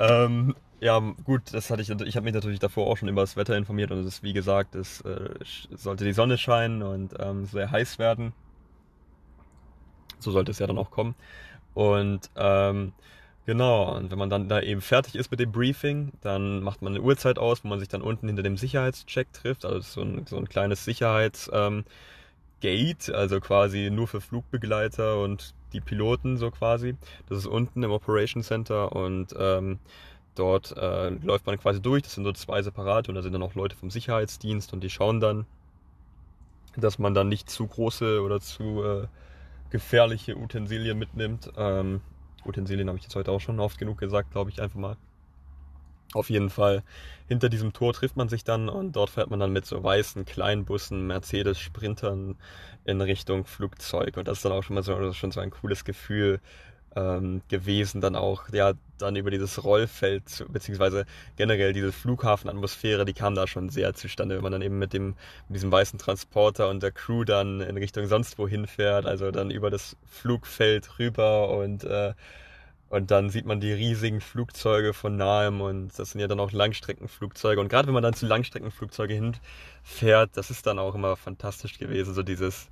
Ähm, 0.00 0.56
ja, 0.80 0.98
gut, 1.24 1.42
das 1.52 1.70
hatte 1.70 1.82
ich, 1.82 1.90
ich 1.90 2.16
habe 2.16 2.24
mich 2.24 2.34
natürlich 2.34 2.58
davor 2.58 2.86
auch 2.86 2.96
schon 2.96 3.08
über 3.08 3.22
das 3.22 3.36
Wetter 3.36 3.56
informiert 3.56 3.90
und 3.90 3.98
es 3.98 4.06
ist, 4.06 4.22
wie 4.22 4.32
gesagt, 4.32 4.74
es 4.74 5.00
äh, 5.02 5.30
sollte 5.70 6.04
die 6.04 6.12
Sonne 6.12 6.36
scheinen 6.38 6.82
und 6.82 7.14
ähm, 7.18 7.46
sehr 7.46 7.70
heiß 7.70 7.98
werden. 7.98 8.32
So 10.18 10.30
sollte 10.30 10.50
es 10.50 10.58
ja 10.58 10.66
dann 10.66 10.78
auch 10.78 10.90
kommen. 10.90 11.14
Und 11.74 12.30
ähm, 12.36 12.92
genau, 13.46 13.96
und 13.96 14.10
wenn 14.10 14.18
man 14.18 14.30
dann 14.30 14.48
da 14.48 14.60
eben 14.60 14.80
fertig 14.80 15.14
ist 15.14 15.30
mit 15.30 15.40
dem 15.40 15.52
Briefing, 15.52 16.12
dann 16.22 16.62
macht 16.62 16.82
man 16.82 16.94
eine 16.94 17.02
Uhrzeit 17.02 17.38
aus, 17.38 17.64
wo 17.64 17.68
man 17.68 17.78
sich 17.78 17.88
dann 17.88 18.02
unten 18.02 18.26
hinter 18.26 18.42
dem 18.42 18.56
Sicherheitscheck 18.56 19.32
trifft. 19.32 19.64
Also 19.64 19.80
so 19.80 20.02
ein, 20.02 20.26
so 20.26 20.36
ein 20.36 20.48
kleines 20.48 20.84
Sicherheitsgate, 20.84 21.84
ähm, 22.62 23.14
also 23.14 23.40
quasi 23.40 23.90
nur 23.90 24.08
für 24.08 24.20
Flugbegleiter 24.20 25.20
und 25.20 25.54
die 25.72 25.80
Piloten 25.80 26.36
so 26.36 26.50
quasi. 26.50 26.96
Das 27.28 27.38
ist 27.38 27.46
unten 27.46 27.82
im 27.82 27.90
Operation 27.90 28.42
Center 28.42 28.92
und 28.92 29.34
ähm, 29.38 29.78
Dort 30.36 30.76
äh, 30.76 31.08
läuft 31.08 31.46
man 31.46 31.58
quasi 31.58 31.80
durch, 31.80 32.02
das 32.02 32.14
sind 32.14 32.22
nur 32.22 32.34
zwei 32.34 32.62
separate 32.62 33.10
und 33.10 33.16
da 33.16 33.22
sind 33.22 33.32
dann 33.32 33.42
auch 33.42 33.54
Leute 33.54 33.74
vom 33.74 33.90
Sicherheitsdienst 33.90 34.72
und 34.72 34.80
die 34.82 34.90
schauen 34.90 35.18
dann, 35.18 35.46
dass 36.76 36.98
man 36.98 37.14
dann 37.14 37.28
nicht 37.28 37.50
zu 37.50 37.66
große 37.66 38.22
oder 38.22 38.40
zu 38.40 38.84
äh, 38.84 39.06
gefährliche 39.70 40.36
Utensilien 40.36 40.98
mitnimmt. 40.98 41.50
Ähm, 41.56 42.02
Utensilien 42.44 42.88
habe 42.88 42.98
ich 42.98 43.04
jetzt 43.04 43.16
heute 43.16 43.32
auch 43.32 43.40
schon 43.40 43.58
oft 43.60 43.78
genug 43.78 43.98
gesagt, 43.98 44.30
glaube 44.30 44.50
ich 44.50 44.60
einfach 44.60 44.78
mal. 44.78 44.96
Auf 46.12 46.30
jeden 46.30 46.50
Fall, 46.50 46.84
hinter 47.26 47.48
diesem 47.48 47.72
Tor 47.72 47.92
trifft 47.92 48.16
man 48.16 48.28
sich 48.28 48.44
dann 48.44 48.68
und 48.68 48.94
dort 48.94 49.10
fährt 49.10 49.28
man 49.28 49.40
dann 49.40 49.52
mit 49.52 49.66
so 49.66 49.82
weißen 49.82 50.24
Kleinbussen, 50.24 51.06
Mercedes, 51.06 51.58
Sprintern 51.58 52.36
in 52.84 53.00
Richtung 53.00 53.44
Flugzeug. 53.44 54.16
Und 54.16 54.28
das 54.28 54.38
ist 54.38 54.44
dann 54.44 54.52
auch 54.52 54.62
schon 54.62 54.74
mal 54.74 54.82
so, 54.82 55.12
schon 55.12 55.32
so 55.32 55.40
ein 55.40 55.50
cooles 55.50 55.84
Gefühl, 55.84 56.40
ähm, 56.96 57.42
gewesen, 57.48 58.00
dann 58.00 58.16
auch, 58.16 58.48
ja, 58.52 58.72
dann 58.98 59.14
über 59.16 59.30
dieses 59.30 59.62
Rollfeld, 59.62 60.46
beziehungsweise 60.48 61.04
generell 61.36 61.74
diese 61.74 61.92
Flughafenatmosphäre, 61.92 63.04
die 63.04 63.12
kam 63.12 63.34
da 63.34 63.46
schon 63.46 63.68
sehr 63.68 63.94
zustande, 63.94 64.36
wenn 64.36 64.42
man 64.42 64.52
dann 64.52 64.62
eben 64.62 64.78
mit 64.78 64.94
dem, 64.94 65.08
mit 65.48 65.56
diesem 65.56 65.70
weißen 65.70 65.98
Transporter 65.98 66.70
und 66.70 66.82
der 66.82 66.92
Crew 66.92 67.24
dann 67.24 67.60
in 67.60 67.76
Richtung 67.76 68.06
sonst 68.06 68.38
wohin 68.38 68.66
fährt, 68.66 69.04
also 69.04 69.30
dann 69.30 69.50
über 69.50 69.70
das 69.70 69.96
Flugfeld 70.06 70.98
rüber 70.98 71.50
und, 71.50 71.84
äh, 71.84 72.14
und 72.88 73.10
dann 73.10 73.28
sieht 73.28 73.44
man 73.44 73.60
die 73.60 73.72
riesigen 73.72 74.22
Flugzeuge 74.22 74.94
von 74.94 75.16
nahem 75.16 75.60
und 75.60 75.98
das 75.98 76.12
sind 76.12 76.20
ja 76.20 76.28
dann 76.28 76.40
auch 76.40 76.52
Langstreckenflugzeuge. 76.52 77.60
Und 77.60 77.68
gerade 77.68 77.88
wenn 77.88 77.94
man 77.94 78.04
dann 78.04 78.14
zu 78.14 78.26
Langstreckenflugzeuge 78.26 79.12
hinfährt, 79.12 80.30
das 80.34 80.50
ist 80.50 80.66
dann 80.66 80.78
auch 80.78 80.94
immer 80.94 81.16
fantastisch 81.16 81.78
gewesen. 81.78 82.14
So 82.14 82.22
dieses, 82.22 82.68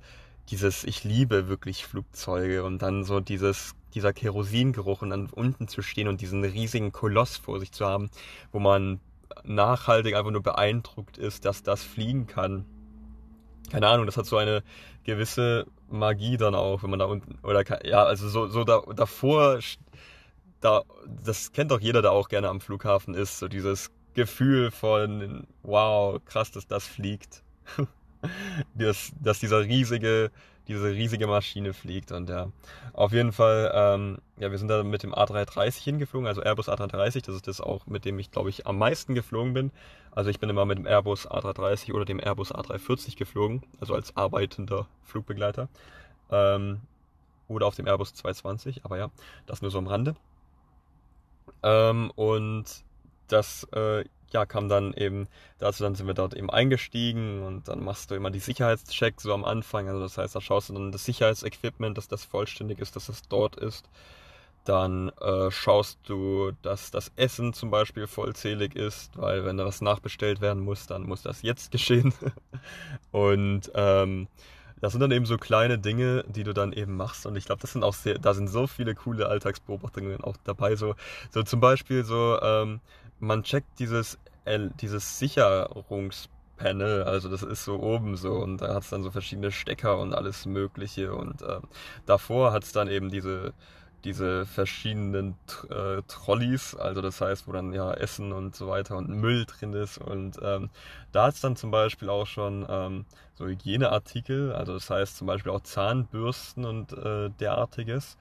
dieses, 0.49 0.83
ich 0.85 1.03
liebe 1.03 1.49
wirklich 1.49 1.85
Flugzeuge 1.85 2.63
und 2.63 2.81
dann 2.81 3.03
so 3.03 3.19
dieses 3.19 3.75
dieser 3.95 4.13
Kerosingeruch 4.13 5.01
und 5.01 5.09
dann 5.09 5.27
unten 5.27 5.67
zu 5.67 5.81
stehen 5.81 6.07
und 6.07 6.21
diesen 6.21 6.43
riesigen 6.43 6.91
Koloss 6.91 7.37
vor 7.37 7.59
sich 7.59 7.71
zu 7.71 7.85
haben, 7.85 8.09
wo 8.51 8.59
man 8.59 8.99
nachhaltig 9.43 10.15
einfach 10.15 10.31
nur 10.31 10.43
beeindruckt 10.43 11.17
ist, 11.17 11.45
dass 11.45 11.63
das 11.63 11.83
fliegen 11.83 12.27
kann. 12.27 12.65
Keine 13.71 13.87
Ahnung, 13.87 14.05
das 14.05 14.17
hat 14.17 14.25
so 14.25 14.37
eine 14.37 14.63
gewisse 15.03 15.65
Magie 15.89 16.37
dann 16.37 16.55
auch, 16.55 16.83
wenn 16.83 16.89
man 16.89 16.99
da 16.99 17.05
unten, 17.05 17.39
oder 17.43 17.63
ja, 17.85 18.03
also 18.03 18.27
so, 18.29 18.47
so 18.47 18.63
da, 18.63 18.81
davor, 18.95 19.59
da, 20.61 20.83
das 21.23 21.51
kennt 21.51 21.71
doch 21.71 21.79
jeder, 21.79 22.01
der 22.01 22.11
auch 22.11 22.29
gerne 22.29 22.49
am 22.49 22.61
Flughafen 22.61 23.13
ist, 23.15 23.39
so 23.39 23.47
dieses 23.47 23.91
Gefühl 24.13 24.71
von, 24.71 25.47
wow, 25.63 26.19
krass, 26.25 26.51
dass 26.51 26.67
das 26.67 26.85
fliegt. 26.85 27.43
dass, 28.75 29.11
dass 29.21 29.39
dieser 29.39 29.61
riesige 29.61 30.31
diese 30.67 30.91
riesige 30.91 31.27
Maschine 31.27 31.73
fliegt. 31.73 32.11
Und 32.11 32.29
ja, 32.29 32.51
auf 32.93 33.11
jeden 33.11 33.31
Fall, 33.31 33.71
ähm, 33.73 34.17
ja, 34.37 34.51
wir 34.51 34.57
sind 34.57 34.67
da 34.67 34.83
mit 34.83 35.03
dem 35.03 35.13
A330 35.13 35.83
hingeflogen, 35.83 36.27
also 36.27 36.41
Airbus 36.41 36.69
A330, 36.69 37.25
das 37.25 37.35
ist 37.35 37.47
das 37.47 37.61
auch, 37.61 37.85
mit 37.87 38.05
dem 38.05 38.19
ich, 38.19 38.31
glaube 38.31 38.49
ich, 38.49 38.67
am 38.67 38.77
meisten 38.77 39.15
geflogen 39.15 39.53
bin. 39.53 39.71
Also 40.11 40.29
ich 40.29 40.39
bin 40.39 40.49
immer 40.49 40.65
mit 40.65 40.77
dem 40.77 40.87
Airbus 40.87 41.29
A330 41.29 41.93
oder 41.93 42.05
dem 42.05 42.19
Airbus 42.19 42.53
A340 42.53 43.17
geflogen, 43.17 43.63
also 43.79 43.93
als 43.93 44.15
arbeitender 44.15 44.87
Flugbegleiter. 45.03 45.67
Ähm, 46.31 46.81
oder 47.47 47.67
auf 47.67 47.75
dem 47.75 47.85
Airbus 47.85 48.13
220, 48.13 48.85
aber 48.85 48.97
ja, 48.97 49.11
das 49.45 49.61
nur 49.61 49.71
so 49.71 49.77
am 49.77 49.87
Rande. 49.87 50.15
Ähm, 51.63 52.11
und 52.15 52.65
das, 53.27 53.65
äh, 53.73 54.05
ja, 54.35 54.45
kam 54.45 54.67
dann 54.67 54.93
eben 54.93 55.27
dazu, 55.59 55.83
dann 55.83 55.95
sind 55.95 56.07
wir 56.07 56.13
dort 56.13 56.33
eben 56.33 56.49
eingestiegen 56.49 57.41
und 57.43 57.69
dann 57.69 57.81
machst 57.81 58.11
du 58.11 58.15
immer 58.15 58.31
die 58.31 58.39
Sicherheitschecks 58.39 59.23
so 59.23 59.33
am 59.33 59.45
Anfang. 59.45 59.87
Also 59.87 60.01
das 60.01 60.17
heißt, 60.17 60.35
da 60.35 60.41
schaust 60.41 60.69
du 60.69 60.73
dann 60.73 60.91
das 60.91 61.05
Sicherheitsequipment, 61.05 61.97
dass 61.97 62.09
das 62.09 62.25
vollständig 62.25 62.79
ist, 62.79 62.97
dass 62.97 63.07
es 63.07 63.21
dort 63.29 63.55
ist. 63.55 63.89
Dann 64.65 65.09
äh, 65.21 65.49
schaust 65.51 65.99
du, 66.03 66.51
dass 66.63 66.91
das 66.91 67.13
Essen 67.15 67.53
zum 67.53 67.71
Beispiel 67.71 68.07
vollzählig 68.07 68.75
ist, 68.75 69.17
weil 69.17 69.45
wenn 69.45 69.55
da 69.55 69.65
was 69.65 69.79
nachbestellt 69.79 70.41
werden 70.41 70.61
muss, 70.61 70.85
dann 70.85 71.03
muss 71.03 71.21
das 71.21 71.41
jetzt 71.41 71.71
geschehen. 71.75 72.13
und 73.11 73.71
ähm, 73.73 74.27
das 74.81 74.91
sind 74.91 74.99
dann 74.99 75.11
eben 75.11 75.25
so 75.25 75.37
kleine 75.37 75.79
Dinge, 75.79 76.25
die 76.27 76.43
du 76.43 76.53
dann 76.53 76.73
eben 76.73 76.97
machst. 76.97 77.25
Und 77.25 77.37
ich 77.37 77.45
glaube, 77.45 77.61
das 77.61 77.71
sind 77.71 77.85
auch 77.85 77.93
sehr, 77.93 78.19
da 78.19 78.33
sind 78.33 78.49
so 78.49 78.67
viele 78.67 78.95
coole 78.95 79.27
Alltagsbeobachtungen 79.29 80.21
auch 80.21 80.35
dabei. 80.43 80.75
So, 80.75 80.95
so 81.31 81.41
zum 81.43 81.61
Beispiel 81.61 82.03
so, 82.03 82.37
ähm, 82.41 82.81
man 83.19 83.43
checkt 83.43 83.79
dieses, 83.79 84.17
dieses 84.81 85.19
Sicherungspanel, 85.19 87.03
also 87.03 87.29
das 87.29 87.43
ist 87.43 87.65
so 87.65 87.79
oben 87.79 88.17
so 88.17 88.33
und 88.33 88.61
da 88.61 88.75
hat 88.75 88.83
es 88.83 88.89
dann 88.89 89.03
so 89.03 89.11
verschiedene 89.11 89.51
Stecker 89.51 89.99
und 89.99 90.13
alles 90.13 90.45
Mögliche. 90.45 91.13
Und 91.13 91.41
äh, 91.41 91.59
davor 92.05 92.51
hat 92.53 92.63
es 92.63 92.71
dann 92.71 92.87
eben 92.87 93.09
diese 93.09 93.53
diese 94.05 94.45
verschiedenen 94.45 95.35
äh, 95.69 96.01
Trolleys, 96.07 96.75
also 96.75 97.01
das 97.01 97.19
heißt, 97.19 97.47
wo 97.47 97.51
dann 97.51 97.73
ja 97.73 97.91
Essen 97.91 98.31
und 98.31 98.55
so 98.55 98.67
weiter 98.67 98.97
und 98.97 99.09
Müll 99.09 99.45
drin 99.45 99.73
ist. 99.73 99.97
Und 99.97 100.39
ähm, 100.43 100.69
da 101.11 101.27
ist 101.27 101.43
dann 101.43 101.55
zum 101.55 101.71
Beispiel 101.71 102.09
auch 102.09 102.27
schon 102.27 102.65
ähm, 102.69 103.05
so 103.33 103.47
Hygieneartikel, 103.47 104.53
also 104.53 104.73
das 104.73 104.89
heißt 104.89 105.17
zum 105.17 105.27
Beispiel 105.27 105.51
auch 105.51 105.61
Zahnbürsten 105.61 106.65
und 106.65 106.93
äh, 106.93 107.31
derartiges. 107.39 108.17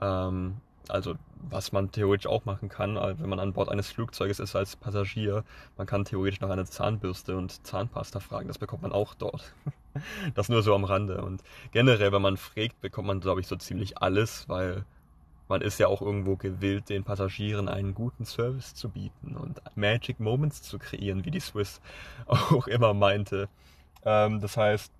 Ähm, 0.00 0.56
also 0.90 1.14
was 1.48 1.72
man 1.72 1.90
theoretisch 1.90 2.26
auch 2.26 2.44
machen 2.44 2.68
kann, 2.68 2.96
äh, 2.96 3.18
wenn 3.18 3.28
man 3.28 3.40
an 3.40 3.52
Bord 3.52 3.68
eines 3.68 3.90
Flugzeuges 3.90 4.40
ist 4.40 4.54
als 4.56 4.76
Passagier, 4.76 5.44
man 5.76 5.86
kann 5.86 6.04
theoretisch 6.04 6.40
nach 6.40 6.50
einer 6.50 6.64
Zahnbürste 6.64 7.36
und 7.36 7.66
Zahnpasta 7.66 8.20
fragen, 8.20 8.48
das 8.48 8.58
bekommt 8.58 8.82
man 8.82 8.92
auch 8.92 9.14
dort. 9.14 9.54
das 10.34 10.48
nur 10.48 10.62
so 10.62 10.74
am 10.74 10.84
Rande. 10.84 11.22
Und 11.22 11.42
generell, 11.72 12.12
wenn 12.12 12.22
man 12.22 12.36
fragt, 12.36 12.80
bekommt 12.80 13.08
man, 13.08 13.20
glaube 13.20 13.40
ich, 13.40 13.46
so 13.46 13.56
ziemlich 13.56 13.98
alles, 13.98 14.48
weil 14.48 14.84
man 15.48 15.62
ist 15.62 15.80
ja 15.80 15.88
auch 15.88 16.00
irgendwo 16.00 16.36
gewillt, 16.36 16.88
den 16.88 17.02
Passagieren 17.02 17.68
einen 17.68 17.92
guten 17.94 18.24
Service 18.24 18.74
zu 18.74 18.88
bieten 18.88 19.36
und 19.36 19.60
Magic 19.76 20.20
Moments 20.20 20.62
zu 20.62 20.78
kreieren, 20.78 21.24
wie 21.24 21.32
die 21.32 21.40
Swiss 21.40 21.80
auch 22.26 22.68
immer 22.68 22.94
meinte. 22.94 23.48
Ähm, 24.04 24.40
das 24.40 24.56
heißt, 24.56 24.92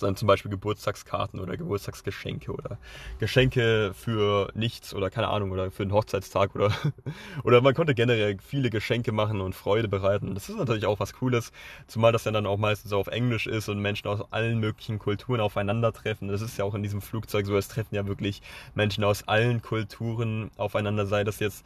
dann 0.00 0.16
zum 0.16 0.28
Beispiel 0.28 0.50
Geburtstagskarten 0.50 1.40
oder 1.40 1.56
Geburtstagsgeschenke 1.56 2.52
oder 2.52 2.78
Geschenke 3.18 3.92
für 3.94 4.50
nichts 4.54 4.94
oder 4.94 5.10
keine 5.10 5.28
Ahnung 5.28 5.50
oder 5.50 5.70
für 5.70 5.82
einen 5.82 5.92
Hochzeitstag 5.92 6.54
oder, 6.54 6.72
oder 7.44 7.60
man 7.60 7.74
konnte 7.74 7.94
generell 7.94 8.38
viele 8.38 8.70
Geschenke 8.70 9.12
machen 9.12 9.40
und 9.40 9.54
Freude 9.54 9.88
bereiten. 9.88 10.34
Das 10.34 10.48
ist 10.48 10.56
natürlich 10.56 10.86
auch 10.86 11.00
was 11.00 11.12
Cooles, 11.14 11.52
zumal 11.86 12.12
das 12.12 12.24
ja 12.24 12.32
dann 12.32 12.46
auch 12.46 12.58
meistens 12.58 12.92
auf 12.92 13.08
Englisch 13.08 13.46
ist 13.46 13.68
und 13.68 13.80
Menschen 13.80 14.08
aus 14.08 14.20
allen 14.32 14.60
möglichen 14.60 14.98
Kulturen 14.98 15.40
aufeinandertreffen. 15.40 16.28
Das 16.28 16.40
ist 16.40 16.58
ja 16.58 16.64
auch 16.64 16.74
in 16.74 16.82
diesem 16.82 17.02
Flugzeug 17.02 17.46
so, 17.46 17.56
es 17.56 17.68
treffen 17.68 17.94
ja 17.94 18.06
wirklich 18.06 18.42
Menschen 18.74 19.04
aus 19.04 19.26
allen 19.28 19.62
Kulturen 19.62 20.50
aufeinander, 20.56 21.06
sei 21.06 21.24
das 21.24 21.40
jetzt 21.40 21.64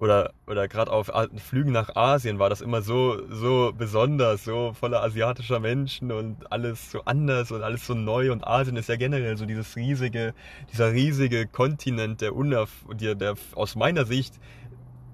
oder, 0.00 0.32
oder 0.46 0.68
gerade 0.68 0.92
auf 0.92 1.10
Flügen 1.36 1.72
nach 1.72 1.96
Asien 1.96 2.38
war 2.38 2.50
das 2.50 2.60
immer 2.60 2.82
so, 2.82 3.20
so 3.28 3.72
besonders, 3.76 4.44
so 4.44 4.72
voller 4.72 5.02
asiatischer 5.02 5.58
Menschen 5.60 6.12
und 6.12 6.52
alles 6.52 6.92
so 6.92 7.02
anders 7.04 7.50
und 7.50 7.62
alles 7.62 7.86
so 7.86 7.94
neu 7.94 8.30
und 8.30 8.46
Asien 8.46 8.76
ist 8.76 8.88
ja 8.88 8.96
generell 8.96 9.36
so 9.36 9.44
dieses 9.44 9.74
riesige, 9.76 10.34
dieser 10.72 10.92
riesige 10.92 11.46
Kontinent, 11.46 12.20
der, 12.20 12.34
unerf 12.36 12.70
der, 12.92 13.14
der 13.14 13.34
aus 13.54 13.74
meiner 13.74 14.04
Sicht 14.04 14.34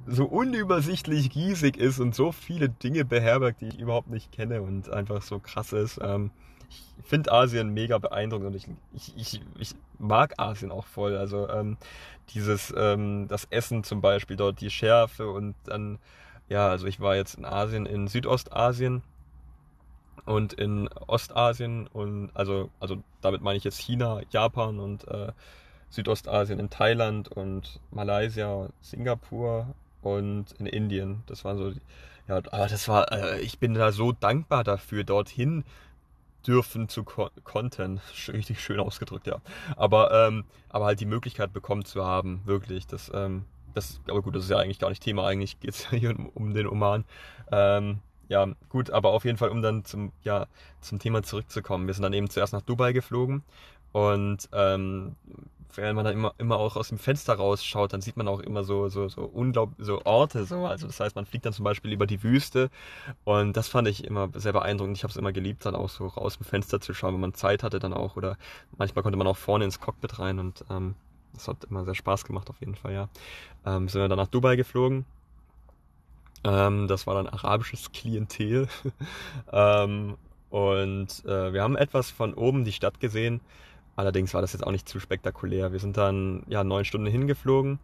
so 0.06 0.26
unübersichtlich 0.26 1.34
riesig 1.34 1.78
ist 1.78 1.98
und 1.98 2.14
so 2.14 2.30
viele 2.32 2.68
Dinge 2.68 3.06
beherbergt, 3.06 3.62
die 3.62 3.68
ich 3.68 3.78
überhaupt 3.78 4.10
nicht 4.10 4.32
kenne 4.32 4.60
und 4.60 4.90
einfach 4.90 5.22
so 5.22 5.38
krass 5.38 5.72
ist. 5.72 5.98
Ähm, 6.02 6.30
ich 6.68 6.82
finde 7.04 7.32
Asien 7.32 7.70
mega 7.74 7.98
beeindruckend 7.98 8.48
und 8.48 8.54
ich, 8.54 8.66
ich, 8.94 9.16
ich, 9.16 9.40
ich 9.58 9.74
mag 9.98 10.34
Asien 10.38 10.70
auch 10.72 10.86
voll. 10.86 11.16
Also 11.16 11.48
ähm, 11.48 11.76
dieses, 12.30 12.72
ähm, 12.76 13.28
das 13.28 13.46
Essen 13.50 13.84
zum 13.84 14.00
Beispiel 14.00 14.36
dort, 14.36 14.60
die 14.60 14.70
Schärfe 14.70 15.28
und 15.28 15.54
dann, 15.64 15.98
ja, 16.48 16.68
also 16.68 16.86
ich 16.86 17.00
war 17.00 17.16
jetzt 17.16 17.34
in 17.34 17.44
Asien, 17.44 17.86
in 17.86 18.08
Südostasien 18.08 19.02
und 20.24 20.52
in 20.54 20.88
Ostasien 21.06 21.86
und 21.86 22.30
also, 22.34 22.70
also 22.80 23.02
damit 23.20 23.42
meine 23.42 23.58
ich 23.58 23.64
jetzt 23.64 23.78
China, 23.78 24.20
Japan 24.30 24.78
und 24.78 25.06
äh, 25.08 25.32
Südostasien 25.90 26.58
in 26.58 26.70
Thailand 26.70 27.28
und 27.28 27.80
Malaysia, 27.90 28.68
Singapur 28.80 29.74
und 30.02 30.52
in 30.58 30.66
Indien. 30.66 31.22
Das 31.26 31.44
waren 31.44 31.56
so, 31.56 31.72
ja, 32.28 32.36
aber 32.36 32.66
das 32.68 32.88
war, 32.88 33.12
äh, 33.12 33.40
ich 33.40 33.58
bin 33.58 33.74
da 33.74 33.92
so 33.92 34.12
dankbar 34.12 34.64
dafür, 34.64 35.04
dorthin 35.04 35.64
dürfen 36.46 36.88
zu 36.88 37.04
Content. 37.04 38.00
Richtig 38.28 38.60
schön 38.60 38.80
ausgedrückt, 38.80 39.26
ja. 39.26 39.40
Aber, 39.76 40.12
ähm, 40.12 40.44
aber 40.68 40.86
halt 40.86 41.00
die 41.00 41.06
Möglichkeit 41.06 41.52
bekommen 41.52 41.84
zu 41.84 42.04
haben, 42.04 42.42
wirklich. 42.44 42.86
Das, 42.86 43.10
ähm, 43.14 43.44
das, 43.74 44.00
aber 44.08 44.22
gut, 44.22 44.36
das 44.36 44.44
ist 44.44 44.50
ja 44.50 44.58
eigentlich 44.58 44.78
gar 44.78 44.90
nicht 44.90 45.02
Thema. 45.02 45.26
Eigentlich 45.26 45.60
geht 45.60 45.70
es 45.70 45.84
ja 45.90 45.98
hier 45.98 46.18
um, 46.18 46.28
um 46.28 46.54
den 46.54 46.66
Oman. 46.66 47.04
Ähm, 47.50 48.00
ja, 48.28 48.46
gut, 48.68 48.90
aber 48.90 49.10
auf 49.10 49.24
jeden 49.24 49.36
Fall, 49.36 49.50
um 49.50 49.62
dann 49.62 49.84
zum, 49.84 50.12
ja, 50.22 50.46
zum 50.80 50.98
Thema 50.98 51.22
zurückzukommen. 51.22 51.86
Wir 51.86 51.94
sind 51.94 52.02
dann 52.02 52.12
eben 52.14 52.30
zuerst 52.30 52.52
nach 52.52 52.62
Dubai 52.62 52.92
geflogen 52.92 53.42
und 53.92 54.48
ähm, 54.52 55.14
wenn 55.76 55.96
man 55.96 56.04
dann 56.04 56.14
immer, 56.14 56.34
immer 56.38 56.56
auch 56.56 56.76
aus 56.76 56.88
dem 56.88 56.98
Fenster 56.98 57.34
rausschaut, 57.34 57.92
dann 57.92 58.00
sieht 58.00 58.16
man 58.16 58.28
auch 58.28 58.40
immer 58.40 58.64
so, 58.64 58.88
so, 58.88 59.08
so 59.08 59.22
unglaublich, 59.22 59.86
so 59.86 60.02
Orte, 60.04 60.44
so. 60.44 60.66
Also 60.66 60.86
das 60.86 61.00
heißt, 61.00 61.16
man 61.16 61.26
fliegt 61.26 61.46
dann 61.46 61.52
zum 61.52 61.64
Beispiel 61.64 61.92
über 61.92 62.06
die 62.06 62.22
Wüste 62.22 62.70
und 63.24 63.56
das 63.56 63.68
fand 63.68 63.88
ich 63.88 64.04
immer 64.04 64.28
sehr 64.34 64.52
beeindruckend. 64.52 64.96
Ich 64.96 65.02
habe 65.02 65.10
es 65.10 65.16
immer 65.16 65.32
geliebt, 65.32 65.64
dann 65.66 65.74
auch 65.74 65.88
so 65.88 66.06
raus 66.06 66.38
dem 66.38 66.44
Fenster 66.46 66.80
zu 66.80 66.94
schauen, 66.94 67.14
wenn 67.14 67.20
man 67.20 67.34
Zeit 67.34 67.62
hatte 67.62 67.78
dann 67.78 67.94
auch 67.94 68.16
oder 68.16 68.36
manchmal 68.76 69.02
konnte 69.02 69.18
man 69.18 69.26
auch 69.26 69.36
vorne 69.36 69.64
ins 69.64 69.80
Cockpit 69.80 70.18
rein 70.18 70.38
und 70.38 70.64
ähm, 70.70 70.94
das 71.34 71.48
hat 71.48 71.64
immer 71.64 71.84
sehr 71.84 71.94
Spaß 71.94 72.24
gemacht 72.24 72.48
auf 72.50 72.60
jeden 72.60 72.76
Fall, 72.76 72.92
ja. 72.92 73.08
Ähm, 73.66 73.88
sind 73.88 74.00
wir 74.00 74.08
dann 74.08 74.18
nach 74.18 74.28
Dubai 74.28 74.56
geflogen. 74.56 75.04
Ähm, 76.44 76.88
das 76.88 77.06
war 77.06 77.14
dann 77.14 77.26
arabisches 77.26 77.90
Klientel. 77.92 78.68
ähm, 79.52 80.16
und 80.50 81.24
äh, 81.24 81.52
wir 81.52 81.62
haben 81.62 81.76
etwas 81.76 82.10
von 82.10 82.34
oben 82.34 82.64
die 82.64 82.72
Stadt 82.72 83.00
gesehen. 83.00 83.40
Allerdings 83.96 84.34
war 84.34 84.40
das 84.40 84.52
jetzt 84.52 84.66
auch 84.66 84.72
nicht 84.72 84.88
zu 84.88 84.98
spektakulär. 85.00 85.72
Wir 85.72 85.78
sind 85.78 85.96
dann 85.96 86.42
ja 86.48 86.64
neun 86.64 86.84
Stunden 86.84 87.06
hingeflogen. 87.06 87.78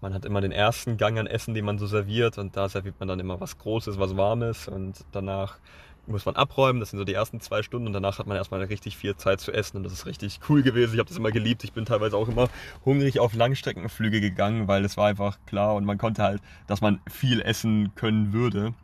Man 0.00 0.14
hat 0.14 0.24
immer 0.24 0.40
den 0.40 0.52
ersten 0.52 0.96
Gang 0.96 1.18
an 1.18 1.26
Essen, 1.26 1.54
den 1.54 1.64
man 1.64 1.78
so 1.78 1.86
serviert 1.86 2.38
und 2.38 2.56
da 2.56 2.68
serviert 2.68 2.98
man 3.00 3.08
dann 3.08 3.20
immer 3.20 3.40
was 3.40 3.58
Großes, 3.58 3.98
was 3.98 4.16
Warmes 4.16 4.66
und 4.66 5.04
danach 5.12 5.58
muss 6.06 6.24
man 6.24 6.36
abräumen. 6.36 6.80
Das 6.80 6.90
sind 6.90 6.98
so 6.98 7.04
die 7.04 7.14
ersten 7.14 7.40
zwei 7.40 7.62
Stunden 7.62 7.86
und 7.86 7.92
danach 7.92 8.18
hat 8.18 8.26
man 8.26 8.36
erstmal 8.36 8.62
richtig 8.64 8.96
viel 8.96 9.16
Zeit 9.16 9.40
zu 9.40 9.52
essen 9.52 9.76
und 9.76 9.82
das 9.84 9.92
ist 9.92 10.06
richtig 10.06 10.40
cool 10.48 10.62
gewesen. 10.62 10.94
Ich 10.94 10.98
habe 10.98 11.08
das 11.08 11.18
immer 11.18 11.32
geliebt. 11.32 11.64
Ich 11.64 11.72
bin 11.72 11.84
teilweise 11.84 12.16
auch 12.16 12.28
immer 12.28 12.48
hungrig 12.84 13.20
auf 13.20 13.34
Langstreckenflüge 13.34 14.20
gegangen, 14.20 14.68
weil 14.68 14.84
es 14.84 14.96
war 14.96 15.06
einfach 15.06 15.38
klar 15.46 15.74
und 15.74 15.84
man 15.84 15.98
konnte 15.98 16.22
halt, 16.22 16.40
dass 16.66 16.80
man 16.80 17.00
viel 17.08 17.42
essen 17.42 17.94
können 17.94 18.32
würde. 18.32 18.74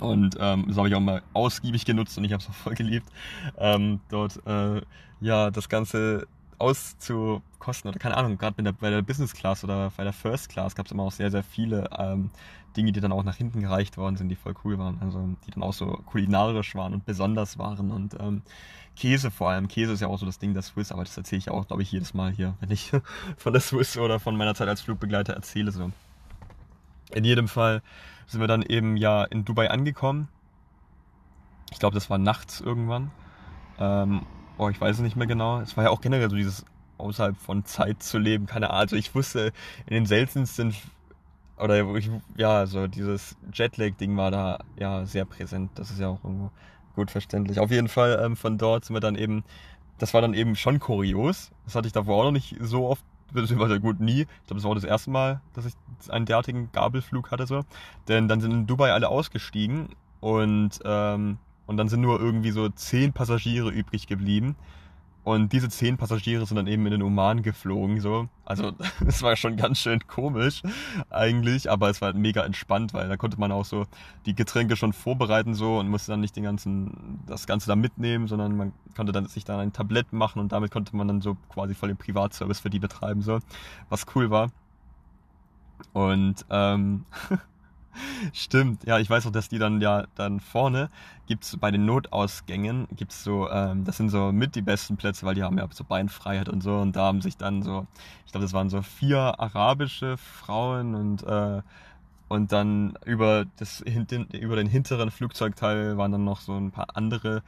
Und 0.00 0.36
ähm, 0.38 0.64
das 0.68 0.76
habe 0.76 0.88
ich 0.88 0.94
auch 0.94 1.00
mal 1.00 1.22
ausgiebig 1.32 1.84
genutzt 1.84 2.16
und 2.18 2.24
ich 2.24 2.32
habe 2.32 2.42
es 2.42 2.48
auch 2.48 2.54
voll 2.54 2.74
geliebt, 2.74 3.08
ähm, 3.58 4.00
dort 4.08 4.44
äh, 4.46 4.80
ja 5.20 5.50
das 5.50 5.68
Ganze 5.68 6.26
auszukosten 6.58 7.90
oder 7.90 7.98
keine 7.98 8.16
Ahnung, 8.16 8.38
gerade 8.38 8.72
bei 8.72 8.90
der 8.90 9.02
Business 9.02 9.34
Class 9.34 9.62
oder 9.62 9.92
bei 9.96 10.04
der 10.04 10.12
First 10.12 10.48
Class 10.48 10.74
gab 10.74 10.86
es 10.86 10.92
immer 10.92 11.02
auch 11.02 11.12
sehr, 11.12 11.30
sehr 11.30 11.42
viele 11.42 11.90
ähm, 11.98 12.30
Dinge, 12.76 12.92
die 12.92 13.00
dann 13.00 13.12
auch 13.12 13.24
nach 13.24 13.36
hinten 13.36 13.60
gereicht 13.60 13.96
worden 13.96 14.16
sind, 14.16 14.28
die 14.28 14.36
voll 14.36 14.54
cool 14.64 14.78
waren. 14.78 14.98
Also 15.00 15.36
die 15.46 15.50
dann 15.50 15.62
auch 15.62 15.72
so 15.72 15.86
kulinarisch 16.06 16.74
waren 16.74 16.92
und 16.94 17.06
besonders 17.06 17.58
waren 17.58 17.90
und 17.90 18.16
ähm, 18.20 18.42
Käse 18.96 19.30
vor 19.30 19.50
allem. 19.50 19.68
Käse 19.68 19.92
ist 19.92 20.00
ja 20.00 20.08
auch 20.08 20.18
so 20.18 20.26
das 20.26 20.38
Ding 20.38 20.54
der 20.54 20.62
Swiss, 20.62 20.92
aber 20.92 21.04
das 21.04 21.16
erzähle 21.16 21.38
ich 21.38 21.50
auch, 21.50 21.66
glaube 21.66 21.82
ich, 21.82 21.92
jedes 21.92 22.14
Mal 22.14 22.32
hier, 22.32 22.54
wenn 22.60 22.70
ich 22.70 22.92
von 23.36 23.52
der 23.52 23.60
Swiss 23.60 23.96
oder 23.96 24.20
von 24.20 24.36
meiner 24.36 24.54
Zeit 24.54 24.68
als 24.68 24.80
Flugbegleiter 24.80 25.34
erzähle. 25.34 25.70
So. 25.70 25.90
In 27.12 27.24
jedem 27.24 27.48
Fall 27.48 27.82
sind 28.26 28.40
wir 28.40 28.48
dann 28.48 28.62
eben 28.62 28.96
ja 28.96 29.24
in 29.24 29.44
Dubai 29.44 29.70
angekommen. 29.70 30.28
Ich 31.70 31.78
glaube, 31.78 31.94
das 31.94 32.10
war 32.10 32.18
nachts 32.18 32.60
irgendwann. 32.60 33.10
Ähm, 33.78 34.22
oh, 34.58 34.68
ich 34.68 34.80
weiß 34.80 34.96
es 34.96 35.02
nicht 35.02 35.16
mehr 35.16 35.26
genau. 35.26 35.60
Es 35.60 35.76
war 35.76 35.84
ja 35.84 35.90
auch 35.90 36.00
generell 36.00 36.30
so 36.30 36.36
dieses 36.36 36.64
außerhalb 36.98 37.36
von 37.36 37.64
Zeit 37.64 38.02
zu 38.02 38.18
leben, 38.18 38.46
keine 38.46 38.70
Ahnung. 38.70 38.80
Also 38.80 38.96
ich 38.96 39.14
wusste, 39.14 39.52
in 39.86 39.94
den 39.94 40.06
seltensten 40.06 40.74
oder 41.58 41.96
ich, 41.96 42.10
ja, 42.36 42.66
so 42.66 42.86
dieses 42.86 43.36
Jetlag-Ding 43.52 44.16
war 44.16 44.30
da 44.30 44.58
ja 44.78 45.06
sehr 45.06 45.24
präsent. 45.24 45.70
Das 45.74 45.90
ist 45.90 45.98
ja 45.98 46.08
auch 46.08 46.22
irgendwo 46.24 46.50
gut 46.94 47.10
verständlich. 47.10 47.60
Auf 47.60 47.70
jeden 47.70 47.88
Fall 47.88 48.20
ähm, 48.22 48.36
von 48.36 48.58
dort 48.58 48.84
sind 48.84 48.94
wir 48.94 49.00
dann 49.00 49.16
eben, 49.16 49.44
das 49.98 50.14
war 50.14 50.20
dann 50.20 50.34
eben 50.34 50.56
schon 50.56 50.78
kurios. 50.78 51.50
Das 51.64 51.74
hatte 51.74 51.86
ich 51.86 51.92
davor 51.92 52.16
auch 52.16 52.24
noch 52.24 52.32
nicht 52.32 52.56
so 52.60 52.88
oft 52.88 53.04
beziehungsweise 53.32 53.80
gut 53.80 54.00
nie. 54.00 54.22
Ich 54.22 54.46
glaube, 54.46 54.56
das 54.56 54.64
war 54.64 54.70
auch 54.70 54.76
das 54.76 54.84
erste 54.84 55.10
Mal, 55.10 55.40
dass 55.54 55.66
ich 55.66 55.74
einen 56.08 56.26
derartigen 56.26 56.70
Gabelflug 56.72 57.30
hatte 57.30 57.46
so. 57.46 57.62
Denn 58.08 58.28
dann 58.28 58.40
sind 58.40 58.52
in 58.52 58.66
Dubai 58.66 58.92
alle 58.92 59.08
ausgestiegen 59.08 59.88
und 60.20 60.80
ähm, 60.84 61.38
und 61.66 61.76
dann 61.76 61.88
sind 61.88 62.00
nur 62.00 62.20
irgendwie 62.20 62.52
so 62.52 62.68
zehn 62.68 63.12
Passagiere 63.12 63.70
übrig 63.70 64.06
geblieben. 64.06 64.56
Und 65.26 65.52
diese 65.52 65.68
zehn 65.68 65.96
Passagiere 65.96 66.46
sind 66.46 66.54
dann 66.54 66.68
eben 66.68 66.86
in 66.86 66.92
den 66.92 67.02
Oman 67.02 67.42
geflogen, 67.42 68.00
so. 68.00 68.28
Also, 68.44 68.70
es 69.08 69.22
war 69.22 69.34
schon 69.34 69.56
ganz 69.56 69.80
schön 69.80 70.06
komisch, 70.06 70.62
eigentlich, 71.10 71.68
aber 71.68 71.90
es 71.90 72.00
war 72.00 72.12
halt 72.12 72.16
mega 72.16 72.44
entspannt, 72.44 72.94
weil 72.94 73.08
da 73.08 73.16
konnte 73.16 73.40
man 73.40 73.50
auch 73.50 73.64
so 73.64 73.86
die 74.24 74.36
Getränke 74.36 74.76
schon 74.76 74.92
vorbereiten, 74.92 75.52
so, 75.52 75.80
und 75.80 75.88
musste 75.88 76.12
dann 76.12 76.20
nicht 76.20 76.36
den 76.36 76.44
ganzen, 76.44 77.18
das 77.26 77.48
Ganze 77.48 77.66
da 77.66 77.74
mitnehmen, 77.74 78.28
sondern 78.28 78.56
man 78.56 78.72
konnte 78.94 79.10
dann 79.10 79.26
sich 79.26 79.44
dann 79.44 79.58
ein 79.58 79.72
Tablett 79.72 80.12
machen 80.12 80.38
und 80.38 80.52
damit 80.52 80.70
konnte 80.70 80.94
man 80.94 81.08
dann 81.08 81.20
so 81.20 81.36
quasi 81.48 81.74
voll 81.74 81.88
den 81.88 81.98
Privatservice 81.98 82.60
für 82.60 82.70
die 82.70 82.78
betreiben, 82.78 83.20
so. 83.20 83.40
Was 83.88 84.06
cool 84.14 84.30
war. 84.30 84.52
Und, 85.92 86.46
ähm, 86.50 87.04
Stimmt, 88.32 88.84
ja, 88.84 88.98
ich 88.98 89.08
weiß 89.08 89.26
auch, 89.26 89.32
dass 89.32 89.48
die 89.48 89.58
dann 89.58 89.80
ja 89.80 90.06
dann 90.14 90.40
vorne 90.40 90.90
gibt's 91.26 91.56
bei 91.56 91.70
den 91.70 91.86
Notausgängen 91.86 92.86
gibt's 92.96 93.24
so, 93.24 93.50
ähm, 93.50 93.84
das 93.84 93.96
sind 93.96 94.10
so 94.10 94.32
mit 94.32 94.54
die 94.54 94.62
besten 94.62 94.96
Plätze, 94.96 95.26
weil 95.26 95.34
die 95.34 95.42
haben 95.42 95.58
ja 95.58 95.66
so 95.72 95.84
Beinfreiheit 95.84 96.48
und 96.48 96.62
so 96.62 96.78
und 96.78 96.94
da 96.94 97.06
haben 97.06 97.20
sich 97.20 97.36
dann 97.36 97.62
so, 97.62 97.86
ich 98.24 98.32
glaube, 98.32 98.44
das 98.44 98.52
waren 98.52 98.70
so 98.70 98.82
vier 98.82 99.40
arabische 99.40 100.16
Frauen 100.16 100.94
und 100.94 101.22
äh, 101.24 101.62
und 102.28 102.50
dann 102.52 102.98
über 103.04 103.46
das 103.56 103.80
über 103.80 104.56
den 104.56 104.66
hinteren 104.66 105.10
Flugzeugteil 105.10 105.96
waren 105.96 106.10
dann 106.12 106.24
noch 106.24 106.40
so 106.40 106.56
ein 106.56 106.72
paar 106.72 106.96
andere 106.96 107.42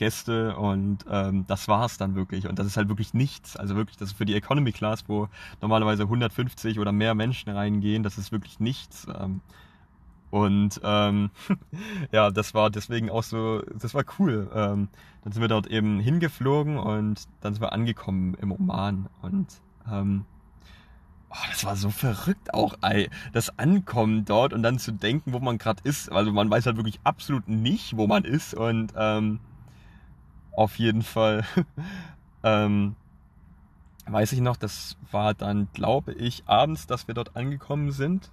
Gäste 0.00 0.56
und 0.56 1.04
ähm, 1.10 1.44
das 1.46 1.68
war's 1.68 1.98
dann 1.98 2.14
wirklich. 2.14 2.48
Und 2.48 2.58
das 2.58 2.66
ist 2.66 2.78
halt 2.78 2.88
wirklich 2.88 3.12
nichts. 3.12 3.56
Also 3.56 3.76
wirklich, 3.76 3.98
das 3.98 4.10
ist 4.10 4.16
für 4.16 4.24
die 4.24 4.34
Economy 4.34 4.72
Class, 4.72 5.04
wo 5.08 5.28
normalerweise 5.60 6.04
150 6.04 6.78
oder 6.78 6.90
mehr 6.90 7.14
Menschen 7.14 7.52
reingehen, 7.52 8.02
das 8.02 8.16
ist 8.16 8.32
wirklich 8.32 8.60
nichts. 8.60 9.06
Ähm, 9.14 9.42
und 10.30 10.80
ähm, 10.84 11.30
ja, 12.12 12.30
das 12.30 12.54
war 12.54 12.70
deswegen 12.70 13.10
auch 13.10 13.24
so, 13.24 13.62
das 13.74 13.94
war 13.94 14.04
cool. 14.18 14.48
Ähm, 14.54 14.88
dann 15.22 15.32
sind 15.32 15.42
wir 15.42 15.48
dort 15.48 15.66
eben 15.66 15.98
hingeflogen 16.00 16.78
und 16.78 17.28
dann 17.40 17.54
sind 17.54 17.62
wir 17.62 17.72
angekommen 17.72 18.34
im 18.40 18.52
Oman. 18.52 19.08
Und 19.22 19.48
ähm, 19.90 20.24
oh, 21.30 21.46
das 21.50 21.64
war 21.64 21.76
so 21.76 21.90
verrückt 21.90 22.54
auch, 22.54 22.74
ey, 22.80 23.10
das 23.32 23.58
Ankommen 23.58 24.24
dort 24.24 24.52
und 24.52 24.62
dann 24.62 24.78
zu 24.78 24.92
denken, 24.92 25.32
wo 25.32 25.40
man 25.40 25.58
gerade 25.58 25.82
ist. 25.84 26.10
Also 26.12 26.32
man 26.32 26.48
weiß 26.48 26.66
halt 26.66 26.76
wirklich 26.76 27.00
absolut 27.02 27.48
nicht, 27.48 27.96
wo 27.96 28.06
man 28.06 28.24
ist. 28.24 28.54
Und 28.54 28.92
ähm, 28.96 29.40
auf 30.52 30.78
jeden 30.78 31.02
Fall 31.02 31.44
ähm, 32.44 32.94
weiß 34.06 34.30
ich 34.32 34.40
noch, 34.40 34.56
das 34.56 34.96
war 35.10 35.34
dann, 35.34 35.68
glaube 35.72 36.12
ich, 36.12 36.44
abends, 36.46 36.86
dass 36.86 37.08
wir 37.08 37.14
dort 37.14 37.36
angekommen 37.36 37.90
sind 37.90 38.30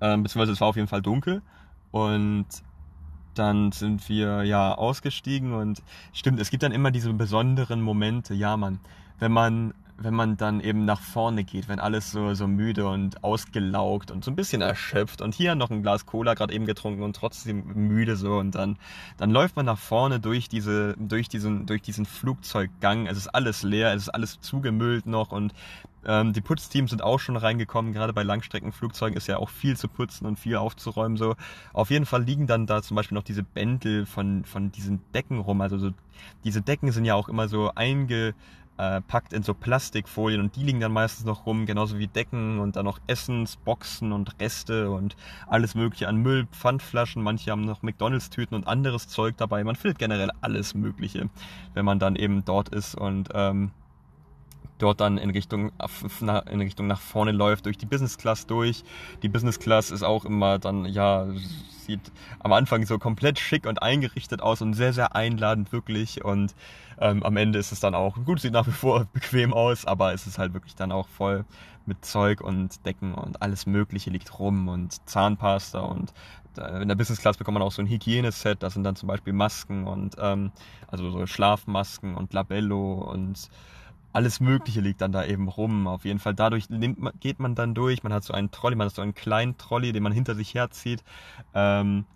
ähm, 0.00 0.22
beziehungsweise 0.22 0.52
es 0.52 0.60
war 0.60 0.68
auf 0.68 0.76
jeden 0.76 0.88
Fall 0.88 1.02
dunkel. 1.02 1.42
Und 1.90 2.46
dann 3.34 3.72
sind 3.72 4.08
wir 4.08 4.44
ja 4.44 4.74
ausgestiegen. 4.74 5.52
Und 5.52 5.82
stimmt, 6.12 6.40
es 6.40 6.50
gibt 6.50 6.62
dann 6.62 6.72
immer 6.72 6.90
diese 6.90 7.12
besonderen 7.12 7.80
Momente, 7.80 8.34
ja 8.34 8.56
man, 8.56 8.80
wenn 9.18 9.32
man 9.32 9.74
wenn 10.02 10.14
man 10.14 10.36
dann 10.36 10.60
eben 10.60 10.86
nach 10.86 11.00
vorne 11.00 11.44
geht, 11.44 11.68
wenn 11.68 11.78
alles 11.78 12.10
so, 12.10 12.32
so 12.34 12.46
müde 12.46 12.86
und 12.88 13.22
ausgelaugt 13.22 14.10
und 14.10 14.24
so 14.24 14.30
ein 14.30 14.36
bisschen 14.36 14.62
erschöpft 14.62 15.20
und 15.20 15.34
hier 15.34 15.54
noch 15.54 15.70
ein 15.70 15.82
Glas 15.82 16.06
Cola 16.06 16.34
gerade 16.34 16.54
eben 16.54 16.64
getrunken 16.64 17.02
und 17.02 17.14
trotzdem 17.14 17.64
müde 17.74 18.16
so 18.16 18.38
und 18.38 18.54
dann, 18.54 18.78
dann 19.18 19.30
läuft 19.30 19.56
man 19.56 19.66
nach 19.66 19.78
vorne 19.78 20.18
durch 20.18 20.48
diese, 20.48 20.94
durch 20.98 21.28
diesen, 21.28 21.66
durch 21.66 21.82
diesen 21.82 22.06
Flugzeuggang. 22.06 23.06
Es 23.06 23.18
ist 23.18 23.28
alles 23.28 23.62
leer, 23.62 23.92
es 23.94 24.04
ist 24.04 24.08
alles 24.08 24.40
zugemüllt 24.40 25.06
noch 25.06 25.32
und 25.32 25.52
ähm, 26.06 26.32
die 26.32 26.40
Putzteams 26.40 26.90
sind 26.90 27.02
auch 27.02 27.20
schon 27.20 27.36
reingekommen. 27.36 27.92
Gerade 27.92 28.14
bei 28.14 28.22
Langstreckenflugzeugen 28.22 29.16
ist 29.18 29.26
ja 29.26 29.36
auch 29.36 29.50
viel 29.50 29.76
zu 29.76 29.86
putzen 29.88 30.26
und 30.26 30.38
viel 30.38 30.56
aufzuräumen. 30.56 31.18
So 31.18 31.36
auf 31.74 31.90
jeden 31.90 32.06
Fall 32.06 32.22
liegen 32.22 32.46
dann 32.46 32.66
da 32.66 32.82
zum 32.82 32.94
Beispiel 32.94 33.16
noch 33.16 33.22
diese 33.22 33.42
Bändel 33.42 34.06
von 34.06 34.44
von 34.46 34.72
diesen 34.72 35.02
Decken 35.12 35.40
rum. 35.40 35.60
Also 35.60 35.76
so, 35.76 35.90
diese 36.44 36.62
Decken 36.62 36.90
sind 36.90 37.04
ja 37.04 37.14
auch 37.14 37.28
immer 37.28 37.48
so 37.48 37.72
einge 37.74 38.34
äh, 38.80 39.02
packt 39.02 39.34
in 39.34 39.42
so 39.42 39.52
Plastikfolien 39.52 40.40
und 40.40 40.56
die 40.56 40.62
liegen 40.62 40.80
dann 40.80 40.92
meistens 40.92 41.26
noch 41.26 41.44
rum, 41.44 41.66
genauso 41.66 41.98
wie 41.98 42.06
Decken 42.06 42.60
und 42.60 42.76
dann 42.76 42.86
noch 42.86 42.98
Essensboxen 43.08 44.10
und 44.12 44.40
Reste 44.40 44.90
und 44.90 45.16
alles 45.46 45.74
mögliche 45.74 46.08
an 46.08 46.16
Müll, 46.16 46.46
Pfandflaschen, 46.50 47.22
manche 47.22 47.50
haben 47.50 47.66
noch 47.66 47.82
McDonalds-Tüten 47.82 48.54
und 48.54 48.66
anderes 48.66 49.08
Zeug 49.08 49.36
dabei. 49.36 49.62
Man 49.64 49.76
findet 49.76 49.98
generell 49.98 50.30
alles 50.40 50.74
Mögliche, 50.74 51.28
wenn 51.74 51.84
man 51.84 51.98
dann 51.98 52.16
eben 52.16 52.42
dort 52.46 52.70
ist 52.70 52.94
und 52.94 53.28
ähm, 53.34 53.70
dort 54.78 55.02
dann 55.02 55.18
in 55.18 55.28
Richtung, 55.28 55.72
in 56.50 56.60
Richtung 56.60 56.86
nach 56.86 57.00
vorne 57.00 57.32
läuft, 57.32 57.66
durch 57.66 57.76
die 57.76 57.84
Business 57.84 58.16
Class 58.16 58.46
durch. 58.46 58.82
Die 59.22 59.28
Business 59.28 59.58
Class 59.58 59.90
ist 59.90 60.02
auch 60.02 60.24
immer 60.24 60.58
dann, 60.58 60.86
ja, 60.86 61.26
sieht 61.86 62.00
am 62.38 62.54
Anfang 62.54 62.86
so 62.86 62.98
komplett 62.98 63.38
schick 63.38 63.66
und 63.66 63.82
eingerichtet 63.82 64.40
aus 64.40 64.62
und 64.62 64.72
sehr, 64.72 64.94
sehr 64.94 65.14
einladend 65.14 65.70
wirklich. 65.70 66.24
Und 66.24 66.54
ähm, 67.00 67.22
am 67.22 67.36
Ende 67.36 67.58
ist 67.58 67.72
es 67.72 67.80
dann 67.80 67.94
auch, 67.94 68.16
gut, 68.24 68.40
sieht 68.40 68.52
nach 68.52 68.66
wie 68.66 68.72
vor 68.72 69.04
bequem 69.12 69.52
aus, 69.52 69.84
aber 69.86 70.12
es 70.12 70.26
ist 70.26 70.38
halt 70.38 70.54
wirklich 70.54 70.74
dann 70.74 70.92
auch 70.92 71.08
voll 71.08 71.44
mit 71.86 72.04
Zeug 72.04 72.40
und 72.40 72.84
Decken 72.86 73.14
und 73.14 73.42
alles 73.42 73.66
Mögliche 73.66 74.10
liegt 74.10 74.38
rum 74.38 74.68
und 74.68 75.08
Zahnpasta 75.08 75.80
und 75.80 76.12
in 76.56 76.88
der 76.88 76.96
Business 76.96 77.20
Class 77.20 77.36
bekommt 77.36 77.54
man 77.54 77.62
auch 77.62 77.72
so 77.72 77.80
ein 77.80 77.88
Hygieneset, 77.88 78.62
da 78.62 78.70
sind 78.70 78.84
dann 78.84 78.96
zum 78.96 79.06
Beispiel 79.06 79.32
Masken 79.32 79.86
und 79.86 80.16
ähm, 80.18 80.50
also 80.88 81.08
so 81.10 81.24
Schlafmasken 81.26 82.16
und 82.16 82.32
Labello 82.32 82.94
und 82.94 83.48
alles 84.12 84.40
Mögliche 84.40 84.80
liegt 84.80 85.00
dann 85.00 85.12
da 85.12 85.24
eben 85.24 85.48
rum. 85.48 85.86
Auf 85.86 86.04
jeden 86.04 86.18
Fall 86.18 86.34
dadurch 86.34 86.68
man, 86.68 87.12
geht 87.20 87.38
man 87.38 87.54
dann 87.54 87.74
durch. 87.74 88.02
Man 88.02 88.12
hat 88.12 88.24
so 88.24 88.32
einen 88.32 88.50
Trolley, 88.50 88.74
man 88.74 88.86
hat 88.86 88.94
so 88.94 89.02
einen 89.02 89.14
kleinen 89.14 89.56
Trolley, 89.56 89.92
den 89.92 90.02
man 90.02 90.12
hinter 90.12 90.34
sich 90.34 90.54
herzieht. 90.54 91.04
Ähm, 91.54 92.06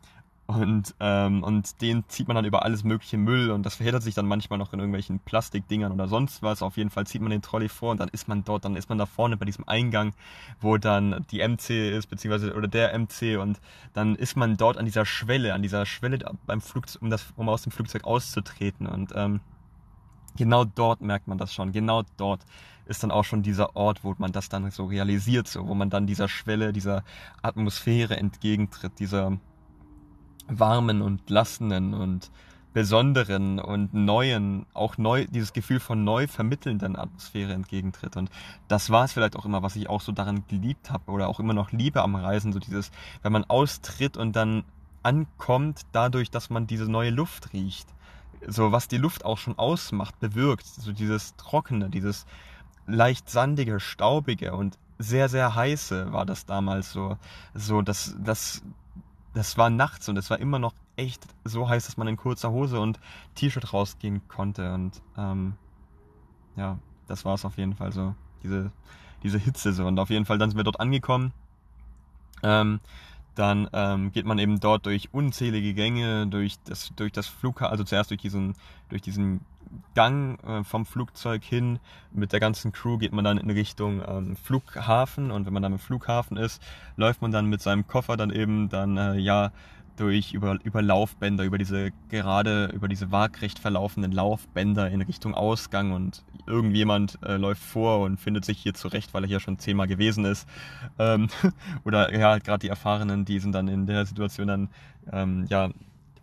und, 0.47 0.95
ähm, 1.01 1.43
und 1.43 1.81
den 1.81 2.05
zieht 2.09 2.29
man 2.29 2.35
dann 2.35 2.45
über 2.45 2.65
alles 2.65 2.85
mögliche 2.85 3.17
Müll 3.17 3.51
und 3.51 3.65
das 3.65 3.77
verheddert 3.77 4.03
sich 4.03 4.15
dann 4.15 4.27
manchmal 4.27 4.59
noch 4.59 4.75
in 4.75 4.79
irgendwelchen 4.79 5.19
Plastikdingern 5.21 5.91
oder 5.91 6.07
sonst 6.07 6.43
was. 6.43 6.61
Auf 6.61 6.77
jeden 6.77 6.91
Fall 6.91 7.07
zieht 7.07 7.23
man 7.23 7.31
den 7.31 7.41
Trolley 7.41 7.71
vor 7.71 7.93
und 7.93 8.01
dann 8.01 8.11
ist 8.11 8.29
man 8.29 8.45
dort, 8.45 8.67
dann 8.67 8.77
ist 8.77 8.91
man 8.91 8.99
da 8.99 9.07
vorne 9.07 9.39
bei 9.39 9.47
diesem 9.47 9.67
Eingang, 9.67 10.13
wo 10.61 10.77
dann 10.77 11.25
die 11.31 11.39
MC 11.39 11.97
ist, 11.97 12.09
beziehungsweise 12.09 12.55
oder 12.55 12.69
der 12.69 12.99
MC 12.99 13.39
und 13.41 13.59
dann 13.95 14.17
ist 14.17 14.37
man 14.37 14.59
dort 14.59 14.77
an 14.77 14.85
dieser 14.85 15.07
Schwelle, 15.07 15.55
an 15.55 15.63
dieser 15.63 15.87
Schwelle 15.87 16.19
beim 16.47 16.61
Flugzeug, 16.61 17.01
um 17.03 17.15
um 17.37 17.49
aus 17.49 17.63
dem 17.63 17.73
Flugzeug 17.73 18.05
auszutreten. 18.05 18.87
Und 18.87 19.13
ähm, 19.15 19.41
genau 20.37 20.67
dort 20.67 21.01
merkt 21.01 21.27
man 21.27 21.39
das 21.39 21.55
schon. 21.55 21.73
Genau 21.73 22.03
dort 22.19 22.43
ist 22.85 23.03
dann 23.03 23.11
auch 23.11 23.25
schon 23.25 23.43
dieser 23.43 23.77
Ort, 23.77 24.05
wo 24.05 24.15
man 24.19 24.33
das 24.33 24.51
dann 24.51 24.71
so 24.71 24.85
realisiert, 24.85 25.49
so, 25.49 25.67
wo 25.67 25.75
man 25.75 25.89
dann 25.89 26.07
dieser 26.07 26.29
Schwelle, 26.29 26.75
dieser 26.75 27.03
Atmosphäre 27.41 28.19
entgegentritt, 28.19 28.99
dieser 28.99 29.39
warmen 30.49 31.03
und 31.03 31.29
lassenden 31.31 31.95
und 31.95 32.31
besonderen 32.73 33.61
und 33.61 33.95
neuen, 33.95 34.67
auch 34.75 34.99
neu, 34.99 35.27
dieses 35.27 35.53
Gefühl 35.53 35.79
von 35.79 36.03
neu 36.03 36.27
vermittelnden 36.27 36.97
Atmosphäre 36.97 37.53
entgegentritt. 37.53 38.17
Und 38.17 38.31
das 38.67 38.91
war 38.91 39.05
es 39.05 39.13
vielleicht 39.13 39.37
auch 39.37 39.45
immer, 39.45 39.63
was 39.63 39.77
ich 39.77 39.89
auch 39.89 40.01
so 40.01 40.11
daran 40.11 40.45
geliebt 40.49 40.91
habe 40.91 41.11
oder 41.13 41.29
auch 41.29 41.39
immer 41.39 41.55
noch 41.55 41.71
liebe 41.71 42.03
am 42.03 42.17
Reisen, 42.17 42.53
so 42.53 42.59
dieses, 42.59 42.91
wenn 43.23 43.33
man 43.33 43.45
austritt 43.45 44.17
und 44.17 44.35
dann 44.35 44.65
ankommt, 45.05 45.83
dadurch, 45.93 46.31
dass 46.31 46.51
man 46.51 46.67
diese 46.67 46.91
neue 46.91 47.11
Luft 47.11 47.53
riecht 47.53 47.95
so 48.47 48.73
was 48.73 48.89
die 48.89 48.99
Luft 48.99 49.25
auch 49.25 49.39
schon 49.39 49.59
ausmacht, 49.59 50.19
bewirkt. 50.21 50.67
So 50.67 50.93
dieses 50.93 51.37
Trockene, 51.37 51.91
dieses 51.91 52.27
leicht 52.87 53.31
sandige, 53.31 53.81
staubige 53.81 54.55
und 54.55 54.79
sehr, 54.99 55.29
sehr 55.29 55.55
heiße 55.55 56.13
war 56.13 56.27
das 56.27 56.47
damals 56.47 56.93
so. 56.93 57.17
So, 57.55 57.83
das, 57.83 58.17
das, 58.19 58.63
das 59.35 59.59
war 59.59 59.69
nachts 59.69 60.09
und 60.09 60.17
es 60.17 60.31
war 60.31 60.39
immer 60.39 60.59
noch 60.59 60.75
echt 60.97 61.27
so 61.45 61.69
heiß, 61.69 61.87
dass 61.87 61.97
man 61.97 62.07
in 62.07 62.17
kurzer 62.17 62.51
Hose 62.51 62.81
und 62.81 63.01
T-Shirt 63.35 63.73
rausgehen 63.73 64.27
konnte. 64.29 64.73
Und 64.73 65.03
ähm, 65.19 65.55
ja, 66.57 66.79
das 67.09 67.25
war 67.25 67.35
es 67.35 67.45
auf 67.45 67.59
jeden 67.59 67.75
Fall 67.75 67.93
so. 67.93 68.15
Diese, 68.43 68.71
diese 69.23 69.39
Hitze 69.39 69.73
so. 69.73 69.87
Und 69.87 69.99
auf 69.99 70.11
jeden 70.11 70.25
Fall 70.25 70.39
dann 70.39 70.51
sind 70.51 70.57
wir 70.57 70.65
dort 70.65 70.81
angekommen. 70.81 71.33
Ähm, 72.43 72.81
dann 73.35 73.69
ähm, 73.73 74.13
geht 74.13 74.27
man 74.27 74.39
eben 74.39 74.61
dort 74.61 74.87
durch 74.87 75.13
unzählige 75.13 75.75
Gänge, 75.75 76.29
durch 76.29 76.57
das, 76.65 76.93
durch 76.95 77.11
das 77.11 77.27
Flughafen, 77.27 77.73
also 77.73 77.83
zuerst 77.83 78.11
durch 78.11 78.21
diesen, 78.21 78.55
durch 78.89 79.03
diesen 79.03 79.41
Gang 79.95 80.39
äh, 80.45 80.65
vom 80.65 80.87
Flugzeug 80.87 81.43
hin. 81.43 81.79
Mit 82.13 82.33
der 82.33 82.41
ganzen 82.41 82.73
Crew 82.73 82.99
geht 82.99 83.13
man 83.13 83.25
dann 83.25 83.39
in 83.39 83.51
Richtung 83.51 84.03
ähm, 84.07 84.37
Flughafen 84.37 85.31
und 85.31 85.47
wenn 85.47 85.53
man 85.53 85.63
dann 85.63 85.73
im 85.73 85.79
Flughafen 85.79 86.37
ist, 86.37 86.63
läuft 86.97 87.23
man 87.23 87.33
dann 87.33 87.47
mit 87.47 87.61
seinem 87.61 87.87
Koffer 87.87 88.17
dann 88.17 88.31
eben 88.31 88.69
dann 88.69 88.97
äh, 88.97 89.15
ja 89.17 89.53
durch 89.97 90.33
über, 90.33 90.59
über 90.65 90.83
Laufbänder, 90.83 91.45
über 91.45 91.59
diese 91.59 91.93
gerade, 92.09 92.67
über 92.75 92.89
diese 92.89 93.13
waagrecht 93.13 93.59
verlaufenden 93.59 94.13
Laufbänder 94.13 94.91
in 94.91 95.03
Richtung 95.03 95.35
Ausgang 95.35 95.93
und 95.93 96.25
irgendjemand 96.47 97.19
äh, 97.23 97.37
läuft 97.37 97.63
vor 97.63 98.01
und 98.01 98.19
findet 98.19 98.45
sich 98.45 98.59
hier 98.59 98.75
zurecht, 98.75 99.15
weil 99.15 99.25
er 99.25 99.29
hier 99.29 99.41
schon 99.41 99.59
zehnmal 99.59 99.87
gewesen 99.87 100.25
ist. 100.25 100.49
Ähm, 100.99 101.29
oder 101.85 102.13
ja, 102.17 102.39
gerade 102.39 102.61
die 102.61 102.69
Erfahrenen, 102.69 103.25
die 103.25 103.39
sind 103.39 103.53
dann 103.53 103.69
in 103.69 103.87
der 103.87 104.07
Situation 104.07 104.49
dann 104.49 104.69
ähm, 105.13 105.47
ja 105.49 105.71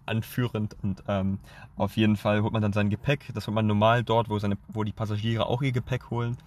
anführend 0.05 0.75
und 0.81 1.03
ähm, 1.07 1.39
auf 1.75 1.97
jeden 1.97 2.15
Fall 2.15 2.41
holt 2.41 2.53
man 2.53 2.61
dann 2.61 2.73
sein 2.73 2.89
Gepäck. 2.89 3.31
Das 3.33 3.47
holt 3.47 3.55
man 3.55 3.67
normal 3.67 4.03
dort, 4.03 4.29
wo, 4.29 4.39
seine, 4.39 4.57
wo 4.67 4.83
die 4.83 4.91
Passagiere 4.91 5.45
auch 5.45 5.61
ihr 5.61 5.71
Gepäck 5.71 6.09
holen. 6.09 6.37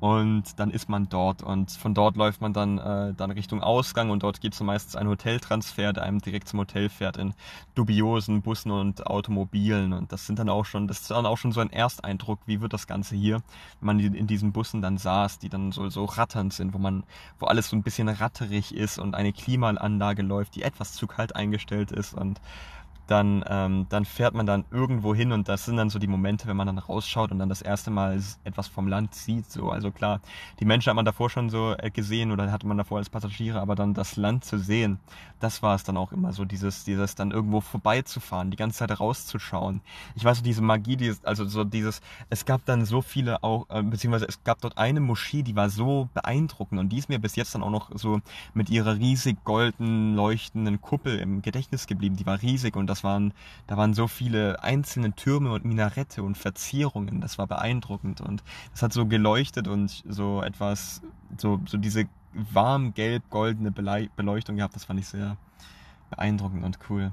Und 0.00 0.58
dann 0.58 0.70
ist 0.70 0.88
man 0.88 1.10
dort 1.10 1.42
und 1.42 1.70
von 1.72 1.92
dort 1.92 2.16
läuft 2.16 2.40
man 2.40 2.54
dann, 2.54 2.78
äh, 2.78 3.12
dann 3.12 3.30
Richtung 3.30 3.62
Ausgang 3.62 4.08
und 4.08 4.22
dort 4.22 4.40
gibt 4.40 4.54
es 4.54 4.60
meistens 4.62 4.96
einen 4.96 5.10
Hoteltransfer, 5.10 5.92
der 5.92 6.04
einem 6.04 6.20
direkt 6.20 6.48
zum 6.48 6.58
Hotel 6.58 6.88
fährt 6.88 7.18
in 7.18 7.34
dubiosen 7.74 8.40
Bussen 8.40 8.72
und 8.72 9.06
Automobilen. 9.06 9.92
Und 9.92 10.10
das 10.10 10.26
sind 10.26 10.38
dann 10.38 10.48
auch 10.48 10.64
schon, 10.64 10.88
das 10.88 11.02
ist 11.02 11.10
dann 11.10 11.26
auch 11.26 11.36
schon 11.36 11.52
so 11.52 11.60
ein 11.60 11.70
Ersteindruck, 11.70 12.40
wie 12.46 12.62
wird 12.62 12.72
das 12.72 12.86
Ganze 12.86 13.14
hier, 13.14 13.42
wenn 13.80 13.98
man 13.98 13.98
in 14.00 14.26
diesen 14.26 14.52
Bussen 14.52 14.80
dann 14.80 14.96
saß, 14.96 15.38
die 15.38 15.50
dann 15.50 15.70
so, 15.70 15.90
so 15.90 16.06
ratternd 16.06 16.54
sind, 16.54 16.72
wo 16.72 16.78
man, 16.78 17.04
wo 17.38 17.44
alles 17.44 17.68
so 17.68 17.76
ein 17.76 17.82
bisschen 17.82 18.08
ratterig 18.08 18.74
ist 18.74 18.98
und 18.98 19.14
eine 19.14 19.34
Klimaanlage 19.34 20.22
läuft, 20.22 20.54
die 20.54 20.62
etwas 20.62 20.94
zu 20.94 21.06
kalt 21.08 21.36
eingestellt 21.36 21.92
ist 21.92 22.14
und 22.14 22.40
dann, 23.10 23.44
ähm, 23.48 23.86
dann 23.88 24.04
fährt 24.04 24.34
man 24.34 24.46
dann 24.46 24.64
irgendwo 24.70 25.14
hin 25.14 25.32
und 25.32 25.48
das 25.48 25.64
sind 25.64 25.76
dann 25.76 25.90
so 25.90 25.98
die 25.98 26.06
Momente, 26.06 26.46
wenn 26.46 26.56
man 26.56 26.68
dann 26.68 26.78
rausschaut 26.78 27.32
und 27.32 27.40
dann 27.40 27.48
das 27.48 27.60
erste 27.60 27.90
Mal 27.90 28.20
etwas 28.44 28.68
vom 28.68 28.86
Land 28.86 29.14
sieht. 29.14 29.50
So. 29.50 29.70
Also 29.70 29.90
klar, 29.90 30.20
die 30.60 30.64
Menschen 30.64 30.90
hat 30.90 30.96
man 30.96 31.04
davor 31.04 31.28
schon 31.28 31.50
so 31.50 31.74
äh, 31.76 31.90
gesehen 31.90 32.30
oder 32.30 32.50
hatte 32.52 32.68
man 32.68 32.78
davor 32.78 32.98
als 32.98 33.10
Passagiere, 33.10 33.60
aber 33.60 33.74
dann 33.74 33.94
das 33.94 34.16
Land 34.16 34.44
zu 34.44 34.58
sehen, 34.58 35.00
das 35.40 35.62
war 35.62 35.74
es 35.74 35.82
dann 35.82 35.96
auch 35.96 36.12
immer 36.12 36.32
so, 36.32 36.44
dieses, 36.44 36.84
dieses 36.84 37.16
dann 37.16 37.32
irgendwo 37.32 37.60
vorbeizufahren, 37.60 38.50
die 38.50 38.56
ganze 38.56 38.78
Zeit 38.78 39.00
rauszuschauen. 39.00 39.80
Ich 40.14 40.24
weiß 40.24 40.42
diese 40.42 40.62
Magie, 40.62 40.96
dieses, 40.96 41.24
also 41.24 41.44
so 41.46 41.64
dieses, 41.64 42.02
es 42.28 42.44
gab 42.44 42.64
dann 42.66 42.84
so 42.84 43.02
viele 43.02 43.42
auch, 43.42 43.66
äh, 43.70 43.82
beziehungsweise 43.82 44.26
es 44.26 44.44
gab 44.44 44.60
dort 44.60 44.78
eine 44.78 45.00
Moschee, 45.00 45.42
die 45.42 45.56
war 45.56 45.68
so 45.68 46.08
beeindruckend 46.14 46.78
und 46.78 46.90
die 46.90 46.98
ist 46.98 47.08
mir 47.08 47.18
bis 47.18 47.34
jetzt 47.34 47.54
dann 47.54 47.64
auch 47.64 47.70
noch 47.70 47.90
so 47.94 48.20
mit 48.54 48.70
ihrer 48.70 48.96
riesig 48.96 49.42
golden 49.44 50.14
leuchtenden 50.14 50.80
Kuppel 50.80 51.18
im 51.18 51.42
Gedächtnis 51.42 51.86
geblieben. 51.86 52.16
Die 52.16 52.26
war 52.26 52.40
riesig 52.40 52.76
und 52.76 52.86
das 52.86 52.99
das 53.00 53.04
waren, 53.04 53.32
da 53.66 53.78
waren 53.78 53.94
so 53.94 54.08
viele 54.08 54.62
einzelne 54.62 55.12
Türme 55.14 55.52
und 55.52 55.64
Minarette 55.64 56.22
und 56.22 56.36
Verzierungen. 56.36 57.22
Das 57.22 57.38
war 57.38 57.46
beeindruckend 57.46 58.20
und 58.20 58.42
es 58.74 58.82
hat 58.82 58.92
so 58.92 59.06
geleuchtet 59.06 59.68
und 59.68 60.02
so 60.06 60.42
etwas, 60.42 61.00
so, 61.38 61.60
so 61.66 61.78
diese 61.78 62.04
warm 62.32 62.92
gelb-goldene 62.92 63.70
Beleuchtung 63.72 64.56
gehabt. 64.56 64.76
Das 64.76 64.84
fand 64.84 65.00
ich 65.00 65.08
sehr 65.08 65.38
beeindruckend 66.10 66.62
und 66.62 66.78
cool. 66.90 67.12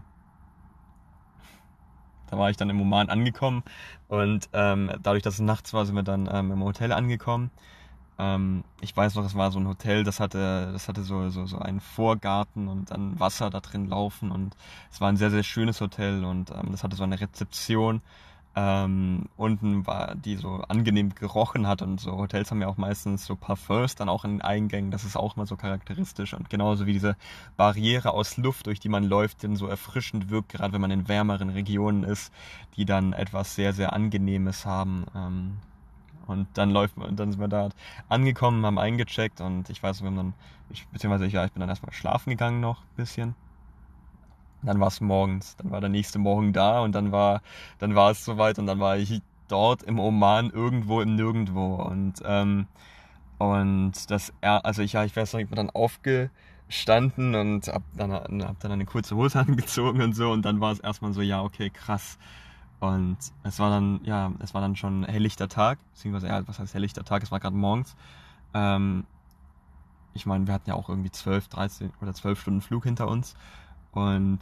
Da 2.30 2.38
war 2.38 2.50
ich 2.50 2.58
dann 2.58 2.70
im 2.70 2.82
Oman 2.82 3.10
angekommen 3.10 3.64
und 4.10 4.50
ähm, 4.52 4.92
dadurch, 5.02 5.24
dass 5.24 5.36
es 5.36 5.40
nachts 5.40 5.74
war, 5.74 5.86
sind 5.86 5.96
wir 5.96 6.04
dann 6.04 6.28
ähm, 6.30 6.52
im 6.52 6.64
Hotel 6.64 6.92
angekommen 6.92 7.50
ähm, 8.20 8.64
ich 8.82 8.96
weiß 8.96 9.16
noch, 9.16 9.26
es 9.26 9.36
war 9.36 9.52
so 9.52 9.60
ein 9.60 9.68
Hotel, 9.68 10.04
das 10.04 10.20
hatte, 10.20 10.70
das 10.74 10.88
hatte 10.88 11.04
so, 11.04 11.30
so, 11.30 11.46
so 11.46 11.60
einen 11.60 11.80
Vorgarten 11.80 12.68
und 12.68 12.92
dann 12.92 13.20
Wasser 13.20 13.50
da 13.50 13.60
drin 13.60 13.88
laufen 13.88 14.32
und 14.32 14.56
es 14.92 15.02
war 15.02 15.10
ein 15.10 15.18
sehr, 15.18 15.32
sehr 15.32 15.44
schönes 15.44 15.82
Hotel 15.82 16.24
und 16.24 16.52
ähm, 16.52 16.72
das 16.72 16.84
hatte 16.84 16.96
so 16.96 17.04
eine 17.04 17.20
Rezeption. 17.20 18.02
Ähm, 18.60 19.26
unten 19.38 19.86
war, 19.86 20.16
die 20.16 20.36
so 20.36 20.64
angenehm 20.68 21.14
gerochen 21.14 21.68
hat 21.68 21.84
und 21.84 22.02
so 22.02 22.14
Hotels 22.14 22.50
haben 22.50 22.60
ja 22.60 22.68
auch 22.68 22.78
meistens 22.78 23.24
so 23.24 23.36
Parfums 23.36 23.94
dann 23.94 24.10
auch 24.10 24.26
in 24.26 24.32
den 24.32 24.42
Eingängen, 24.42 24.90
das 24.90 25.04
ist 25.04 25.16
auch 25.16 25.36
mal 25.36 25.46
so 25.46 25.56
charakteristisch 25.56 26.34
und 26.34 26.50
genauso 26.50 26.88
wie 26.88 26.94
diese 26.94 27.16
Barriere 27.56 28.14
aus 28.16 28.36
Luft, 28.38 28.66
durch 28.66 28.80
die 28.80 28.90
man 28.90 29.04
läuft, 29.04 29.44
die 29.44 29.56
so 29.56 29.68
erfrischend 29.68 30.32
wirkt, 30.32 30.50
gerade 30.50 30.74
wenn 30.74 30.82
man 30.82 30.90
in 30.90 31.08
wärmeren 31.08 31.50
Regionen 31.50 32.04
ist, 32.04 32.34
die 32.78 32.86
dann 32.86 33.14
etwas 33.14 33.54
sehr, 33.54 33.74
sehr 33.74 33.94
Angenehmes 33.94 34.66
haben. 34.66 35.06
Ähm, 35.16 35.58
und 36.28 36.48
dann 36.54 36.72
läuft 36.72 36.98
man, 36.98 37.16
dann 37.16 37.32
sind 37.32 37.40
wir 37.40 37.48
da 37.48 37.70
angekommen, 38.10 38.66
haben 38.66 38.78
eingecheckt 38.78 39.42
und 39.42 39.70
ich 39.70 39.82
weiß, 39.82 40.02
wir 40.02 40.08
haben 40.08 40.16
dann, 40.18 40.34
ich, 40.70 40.88
beziehungsweise 40.88 41.26
ich, 41.26 41.34
ja, 41.34 41.46
ich 41.46 41.52
bin 41.52 41.62
dann 41.62 41.70
erstmal 41.70 41.94
schlafen 41.94 42.30
gegangen 42.30 42.60
noch 42.60 42.82
ein 42.82 42.96
bisschen. 42.96 43.36
Dann 44.64 44.80
war 44.80 44.88
es 44.88 45.02
morgens, 45.02 45.56
dann 45.58 45.72
war 45.72 45.82
der 45.82 45.90
nächste 45.90 46.20
Morgen 46.20 46.52
da 46.52 46.82
und 46.82 46.94
dann 46.94 47.12
war, 47.12 47.42
dann 47.80 47.96
war 47.96 48.12
es 48.12 48.26
soweit 48.26 48.60
und 48.60 48.66
dann 48.66 48.80
war 48.80 48.98
ich 48.98 49.22
dort 49.48 49.84
im 49.84 50.00
Oman 50.00 50.50
irgendwo 50.50 51.02
im 51.02 51.16
Nirgendwo 51.16 51.76
und 51.76 52.22
ähm, 52.26 52.68
und 53.38 54.10
das, 54.10 54.34
also 54.42 54.82
ich, 54.82 54.94
ja, 54.94 55.04
ich 55.06 55.16
weiß 55.16 55.34
noch, 55.34 55.40
ich 55.40 55.48
bin 55.48 55.58
dann 55.58 55.70
aufgestanden 55.70 57.36
und 57.36 57.68
hab 57.68 57.84
dann, 57.96 58.12
hab 58.12 58.60
dann 58.60 58.72
eine 58.72 58.86
kurze 58.86 59.16
Hose 59.16 59.40
angezogen 59.48 60.02
und 60.02 60.14
so 60.14 60.32
und 60.32 60.44
dann 60.44 60.60
war 60.60 60.72
es 60.72 60.80
erstmal 60.80 61.14
so, 61.14 61.22
ja, 61.22 61.44
okay, 61.44 61.70
krass 61.70 62.18
und 62.80 63.18
es 63.44 63.60
war 63.60 63.70
dann, 63.70 64.02
ja, 64.04 64.32
es 64.40 64.54
war 64.54 64.62
dann 64.62 64.76
schon 64.76 65.04
helllichter 65.04 65.48
Tag, 65.48 65.80
beziehungsweise, 65.94 66.28
ja, 66.28 66.48
was 66.48 66.60
heißt 66.60 66.74
helllichter 66.74 67.04
Tag? 67.04 67.24
Es 67.24 67.32
war 67.32 67.40
gerade 67.40 67.56
morgens. 67.56 67.96
Ähm, 68.54 69.06
ich 70.14 70.26
meine, 70.26 70.48
wir 70.48 70.54
hatten 70.54 70.70
ja 70.70 70.76
auch 70.76 70.90
irgendwie 70.90 71.12
12, 71.12 71.48
13 71.48 71.92
oder 72.02 72.14
12 72.14 72.40
Stunden 72.40 72.62
Flug 72.62 72.84
hinter 72.84 73.08
uns. 73.08 73.36
Und 73.92 74.40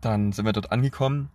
dann 0.00 0.32
sind 0.32 0.44
wir 0.46 0.52
dort 0.52 0.72
angekommen 0.72 1.30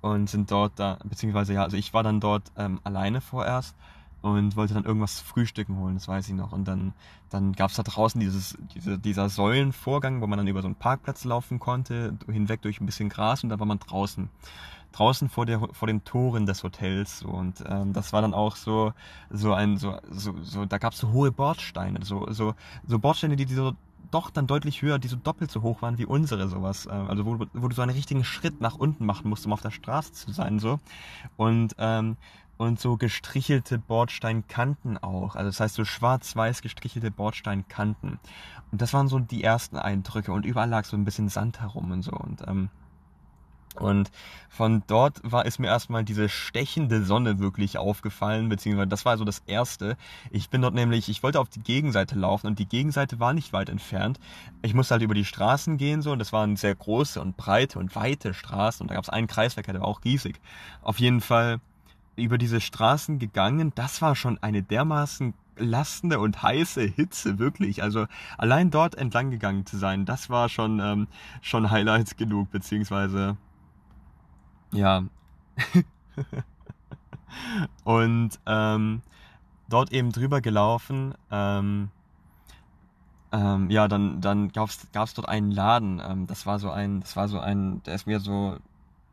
und 0.00 0.28
sind 0.28 0.50
dort 0.50 0.72
da, 0.76 0.98
beziehungsweise 1.04 1.54
ja, 1.54 1.62
also 1.62 1.76
ich 1.76 1.94
war 1.94 2.02
dann 2.02 2.20
dort 2.20 2.50
ähm, 2.56 2.80
alleine 2.84 3.20
vorerst 3.20 3.76
und 4.22 4.56
wollte 4.56 4.74
dann 4.74 4.84
irgendwas 4.84 5.20
frühstücken 5.20 5.78
holen, 5.78 5.94
das 5.94 6.08
weiß 6.08 6.28
ich 6.28 6.34
noch. 6.34 6.52
Und 6.52 6.66
dann, 6.66 6.92
dann 7.30 7.52
gab 7.52 7.70
es 7.70 7.76
da 7.76 7.82
draußen 7.82 8.20
dieses, 8.20 8.56
diese, 8.74 8.98
dieser 8.98 9.28
Säulenvorgang, 9.28 10.20
wo 10.20 10.26
man 10.26 10.38
dann 10.38 10.48
über 10.48 10.62
so 10.62 10.68
einen 10.68 10.74
Parkplatz 10.74 11.24
laufen 11.24 11.58
konnte, 11.58 12.16
hinweg 12.26 12.62
durch 12.62 12.80
ein 12.80 12.86
bisschen 12.86 13.08
Gras 13.08 13.42
und 13.42 13.50
da 13.50 13.58
war 13.58 13.66
man 13.66 13.78
draußen 13.78 14.28
draußen 14.92 15.28
vor, 15.28 15.46
der, 15.46 15.60
vor 15.72 15.86
den 15.86 16.04
Toren 16.04 16.46
des 16.46 16.62
Hotels. 16.64 17.22
Und 17.22 17.62
ähm, 17.66 17.92
das 17.92 18.12
war 18.12 18.22
dann 18.22 18.34
auch 18.34 18.56
so, 18.56 18.92
so 19.30 19.52
ein, 19.52 19.76
so, 19.76 19.98
so, 20.10 20.34
so 20.42 20.64
da 20.64 20.78
gab 20.78 20.94
es 20.94 20.98
so 20.98 21.12
hohe 21.12 21.30
Bordsteine, 21.30 22.04
so, 22.04 22.26
so, 22.30 22.54
so 22.86 22.98
Bordsteine, 22.98 23.36
die, 23.36 23.46
die 23.46 23.54
so 23.54 23.74
doch 24.10 24.30
dann 24.30 24.46
deutlich 24.46 24.82
höher, 24.82 24.98
die 24.98 25.08
so 25.08 25.16
doppelt 25.16 25.50
so 25.50 25.62
hoch 25.62 25.82
waren 25.82 25.98
wie 25.98 26.06
unsere 26.06 26.48
sowas. 26.48 26.88
Ähm, 26.90 27.08
also 27.08 27.26
wo, 27.26 27.38
wo 27.52 27.68
du 27.68 27.74
so 27.74 27.82
einen 27.82 27.92
richtigen 27.92 28.24
Schritt 28.24 28.60
nach 28.60 28.74
unten 28.76 29.06
machen 29.06 29.28
musst, 29.28 29.46
um 29.46 29.52
auf 29.52 29.60
der 29.60 29.70
Straße 29.70 30.12
zu 30.12 30.32
sein. 30.32 30.58
so 30.58 30.80
Und 31.36 31.74
ähm, 31.78 32.16
und 32.60 32.78
so 32.78 32.98
gestrichelte 32.98 33.78
Bordsteinkanten 33.78 34.98
auch. 34.98 35.34
Also 35.34 35.48
das 35.48 35.60
heißt 35.60 35.74
so 35.76 35.86
schwarz-weiß 35.86 36.60
gestrichelte 36.60 37.10
Bordsteinkanten. 37.10 38.20
Und 38.70 38.82
das 38.82 38.92
waren 38.92 39.08
so 39.08 39.18
die 39.18 39.42
ersten 39.42 39.78
Eindrücke 39.78 40.30
und 40.30 40.44
überall 40.44 40.68
lag 40.68 40.84
so 40.84 40.94
ein 40.94 41.06
bisschen 41.06 41.30
Sand 41.30 41.62
herum 41.62 41.90
und 41.90 42.02
so. 42.02 42.12
Und 42.12 42.46
ähm, 42.46 42.68
und 43.76 44.10
von 44.50 44.82
dort 44.88 45.20
war 45.22 45.46
es 45.46 45.58
mir 45.58 45.68
erstmal 45.68 46.04
diese 46.04 46.28
stechende 46.28 47.04
Sonne 47.04 47.38
wirklich 47.38 47.78
aufgefallen, 47.78 48.48
beziehungsweise 48.48 48.88
das 48.88 49.04
war 49.04 49.16
so 49.16 49.24
das 49.24 49.42
Erste. 49.46 49.96
Ich 50.30 50.50
bin 50.50 50.60
dort 50.60 50.74
nämlich, 50.74 51.08
ich 51.08 51.22
wollte 51.22 51.40
auf 51.40 51.48
die 51.48 51.62
Gegenseite 51.62 52.18
laufen 52.18 52.48
und 52.48 52.58
die 52.58 52.66
Gegenseite 52.66 53.20
war 53.20 53.32
nicht 53.32 53.52
weit 53.54 53.70
entfernt. 53.70 54.18
Ich 54.60 54.74
musste 54.74 54.94
halt 54.94 55.02
über 55.02 55.14
die 55.14 55.24
Straßen 55.24 55.78
gehen 55.78 56.02
so 56.02 56.10
und 56.10 56.18
das 56.18 56.32
waren 56.32 56.56
sehr 56.56 56.74
große 56.74 57.20
und 57.20 57.38
breite 57.38 57.78
und 57.78 57.94
weite 57.94 58.34
Straßen 58.34 58.82
und 58.84 58.90
da 58.90 58.96
gab 58.96 59.04
es 59.04 59.10
einen 59.10 59.28
Kreisverkehr, 59.28 59.72
der 59.72 59.82
war 59.82 59.88
auch 59.88 60.04
riesig. 60.04 60.40
Auf 60.82 60.98
jeden 60.98 61.20
Fall 61.20 61.60
über 62.20 62.38
diese 62.38 62.60
Straßen 62.60 63.18
gegangen, 63.18 63.72
das 63.74 64.02
war 64.02 64.14
schon 64.14 64.38
eine 64.42 64.62
dermaßen 64.62 65.34
lastende 65.56 66.20
und 66.20 66.42
heiße 66.42 66.82
Hitze, 66.82 67.38
wirklich. 67.38 67.82
Also 67.82 68.06
allein 68.38 68.70
dort 68.70 68.94
entlang 68.94 69.30
gegangen 69.30 69.66
zu 69.66 69.76
sein, 69.76 70.06
das 70.06 70.30
war 70.30 70.48
schon, 70.48 70.80
ähm, 70.80 71.08
schon 71.42 71.70
Highlights 71.70 72.16
genug, 72.16 72.50
beziehungsweise 72.50 73.36
ja. 74.72 75.04
und 77.84 78.30
ähm, 78.46 79.02
dort 79.68 79.92
eben 79.92 80.12
drüber 80.12 80.40
gelaufen. 80.40 81.14
Ähm, 81.30 81.90
ähm, 83.32 83.70
ja, 83.70 83.88
dann, 83.88 84.20
dann 84.20 84.50
gab 84.50 84.68
es 84.68 84.88
dort 84.92 85.28
einen 85.28 85.50
Laden. 85.50 86.00
Ähm, 86.04 86.26
das 86.26 86.46
war 86.46 86.58
so 86.58 86.70
ein, 86.70 87.00
das 87.00 87.16
war 87.16 87.28
so 87.28 87.38
ein, 87.38 87.82
der 87.84 87.94
ist 87.94 88.06
mir 88.06 88.20
so 88.20 88.56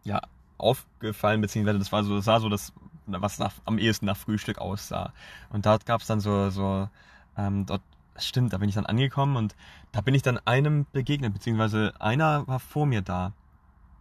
ja 0.03 0.21
aufgefallen, 0.57 1.41
beziehungsweise 1.41 1.79
das 1.79 1.91
war 1.91 2.03
so, 2.03 2.15
das 2.15 2.25
sah 2.25 2.39
so 2.39 2.49
das, 2.49 2.73
was 3.07 3.39
nach, 3.39 3.53
am 3.65 3.77
ehesten 3.77 4.05
nach 4.05 4.17
Frühstück 4.17 4.59
aussah. 4.59 5.13
Und 5.49 5.65
dort 5.65 5.85
gab 5.85 6.01
es 6.01 6.07
dann 6.07 6.19
so, 6.19 6.49
so, 6.49 6.89
ähm, 7.37 7.65
dort, 7.65 7.81
stimmt, 8.17 8.53
da 8.53 8.57
bin 8.57 8.69
ich 8.69 8.75
dann 8.75 8.85
angekommen 8.85 9.35
und 9.35 9.55
da 9.91 10.01
bin 10.01 10.15
ich 10.15 10.21
dann 10.21 10.39
einem 10.45 10.85
begegnet, 10.91 11.33
beziehungsweise 11.33 11.93
einer 11.99 12.47
war 12.47 12.59
vor 12.59 12.85
mir 12.85 13.01
da 13.01 13.33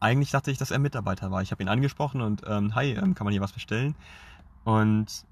eigentlich 0.00 0.30
dachte 0.30 0.50
ich, 0.50 0.58
dass 0.58 0.70
er 0.70 0.78
Mitarbeiter 0.78 1.30
war. 1.30 1.42
Ich 1.42 1.50
habe 1.50 1.62
ihn 1.62 1.68
angesprochen 1.68 2.20
und 2.20 2.42
ähm, 2.46 2.74
hi, 2.74 2.92
ähm, 2.92 3.14
kann 3.14 3.24
man 3.24 3.32
hier 3.32 3.40
was 3.40 3.52
bestellen? 3.52 3.94
Und 4.64 5.24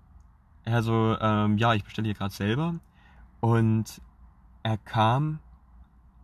er 0.64 0.82
so, 0.82 1.16
ähm, 1.20 1.58
ja, 1.58 1.74
ich 1.74 1.84
bestelle 1.84 2.06
hier 2.06 2.14
gerade 2.14 2.32
selber. 2.32 2.74
Und 3.40 4.00
er 4.62 4.78
kam 4.78 5.40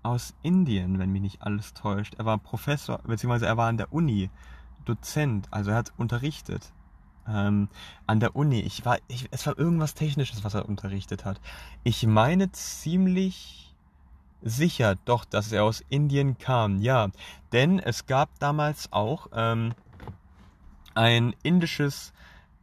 aus 0.03 0.35
Indien, 0.43 0.99
wenn 0.99 1.13
mich 1.13 1.21
nicht 1.21 1.43
alles 1.43 1.75
täuscht. 1.75 2.15
Er 2.15 2.25
war 2.25 2.39
Professor, 2.39 2.99
beziehungsweise 3.05 3.47
er 3.47 3.57
war 3.57 3.69
an 3.69 3.77
der 3.77 3.93
Uni 3.93 4.31
Dozent, 4.87 5.49
also 5.51 5.71
er 5.73 5.77
hat 5.77 5.93
unterrichtet. 5.99 6.73
Ähm, 7.33 7.69
an 8.07 8.19
der 8.19 8.35
Uni. 8.35 8.61
Ich 8.61 8.85
war, 8.85 8.99
ich, 9.09 9.29
es 9.31 9.47
war 9.47 9.59
irgendwas 9.59 9.95
Technisches, 9.95 10.43
was 10.43 10.55
er 10.55 10.69
unterrichtet 10.69 11.25
hat. 11.25 11.41
Ich 11.85 12.07
meine 12.07 12.51
ziemlich 12.51 13.75
sicher 14.43 14.97
doch, 15.05 15.25
dass 15.25 15.53
er 15.53 15.65
aus 15.65 15.85
Indien 15.89 16.39
kam. 16.39 16.81
Ja, 16.81 17.09
denn 17.53 17.79
es 17.79 18.07
gab 18.07 18.39
damals 18.39 18.93
auch 18.93 19.29
ähm, 19.33 19.75
ein 20.95 21.35
indisches 21.43 22.13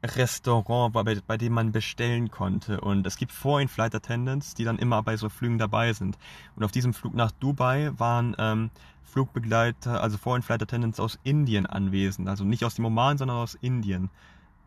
Restaurant, 0.03 0.94
bei, 0.94 1.03
bei, 1.26 1.38
dem 1.38 1.53
man 1.53 1.72
bestellen 1.72 2.30
konnte. 2.30 2.81
Und 2.81 3.06
es 3.07 3.18
gibt 3.18 3.31
Foreign 3.31 3.68
Flight 3.68 3.95
Attendants, 3.95 4.53
die 4.53 4.64
dann 4.64 4.77
immer 4.77 5.02
bei 5.03 5.18
so 5.18 5.30
Flügen 5.30 5.57
dabei 5.57 5.94
sind. 5.94 6.18
Und 6.56 6.64
auf 6.64 6.72
diesem 6.72 6.94
Flug 6.94 7.14
nach 7.14 7.31
Dubai 7.31 7.91
waren 7.98 8.35
ähm, 8.38 8.69
Flugbegleiter, 9.03 10.02
also 10.02 10.18
Foreign 10.18 10.44
Flight 10.44 10.61
Attendants 10.61 10.99
aus 10.99 11.19
Indien 11.23 11.65
anwesend. 11.65 12.30
Also 12.30 12.44
nicht 12.44 12.64
aus 12.64 12.76
dem 12.76 12.85
Oman, 12.85 13.18
sondern 13.18 13.38
aus 13.38 13.56
Indien. 13.56 14.10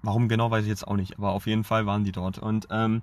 Warum 0.02 0.28
genau, 0.28 0.51
weiß 0.51 0.64
ich 0.64 0.68
jetzt 0.70 0.86
auch 0.86 0.97
nicht. 0.97 1.18
Aber 1.18 1.32
auf 1.32 1.47
jeden 1.47 1.64
Fall 1.64 1.86
waren 1.86 2.05
die 2.05 2.12
dort. 2.12 2.39
Und 2.39 2.68
ähm, 2.70 3.02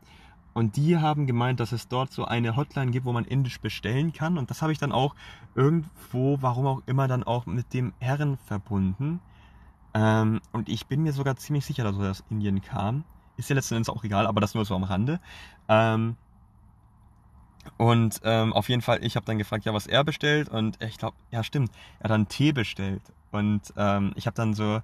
Und 0.53 0.75
die 0.75 0.97
haben 0.97 1.27
gemeint, 1.27 1.59
dass 1.59 1.71
es 1.71 1.87
dort 1.87 2.11
so 2.11 2.25
eine 2.25 2.55
Hotline 2.55 2.89
gibt, 2.89 3.05
wo 3.05 3.11
man 3.13 3.25
Indisch 3.25 3.59
bestellen 3.61 4.11
kann. 4.11 4.39
Und 4.39 4.49
das 4.49 4.63
habe 4.63 4.71
ich 4.71 4.79
dann 4.79 4.91
auch 4.91 5.13
irgendwo, 5.53 6.41
warum 6.41 6.65
auch 6.65 6.81
immer, 6.87 7.07
dann 7.07 7.23
auch 7.23 7.45
mit 7.45 7.75
dem 7.75 7.93
Herren 7.99 8.37
verbunden. 8.37 9.19
Ähm, 9.93 10.41
und 10.53 10.67
ich 10.67 10.87
bin 10.87 11.03
mir 11.03 11.13
sogar 11.13 11.35
ziemlich 11.35 11.63
sicher, 11.65 11.83
dass 11.83 11.95
er 11.97 12.09
aus 12.09 12.23
Indien 12.31 12.61
kam. 12.63 13.03
Ist 13.37 13.49
ja 13.49 13.55
letzten 13.55 13.75
Endes 13.75 13.89
auch 13.89 14.03
egal, 14.03 14.25
aber 14.25 14.41
das 14.41 14.55
nur 14.55 14.65
so 14.65 14.75
am 14.75 14.83
Rande. 14.83 15.19
Ähm, 15.69 16.15
und 17.77 18.21
ähm, 18.23 18.53
auf 18.53 18.67
jeden 18.69 18.81
Fall, 18.81 19.03
ich 19.03 19.15
habe 19.15 19.25
dann 19.27 19.37
gefragt, 19.37 19.65
ja, 19.65 19.73
was 19.73 19.85
er 19.85 20.03
bestellt. 20.03 20.49
Und 20.49 20.81
ich 20.83 20.97
glaube, 20.97 21.15
ja, 21.29 21.43
stimmt, 21.43 21.71
er 21.99 22.05
hat 22.05 22.11
dann 22.11 22.27
Tee 22.27 22.51
bestellt. 22.51 23.03
Und 23.31 23.61
ähm, 23.77 24.13
ich 24.15 24.25
habe 24.25 24.35
dann 24.35 24.55
so, 24.55 24.81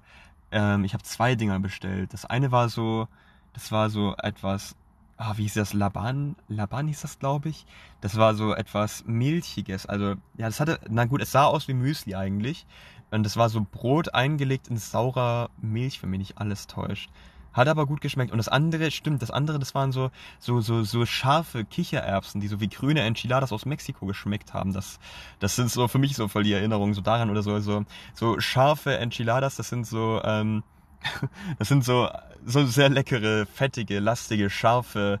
ähm, 0.54 0.84
ich 0.84 0.94
habe 0.94 1.02
zwei 1.02 1.34
Dinger 1.34 1.58
bestellt. 1.58 2.12
Das 2.12 2.24
eine 2.24 2.52
war 2.52 2.68
so, 2.68 3.08
das 3.52 3.72
war 3.72 3.90
so 3.90 4.14
etwas, 4.16 4.76
ah, 5.16 5.36
wie 5.36 5.42
hieß 5.42 5.54
das, 5.54 5.74
Laban? 5.74 6.36
Laban 6.48 6.86
hieß 6.86 7.02
das, 7.02 7.18
glaube 7.18 7.48
ich. 7.48 7.66
Das 8.00 8.16
war 8.16 8.34
so 8.34 8.54
etwas 8.54 9.04
Milchiges. 9.04 9.84
Also, 9.86 10.14
ja, 10.36 10.46
das 10.46 10.60
hatte, 10.60 10.78
na 10.88 11.04
gut, 11.06 11.20
es 11.20 11.32
sah 11.32 11.44
aus 11.44 11.66
wie 11.68 11.74
Müsli 11.74 12.14
eigentlich. 12.14 12.66
Und 13.10 13.24
das 13.24 13.36
war 13.36 13.48
so 13.48 13.66
Brot 13.68 14.14
eingelegt 14.14 14.68
in 14.68 14.76
saurer 14.76 15.50
Milch, 15.60 16.02
wenn 16.02 16.10
mich 16.10 16.18
nicht 16.18 16.38
alles 16.38 16.66
täuscht. 16.68 17.10
Hat 17.54 17.68
aber 17.68 17.86
gut 17.86 18.00
geschmeckt. 18.00 18.32
Und 18.32 18.38
das 18.38 18.48
andere, 18.48 18.90
stimmt, 18.90 19.22
das 19.22 19.30
andere, 19.30 19.58
das 19.58 19.74
waren 19.74 19.92
so, 19.92 20.10
so, 20.38 20.60
so, 20.60 20.82
so 20.82 21.06
scharfe 21.06 21.64
Kichererbsen, 21.64 22.40
die 22.40 22.48
so 22.48 22.60
wie 22.60 22.68
grüne 22.68 23.00
Enchiladas 23.02 23.52
aus 23.52 23.64
Mexiko 23.64 24.06
geschmeckt 24.06 24.52
haben. 24.52 24.72
Das, 24.72 24.98
das 25.38 25.56
sind 25.56 25.70
so 25.70 25.88
für 25.88 25.98
mich 25.98 26.16
so 26.16 26.28
voll 26.28 26.42
die 26.42 26.52
Erinnerungen 26.52 26.94
so 26.94 27.00
daran 27.00 27.30
oder 27.30 27.42
so, 27.42 27.58
so, 27.60 27.84
so 28.12 28.40
scharfe 28.40 28.98
Enchiladas, 28.98 29.56
das 29.56 29.68
sind 29.68 29.86
so, 29.86 30.20
ähm, 30.24 30.62
das 31.58 31.68
sind 31.68 31.84
so, 31.84 32.08
so 32.44 32.66
sehr 32.66 32.88
leckere, 32.88 33.46
fettige, 33.46 34.00
lastige, 34.00 34.50
scharfe 34.50 35.20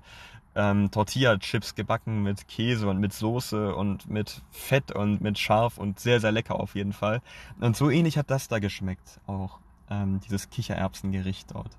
ähm, 0.54 0.90
Tortilla-Chips 0.90 1.74
gebacken 1.74 2.22
mit 2.22 2.48
Käse 2.48 2.88
und 2.88 2.98
mit 2.98 3.12
Soße 3.12 3.74
und 3.74 4.08
mit 4.08 4.42
Fett 4.50 4.92
und 4.92 5.20
mit 5.20 5.38
Scharf 5.38 5.78
und 5.78 5.98
sehr, 5.98 6.20
sehr 6.20 6.32
lecker 6.32 6.60
auf 6.60 6.74
jeden 6.74 6.92
Fall. 6.92 7.22
Und 7.60 7.76
so 7.76 7.90
ähnlich 7.90 8.18
hat 8.18 8.30
das 8.30 8.48
da 8.48 8.58
geschmeckt 8.58 9.20
auch, 9.26 9.58
ähm, 9.90 10.20
dieses 10.20 10.50
Kichererbsengericht 10.50 11.52
dort. 11.52 11.76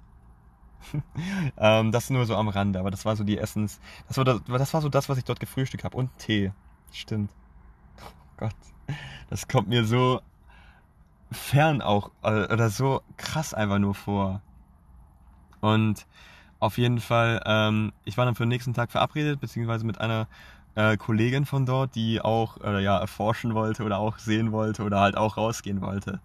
ähm, 1.58 1.92
das 1.92 2.10
nur 2.10 2.26
so 2.26 2.36
am 2.36 2.48
Rande, 2.48 2.80
aber 2.80 2.92
das 2.92 3.06
war 3.06 3.16
so 3.16 3.24
die 3.24 3.38
Essens. 3.38 3.80
Das 4.08 4.18
war, 4.18 4.26
das, 4.26 4.42
das 4.46 4.74
war 4.74 4.82
so 4.82 4.90
das, 4.90 5.10
was 5.10 5.18
ich 5.18 5.24
dort 5.24 5.40
gefrühstückt 5.40 5.84
habe. 5.84 5.98
Und 5.98 6.16
Tee. 6.18 6.52
Stimmt. 6.92 7.32
Oh 8.00 8.12
Gott. 8.38 8.56
Das 9.30 9.48
kommt 9.48 9.68
mir 9.68 9.86
so 9.86 10.22
fern 11.32 11.82
auch 11.82 12.12
äh, 12.24 12.52
oder 12.52 12.70
so 12.70 13.02
krass 13.18 13.54
einfach 13.54 13.80
nur 13.80 13.96
vor. 13.96 14.42
Und 15.62 16.06
auf 16.60 16.78
jeden 16.78 17.00
Fall, 17.00 17.42
ähm, 17.46 17.92
ich 18.06 18.18
war 18.18 18.26
dann 18.26 18.36
für 18.36 18.44
den 18.44 18.50
nächsten 18.50 18.74
Tag 18.74 18.92
verabredet, 18.92 19.40
beziehungsweise 19.40 19.86
mit 19.86 20.00
einer 20.00 20.28
äh, 20.76 20.98
Kollegin 20.98 21.46
von 21.46 21.66
dort, 21.66 21.96
die 21.96 22.22
auch 22.22 22.62
äh, 22.62 22.84
ja, 22.84 22.98
erforschen 22.98 23.54
wollte 23.56 23.84
oder 23.84 23.98
auch 23.98 24.18
sehen 24.18 24.52
wollte 24.52 24.84
oder 24.84 25.00
halt 25.00 25.18
auch 25.18 25.38
rausgehen 25.38 25.82
wollte. 25.82 26.20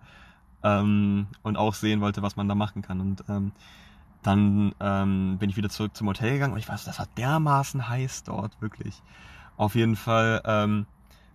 Ähm, 0.62 1.28
und 1.42 1.56
auch 1.56 1.74
sehen 1.74 2.00
wollte, 2.00 2.22
was 2.22 2.36
man 2.36 2.48
da 2.48 2.54
machen 2.54 2.82
kann. 2.82 3.00
Und 3.00 3.24
ähm, 3.28 3.52
dann 4.22 4.74
ähm, 4.80 5.38
bin 5.38 5.50
ich 5.50 5.56
wieder 5.56 5.70
zurück 5.70 5.96
zum 5.96 6.08
Hotel 6.08 6.34
gegangen 6.34 6.52
und 6.52 6.58
ich 6.58 6.68
weiß, 6.68 6.84
das 6.84 6.98
war 6.98 7.08
dermaßen 7.16 7.88
heiß 7.88 8.24
dort, 8.24 8.60
wirklich. 8.60 9.02
Auf 9.56 9.74
jeden 9.74 9.96
Fall 9.96 10.42
ähm, 10.44 10.86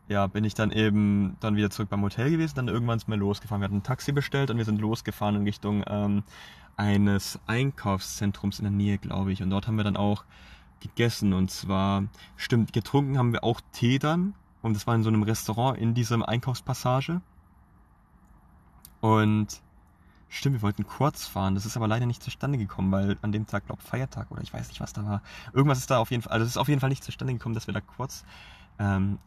ja, 0.07 0.27
bin 0.27 0.43
ich 0.43 0.53
dann 0.53 0.71
eben 0.71 1.35
dann 1.39 1.55
wieder 1.55 1.69
zurück 1.69 1.89
beim 1.89 2.01
Hotel 2.01 2.29
gewesen, 2.29 2.55
dann 2.55 2.67
irgendwann 2.67 2.99
sind 2.99 3.09
wir 3.09 3.17
losgefahren. 3.17 3.61
Wir 3.61 3.65
hatten 3.65 3.77
ein 3.77 3.83
Taxi 3.83 4.11
bestellt 4.11 4.51
und 4.51 4.57
wir 4.57 4.65
sind 4.65 4.79
losgefahren 4.79 5.35
in 5.35 5.43
Richtung 5.43 5.83
ähm, 5.87 6.23
eines 6.77 7.39
Einkaufszentrums 7.47 8.59
in 8.59 8.65
der 8.65 8.71
Nähe, 8.71 8.97
glaube 8.97 9.31
ich. 9.31 9.41
Und 9.41 9.49
dort 9.49 9.67
haben 9.67 9.77
wir 9.77 9.83
dann 9.83 9.97
auch 9.97 10.25
gegessen 10.79 11.33
und 11.33 11.49
zwar, 11.49 12.03
stimmt, 12.35 12.73
getrunken 12.73 13.17
haben 13.17 13.33
wir 13.33 13.43
auch 13.43 13.61
Tee 13.71 13.97
dann 13.97 14.35
und 14.61 14.75
das 14.75 14.85
war 14.85 14.93
in 14.93 15.03
so 15.03 15.09
einem 15.09 15.23
Restaurant 15.23 15.79
in 15.79 15.93
diesem 15.95 16.21
Einkaufspassage. 16.21 17.21
Und 19.01 19.61
Stimmt, 20.27 20.55
wir 20.55 20.61
wollten 20.61 20.85
kurz 20.85 21.27
fahren. 21.27 21.55
Das 21.55 21.65
ist 21.65 21.77
aber 21.77 21.87
leider 21.87 22.05
nicht 22.05 22.21
zustande 22.21 22.57
gekommen, 22.57 22.91
weil 22.91 23.17
an 23.21 23.31
dem 23.31 23.45
Tag, 23.45 23.67
glaube 23.67 23.81
Feiertag 23.81 24.31
oder 24.31 24.41
ich 24.41 24.53
weiß 24.53 24.67
nicht, 24.67 24.81
was 24.81 24.93
da 24.93 25.05
war. 25.05 25.21
Irgendwas 25.53 25.77
ist 25.77 25.91
da 25.91 25.99
auf 25.99 26.11
jeden 26.11 26.23
Fall, 26.23 26.33
also 26.33 26.43
es 26.43 26.51
ist 26.51 26.57
auf 26.57 26.67
jeden 26.67 26.81
Fall 26.81 26.89
nicht 26.89 27.03
zustande 27.03 27.33
gekommen, 27.33 27.55
dass 27.55 27.67
wir 27.67 27.73
da 27.73 27.81
kurz 27.81 28.25
ähm, 28.79 29.19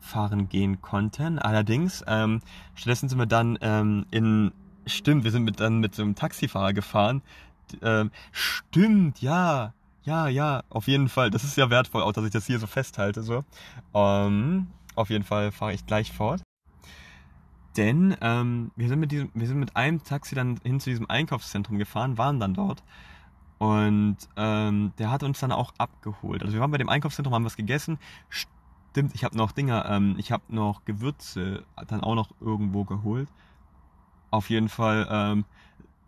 fahren 0.00 0.48
gehen 0.48 0.80
konnten. 0.80 1.38
Allerdings, 1.38 2.02
ähm, 2.06 2.40
stattdessen 2.74 3.08
sind 3.08 3.18
wir 3.18 3.26
dann 3.26 3.58
ähm, 3.60 4.06
in, 4.10 4.52
stimmt, 4.86 5.24
wir 5.24 5.30
sind 5.30 5.44
mit, 5.44 5.60
dann 5.60 5.78
mit 5.78 5.94
so 5.94 6.02
einem 6.02 6.14
Taxifahrer 6.14 6.72
gefahren. 6.72 7.22
Ähm, 7.82 8.10
stimmt, 8.32 9.20
ja, 9.20 9.74
ja, 10.02 10.28
ja, 10.28 10.62
auf 10.70 10.88
jeden 10.88 11.08
Fall. 11.08 11.30
Das 11.30 11.44
ist 11.44 11.56
ja 11.56 11.70
wertvoll, 11.70 12.02
auch 12.02 12.12
dass 12.12 12.24
ich 12.24 12.32
das 12.32 12.46
hier 12.46 12.58
so 12.58 12.66
festhalte. 12.66 13.22
So. 13.22 13.44
Ähm, 13.94 14.68
auf 14.94 15.10
jeden 15.10 15.24
Fall 15.24 15.52
fahre 15.52 15.74
ich 15.74 15.86
gleich 15.86 16.10
fort. 16.10 16.42
Denn 17.76 18.16
ähm, 18.20 18.72
wir, 18.76 18.88
sind 18.88 19.00
mit 19.00 19.12
diesem, 19.12 19.30
wir 19.34 19.46
sind 19.46 19.58
mit 19.58 19.76
einem 19.76 20.02
Taxi 20.02 20.34
dann 20.34 20.58
hin 20.62 20.80
zu 20.80 20.90
diesem 20.90 21.08
Einkaufszentrum 21.08 21.78
gefahren, 21.78 22.18
waren 22.18 22.40
dann 22.40 22.54
dort. 22.54 22.82
Und 23.58 24.16
ähm, 24.36 24.92
der 24.98 25.10
hat 25.10 25.22
uns 25.22 25.38
dann 25.40 25.52
auch 25.52 25.72
abgeholt. 25.78 26.42
Also 26.42 26.54
wir 26.54 26.60
waren 26.60 26.70
bei 26.70 26.78
dem 26.78 26.88
Einkaufszentrum, 26.88 27.34
haben 27.34 27.44
was 27.44 27.56
gegessen. 27.56 27.98
Stimmt, 28.28 29.14
ich 29.14 29.22
habe 29.22 29.36
noch 29.36 29.52
Dinger, 29.52 29.84
ähm, 29.88 30.16
ich 30.18 30.32
habe 30.32 30.42
noch 30.48 30.84
Gewürze 30.84 31.64
dann 31.86 32.00
auch 32.00 32.14
noch 32.14 32.30
irgendwo 32.40 32.84
geholt. 32.84 33.28
Auf 34.30 34.50
jeden 34.50 34.68
Fall 34.68 35.06
ähm, 35.10 35.44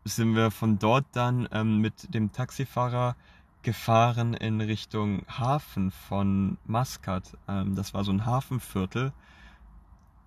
sind 0.04 0.34
wir 0.34 0.50
von 0.50 0.78
dort 0.78 1.04
dann 1.12 1.48
ähm, 1.52 1.78
mit 1.78 2.12
dem 2.14 2.32
Taxifahrer 2.32 3.16
gefahren 3.62 4.34
in 4.34 4.60
Richtung 4.60 5.22
Hafen 5.28 5.90
von 5.90 6.56
Maskat. 6.64 7.36
Ähm, 7.46 7.76
das 7.76 7.94
war 7.94 8.02
so 8.02 8.12
ein 8.12 8.26
Hafenviertel 8.26 9.12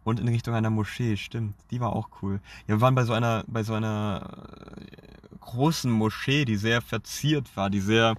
und 0.06 0.20
in 0.20 0.28
Richtung 0.30 0.54
einer 0.54 0.70
Moschee, 0.70 1.18
stimmt. 1.18 1.56
Die 1.72 1.82
war 1.82 1.94
auch 1.94 2.08
cool. 2.22 2.40
Ja, 2.68 2.76
wir 2.76 2.82
waren 2.82 2.96
bei 2.96 3.04
so 3.04 3.12
einer, 3.12 3.44
bei 3.48 3.64
so 3.64 3.74
einer 3.74 4.30
äh, 4.78 5.36
großen 5.42 5.92
Moschee, 5.92 6.46
die 6.46 6.56
sehr 6.56 6.82
verziert 6.82 7.58
war, 7.58 7.70
die 7.70 7.82
sehr, 7.82 8.16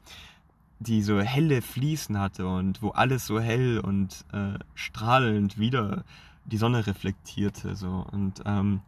die 0.80 1.00
so 1.00 1.20
helle 1.20 1.62
Fliesen 1.62 2.18
hatte 2.18 2.46
und 2.46 2.82
wo 2.82 2.90
alles 2.90 3.24
so 3.24 3.40
hell 3.40 3.78
und 3.78 4.24
äh, 4.32 4.58
strahlend 4.74 5.58
wieder 5.58 6.04
die 6.44 6.58
Sonne 6.58 6.86
reflektierte, 6.86 7.76
so. 7.76 8.04
Und, 8.10 8.42
ähm, 8.44 8.80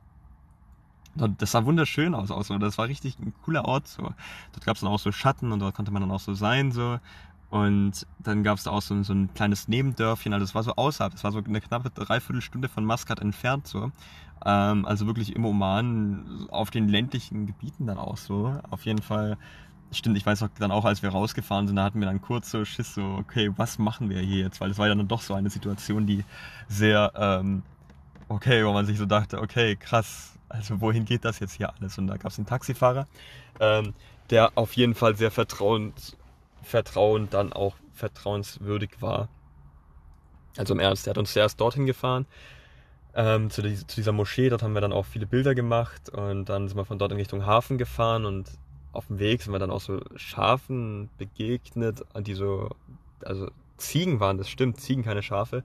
das 1.14 1.50
sah 1.50 1.64
wunderschön 1.64 2.14
aus, 2.14 2.30
aus. 2.30 2.48
Das 2.60 2.78
war 2.78 2.86
richtig 2.86 3.18
ein 3.18 3.32
cooler 3.44 3.64
Ort. 3.64 3.88
So. 3.88 4.02
Dort 4.52 4.64
gab 4.64 4.76
es 4.76 4.82
dann 4.82 4.90
auch 4.90 5.00
so 5.00 5.10
Schatten 5.10 5.50
und 5.50 5.58
dort 5.58 5.74
konnte 5.74 5.90
man 5.90 6.02
dann 6.02 6.12
auch 6.12 6.20
so 6.20 6.34
sein. 6.34 6.70
So. 6.70 7.00
Und 7.50 8.06
dann 8.18 8.42
gab 8.42 8.58
es 8.58 8.64
da 8.64 8.70
auch 8.72 8.82
so, 8.82 9.02
so 9.02 9.14
ein 9.14 9.32
kleines 9.32 9.68
Nebendörfchen, 9.68 10.34
also 10.34 10.44
es 10.44 10.54
war 10.54 10.62
so 10.62 10.74
außerhalb, 10.74 11.14
es 11.14 11.24
war 11.24 11.32
so 11.32 11.38
eine 11.38 11.60
knappe 11.60 11.90
Dreiviertelstunde 11.90 12.68
von 12.68 12.84
Maskat 12.84 13.20
entfernt 13.20 13.66
so. 13.66 13.90
Ähm, 14.44 14.84
also 14.84 15.06
wirklich 15.06 15.34
im 15.34 15.44
Oman, 15.46 16.46
auf 16.50 16.70
den 16.70 16.88
ländlichen 16.88 17.46
Gebieten 17.46 17.86
dann 17.86 17.96
auch 17.96 18.18
so. 18.18 18.60
Auf 18.70 18.84
jeden 18.84 19.00
Fall, 19.00 19.38
stimmt, 19.92 20.18
ich 20.18 20.26
weiß 20.26 20.42
auch 20.42 20.48
dann 20.58 20.70
auch, 20.70 20.84
als 20.84 21.02
wir 21.02 21.08
rausgefahren 21.08 21.66
sind, 21.66 21.76
da 21.76 21.84
hatten 21.84 22.00
wir 22.00 22.06
dann 22.06 22.20
kurz 22.20 22.50
so 22.50 22.64
Schiss, 22.66 22.94
so, 22.94 23.16
okay, 23.18 23.50
was 23.56 23.78
machen 23.78 24.10
wir 24.10 24.20
hier 24.20 24.44
jetzt? 24.44 24.60
Weil 24.60 24.70
es 24.70 24.78
war 24.78 24.86
ja 24.86 24.94
dann 24.94 25.08
doch 25.08 25.22
so 25.22 25.32
eine 25.32 25.48
Situation, 25.48 26.06
die 26.06 26.24
sehr, 26.68 27.12
ähm, 27.16 27.62
okay, 28.28 28.64
wo 28.66 28.72
man 28.74 28.84
sich 28.84 28.98
so 28.98 29.06
dachte, 29.06 29.40
okay, 29.40 29.74
krass, 29.74 30.38
also 30.50 30.82
wohin 30.82 31.06
geht 31.06 31.24
das 31.24 31.38
jetzt 31.40 31.54
hier 31.54 31.72
alles? 31.74 31.96
Und 31.96 32.08
da 32.08 32.18
gab 32.18 32.30
es 32.30 32.38
einen 32.38 32.46
Taxifahrer, 32.46 33.06
ähm, 33.58 33.94
der 34.28 34.52
auf 34.54 34.74
jeden 34.74 34.94
Fall 34.94 35.16
sehr 35.16 35.30
vertrauens 35.30 36.14
Vertrauen 36.62 37.28
dann 37.30 37.52
auch 37.52 37.76
vertrauenswürdig 37.92 39.00
war. 39.00 39.28
Also 40.56 40.74
im 40.74 40.80
Ernst, 40.80 41.06
er 41.06 41.10
hat 41.10 41.18
uns 41.18 41.32
zuerst 41.32 41.60
dorthin 41.60 41.86
gefahren, 41.86 42.26
ähm, 43.14 43.50
zu, 43.50 43.62
die, 43.62 43.74
zu, 43.74 43.96
dieser 43.96 44.12
Moschee. 44.12 44.48
Dort 44.48 44.62
haben 44.62 44.74
wir 44.74 44.80
dann 44.80 44.92
auch 44.92 45.06
viele 45.06 45.26
Bilder 45.26 45.54
gemacht 45.54 46.08
und 46.10 46.46
dann 46.46 46.68
sind 46.68 46.76
wir 46.76 46.84
von 46.84 46.98
dort 46.98 47.12
in 47.12 47.18
Richtung 47.18 47.46
Hafen 47.46 47.78
gefahren 47.78 48.24
und 48.24 48.50
auf 48.92 49.06
dem 49.06 49.18
Weg 49.18 49.42
sind 49.42 49.52
wir 49.52 49.58
dann 49.58 49.70
auch 49.70 49.80
so 49.80 50.00
Schafen 50.16 51.10
begegnet, 51.18 52.04
die 52.20 52.34
so, 52.34 52.70
also 53.24 53.50
Ziegen 53.76 54.20
waren, 54.20 54.38
das 54.38 54.48
stimmt, 54.48 54.80
Ziegen, 54.80 55.04
keine 55.04 55.22
Schafe. 55.22 55.62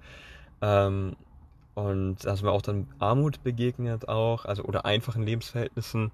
Ähm, 0.62 1.16
und 1.74 2.24
da 2.24 2.36
sind 2.36 2.46
wir 2.46 2.52
auch 2.52 2.62
dann 2.62 2.88
Armut 3.00 3.44
begegnet 3.44 4.08
auch, 4.08 4.46
also 4.46 4.64
oder 4.64 4.86
einfachen 4.86 5.24
Lebensverhältnissen, 5.24 6.12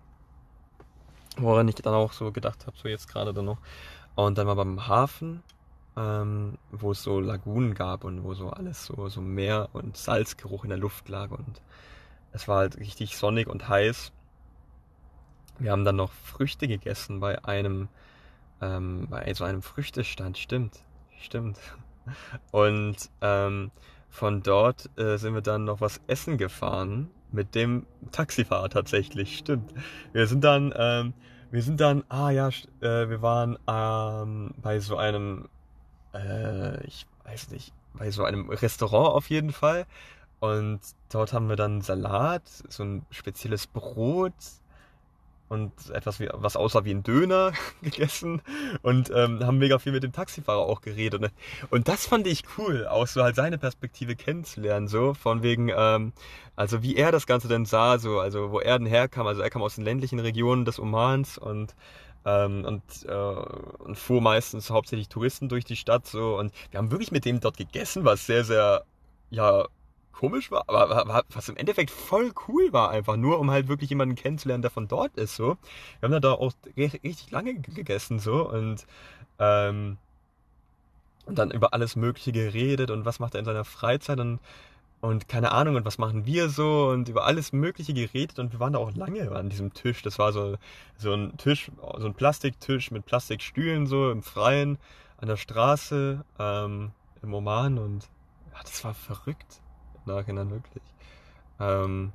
woran 1.37 1.67
ich 1.67 1.75
dann 1.75 1.93
auch 1.93 2.13
so 2.13 2.31
gedacht 2.31 2.65
habe, 2.65 2.77
so 2.77 2.87
jetzt 2.87 3.09
gerade 3.09 3.33
dann 3.33 3.45
noch. 3.45 3.57
Und 4.25 4.37
dann 4.37 4.47
war 4.47 4.57
beim 4.57 4.85
Hafen, 4.85 5.43
ähm, 5.95 6.57
wo 6.71 6.91
es 6.91 7.01
so 7.01 7.21
Lagunen 7.21 7.73
gab 7.73 8.03
und 8.03 8.25
wo 8.25 8.33
so 8.33 8.49
alles 8.49 8.85
so, 8.85 9.07
so 9.07 9.21
Meer 9.21 9.69
und 9.71 9.95
Salzgeruch 9.95 10.65
in 10.65 10.71
der 10.71 10.77
Luft 10.77 11.07
lag 11.07 11.31
und 11.31 11.61
es 12.33 12.45
war 12.49 12.57
halt 12.57 12.77
richtig 12.79 13.15
sonnig 13.15 13.47
und 13.47 13.69
heiß. 13.69 14.11
Wir 15.57 15.71
haben 15.71 15.85
dann 15.85 15.95
noch 15.95 16.11
Früchte 16.11 16.67
gegessen 16.67 17.21
bei 17.21 17.45
einem, 17.45 17.87
ähm, 18.59 19.07
bei 19.09 19.33
so 19.33 19.45
einem 19.45 19.61
Früchtestand, 19.61 20.37
stimmt, 20.37 20.79
stimmt. 21.21 21.57
Und 22.51 22.97
ähm, 23.21 23.71
von 24.09 24.43
dort 24.43 24.89
äh, 24.97 25.17
sind 25.17 25.33
wir 25.33 25.41
dann 25.41 25.63
noch 25.63 25.79
was 25.79 26.01
essen 26.07 26.37
gefahren 26.37 27.09
mit 27.31 27.55
dem 27.55 27.85
Taxifahrer 28.11 28.69
tatsächlich, 28.69 29.37
stimmt. 29.37 29.73
Wir 30.11 30.27
sind 30.27 30.43
dann 30.43 30.73
ähm, 30.75 31.13
wir 31.51 31.63
sind 31.63 31.79
dann, 31.79 32.03
ah 32.09 32.29
ja, 32.29 32.49
äh, 32.81 33.09
wir 33.09 33.21
waren 33.21 33.57
ähm, 33.67 34.53
bei 34.61 34.79
so 34.79 34.97
einem 34.97 35.49
äh, 36.13 36.83
ich 36.85 37.05
weiß 37.25 37.51
nicht, 37.51 37.73
bei 37.93 38.11
so 38.11 38.23
einem 38.23 38.49
Restaurant 38.49 39.15
auf 39.15 39.29
jeden 39.29 39.51
Fall. 39.51 39.85
Und 40.39 40.79
dort 41.09 41.33
haben 41.33 41.49
wir 41.49 41.55
dann 41.55 41.81
Salat, 41.81 42.43
so 42.69 42.83
ein 42.83 43.05
spezielles 43.09 43.67
Brot 43.67 44.33
und 45.49 45.73
etwas, 45.89 46.19
wie, 46.19 46.29
was 46.31 46.55
aussah 46.55 46.85
wie 46.85 46.91
ein 46.91 47.03
Döner 47.03 47.51
gegessen 47.81 48.41
und 48.81 49.11
ähm, 49.13 49.45
haben 49.45 49.57
mega 49.57 49.79
viel 49.79 49.91
mit 49.91 50.03
dem 50.03 50.13
Taxifahrer 50.13 50.61
auch 50.61 50.81
geredet. 50.81 51.21
Ne? 51.21 51.31
Und 51.71 51.87
das 51.87 52.05
fand 52.05 52.27
ich 52.27 52.43
cool, 52.57 52.87
auch 52.87 53.07
so 53.07 53.23
halt 53.23 53.35
seine 53.35 53.57
Perspektive 53.57 54.15
kennenzulernen, 54.15 54.87
so 54.87 55.13
von 55.13 55.43
wegen, 55.43 55.71
ähm, 55.75 56.13
also 56.55 56.83
wie 56.83 56.95
er 56.95 57.11
das 57.11 57.25
Ganze 57.25 57.47
denn 57.47 57.65
sah, 57.65 57.97
so, 57.97 58.19
also 58.19 58.51
wo 58.51 58.59
er 58.59 58.77
denn 58.77 58.87
herkam, 58.87 59.27
also 59.27 59.41
er 59.41 59.49
kam 59.49 59.63
aus 59.63 59.75
den 59.75 59.83
ländlichen 59.83 60.19
Regionen 60.19 60.65
des 60.65 60.79
Omans 60.79 61.37
und 61.37 61.75
ähm, 62.25 62.65
und, 62.65 62.83
äh, 63.07 63.13
und 63.13 63.97
fuhr 63.97 64.21
meistens 64.21 64.69
hauptsächlich 64.69 65.07
Touristen 65.07 65.47
durch 65.47 65.63
die 65.63 65.77
Stadt 65.77 66.05
so 66.05 66.37
und 66.37 66.53
wir 66.69 66.77
haben 66.77 66.91
wirklich 66.91 67.11
mit 67.11 67.25
dem 67.25 67.39
dort 67.39 67.57
gegessen, 67.57 68.03
was 68.03 68.25
sehr, 68.25 68.43
sehr 68.43 68.83
ja 69.29 69.65
komisch 70.19 70.51
war, 70.51 70.65
aber 70.67 71.23
was 71.29 71.47
im 71.47 71.55
Endeffekt 71.55 71.91
voll 71.91 72.33
cool 72.47 72.73
war, 72.73 72.89
einfach 72.89 73.15
nur, 73.15 73.39
um 73.39 73.51
halt 73.51 73.69
wirklich 73.69 73.89
jemanden 73.89 74.15
kennenzulernen, 74.15 74.61
der 74.61 74.71
von 74.71 74.89
dort 74.89 75.15
ist, 75.15 75.35
so. 75.35 75.57
Wir 76.01 76.09
haben 76.09 76.21
da 76.21 76.33
auch 76.33 76.51
richtig 76.75 77.31
lange 77.31 77.55
gegessen, 77.55 78.19
so, 78.19 78.49
und, 78.49 78.85
ähm, 79.39 79.97
und 81.25 81.39
dann 81.39 81.51
über 81.51 81.73
alles 81.73 81.95
Mögliche 81.95 82.33
geredet 82.33 82.91
und 82.91 83.05
was 83.05 83.19
macht 83.19 83.33
er 83.35 83.39
in 83.39 83.45
seiner 83.45 83.63
Freizeit 83.63 84.19
und, 84.19 84.39
und 84.99 85.29
keine 85.29 85.53
Ahnung, 85.53 85.77
und 85.77 85.85
was 85.85 85.97
machen 85.97 86.25
wir 86.25 86.49
so 86.49 86.89
und 86.89 87.07
über 87.07 87.23
alles 87.25 87.53
Mögliche 87.53 87.93
geredet 87.93 88.39
und 88.39 88.51
wir 88.51 88.59
waren 88.59 88.73
da 88.73 88.79
auch 88.79 88.93
lange 88.93 89.31
an 89.31 89.47
diesem 89.47 89.73
Tisch. 89.73 90.01
Das 90.01 90.19
war 90.19 90.33
so, 90.33 90.57
so 90.97 91.13
ein 91.13 91.37
Tisch, 91.37 91.71
so 91.97 92.05
ein 92.05 92.13
Plastiktisch 92.13 92.91
mit 92.91 93.05
Plastikstühlen 93.05 93.87
so 93.87 94.11
im 94.11 94.21
Freien 94.21 94.79
an 95.17 95.29
der 95.29 95.37
Straße 95.37 96.25
ähm, 96.39 96.91
im 97.21 97.33
Oman 97.33 97.77
und 97.77 98.09
ja, 98.53 98.59
das 98.63 98.83
war 98.83 98.93
verrückt. 98.93 99.61
Nachhinein 100.09 100.51
wirklich. 100.51 100.83
Ähm, 101.59 102.11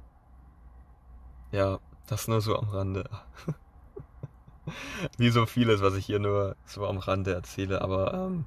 ja, 1.53 1.79
das 2.07 2.29
nur 2.29 2.41
so 2.41 2.59
am 2.59 2.69
Rande. 2.69 3.09
Wie 5.19 5.31
so 5.31 5.47
vieles, 5.47 5.83
was 5.83 5.95
ich 5.95 6.07
hier 6.07 6.19
nur 6.19 6.57
so 6.65 6.87
am 6.87 6.99
Rande 6.99 7.35
erzähle. 7.35 7.83
Aber 7.83 8.15
ähm, 8.15 8.47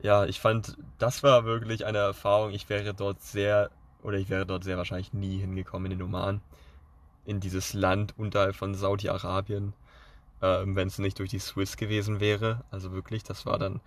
ja, 0.00 0.24
ich 0.24 0.40
fand, 0.40 0.76
das 0.98 1.22
war 1.22 1.44
wirklich 1.44 1.84
eine 1.86 1.98
Erfahrung. 1.98 2.52
Ich 2.52 2.68
wäre 2.68 2.94
dort 2.94 3.22
sehr, 3.22 3.70
oder 4.02 4.18
ich 4.18 4.28
wäre 4.28 4.46
dort 4.46 4.64
sehr 4.64 4.76
wahrscheinlich 4.78 5.12
nie 5.12 5.38
hingekommen 5.38 5.92
in 5.92 5.98
den 5.98 6.06
Oman. 6.06 6.40
In 7.24 7.40
dieses 7.40 7.72
Land 7.74 8.14
unterhalb 8.18 8.56
von 8.56 8.74
Saudi-Arabien 8.74 9.74
ähm, 10.42 10.74
wenn 10.74 10.88
es 10.88 10.98
nicht 10.98 11.18
durch 11.20 11.30
die 11.30 11.38
Swiss 11.38 11.76
gewesen 11.76 12.20
wäre. 12.20 12.64
Also 12.70 12.92
wirklich, 12.92 13.22
das 13.22 13.46
war 13.46 13.58
dann 13.58 13.80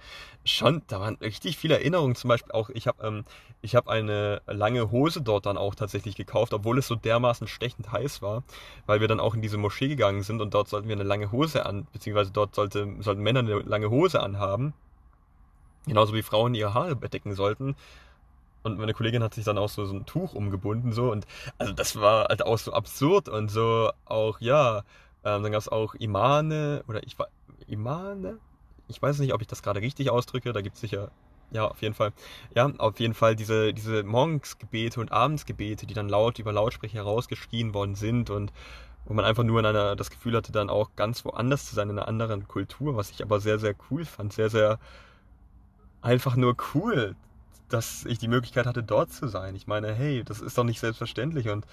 schon, 0.46 0.82
da 0.88 1.02
waren 1.02 1.16
richtig 1.16 1.58
viele 1.58 1.76
Erinnerungen. 1.76 2.16
Zum 2.16 2.30
Beispiel 2.30 2.54
auch, 2.54 2.70
ich 2.70 2.88
habe 2.88 3.06
ähm, 3.06 3.26
hab 3.66 3.90
eine 3.90 4.42
lange 4.48 4.90
Hose 4.90 5.22
dort 5.22 5.46
dann 5.46 5.58
auch 5.58 5.76
tatsächlich 5.76 6.16
gekauft, 6.16 6.54
obwohl 6.54 6.78
es 6.80 6.88
so 6.88 6.96
dermaßen 6.96 7.48
stechend 7.48 7.92
heiß 7.92 8.22
war, 8.22 8.44
weil 8.86 9.02
wir 9.02 9.08
dann 9.08 9.20
auch 9.20 9.36
in 9.36 9.42
diese 9.42 9.58
Moschee 9.58 9.90
gegangen 9.90 10.24
sind 10.24 10.42
und 10.42 10.54
dort 10.54 10.70
sollten 10.70 10.88
wir 10.88 10.96
eine 10.96 11.04
lange 11.04 11.32
Hose 11.32 11.66
an, 11.66 11.88
beziehungsweise 11.92 12.32
dort 12.32 12.56
sollte, 12.56 12.88
sollten 13.00 13.22
Männer 13.22 13.40
eine 13.40 13.60
lange 13.60 13.90
Hose 13.90 14.22
anhaben. 14.22 14.74
Genauso 15.86 16.14
wie 16.14 16.24
Frauen 16.24 16.56
ihre 16.56 16.74
Haare 16.74 16.96
bedecken 16.96 17.36
sollten. 17.36 17.76
Und 18.64 18.80
meine 18.80 18.96
Kollegin 18.96 19.22
hat 19.22 19.36
sich 19.36 19.46
dann 19.46 19.60
auch 19.60 19.70
so, 19.70 19.86
so 19.86 19.94
ein 19.94 20.08
Tuch 20.08 20.34
umgebunden, 20.34 20.92
so. 20.92 21.12
Und 21.12 21.28
also 21.60 21.72
das 21.74 21.98
war 21.98 22.26
halt 22.30 22.44
auch 22.44 22.58
so 22.58 22.74
absurd 22.74 23.30
und 23.30 23.52
so 23.52 23.92
auch, 24.06 24.40
ja, 24.42 24.84
ähm, 25.26 25.44
dann 25.44 25.52
gab 25.52 25.60
es 25.60 25.70
auch 25.70 25.96
Imane 25.96 26.84
oder 26.88 27.04
ich 27.04 27.20
war 27.20 27.28
Imane? 27.68 28.40
Ich 28.88 29.02
weiß 29.02 29.20
nicht, 29.20 29.34
ob 29.34 29.42
ich 29.42 29.48
das 29.48 29.64
gerade 29.64 29.82
richtig 29.82 30.10
ausdrücke. 30.12 30.54
Da 30.54 30.62
gibt 30.62 30.76
es 30.76 30.82
sicher 30.82 31.12
ja, 31.52 31.68
auf 31.68 31.82
jeden 31.82 31.94
Fall. 31.94 32.12
Ja, 32.56 32.72
auf 32.78 33.00
jeden 33.00 33.14
Fall 33.14 33.36
diese, 33.36 33.74
diese 33.74 34.04
Morgensgebete 34.04 35.00
und 35.00 35.12
Abendsgebete, 35.12 35.86
die 35.86 35.94
dann 35.94 36.10
laut 36.10 36.40
über 36.40 36.52
Lautsprecher 36.52 37.00
herausgeschrien 37.00 37.74
worden 37.74 37.96
sind 37.96 38.30
und 38.30 38.52
wo 39.06 39.14
man 39.14 39.26
einfach 39.26 39.44
nur 39.44 39.60
in 39.60 39.66
einer, 39.66 39.96
das 39.96 40.10
Gefühl 40.10 40.36
hatte, 40.36 40.52
dann 40.52 40.70
auch 40.70 40.96
ganz 40.96 41.24
woanders 41.26 41.68
zu 41.68 41.76
sein, 41.76 41.90
in 41.90 42.00
einer 42.00 42.08
anderen 42.08 42.48
Kultur, 42.48 42.96
was 42.96 43.12
ich 43.12 43.22
aber 43.22 43.40
sehr, 43.40 43.60
sehr 43.60 43.76
cool 43.90 44.04
fand. 44.04 44.34
Sehr, 44.34 44.50
sehr 44.50 44.80
einfach 46.02 46.36
nur 46.36 46.56
cool, 46.74 47.16
dass 47.70 48.06
ich 48.06 48.18
die 48.18 48.28
Möglichkeit 48.28 48.66
hatte, 48.66 48.84
dort 48.84 49.12
zu 49.12 49.28
sein. 49.28 49.56
Ich 49.56 49.68
meine, 49.68 49.94
hey, 49.94 50.24
das 50.24 50.42
ist 50.42 50.58
doch 50.58 50.64
nicht 50.64 50.80
selbstverständlich 50.80 51.50
und 51.50 51.66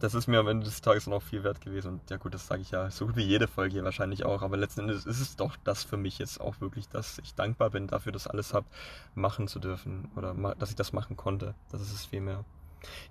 das 0.00 0.14
ist 0.14 0.26
mir 0.26 0.40
am 0.40 0.48
Ende 0.48 0.64
des 0.64 0.80
Tages 0.80 1.06
noch 1.06 1.22
viel 1.22 1.44
wert 1.44 1.60
gewesen. 1.60 1.92
Und 1.92 2.10
ja 2.10 2.16
gut, 2.16 2.34
das 2.34 2.46
sage 2.46 2.62
ich 2.62 2.70
ja 2.70 2.90
so 2.90 3.06
gut 3.06 3.16
wie 3.16 3.22
jede 3.22 3.46
Folge 3.46 3.74
hier 3.74 3.84
wahrscheinlich 3.84 4.24
auch. 4.24 4.42
Aber 4.42 4.56
letzten 4.56 4.80
Endes 4.80 5.06
ist 5.06 5.20
es 5.20 5.36
doch 5.36 5.56
das 5.62 5.84
für 5.84 5.96
mich 5.96 6.18
jetzt 6.18 6.40
auch 6.40 6.60
wirklich, 6.60 6.88
dass 6.88 7.18
ich 7.18 7.34
dankbar 7.34 7.70
bin 7.70 7.86
dafür, 7.86 8.10
das 8.10 8.26
alles 8.26 8.54
habe 8.54 8.66
machen 9.14 9.46
zu 9.46 9.58
dürfen. 9.58 10.10
Oder 10.16 10.34
dass 10.58 10.70
ich 10.70 10.76
das 10.76 10.92
machen 10.92 11.16
konnte. 11.16 11.54
Das 11.70 11.82
ist 11.82 11.92
es 11.92 12.06
vielmehr. 12.06 12.44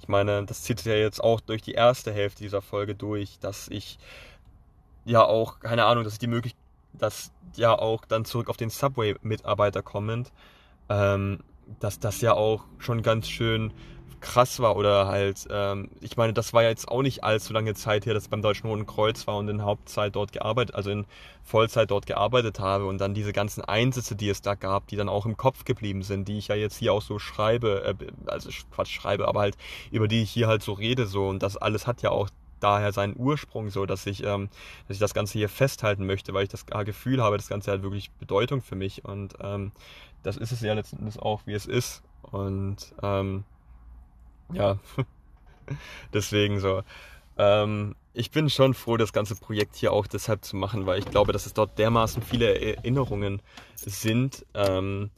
Ich 0.01 0.07
meine, 0.07 0.45
das 0.45 0.63
zieht 0.63 0.83
ja 0.83 0.95
jetzt 0.95 1.23
auch 1.23 1.41
durch 1.41 1.61
die 1.61 1.73
erste 1.73 2.11
Hälfte 2.11 2.41
dieser 2.41 2.61
Folge 2.61 2.95
durch, 2.95 3.37
dass 3.39 3.67
ich 3.67 3.99
ja 5.05 5.23
auch, 5.23 5.59
keine 5.59 5.85
Ahnung, 5.85 6.03
dass 6.03 6.13
ich 6.13 6.19
die 6.19 6.27
Möglichkeit, 6.27 6.59
dass 6.93 7.31
ja 7.55 7.77
auch 7.77 8.03
dann 8.05 8.25
zurück 8.25 8.49
auf 8.49 8.57
den 8.57 8.71
Subway-Mitarbeiter 8.71 9.83
kommend, 9.83 10.31
ähm, 10.89 11.39
dass 11.79 11.99
das 11.99 12.21
ja 12.21 12.33
auch 12.33 12.65
schon 12.79 13.03
ganz 13.03 13.29
schön 13.29 13.73
krass 14.19 14.59
war 14.59 14.75
oder 14.75 15.07
halt, 15.07 15.47
ähm, 15.49 15.89
ich 16.01 16.17
meine, 16.17 16.33
das 16.33 16.53
war 16.53 16.63
ja 16.63 16.69
jetzt 16.69 16.87
auch 16.87 17.01
nicht 17.01 17.23
allzu 17.23 17.53
lange 17.53 17.73
Zeit 17.73 18.05
her, 18.05 18.13
dass 18.13 18.25
ich 18.25 18.29
beim 18.29 18.41
Deutschen 18.41 18.69
Roten 18.69 18.85
Kreuz 18.85 19.25
war 19.27 19.37
und 19.37 19.47
in 19.47 19.63
Hauptzeit 19.63 20.15
dort 20.15 20.31
gearbeitet, 20.31 20.75
also 20.75 20.91
in 20.91 21.05
Vollzeit 21.43 21.91
dort 21.91 22.05
gearbeitet 22.05 22.59
habe 22.59 22.85
und 22.85 22.99
dann 22.99 23.13
diese 23.13 23.33
ganzen 23.33 23.63
Einsätze, 23.63 24.15
die 24.15 24.29
es 24.29 24.41
da 24.41 24.55
gab, 24.55 24.87
die 24.87 24.95
dann 24.95 25.09
auch 25.09 25.25
im 25.25 25.37
Kopf 25.37 25.65
geblieben 25.65 26.03
sind, 26.03 26.27
die 26.27 26.37
ich 26.37 26.49
ja 26.49 26.55
jetzt 26.55 26.77
hier 26.77 26.93
auch 26.93 27.01
so 27.01 27.19
schreibe, 27.19 27.95
äh, 27.99 28.29
also 28.29 28.49
Quatsch 28.71 28.93
schreibe, 28.93 29.27
aber 29.27 29.41
halt 29.41 29.57
über 29.91 30.07
die 30.07 30.21
ich 30.21 30.31
hier 30.31 30.47
halt 30.47 30.63
so 30.63 30.73
rede 30.73 31.07
so. 31.07 31.27
Und 31.27 31.43
das 31.43 31.57
alles 31.57 31.87
hat 31.87 32.01
ja 32.01 32.11
auch 32.11 32.29
daher 32.59 32.91
seinen 32.91 33.15
Ursprung 33.17 33.69
so, 33.69 33.85
dass 33.85 34.05
ich, 34.05 34.23
ähm, 34.23 34.49
dass 34.87 34.95
ich 34.95 34.99
das 34.99 35.13
Ganze 35.13 35.37
hier 35.37 35.49
festhalten 35.49 36.05
möchte, 36.05 36.33
weil 36.33 36.43
ich 36.43 36.49
das 36.49 36.65
Gefühl 36.65 37.23
habe, 37.23 37.37
das 37.37 37.47
Ganze 37.47 37.71
hat 37.71 37.83
wirklich 37.83 38.11
Bedeutung 38.11 38.61
für 38.61 38.75
mich 38.75 39.05
und 39.05 39.35
ähm, 39.41 39.71
das 40.23 40.37
ist 40.37 40.51
es 40.51 40.61
ja 40.61 40.73
letztendlich 40.73 41.19
auch, 41.19 41.41
wie 41.45 41.53
es 41.53 41.65
ist. 41.65 42.03
Und 42.21 42.93
ähm, 43.01 43.43
ja, 44.53 44.80
deswegen 46.13 46.59
so. 46.59 46.84
Ähm, 47.38 47.95
ich 48.13 48.31
bin 48.31 48.49
schon 48.49 48.73
froh, 48.73 48.97
das 48.97 49.13
ganze 49.13 49.35
Projekt 49.35 49.76
hier 49.76 49.93
auch 49.93 50.07
deshalb 50.07 50.43
zu 50.43 50.55
machen, 50.57 50.85
weil 50.85 50.99
ich 50.99 51.05
glaube, 51.05 51.31
dass 51.31 51.45
es 51.45 51.53
dort 51.53 51.77
dermaßen 51.77 52.21
viele 52.21 52.59
Erinnerungen 52.59 53.41
sind. 53.76 54.45
Ähm, 54.53 55.11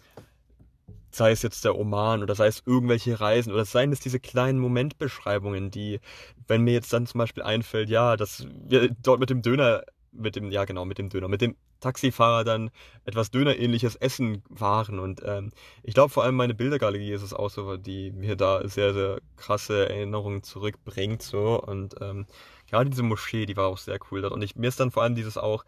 sei 1.09 1.31
es 1.31 1.41
jetzt 1.41 1.65
der 1.65 1.77
Oman 1.77 2.23
oder 2.23 2.35
sei 2.35 2.47
es 2.47 2.63
irgendwelche 2.65 3.19
Reisen 3.19 3.51
oder 3.51 3.65
seien 3.65 3.91
es 3.91 3.99
diese 3.99 4.19
kleinen 4.19 4.59
Momentbeschreibungen, 4.59 5.71
die, 5.71 5.99
wenn 6.47 6.61
mir 6.61 6.73
jetzt 6.73 6.93
dann 6.93 7.05
zum 7.05 7.19
Beispiel 7.19 7.43
einfällt, 7.43 7.89
ja, 7.89 8.15
dass 8.15 8.47
wir 8.67 8.89
dort 9.01 9.19
mit 9.19 9.29
dem 9.29 9.41
Döner 9.41 9.83
mit 10.11 10.35
dem, 10.35 10.51
ja 10.51 10.65
genau, 10.65 10.85
mit 10.85 10.97
dem 10.97 11.09
Döner, 11.09 11.27
mit 11.27 11.41
dem 11.41 11.55
Taxifahrer 11.81 12.45
dann 12.45 12.71
etwas 13.03 13.31
Dönerähnliches 13.31 13.95
essen 13.97 14.43
waren. 14.47 14.99
Und 14.99 15.21
ähm, 15.25 15.51
ich 15.83 15.93
glaube 15.93 16.09
vor 16.09 16.23
allem 16.23 16.35
meine 16.35 16.53
Bildergalerie 16.53 17.11
ist 17.11 17.23
es 17.23 17.33
auch 17.33 17.49
so, 17.49 17.75
die 17.75 18.11
mir 18.11 18.37
da 18.37 18.65
sehr, 18.67 18.93
sehr 18.93 19.19
krasse 19.35 19.89
Erinnerungen 19.89 20.43
zurückbringt. 20.43 21.21
So. 21.21 21.61
Und 21.61 21.95
ähm, 21.99 22.25
gerade 22.69 22.89
diese 22.89 23.03
Moschee, 23.03 23.45
die 23.45 23.57
war 23.57 23.67
auch 23.67 23.77
sehr 23.77 23.99
cool 24.09 24.21
dort. 24.21 24.33
Und 24.33 24.41
ich, 24.43 24.55
mir 24.55 24.69
ist 24.69 24.79
dann 24.79 24.91
vor 24.91 25.03
allem 25.03 25.15
dieses 25.15 25.37
auch 25.37 25.65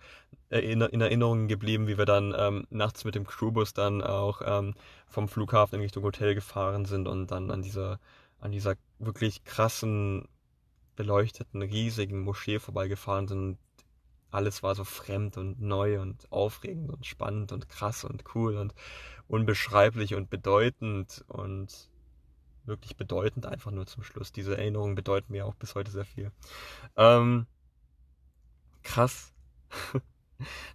in, 0.50 0.82
in 0.82 1.02
Erinnerung 1.02 1.48
geblieben, 1.48 1.88
wie 1.88 1.98
wir 1.98 2.06
dann 2.06 2.34
ähm, 2.38 2.68
nachts 2.70 3.04
mit 3.04 3.16
dem 3.16 3.26
Crewbus 3.26 3.74
dann 3.74 4.02
auch 4.02 4.42
ähm, 4.46 4.76
vom 5.08 5.28
Flughafen 5.28 5.76
in 5.76 5.82
Richtung 5.82 6.04
Hotel 6.04 6.36
gefahren 6.36 6.86
sind 6.86 7.08
und 7.08 7.32
dann 7.32 7.52
an 7.52 7.62
dieser, 7.62 8.00
an 8.40 8.52
dieser 8.52 8.76
wirklich 9.00 9.44
krassen 9.44 10.28
beleuchteten, 10.96 11.64
riesigen 11.64 12.22
Moschee 12.22 12.60
vorbeigefahren 12.60 13.28
sind 13.28 13.58
alles 14.34 14.64
war 14.64 14.76
so 14.76 14.84
fremd 14.84 15.38
und 15.38 15.62
neu 15.62 16.02
und 16.02 16.32
aufregend 16.32 16.92
und 16.92 17.06
spannend 17.06 17.52
und 17.52 17.70
krass 17.70 18.04
und 18.04 18.24
cool 18.36 18.58
und 18.58 18.74
unbeschreiblich 19.28 20.16
und 20.16 20.30
bedeutend 20.30 21.24
und 21.28 21.90
wirklich 22.66 22.96
bedeutend 22.96 23.46
einfach 23.46 23.72
nur 23.72 23.86
zum 23.86 24.04
Schluss. 24.04 24.32
Diese 24.32 24.58
Erinnerungen 24.58 24.96
bedeuten 24.96 25.34
mir 25.34 25.46
auch 25.46 25.56
bis 25.56 25.76
heute 25.76 25.92
sehr 25.92 26.06
viel. 26.06 26.32
Ähm, 26.98 27.46
krass. 28.82 29.34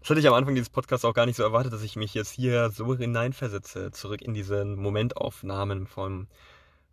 Das 0.00 0.08
hatte 0.08 0.20
ich 0.20 0.28
am 0.28 0.32
Anfang 0.34 0.54
dieses 0.54 0.70
Podcasts 0.70 1.04
auch 1.04 1.12
gar 1.12 1.26
nicht 1.26 1.36
so 1.36 1.42
erwartet, 1.42 1.74
dass 1.74 1.82
ich 1.82 1.94
mich 1.94 2.14
jetzt 2.14 2.30
hier 2.30 2.70
so 2.70 2.96
hineinversetze, 2.96 3.90
zurück 3.90 4.22
in 4.22 4.32
diese 4.32 4.64
Momentaufnahmen 4.64 5.86
vom, 5.86 6.26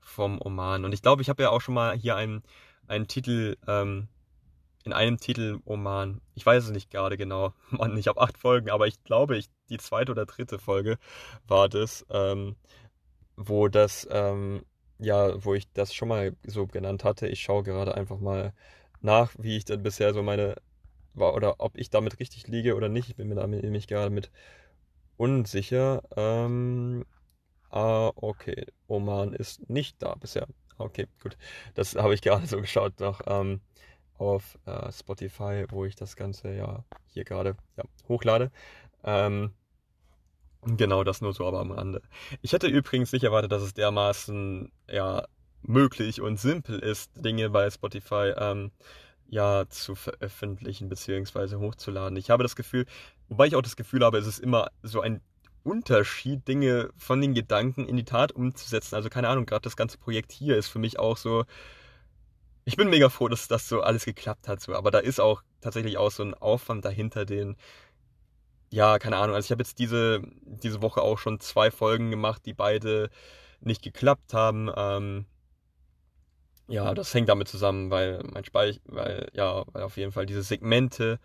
vom 0.01 0.41
Oman. 0.41 0.83
Und 0.83 0.91
ich 0.91 1.01
glaube, 1.01 1.21
ich 1.21 1.29
habe 1.29 1.43
ja 1.43 1.51
auch 1.51 1.61
schon 1.61 1.75
mal 1.75 1.95
hier 1.95 2.17
einen, 2.17 2.43
einen 2.87 3.07
Titel 3.07 3.55
ähm, 3.65 4.09
in 4.85 4.93
einem 4.93 5.17
Titel 5.17 5.59
Oman. 5.65 6.21
Ich 6.35 6.45
weiß 6.45 6.65
es 6.65 6.71
nicht 6.71 6.91
gerade 6.91 7.17
genau. 7.17 7.53
Mann, 7.71 7.97
ich 7.97 8.07
habe 8.07 8.21
acht 8.21 8.37
Folgen, 8.37 8.69
aber 8.69 8.87
ich 8.87 9.03
glaube, 9.03 9.37
ich, 9.37 9.49
die 9.69 9.77
zweite 9.77 10.11
oder 10.11 10.25
dritte 10.25 10.59
Folge 10.59 10.97
war 11.47 11.67
das, 11.69 12.05
ähm, 12.09 12.55
wo 13.35 13.67
das, 13.67 14.07
ähm, 14.11 14.63
ja, 14.99 15.43
wo 15.43 15.55
ich 15.55 15.71
das 15.73 15.93
schon 15.93 16.09
mal 16.09 16.35
so 16.45 16.67
genannt 16.67 17.03
hatte. 17.03 17.27
Ich 17.27 17.41
schaue 17.41 17.63
gerade 17.63 17.95
einfach 17.95 18.19
mal 18.19 18.53
nach, 19.01 19.33
wie 19.39 19.57
ich 19.57 19.65
denn 19.65 19.83
bisher 19.83 20.13
so 20.13 20.23
meine 20.23 20.55
war 21.15 21.33
oder 21.33 21.55
ob 21.59 21.77
ich 21.77 21.89
damit 21.89 22.19
richtig 22.19 22.47
liege 22.47 22.75
oder 22.75 22.89
nicht. 22.89 23.09
Ich 23.09 23.15
bin 23.15 23.27
mir 23.29 23.35
da 23.35 23.47
nämlich 23.47 23.87
gerade 23.87 24.09
mit 24.11 24.31
unsicher. 25.17 26.03
Ähm, 26.15 27.05
ah, 27.71 28.11
okay. 28.15 28.65
Oman 28.87 29.33
ist 29.33 29.69
nicht 29.69 30.01
da 30.01 30.15
bisher. 30.15 30.47
Okay, 30.77 31.07
gut. 31.23 31.37
Das 31.75 31.95
habe 31.95 32.13
ich 32.13 32.21
gerade 32.21 32.47
so 32.47 32.59
geschaut 32.61 32.99
noch 32.99 33.21
ähm, 33.27 33.61
auf 34.17 34.57
äh, 34.65 34.91
Spotify, 34.91 35.65
wo 35.69 35.85
ich 35.85 35.95
das 35.95 36.15
Ganze 36.15 36.53
ja 36.53 36.83
hier 37.07 37.23
gerade 37.23 37.55
ja, 37.77 37.83
hochlade. 38.07 38.51
Ähm, 39.03 39.53
genau 40.63 41.03
das 41.03 41.21
nur 41.21 41.33
so 41.33 41.45
aber 41.45 41.59
am 41.59 41.71
Rande. 41.71 42.01
Ich 42.41 42.53
hätte 42.53 42.67
übrigens 42.67 43.11
nicht 43.11 43.23
erwartet, 43.23 43.51
dass 43.51 43.61
es 43.61 43.73
dermaßen 43.73 44.71
ja 44.89 45.25
möglich 45.61 46.21
und 46.21 46.39
simpel 46.39 46.79
ist, 46.79 47.11
Dinge 47.15 47.49
bei 47.49 47.69
Spotify 47.69 48.33
ähm, 48.37 48.71
ja 49.27 49.65
zu 49.69 49.95
veröffentlichen 49.95 50.89
bzw. 50.89 51.55
hochzuladen. 51.55 52.17
Ich 52.17 52.29
habe 52.29 52.43
das 52.43 52.55
Gefühl, 52.55 52.85
wobei 53.29 53.47
ich 53.47 53.55
auch 53.55 53.61
das 53.61 53.75
Gefühl 53.75 54.03
habe, 54.03 54.17
es 54.17 54.27
ist 54.27 54.39
immer 54.39 54.69
so 54.83 55.01
ein 55.01 55.21
Unterschied, 55.63 56.47
Dinge 56.47 56.91
von 56.95 57.19
den 57.19 57.33
Gedanken 57.33 57.87
in 57.87 57.97
die 57.97 58.05
Tat 58.05 58.31
umzusetzen. 58.31 58.95
Also 58.95 59.09
keine 59.09 59.29
Ahnung, 59.29 59.47
gerade 59.47 59.63
das 59.63 59.75
ganze 59.75 59.97
Projekt 59.97 60.31
hier 60.31 60.57
ist 60.57 60.67
für 60.67 60.79
mich 60.79 60.99
auch 60.99 61.17
so. 61.17 61.45
Ich 62.65 62.77
bin 62.77 62.89
mega 62.89 63.09
froh, 63.09 63.27
dass 63.27 63.47
das 63.47 63.69
so 63.69 63.81
alles 63.81 64.05
geklappt 64.05 64.47
hat, 64.47 64.59
so. 64.59 64.75
Aber 64.75 64.89
da 64.91 64.99
ist 64.99 65.19
auch 65.19 65.43
tatsächlich 65.61 65.97
auch 65.97 66.11
so 66.11 66.23
ein 66.23 66.33
Aufwand 66.33 66.83
dahinter, 66.83 67.25
den, 67.25 67.55
ja, 68.71 68.97
keine 68.99 69.17
Ahnung. 69.17 69.35
Also 69.35 69.45
ich 69.47 69.51
habe 69.51 69.61
jetzt 69.61 69.79
diese, 69.79 70.21
diese 70.41 70.81
Woche 70.81 71.01
auch 71.01 71.19
schon 71.19 71.39
zwei 71.39 71.69
Folgen 71.71 72.09
gemacht, 72.09 72.41
die 72.45 72.53
beide 72.53 73.09
nicht 73.61 73.83
geklappt 73.83 74.33
haben. 74.33 74.71
Ähm, 74.75 75.25
ja, 76.67 76.93
das 76.95 77.13
hängt 77.13 77.29
damit 77.29 77.47
zusammen, 77.47 77.91
weil 77.91 78.23
mein 78.23 78.45
Speich, 78.45 78.81
weil, 78.85 79.29
ja, 79.33 79.63
weil 79.71 79.83
auf 79.83 79.97
jeden 79.97 80.11
Fall 80.11 80.25
diese 80.25 80.41
Segmente, 80.41 81.19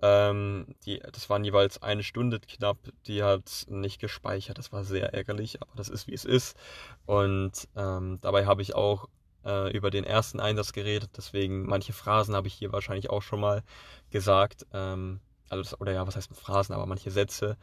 ähm, 0.00 0.74
die, 0.86 1.00
das 1.00 1.28
waren 1.28 1.44
jeweils 1.44 1.82
eine 1.82 2.02
Stunde 2.02 2.40
knapp, 2.40 2.78
die 3.06 3.22
hat 3.22 3.66
nicht 3.68 4.00
gespeichert. 4.00 4.56
Das 4.56 4.72
war 4.72 4.84
sehr 4.84 5.12
ärgerlich, 5.12 5.60
aber 5.60 5.72
das 5.76 5.90
ist 5.90 6.06
wie 6.06 6.14
es 6.14 6.24
ist. 6.24 6.56
Und 7.04 7.68
ähm, 7.76 8.18
dabei 8.22 8.46
habe 8.46 8.62
ich 8.62 8.74
auch 8.74 9.08
äh, 9.48 9.70
über 9.76 9.90
den 9.90 10.04
ersten 10.04 10.38
Einsatz 10.40 10.72
geredet, 10.72 11.10
deswegen 11.16 11.66
manche 11.66 11.92
Phrasen 11.92 12.36
habe 12.36 12.48
ich 12.48 12.54
hier 12.54 12.72
wahrscheinlich 12.72 13.10
auch 13.10 13.22
schon 13.22 13.40
mal 13.40 13.62
gesagt. 14.10 14.66
Ähm, 14.72 15.20
also 15.48 15.62
das, 15.62 15.80
oder 15.80 15.92
ja, 15.92 16.06
was 16.06 16.14
heißt 16.14 16.30
Phrasen, 16.36 16.74
aber 16.74 16.86
manche 16.86 17.10
Sätze 17.10 17.56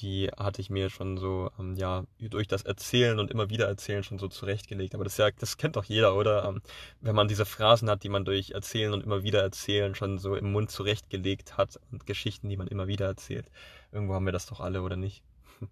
die 0.00 0.28
hatte 0.36 0.60
ich 0.60 0.70
mir 0.70 0.90
schon 0.90 1.16
so, 1.18 1.50
ähm, 1.58 1.74
ja, 1.74 2.04
durch 2.18 2.46
das 2.46 2.62
Erzählen 2.62 3.18
und 3.18 3.30
immer 3.30 3.50
wieder 3.50 3.66
Erzählen 3.66 4.02
schon 4.02 4.18
so 4.18 4.28
zurechtgelegt. 4.28 4.94
Aber 4.94 5.04
das 5.04 5.16
ja, 5.16 5.30
das 5.30 5.56
kennt 5.56 5.76
doch 5.76 5.84
jeder, 5.84 6.16
oder? 6.16 6.44
Ähm, 6.44 6.62
wenn 7.00 7.14
man 7.14 7.28
diese 7.28 7.44
Phrasen 7.44 7.90
hat, 7.90 8.02
die 8.02 8.08
man 8.08 8.24
durch 8.24 8.50
Erzählen 8.50 8.92
und 8.92 9.02
immer 9.04 9.22
wieder 9.22 9.42
Erzählen 9.42 9.94
schon 9.94 10.18
so 10.18 10.34
im 10.36 10.52
Mund 10.52 10.70
zurechtgelegt 10.70 11.56
hat 11.56 11.78
und 11.90 12.06
Geschichten, 12.06 12.48
die 12.48 12.56
man 12.56 12.68
immer 12.68 12.86
wieder 12.86 13.06
erzählt. 13.06 13.50
Irgendwo 13.92 14.14
haben 14.14 14.26
wir 14.26 14.32
das 14.32 14.46
doch 14.46 14.60
alle, 14.60 14.82
oder 14.82 14.96
nicht? 14.96 15.22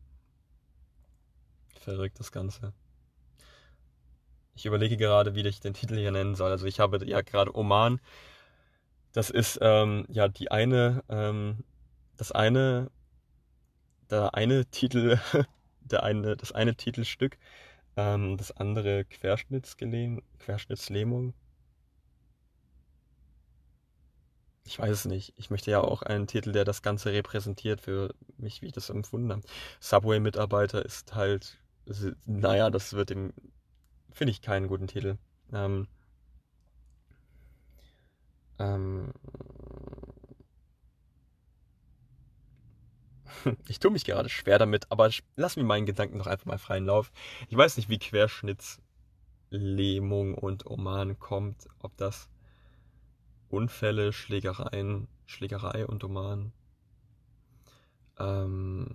Verrückt 1.81 2.19
das 2.19 2.33
Ganze. 2.33 2.73
Ich 4.57 4.67
überlege 4.67 4.97
gerade, 4.97 5.35
wie 5.35 5.47
ich 5.47 5.61
den 5.61 5.75
Titel 5.75 5.97
hier 5.97 6.11
nennen 6.11 6.35
soll. 6.35 6.51
Also 6.51 6.67
ich 6.67 6.81
habe 6.81 7.05
ja 7.05 7.21
gerade 7.21 7.57
Oman. 7.57 8.01
Das 9.13 9.31
ist 9.31 9.59
ähm, 9.63 10.07
ja 10.09 10.29
die 10.29 10.51
eine, 10.51 11.05
ähm, 11.09 11.65
das 12.17 12.33
eine 12.33 12.91
der 14.11 14.35
eine 14.35 14.67
Titel, 14.67 15.19
der 15.81 16.03
eine, 16.03 16.37
das 16.37 16.53
eine 16.53 16.75
Titelstück, 16.77 17.39
ähm, 17.97 18.37
das 18.37 18.53
andere 18.53 19.05
Querschnittslähmung. 19.05 21.35
Ich 24.65 24.79
weiß 24.79 24.91
es 24.91 25.05
nicht. 25.05 25.33
Ich 25.37 25.51
möchte 25.51 25.71
ja 25.71 25.81
auch 25.81 26.03
einen 26.03 26.27
Titel, 26.27 26.53
der 26.53 26.65
das 26.65 26.83
Ganze 26.83 27.13
repräsentiert 27.13 27.81
für 27.81 28.15
mich, 28.37 28.63
wie 28.63 28.67
ich 28.67 28.73
das 28.73 28.91
empfunden 28.91 29.31
habe. 29.31 29.43
Subway-Mitarbeiter 29.81 30.85
ist 30.85 31.15
halt, 31.15 31.57
naja, 32.27 32.71
das 32.71 32.93
wird 32.93 33.11
dem, 33.11 33.33
finde 34.17 34.31
ich 34.33 34.41
keinen 34.41 34.69
guten 34.69 34.87
Titel. 34.87 35.19
Ähm, 35.53 35.87
ähm, 38.59 39.13
Ich 43.69 43.79
tue 43.79 43.91
mich 43.91 44.05
gerade 44.05 44.29
schwer 44.29 44.59
damit, 44.59 44.91
aber 44.91 45.11
lass 45.37 45.57
mir 45.57 45.65
meinen 45.65 45.87
Gedanken 45.87 46.19
doch 46.19 46.27
einfach 46.27 46.47
mal 46.47 46.59
freien 46.59 46.87
Lauf. 46.87 47.13
Ich 47.49 47.57
weiß 47.57 47.77
nicht, 47.77 47.89
wie 47.89 47.99
Querschnittslähmung 47.99 50.35
und 50.35 50.67
Oman 50.67 51.19
kommt, 51.19 51.69
ob 51.81 51.97
das 51.97 52.29
Unfälle, 53.49 54.13
Schlägereien, 54.13 55.09
Schlägerei 55.27 55.87
und 55.87 56.05
Oman. 56.05 56.53
Ähm, 58.19 58.87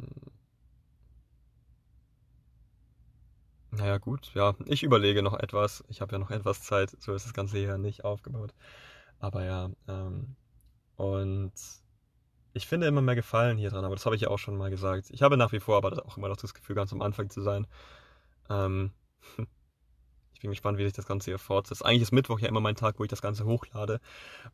naja, 3.72 3.98
gut, 3.98 4.31
ja, 4.34 4.53
ich 4.65 4.84
überlege 4.84 5.23
noch 5.23 5.34
etwas. 5.34 5.84
Ich 5.88 6.02
habe 6.02 6.14
ja 6.14 6.19
noch 6.19 6.31
etwas 6.31 6.61
Zeit, 6.64 6.91
so 6.99 7.14
ist 7.14 7.26
das 7.26 7.34
Ganze 7.34 7.57
hier 7.57 7.77
nicht 7.77 8.03
aufgebaut. 8.03 8.53
Aber 9.19 9.43
ja, 9.45 9.69
ähm, 9.88 10.35
und 10.98 11.53
ich 12.53 12.68
finde 12.68 12.88
immer 12.88 13.02
mehr 13.02 13.15
Gefallen 13.15 13.57
hier 13.57 13.69
dran, 13.69 13.85
aber 13.85 13.95
das 13.95 14.06
habe 14.06 14.15
ich 14.15 14.23
ja 14.23 14.27
auch 14.30 14.39
schon 14.39 14.57
mal 14.57 14.69
gesagt. 14.69 15.10
Ich 15.11 15.22
habe 15.22 15.38
nach 15.38 15.53
wie 15.53 15.60
vor 15.61 15.77
aber 15.77 16.06
auch 16.06 16.18
immer 16.18 16.27
noch 16.27 16.38
das 16.38 16.53
Gefühl, 16.53 16.76
ganz 16.76 16.91
am 16.91 17.02
Anfang 17.02 17.30
zu 17.30 17.41
sein. 17.41 17.65
Ähm, 18.49 18.91
ich 20.34 20.41
bin 20.41 20.49
gespannt, 20.49 20.77
wie 20.77 20.84
sich 20.84 20.93
das 20.93 21.07
Ganze 21.07 21.31
hier 21.31 21.39
fortsetzt. 21.39 21.85
Eigentlich 21.85 22.03
ist 22.03 22.11
Mittwoch 22.11 22.39
ja 22.39 22.49
immer 22.49 22.60
mein 22.60 22.76
Tag, 22.76 22.99
wo 22.99 23.03
ich 23.03 23.10
das 23.10 23.22
Ganze 23.22 23.45
hochlade. 23.45 24.02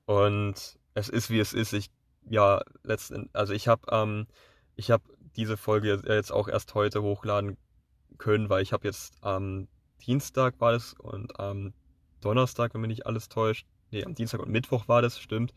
Und 0.06 0.78
es 0.94 1.10
ist, 1.10 1.30
wie 1.32 1.40
es 1.40 1.54
ist. 1.54 1.74
Ich, 1.74 1.90
ja, 2.30 2.62
letzten, 2.84 3.30
also 3.34 3.54
ich 3.54 3.68
habe, 3.68 3.82
ähm, 3.92 4.28
ich 4.76 4.92
habe 4.92 5.04
diese 5.36 5.58
Folge 5.58 6.02
jetzt 6.08 6.32
auch 6.32 6.48
erst 6.48 6.76
heute 6.76 7.02
hochladen 7.02 7.58
können, 8.18 8.50
weil 8.50 8.64
ich 8.64 8.74
habe 8.74 8.88
jetzt 8.88 9.14
am 9.22 9.44
ähm, 9.44 9.68
Dienstag 10.06 10.60
war 10.60 10.72
das 10.72 10.94
und 10.94 11.40
am 11.40 11.74
Donnerstag, 12.22 12.74
wenn 12.74 12.82
mich 12.82 12.90
nicht 12.90 13.06
alles 13.06 13.30
täuscht, 13.30 13.66
nee, 13.92 14.04
am 14.04 14.16
Dienstag 14.16 14.42
und 14.42 14.50
Mittwoch 14.50 14.88
war 14.88 15.02
das, 15.02 15.20
stimmt, 15.20 15.54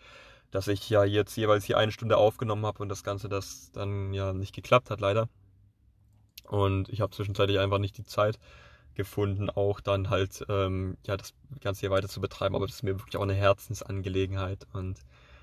dass 0.51 0.69
ich 0.69 0.89
ja 0.91 1.05
jetzt 1.05 1.37
jeweils 1.37 1.65
hier 1.65 1.79
eine 1.79 1.93
Stunde 1.93 2.17
aufgenommen 2.17 2.67
habe 2.67 2.83
und 2.83 2.89
das 2.89 3.05
Ganze 3.05 3.29
das 3.29 3.71
dann 3.73 4.13
ja 4.13 4.33
nicht 4.33 4.55
geklappt 4.55 4.91
hat 4.91 5.01
leider. 5.01 5.29
Und 6.49 6.89
ich 6.89 7.01
habe 7.01 7.15
zwischenzeitlich 7.15 7.59
einfach 7.59 7.79
nicht 7.79 7.97
die 7.97 8.05
Zeit 8.05 8.39
gefunden, 8.95 9.51
auch 9.51 9.81
dann 9.81 10.11
halt 10.11 10.45
ähm, 10.49 10.97
ja 11.07 11.17
das 11.17 11.33
Ganze 11.61 11.81
hier 11.81 11.91
weiter 11.91 12.09
zu 12.09 12.21
betreiben. 12.21 12.57
Aber 12.57 12.67
das 12.67 12.77
ist 12.77 12.83
mir 12.83 12.99
wirklich 12.99 13.17
auch 13.17 13.23
eine 13.23 13.35
Herzensangelegenheit 13.35 14.67
und 14.73 15.01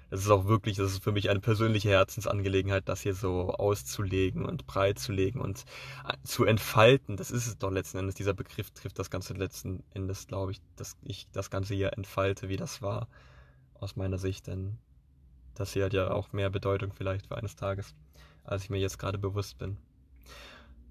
es 0.09 0.21
ist 0.21 0.29
auch 0.29 0.45
wirklich, 0.45 0.77
das 0.77 0.93
ist 0.93 1.03
für 1.03 1.11
mich 1.11 1.29
eine 1.29 1.41
persönliche 1.41 1.89
Herzensangelegenheit, 1.89 2.87
das 2.87 3.01
hier 3.01 3.13
so 3.13 3.51
auszulegen 3.51 4.45
und 4.45 4.65
breit 4.65 4.99
zu 4.99 5.11
legen 5.11 5.41
und 5.41 5.65
äh, 6.07 6.13
zu 6.23 6.45
entfalten. 6.45 7.17
Das 7.17 7.29
ist 7.29 7.47
es 7.47 7.57
doch 7.57 7.71
letzten 7.71 7.97
Endes. 7.97 8.15
Dieser 8.15 8.33
Begriff 8.33 8.71
trifft 8.71 8.99
das 8.99 9.09
Ganze 9.09 9.33
letzten 9.33 9.83
Endes, 9.93 10.27
glaube 10.27 10.53
ich, 10.53 10.61
dass 10.77 10.95
ich 11.03 11.27
das 11.33 11.49
Ganze 11.49 11.75
hier 11.75 11.93
entfalte, 11.93 12.47
wie 12.47 12.57
das 12.57 12.81
war, 12.81 13.07
aus 13.73 13.97
meiner 13.97 14.17
Sicht. 14.17 14.47
Denn 14.47 14.77
das 15.55 15.73
hier 15.73 15.85
hat 15.85 15.93
ja 15.93 16.11
auch 16.11 16.31
mehr 16.31 16.49
Bedeutung 16.49 16.93
vielleicht 16.93 17.27
für 17.27 17.37
eines 17.37 17.57
Tages, 17.57 17.93
als 18.45 18.63
ich 18.63 18.69
mir 18.69 18.79
jetzt 18.79 18.99
gerade 18.99 19.17
bewusst 19.17 19.57
bin. 19.57 19.77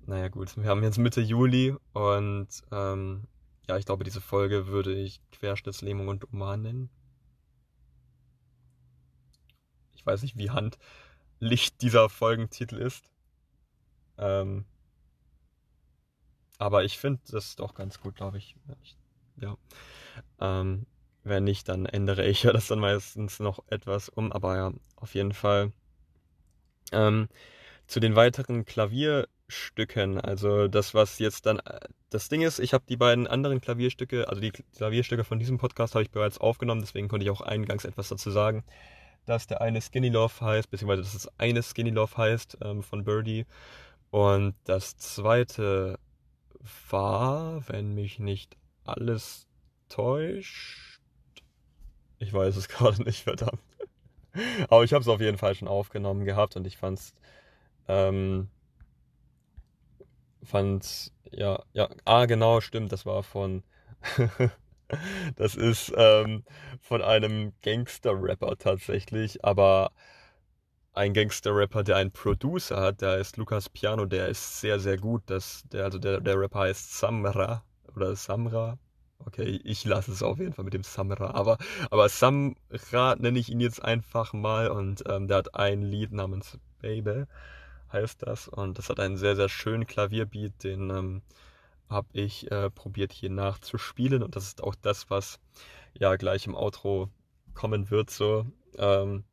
Naja 0.05 0.29
gut, 0.29 0.57
wir 0.57 0.69
haben 0.69 0.83
jetzt 0.83 0.99
Mitte 0.99 1.21
Juli 1.21 1.75
und 1.93 2.49
ähm, 2.71 3.25
ja, 3.67 3.77
ich 3.77 3.87
glaube, 3.87 4.05
diese 4.05 4.21
Folge 4.21 4.69
würde 4.69 4.93
ich 4.95 5.21
Querschnittslähmung 5.33 6.07
und 6.09 6.33
Oman 6.33 6.63
nennen. 6.63 6.91
Ich 10.07 10.13
weiß 10.13 10.23
nicht, 10.23 10.39
wie 10.39 10.51
handlicht 10.51 11.83
dieser 11.83 12.09
Folgentitel 12.09 12.77
ist. 12.77 13.11
Ähm, 14.19 14.65
aber 16.59 16.85
ich 16.85 16.97
finde 16.97 17.21
das 17.29 17.57
doch 17.57 17.75
ganz 17.75 17.99
gut, 17.99 18.15
glaube 18.15 18.39
ich. 18.39 18.55
Ja. 19.41 19.57
Ähm, 20.39 20.87
wenn 21.25 21.43
nicht, 21.43 21.69
dann 21.69 21.87
ändere 21.87 22.25
ich 22.25 22.43
ja 22.45 22.53
das 22.53 22.69
dann 22.69 22.79
meistens 22.79 23.41
noch 23.41 23.65
etwas 23.67 24.09
um. 24.09 24.31
Aber 24.31 24.57
ja, 24.57 24.73
auf 24.95 25.17
jeden 25.17 25.33
Fall. 25.33 25.73
Ähm, 26.93 27.29
zu 27.89 27.99
den 27.99 28.15
weiteren 28.15 28.65
Klavierstücken, 28.65 30.21
also 30.21 30.69
das, 30.69 30.95
was 30.95 31.19
jetzt 31.19 31.47
dann. 31.47 31.59
Äh, 31.59 31.81
das 32.11 32.29
Ding 32.29 32.43
ist, 32.43 32.61
ich 32.61 32.75
habe 32.75 32.85
die 32.89 32.97
beiden 32.97 33.27
anderen 33.27 33.61
Klavierstücke, 33.61 34.29
also 34.29 34.41
die 34.41 34.53
Klavierstücke 34.53 35.25
von 35.25 35.41
diesem 35.41 35.59
Podcast 35.59 35.97
habe 35.97 36.05
ich 36.05 36.13
bereits 36.13 36.39
aufgenommen, 36.39 36.81
deswegen 36.81 37.09
konnte 37.09 37.25
ich 37.25 37.31
auch 37.31 37.41
eingangs 37.41 37.85
etwas 37.85 38.09
dazu 38.09 38.31
sagen. 38.31 38.63
Dass 39.27 39.47
der 39.47 39.61
eine 39.61 39.81
Skinny 39.81 40.09
Love 40.09 40.41
heißt, 40.41 40.71
beziehungsweise 40.71 41.03
dass 41.03 41.13
das 41.13 41.39
eine 41.39 41.63
Skinny 41.63 41.91
Love 41.91 42.17
heißt 42.17 42.59
ähm, 42.63 42.83
von 42.83 43.05
Birdie. 43.05 43.45
Und 44.11 44.55
das 44.65 44.97
zweite 44.97 45.99
war, 46.91 47.69
wenn 47.69 47.95
mich 47.95 48.19
nicht 48.19 48.57
alles 48.85 49.47
täuscht, 49.89 51.01
ich 52.19 52.33
weiß 52.33 52.57
es 52.57 52.69
gerade 52.69 53.03
nicht, 53.03 53.23
verdammt. 53.23 53.61
Aber 54.69 54.85
ich 54.85 54.93
habe 54.93 55.03
es 55.03 55.09
auf 55.09 55.21
jeden 55.21 55.39
Fall 55.39 55.55
schon 55.55 55.69
aufgenommen 55.69 56.25
gehabt 56.25 56.57
und 56.57 56.67
ich 56.67 56.77
fand's, 56.77 57.15
ähm, 57.89 58.49
fand's, 60.43 61.13
ja, 61.31 61.63
ja, 61.73 61.89
ah, 62.05 62.27
genau, 62.27 62.61
stimmt, 62.61 62.93
das 62.93 63.07
war 63.07 63.23
von, 63.23 63.63
das 65.37 65.55
ist 65.55 65.93
ähm, 65.97 66.45
von 66.81 67.03
einem 67.03 67.53
Gangster-Rapper 67.63 68.57
tatsächlich, 68.59 69.45
aber 69.45 69.91
ein 70.97 71.13
Gangster-Rapper, 71.13 71.85
der 71.85 71.97
einen 71.97 72.11
Producer 72.11 72.81
hat, 72.81 73.03
der 73.03 73.19
ist 73.19 73.37
Lukas 73.37 73.69
Piano, 73.69 74.07
der 74.07 74.29
ist 74.29 74.61
sehr, 74.61 74.81
sehr 74.81 74.97
gut. 74.97 75.23
Das, 75.27 75.63
der, 75.71 75.85
also 75.85 75.99
der, 75.99 76.21
der 76.21 76.41
Rapper 76.41 76.61
heißt 76.61 76.99
Samra 76.99 77.63
oder 77.95 78.17
Samra. 78.17 78.79
Okay, 79.19 79.61
ich 79.65 79.85
lasse 79.85 80.13
es 80.13 80.23
auf 80.23 80.39
jeden 80.39 80.53
Fall 80.55 80.65
mit 80.65 80.75
dem 80.75 80.83
Samra. 80.83 81.35
Aber, 81.35 81.59
aber 81.91 82.09
Samra 82.09 83.17
nenne 83.17 83.39
ich 83.39 83.51
ihn 83.51 83.61
jetzt 83.61 83.85
einfach 83.85 84.33
mal 84.33 84.69
und 84.71 85.05
ähm, 85.07 85.29
der 85.29 85.39
hat 85.39 85.55
ein 85.55 85.83
Lied 85.83 86.13
namens 86.13 86.59
Baby, 86.81 87.25
heißt 87.93 88.23
das. 88.23 88.49
Und 88.49 88.79
das 88.79 88.89
hat 88.89 88.99
einen 88.99 89.19
sehr, 89.19 89.37
sehr 89.37 89.51
schönen 89.51 89.87
Klavierbeat, 89.87 90.65
den 90.65 90.91
ähm, 90.91 91.23
habe 91.89 92.09
ich 92.13 92.51
äh, 92.51 92.71
probiert 92.71 93.13
hier 93.13 93.31
nachzuspielen. 93.31 94.23
Und 94.23 94.37
das 94.37 94.45
ist 94.45 94.63
auch 94.63 94.75
das, 94.75 95.11
was 95.11 95.39
ja 95.95 96.17
gleich 96.17 96.47
im 96.47 96.55
Outro 96.55 97.09
kommen 97.55 97.91
wird. 97.91 98.11
So. 98.11 98.47
Ähm, 98.77 99.25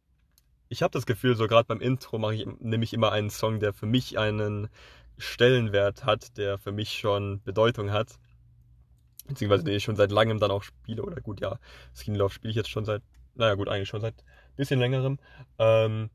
ich 0.70 0.82
habe 0.82 0.92
das 0.92 1.06
Gefühl, 1.06 1.36
so 1.36 1.48
gerade 1.48 1.68
beim 1.68 1.82
Intro 1.82 2.18
mache 2.18 2.36
ich, 2.36 2.48
nehme 2.60 2.84
ich 2.84 2.94
immer 2.94 3.12
einen 3.12 3.30
Song, 3.30 3.60
der 3.60 3.74
für 3.74 3.86
mich 3.86 4.18
einen 4.18 4.70
Stellenwert 5.18 6.06
hat, 6.06 6.38
der 6.38 6.58
für 6.58 6.72
mich 6.72 6.94
schon 6.94 7.42
Bedeutung 7.44 7.92
hat. 7.92 8.18
Beziehungsweise 9.28 9.64
den 9.64 9.76
ich 9.76 9.84
schon 9.84 9.96
seit 9.96 10.12
langem 10.12 10.40
dann 10.40 10.52
auch 10.52 10.64
spiele. 10.64 11.04
Oder 11.04 11.22
gut, 11.22 11.42
ja, 11.42 11.58
Skinny 11.96 12.18
Love 12.18 12.34
spiele 12.34 12.52
ich 12.52 12.58
jetzt 12.58 12.70
schon 12.70 12.86
seit, 12.86 13.02
naja 13.36 13.56
gut, 13.56 13.70
eigentlich 13.70 13.90
schon 13.90 14.02
seit 14.02 14.16
bisschen 14.56 14.80
längerem. 14.80 15.20
Ähm, 15.60 16.10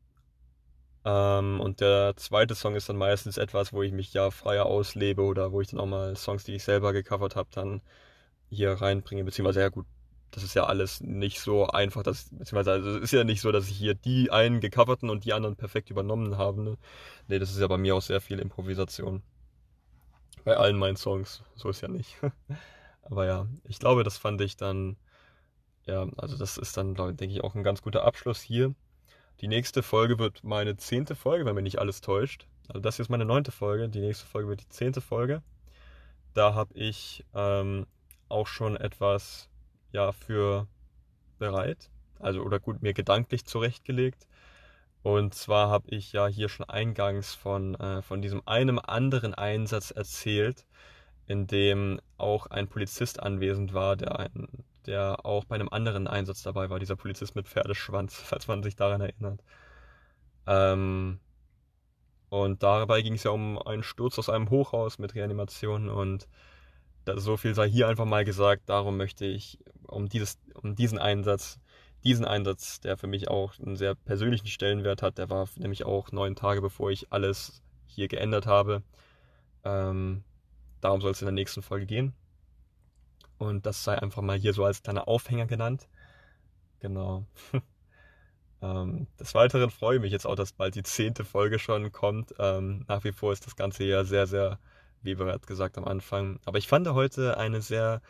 ähm, 1.04 1.60
und 1.60 1.80
der 1.80 2.14
zweite 2.16 2.54
Song 2.54 2.74
ist 2.74 2.88
dann 2.88 2.96
meistens 2.96 3.38
etwas, 3.38 3.72
wo 3.72 3.82
ich 3.82 3.92
mich 3.92 4.12
ja 4.12 4.30
freier 4.30 4.66
auslebe 4.66 5.22
oder 5.22 5.52
wo 5.52 5.60
ich 5.60 5.68
dann 5.68 5.80
auch 5.80 5.86
mal 5.86 6.16
Songs, 6.16 6.44
die 6.44 6.54
ich 6.54 6.64
selber 6.64 6.92
gecovert 6.92 7.36
habe, 7.36 7.48
dann 7.52 7.82
hier 8.50 8.72
reinbringe. 8.72 9.24
Beziehungsweise, 9.24 9.60
ja 9.60 9.68
gut, 9.68 9.86
das 10.30 10.42
ist 10.42 10.54
ja 10.54 10.64
alles 10.64 11.00
nicht 11.00 11.40
so 11.40 11.66
einfach, 11.68 12.02
dass, 12.02 12.24
beziehungsweise 12.30 12.72
also 12.72 12.90
es 12.96 13.04
ist 13.04 13.12
ja 13.12 13.24
nicht 13.24 13.40
so, 13.40 13.52
dass 13.52 13.68
ich 13.68 13.76
hier 13.76 13.94
die 13.94 14.30
einen 14.30 14.60
gecoverten 14.60 15.10
und 15.10 15.24
die 15.24 15.32
anderen 15.32 15.56
perfekt 15.56 15.90
übernommen 15.90 16.36
habe. 16.36 16.62
Ne? 16.62 16.78
Nee, 17.28 17.38
das 17.38 17.50
ist 17.50 17.60
ja 17.60 17.66
bei 17.66 17.78
mir 17.78 17.94
auch 17.94 18.02
sehr 18.02 18.20
viel 18.20 18.38
Improvisation. 18.38 19.22
Bei 20.44 20.56
allen 20.56 20.78
meinen 20.78 20.96
Songs, 20.96 21.42
so 21.54 21.68
ist 21.70 21.80
ja 21.80 21.88
nicht. 21.88 22.16
Aber 23.02 23.26
ja, 23.26 23.46
ich 23.64 23.78
glaube, 23.78 24.04
das 24.04 24.18
fand 24.18 24.40
ich 24.40 24.56
dann, 24.56 24.96
ja, 25.86 26.06
also 26.16 26.36
das 26.36 26.58
ist 26.58 26.76
dann, 26.76 26.94
denke 26.94 27.26
ich, 27.26 27.42
auch 27.42 27.54
ein 27.54 27.62
ganz 27.62 27.82
guter 27.82 28.04
Abschluss 28.04 28.40
hier. 28.42 28.74
Die 29.40 29.48
nächste 29.48 29.84
Folge 29.84 30.18
wird 30.18 30.42
meine 30.42 30.76
zehnte 30.76 31.14
Folge, 31.14 31.44
wenn 31.44 31.54
mich 31.54 31.62
nicht 31.62 31.78
alles 31.78 32.00
täuscht. 32.00 32.46
Also 32.68 32.80
das 32.80 32.96
hier 32.96 33.04
ist 33.04 33.08
meine 33.08 33.24
neunte 33.24 33.52
Folge, 33.52 33.88
die 33.88 34.00
nächste 34.00 34.26
Folge 34.26 34.48
wird 34.48 34.62
die 34.62 34.68
zehnte 34.68 35.00
Folge. 35.00 35.42
Da 36.34 36.54
habe 36.54 36.74
ich 36.74 37.24
ähm, 37.34 37.86
auch 38.28 38.48
schon 38.48 38.76
etwas 38.76 39.48
ja 39.92 40.12
für 40.12 40.66
bereit. 41.38 41.88
Also 42.18 42.42
oder 42.42 42.58
gut 42.58 42.82
mir 42.82 42.94
gedanklich 42.94 43.44
zurechtgelegt. 43.44 44.26
Und 45.02 45.34
zwar 45.34 45.70
habe 45.70 45.88
ich 45.90 46.12
ja 46.12 46.26
hier 46.26 46.48
schon 46.48 46.68
eingangs 46.68 47.32
von, 47.32 47.76
äh, 47.76 48.02
von 48.02 48.20
diesem 48.20 48.42
einem 48.46 48.80
anderen 48.80 49.34
Einsatz 49.34 49.92
erzählt, 49.92 50.66
in 51.28 51.46
dem 51.46 52.00
auch 52.16 52.46
ein 52.46 52.68
Polizist 52.68 53.22
anwesend 53.22 53.74
war, 53.74 53.96
der, 53.96 54.18
ein, 54.18 54.48
der 54.86 55.26
auch 55.26 55.44
bei 55.44 55.56
einem 55.56 55.68
anderen 55.68 56.06
Einsatz 56.06 56.42
dabei 56.42 56.70
war, 56.70 56.78
dieser 56.78 56.96
Polizist 56.96 57.36
mit 57.36 57.46
Pferdeschwanz, 57.46 58.14
falls 58.24 58.48
man 58.48 58.62
sich 58.62 58.76
daran 58.76 59.02
erinnert. 59.02 59.44
Ähm, 60.46 61.20
und 62.30 62.62
dabei 62.62 63.02
ging 63.02 63.14
es 63.14 63.24
ja 63.24 63.30
um 63.30 63.58
einen 63.58 63.82
Sturz 63.82 64.18
aus 64.18 64.30
einem 64.30 64.48
Hochhaus 64.48 64.98
mit 64.98 65.14
Reanimation 65.14 65.90
und 65.90 66.26
so 67.16 67.36
viel 67.36 67.54
sei 67.54 67.68
hier 67.68 67.88
einfach 67.88 68.04
mal 68.06 68.24
gesagt. 68.24 68.68
Darum 68.68 68.96
möchte 68.96 69.26
ich 69.26 69.58
um, 69.86 70.08
dieses, 70.08 70.38
um 70.54 70.74
diesen 70.74 70.98
Einsatz, 70.98 71.58
diesen 72.04 72.24
Einsatz, 72.24 72.80
der 72.80 72.96
für 72.96 73.06
mich 73.06 73.28
auch 73.28 73.58
einen 73.58 73.76
sehr 73.76 73.94
persönlichen 73.94 74.46
Stellenwert 74.46 75.02
hat, 75.02 75.18
der 75.18 75.28
war 75.28 75.46
nämlich 75.56 75.84
auch 75.84 76.10
neun 76.12 76.36
Tage 76.36 76.62
bevor 76.62 76.90
ich 76.90 77.12
alles 77.12 77.62
hier 77.86 78.08
geändert 78.08 78.46
habe. 78.46 78.82
Ähm, 79.64 80.24
darum 80.80 81.00
soll 81.00 81.12
es 81.12 81.22
in 81.22 81.26
der 81.26 81.32
nächsten 81.32 81.62
Folge 81.62 81.86
gehen. 81.86 82.14
Und 83.38 83.66
das 83.66 83.84
sei 83.84 83.96
einfach 83.96 84.22
mal 84.22 84.36
hier 84.36 84.52
so 84.52 84.64
als 84.64 84.82
kleiner 84.82 85.08
Aufhänger 85.08 85.46
genannt. 85.46 85.88
Genau. 86.80 87.24
ähm, 88.62 89.06
des 89.18 89.34
Weiteren 89.34 89.70
freue 89.70 89.96
ich 89.96 90.02
mich 90.02 90.12
jetzt 90.12 90.26
auch, 90.26 90.34
dass 90.34 90.52
bald 90.52 90.74
die 90.74 90.82
zehnte 90.82 91.24
Folge 91.24 91.58
schon 91.58 91.92
kommt. 91.92 92.34
Ähm, 92.38 92.84
nach 92.88 93.04
wie 93.04 93.12
vor 93.12 93.32
ist 93.32 93.46
das 93.46 93.56
Ganze 93.56 93.84
ja 93.84 94.04
sehr, 94.04 94.26
sehr 94.26 94.58
wie 95.02 95.14
bereits 95.14 95.46
gesagt 95.46 95.78
am 95.78 95.84
Anfang. 95.84 96.40
Aber 96.44 96.58
ich 96.58 96.68
fand 96.68 96.88
heute 96.88 97.36
eine 97.36 97.62
sehr 97.62 98.02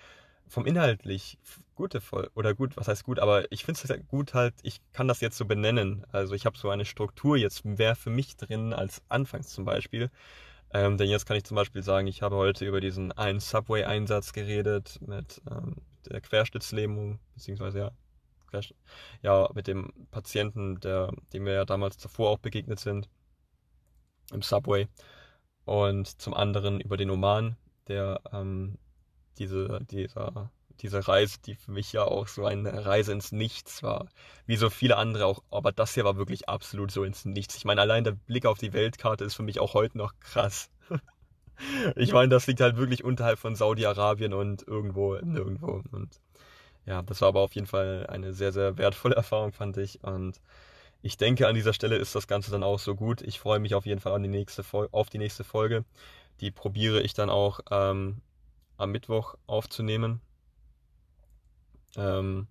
vom 0.48 0.66
inhaltlich 0.66 1.38
gute 1.74 2.00
Folge, 2.00 2.30
oder 2.34 2.54
gut, 2.54 2.76
was 2.76 2.88
heißt 2.88 3.04
gut, 3.04 3.18
aber 3.18 3.52
ich 3.52 3.64
finde 3.64 3.80
es 3.82 4.08
gut 4.08 4.34
halt, 4.34 4.54
ich 4.62 4.80
kann 4.92 5.06
das 5.06 5.20
jetzt 5.20 5.36
so 5.36 5.44
benennen. 5.44 6.04
Also 6.10 6.34
ich 6.34 6.46
habe 6.46 6.56
so 6.56 6.70
eine 6.70 6.84
Struktur 6.84 7.36
jetzt 7.36 7.64
mehr 7.64 7.94
für 7.94 8.10
mich 8.10 8.36
drin 8.36 8.72
als 8.72 9.02
anfangs 9.08 9.48
zum 9.48 9.64
Beispiel. 9.64 10.10
Ähm, 10.72 10.98
denn 10.98 11.08
jetzt 11.08 11.26
kann 11.26 11.36
ich 11.36 11.44
zum 11.44 11.54
Beispiel 11.54 11.82
sagen, 11.82 12.06
ich 12.06 12.22
habe 12.22 12.36
heute 12.36 12.66
über 12.66 12.80
diesen 12.80 13.12
einen 13.12 13.40
Subway-Einsatz 13.40 14.32
geredet 14.32 14.98
mit 15.00 15.40
ähm, 15.50 15.76
der 16.08 16.20
Querschnittslähmung, 16.20 17.20
beziehungsweise 17.34 17.78
ja, 17.78 18.60
ja, 19.22 19.50
mit 19.54 19.66
dem 19.66 19.92
Patienten, 20.10 20.80
der, 20.80 21.12
dem 21.32 21.44
wir 21.44 21.52
ja 21.52 21.64
damals 21.64 21.96
davor 21.96 22.30
auch 22.30 22.38
begegnet 22.38 22.80
sind, 22.80 23.08
im 24.32 24.42
Subway. 24.42 24.88
Und 25.64 26.20
zum 26.20 26.34
anderen 26.34 26.80
über 26.80 26.96
den 26.96 27.10
Oman, 27.10 27.56
der 27.88 28.20
ähm, 28.32 28.78
diese, 29.38 29.80
dieser, 29.90 30.50
diese 30.80 31.06
Reise, 31.08 31.38
die 31.44 31.54
für 31.54 31.72
mich 31.72 31.92
ja 31.92 32.04
auch 32.04 32.28
so 32.28 32.44
eine 32.46 32.86
Reise 32.86 33.12
ins 33.12 33.32
Nichts 33.32 33.82
war, 33.82 34.08
wie 34.46 34.56
so 34.56 34.70
viele 34.70 34.96
andere 34.96 35.26
auch, 35.26 35.42
aber 35.50 35.72
das 35.72 35.94
hier 35.94 36.04
war 36.04 36.16
wirklich 36.16 36.48
absolut 36.48 36.90
so 36.90 37.04
ins 37.04 37.24
Nichts. 37.24 37.56
Ich 37.56 37.64
meine, 37.64 37.80
allein 37.80 38.04
der 38.04 38.12
Blick 38.12 38.46
auf 38.46 38.58
die 38.58 38.72
Weltkarte 38.72 39.24
ist 39.24 39.34
für 39.34 39.42
mich 39.42 39.60
auch 39.60 39.74
heute 39.74 39.98
noch 39.98 40.14
krass. 40.20 40.70
ich 41.96 42.12
meine, 42.12 42.28
das 42.28 42.46
liegt 42.46 42.60
halt 42.60 42.76
wirklich 42.76 43.04
unterhalb 43.04 43.38
von 43.38 43.54
Saudi-Arabien 43.54 44.32
und 44.32 44.66
irgendwo, 44.66 45.16
nirgendwo. 45.16 45.82
Und 45.90 46.20
ja, 46.86 47.02
das 47.02 47.20
war 47.20 47.28
aber 47.28 47.40
auf 47.40 47.54
jeden 47.54 47.66
Fall 47.66 48.06
eine 48.08 48.32
sehr, 48.32 48.52
sehr 48.52 48.78
wertvolle 48.78 49.16
Erfahrung, 49.16 49.52
fand 49.52 49.76
ich. 49.76 50.02
Und 50.02 50.40
ich 51.02 51.16
denke, 51.16 51.46
an 51.46 51.54
dieser 51.54 51.72
Stelle 51.72 51.96
ist 51.96 52.14
das 52.14 52.26
Ganze 52.26 52.50
dann 52.50 52.62
auch 52.62 52.78
so 52.78 52.94
gut. 52.94 53.22
Ich 53.22 53.38
freue 53.38 53.58
mich 53.58 53.74
auf 53.74 53.86
jeden 53.86 54.00
Fall 54.00 54.20
die 54.22 54.28
auf 54.92 55.10
die 55.10 55.18
nächste 55.18 55.44
Folge. 55.44 55.84
Die 56.40 56.50
probiere 56.50 57.02
ich 57.02 57.14
dann 57.14 57.30
auch 57.30 57.60
ähm, 57.70 58.20
am 58.76 58.92
Mittwoch 58.92 59.34
aufzunehmen. 59.46 60.20
Ähm, 61.98 62.46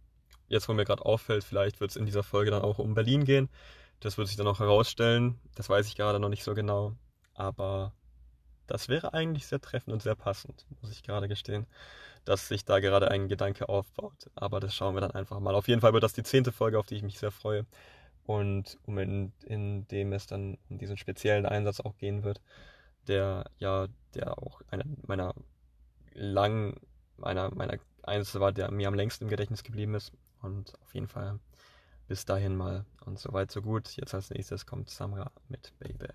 jetzt, 0.47 0.69
wo 0.69 0.73
mir 0.73 0.85
gerade 0.85 1.05
auffällt, 1.05 1.43
vielleicht 1.43 1.79
wird 1.79 1.91
es 1.91 1.97
in 1.97 2.05
dieser 2.05 2.23
Folge 2.23 2.51
dann 2.51 2.61
auch 2.61 2.79
um 2.79 2.93
Berlin 2.93 3.25
gehen. 3.25 3.49
Das 3.99 4.17
wird 4.17 4.27
sich 4.27 4.37
dann 4.37 4.47
auch 4.47 4.59
herausstellen. 4.59 5.39
Das 5.55 5.69
weiß 5.69 5.87
ich 5.87 5.95
gerade 5.95 6.19
noch 6.19 6.29
nicht 6.29 6.43
so 6.43 6.53
genau. 6.53 6.93
Aber 7.33 7.93
das 8.67 8.89
wäre 8.89 9.13
eigentlich 9.13 9.47
sehr 9.47 9.61
treffend 9.61 9.93
und 9.93 10.03
sehr 10.03 10.15
passend, 10.15 10.65
muss 10.81 10.91
ich 10.91 11.03
gerade 11.03 11.27
gestehen, 11.27 11.65
dass 12.25 12.47
sich 12.47 12.65
da 12.65 12.79
gerade 12.79 13.09
ein 13.09 13.27
Gedanke 13.29 13.69
aufbaut. 13.69 14.29
Aber 14.35 14.59
das 14.59 14.75
schauen 14.75 14.95
wir 14.95 15.01
dann 15.01 15.11
einfach 15.11 15.39
mal. 15.39 15.55
Auf 15.55 15.67
jeden 15.67 15.81
Fall 15.81 15.93
wird 15.93 16.03
das 16.03 16.13
die 16.13 16.23
zehnte 16.23 16.51
Folge, 16.51 16.77
auf 16.77 16.85
die 16.85 16.95
ich 16.95 17.03
mich 17.03 17.17
sehr 17.19 17.31
freue 17.31 17.65
und 18.27 18.77
um 18.83 18.97
in, 18.99 19.31
in 19.45 19.87
dem 19.87 20.13
es 20.13 20.27
dann 20.27 20.57
um 20.69 20.77
diesen 20.77 20.97
speziellen 20.97 21.45
Einsatz 21.45 21.79
auch 21.79 21.97
gehen 21.97 22.23
wird, 22.23 22.41
der 23.07 23.45
ja, 23.57 23.87
der 24.13 24.37
auch 24.37 24.61
einer 24.69 24.83
meiner 25.07 25.33
lang, 26.13 26.75
meiner, 27.15 27.53
meiner 27.55 27.77
Einsatz 28.07 28.39
war, 28.39 28.51
der 28.51 28.71
mir 28.71 28.87
am 28.87 28.93
längsten 28.93 29.25
im 29.25 29.29
Gedächtnis 29.29 29.63
geblieben 29.63 29.95
ist. 29.95 30.11
Und 30.41 30.73
auf 30.81 30.93
jeden 30.93 31.07
Fall 31.07 31.39
bis 32.07 32.25
dahin 32.25 32.55
mal 32.55 32.85
und 33.05 33.19
so 33.19 33.33
weit, 33.33 33.51
so 33.51 33.61
gut. 33.61 33.95
Jetzt 33.97 34.13
als 34.13 34.29
nächstes 34.29 34.65
kommt 34.65 34.89
Samra 34.89 35.31
mit 35.49 35.73
Baby. 35.79 36.07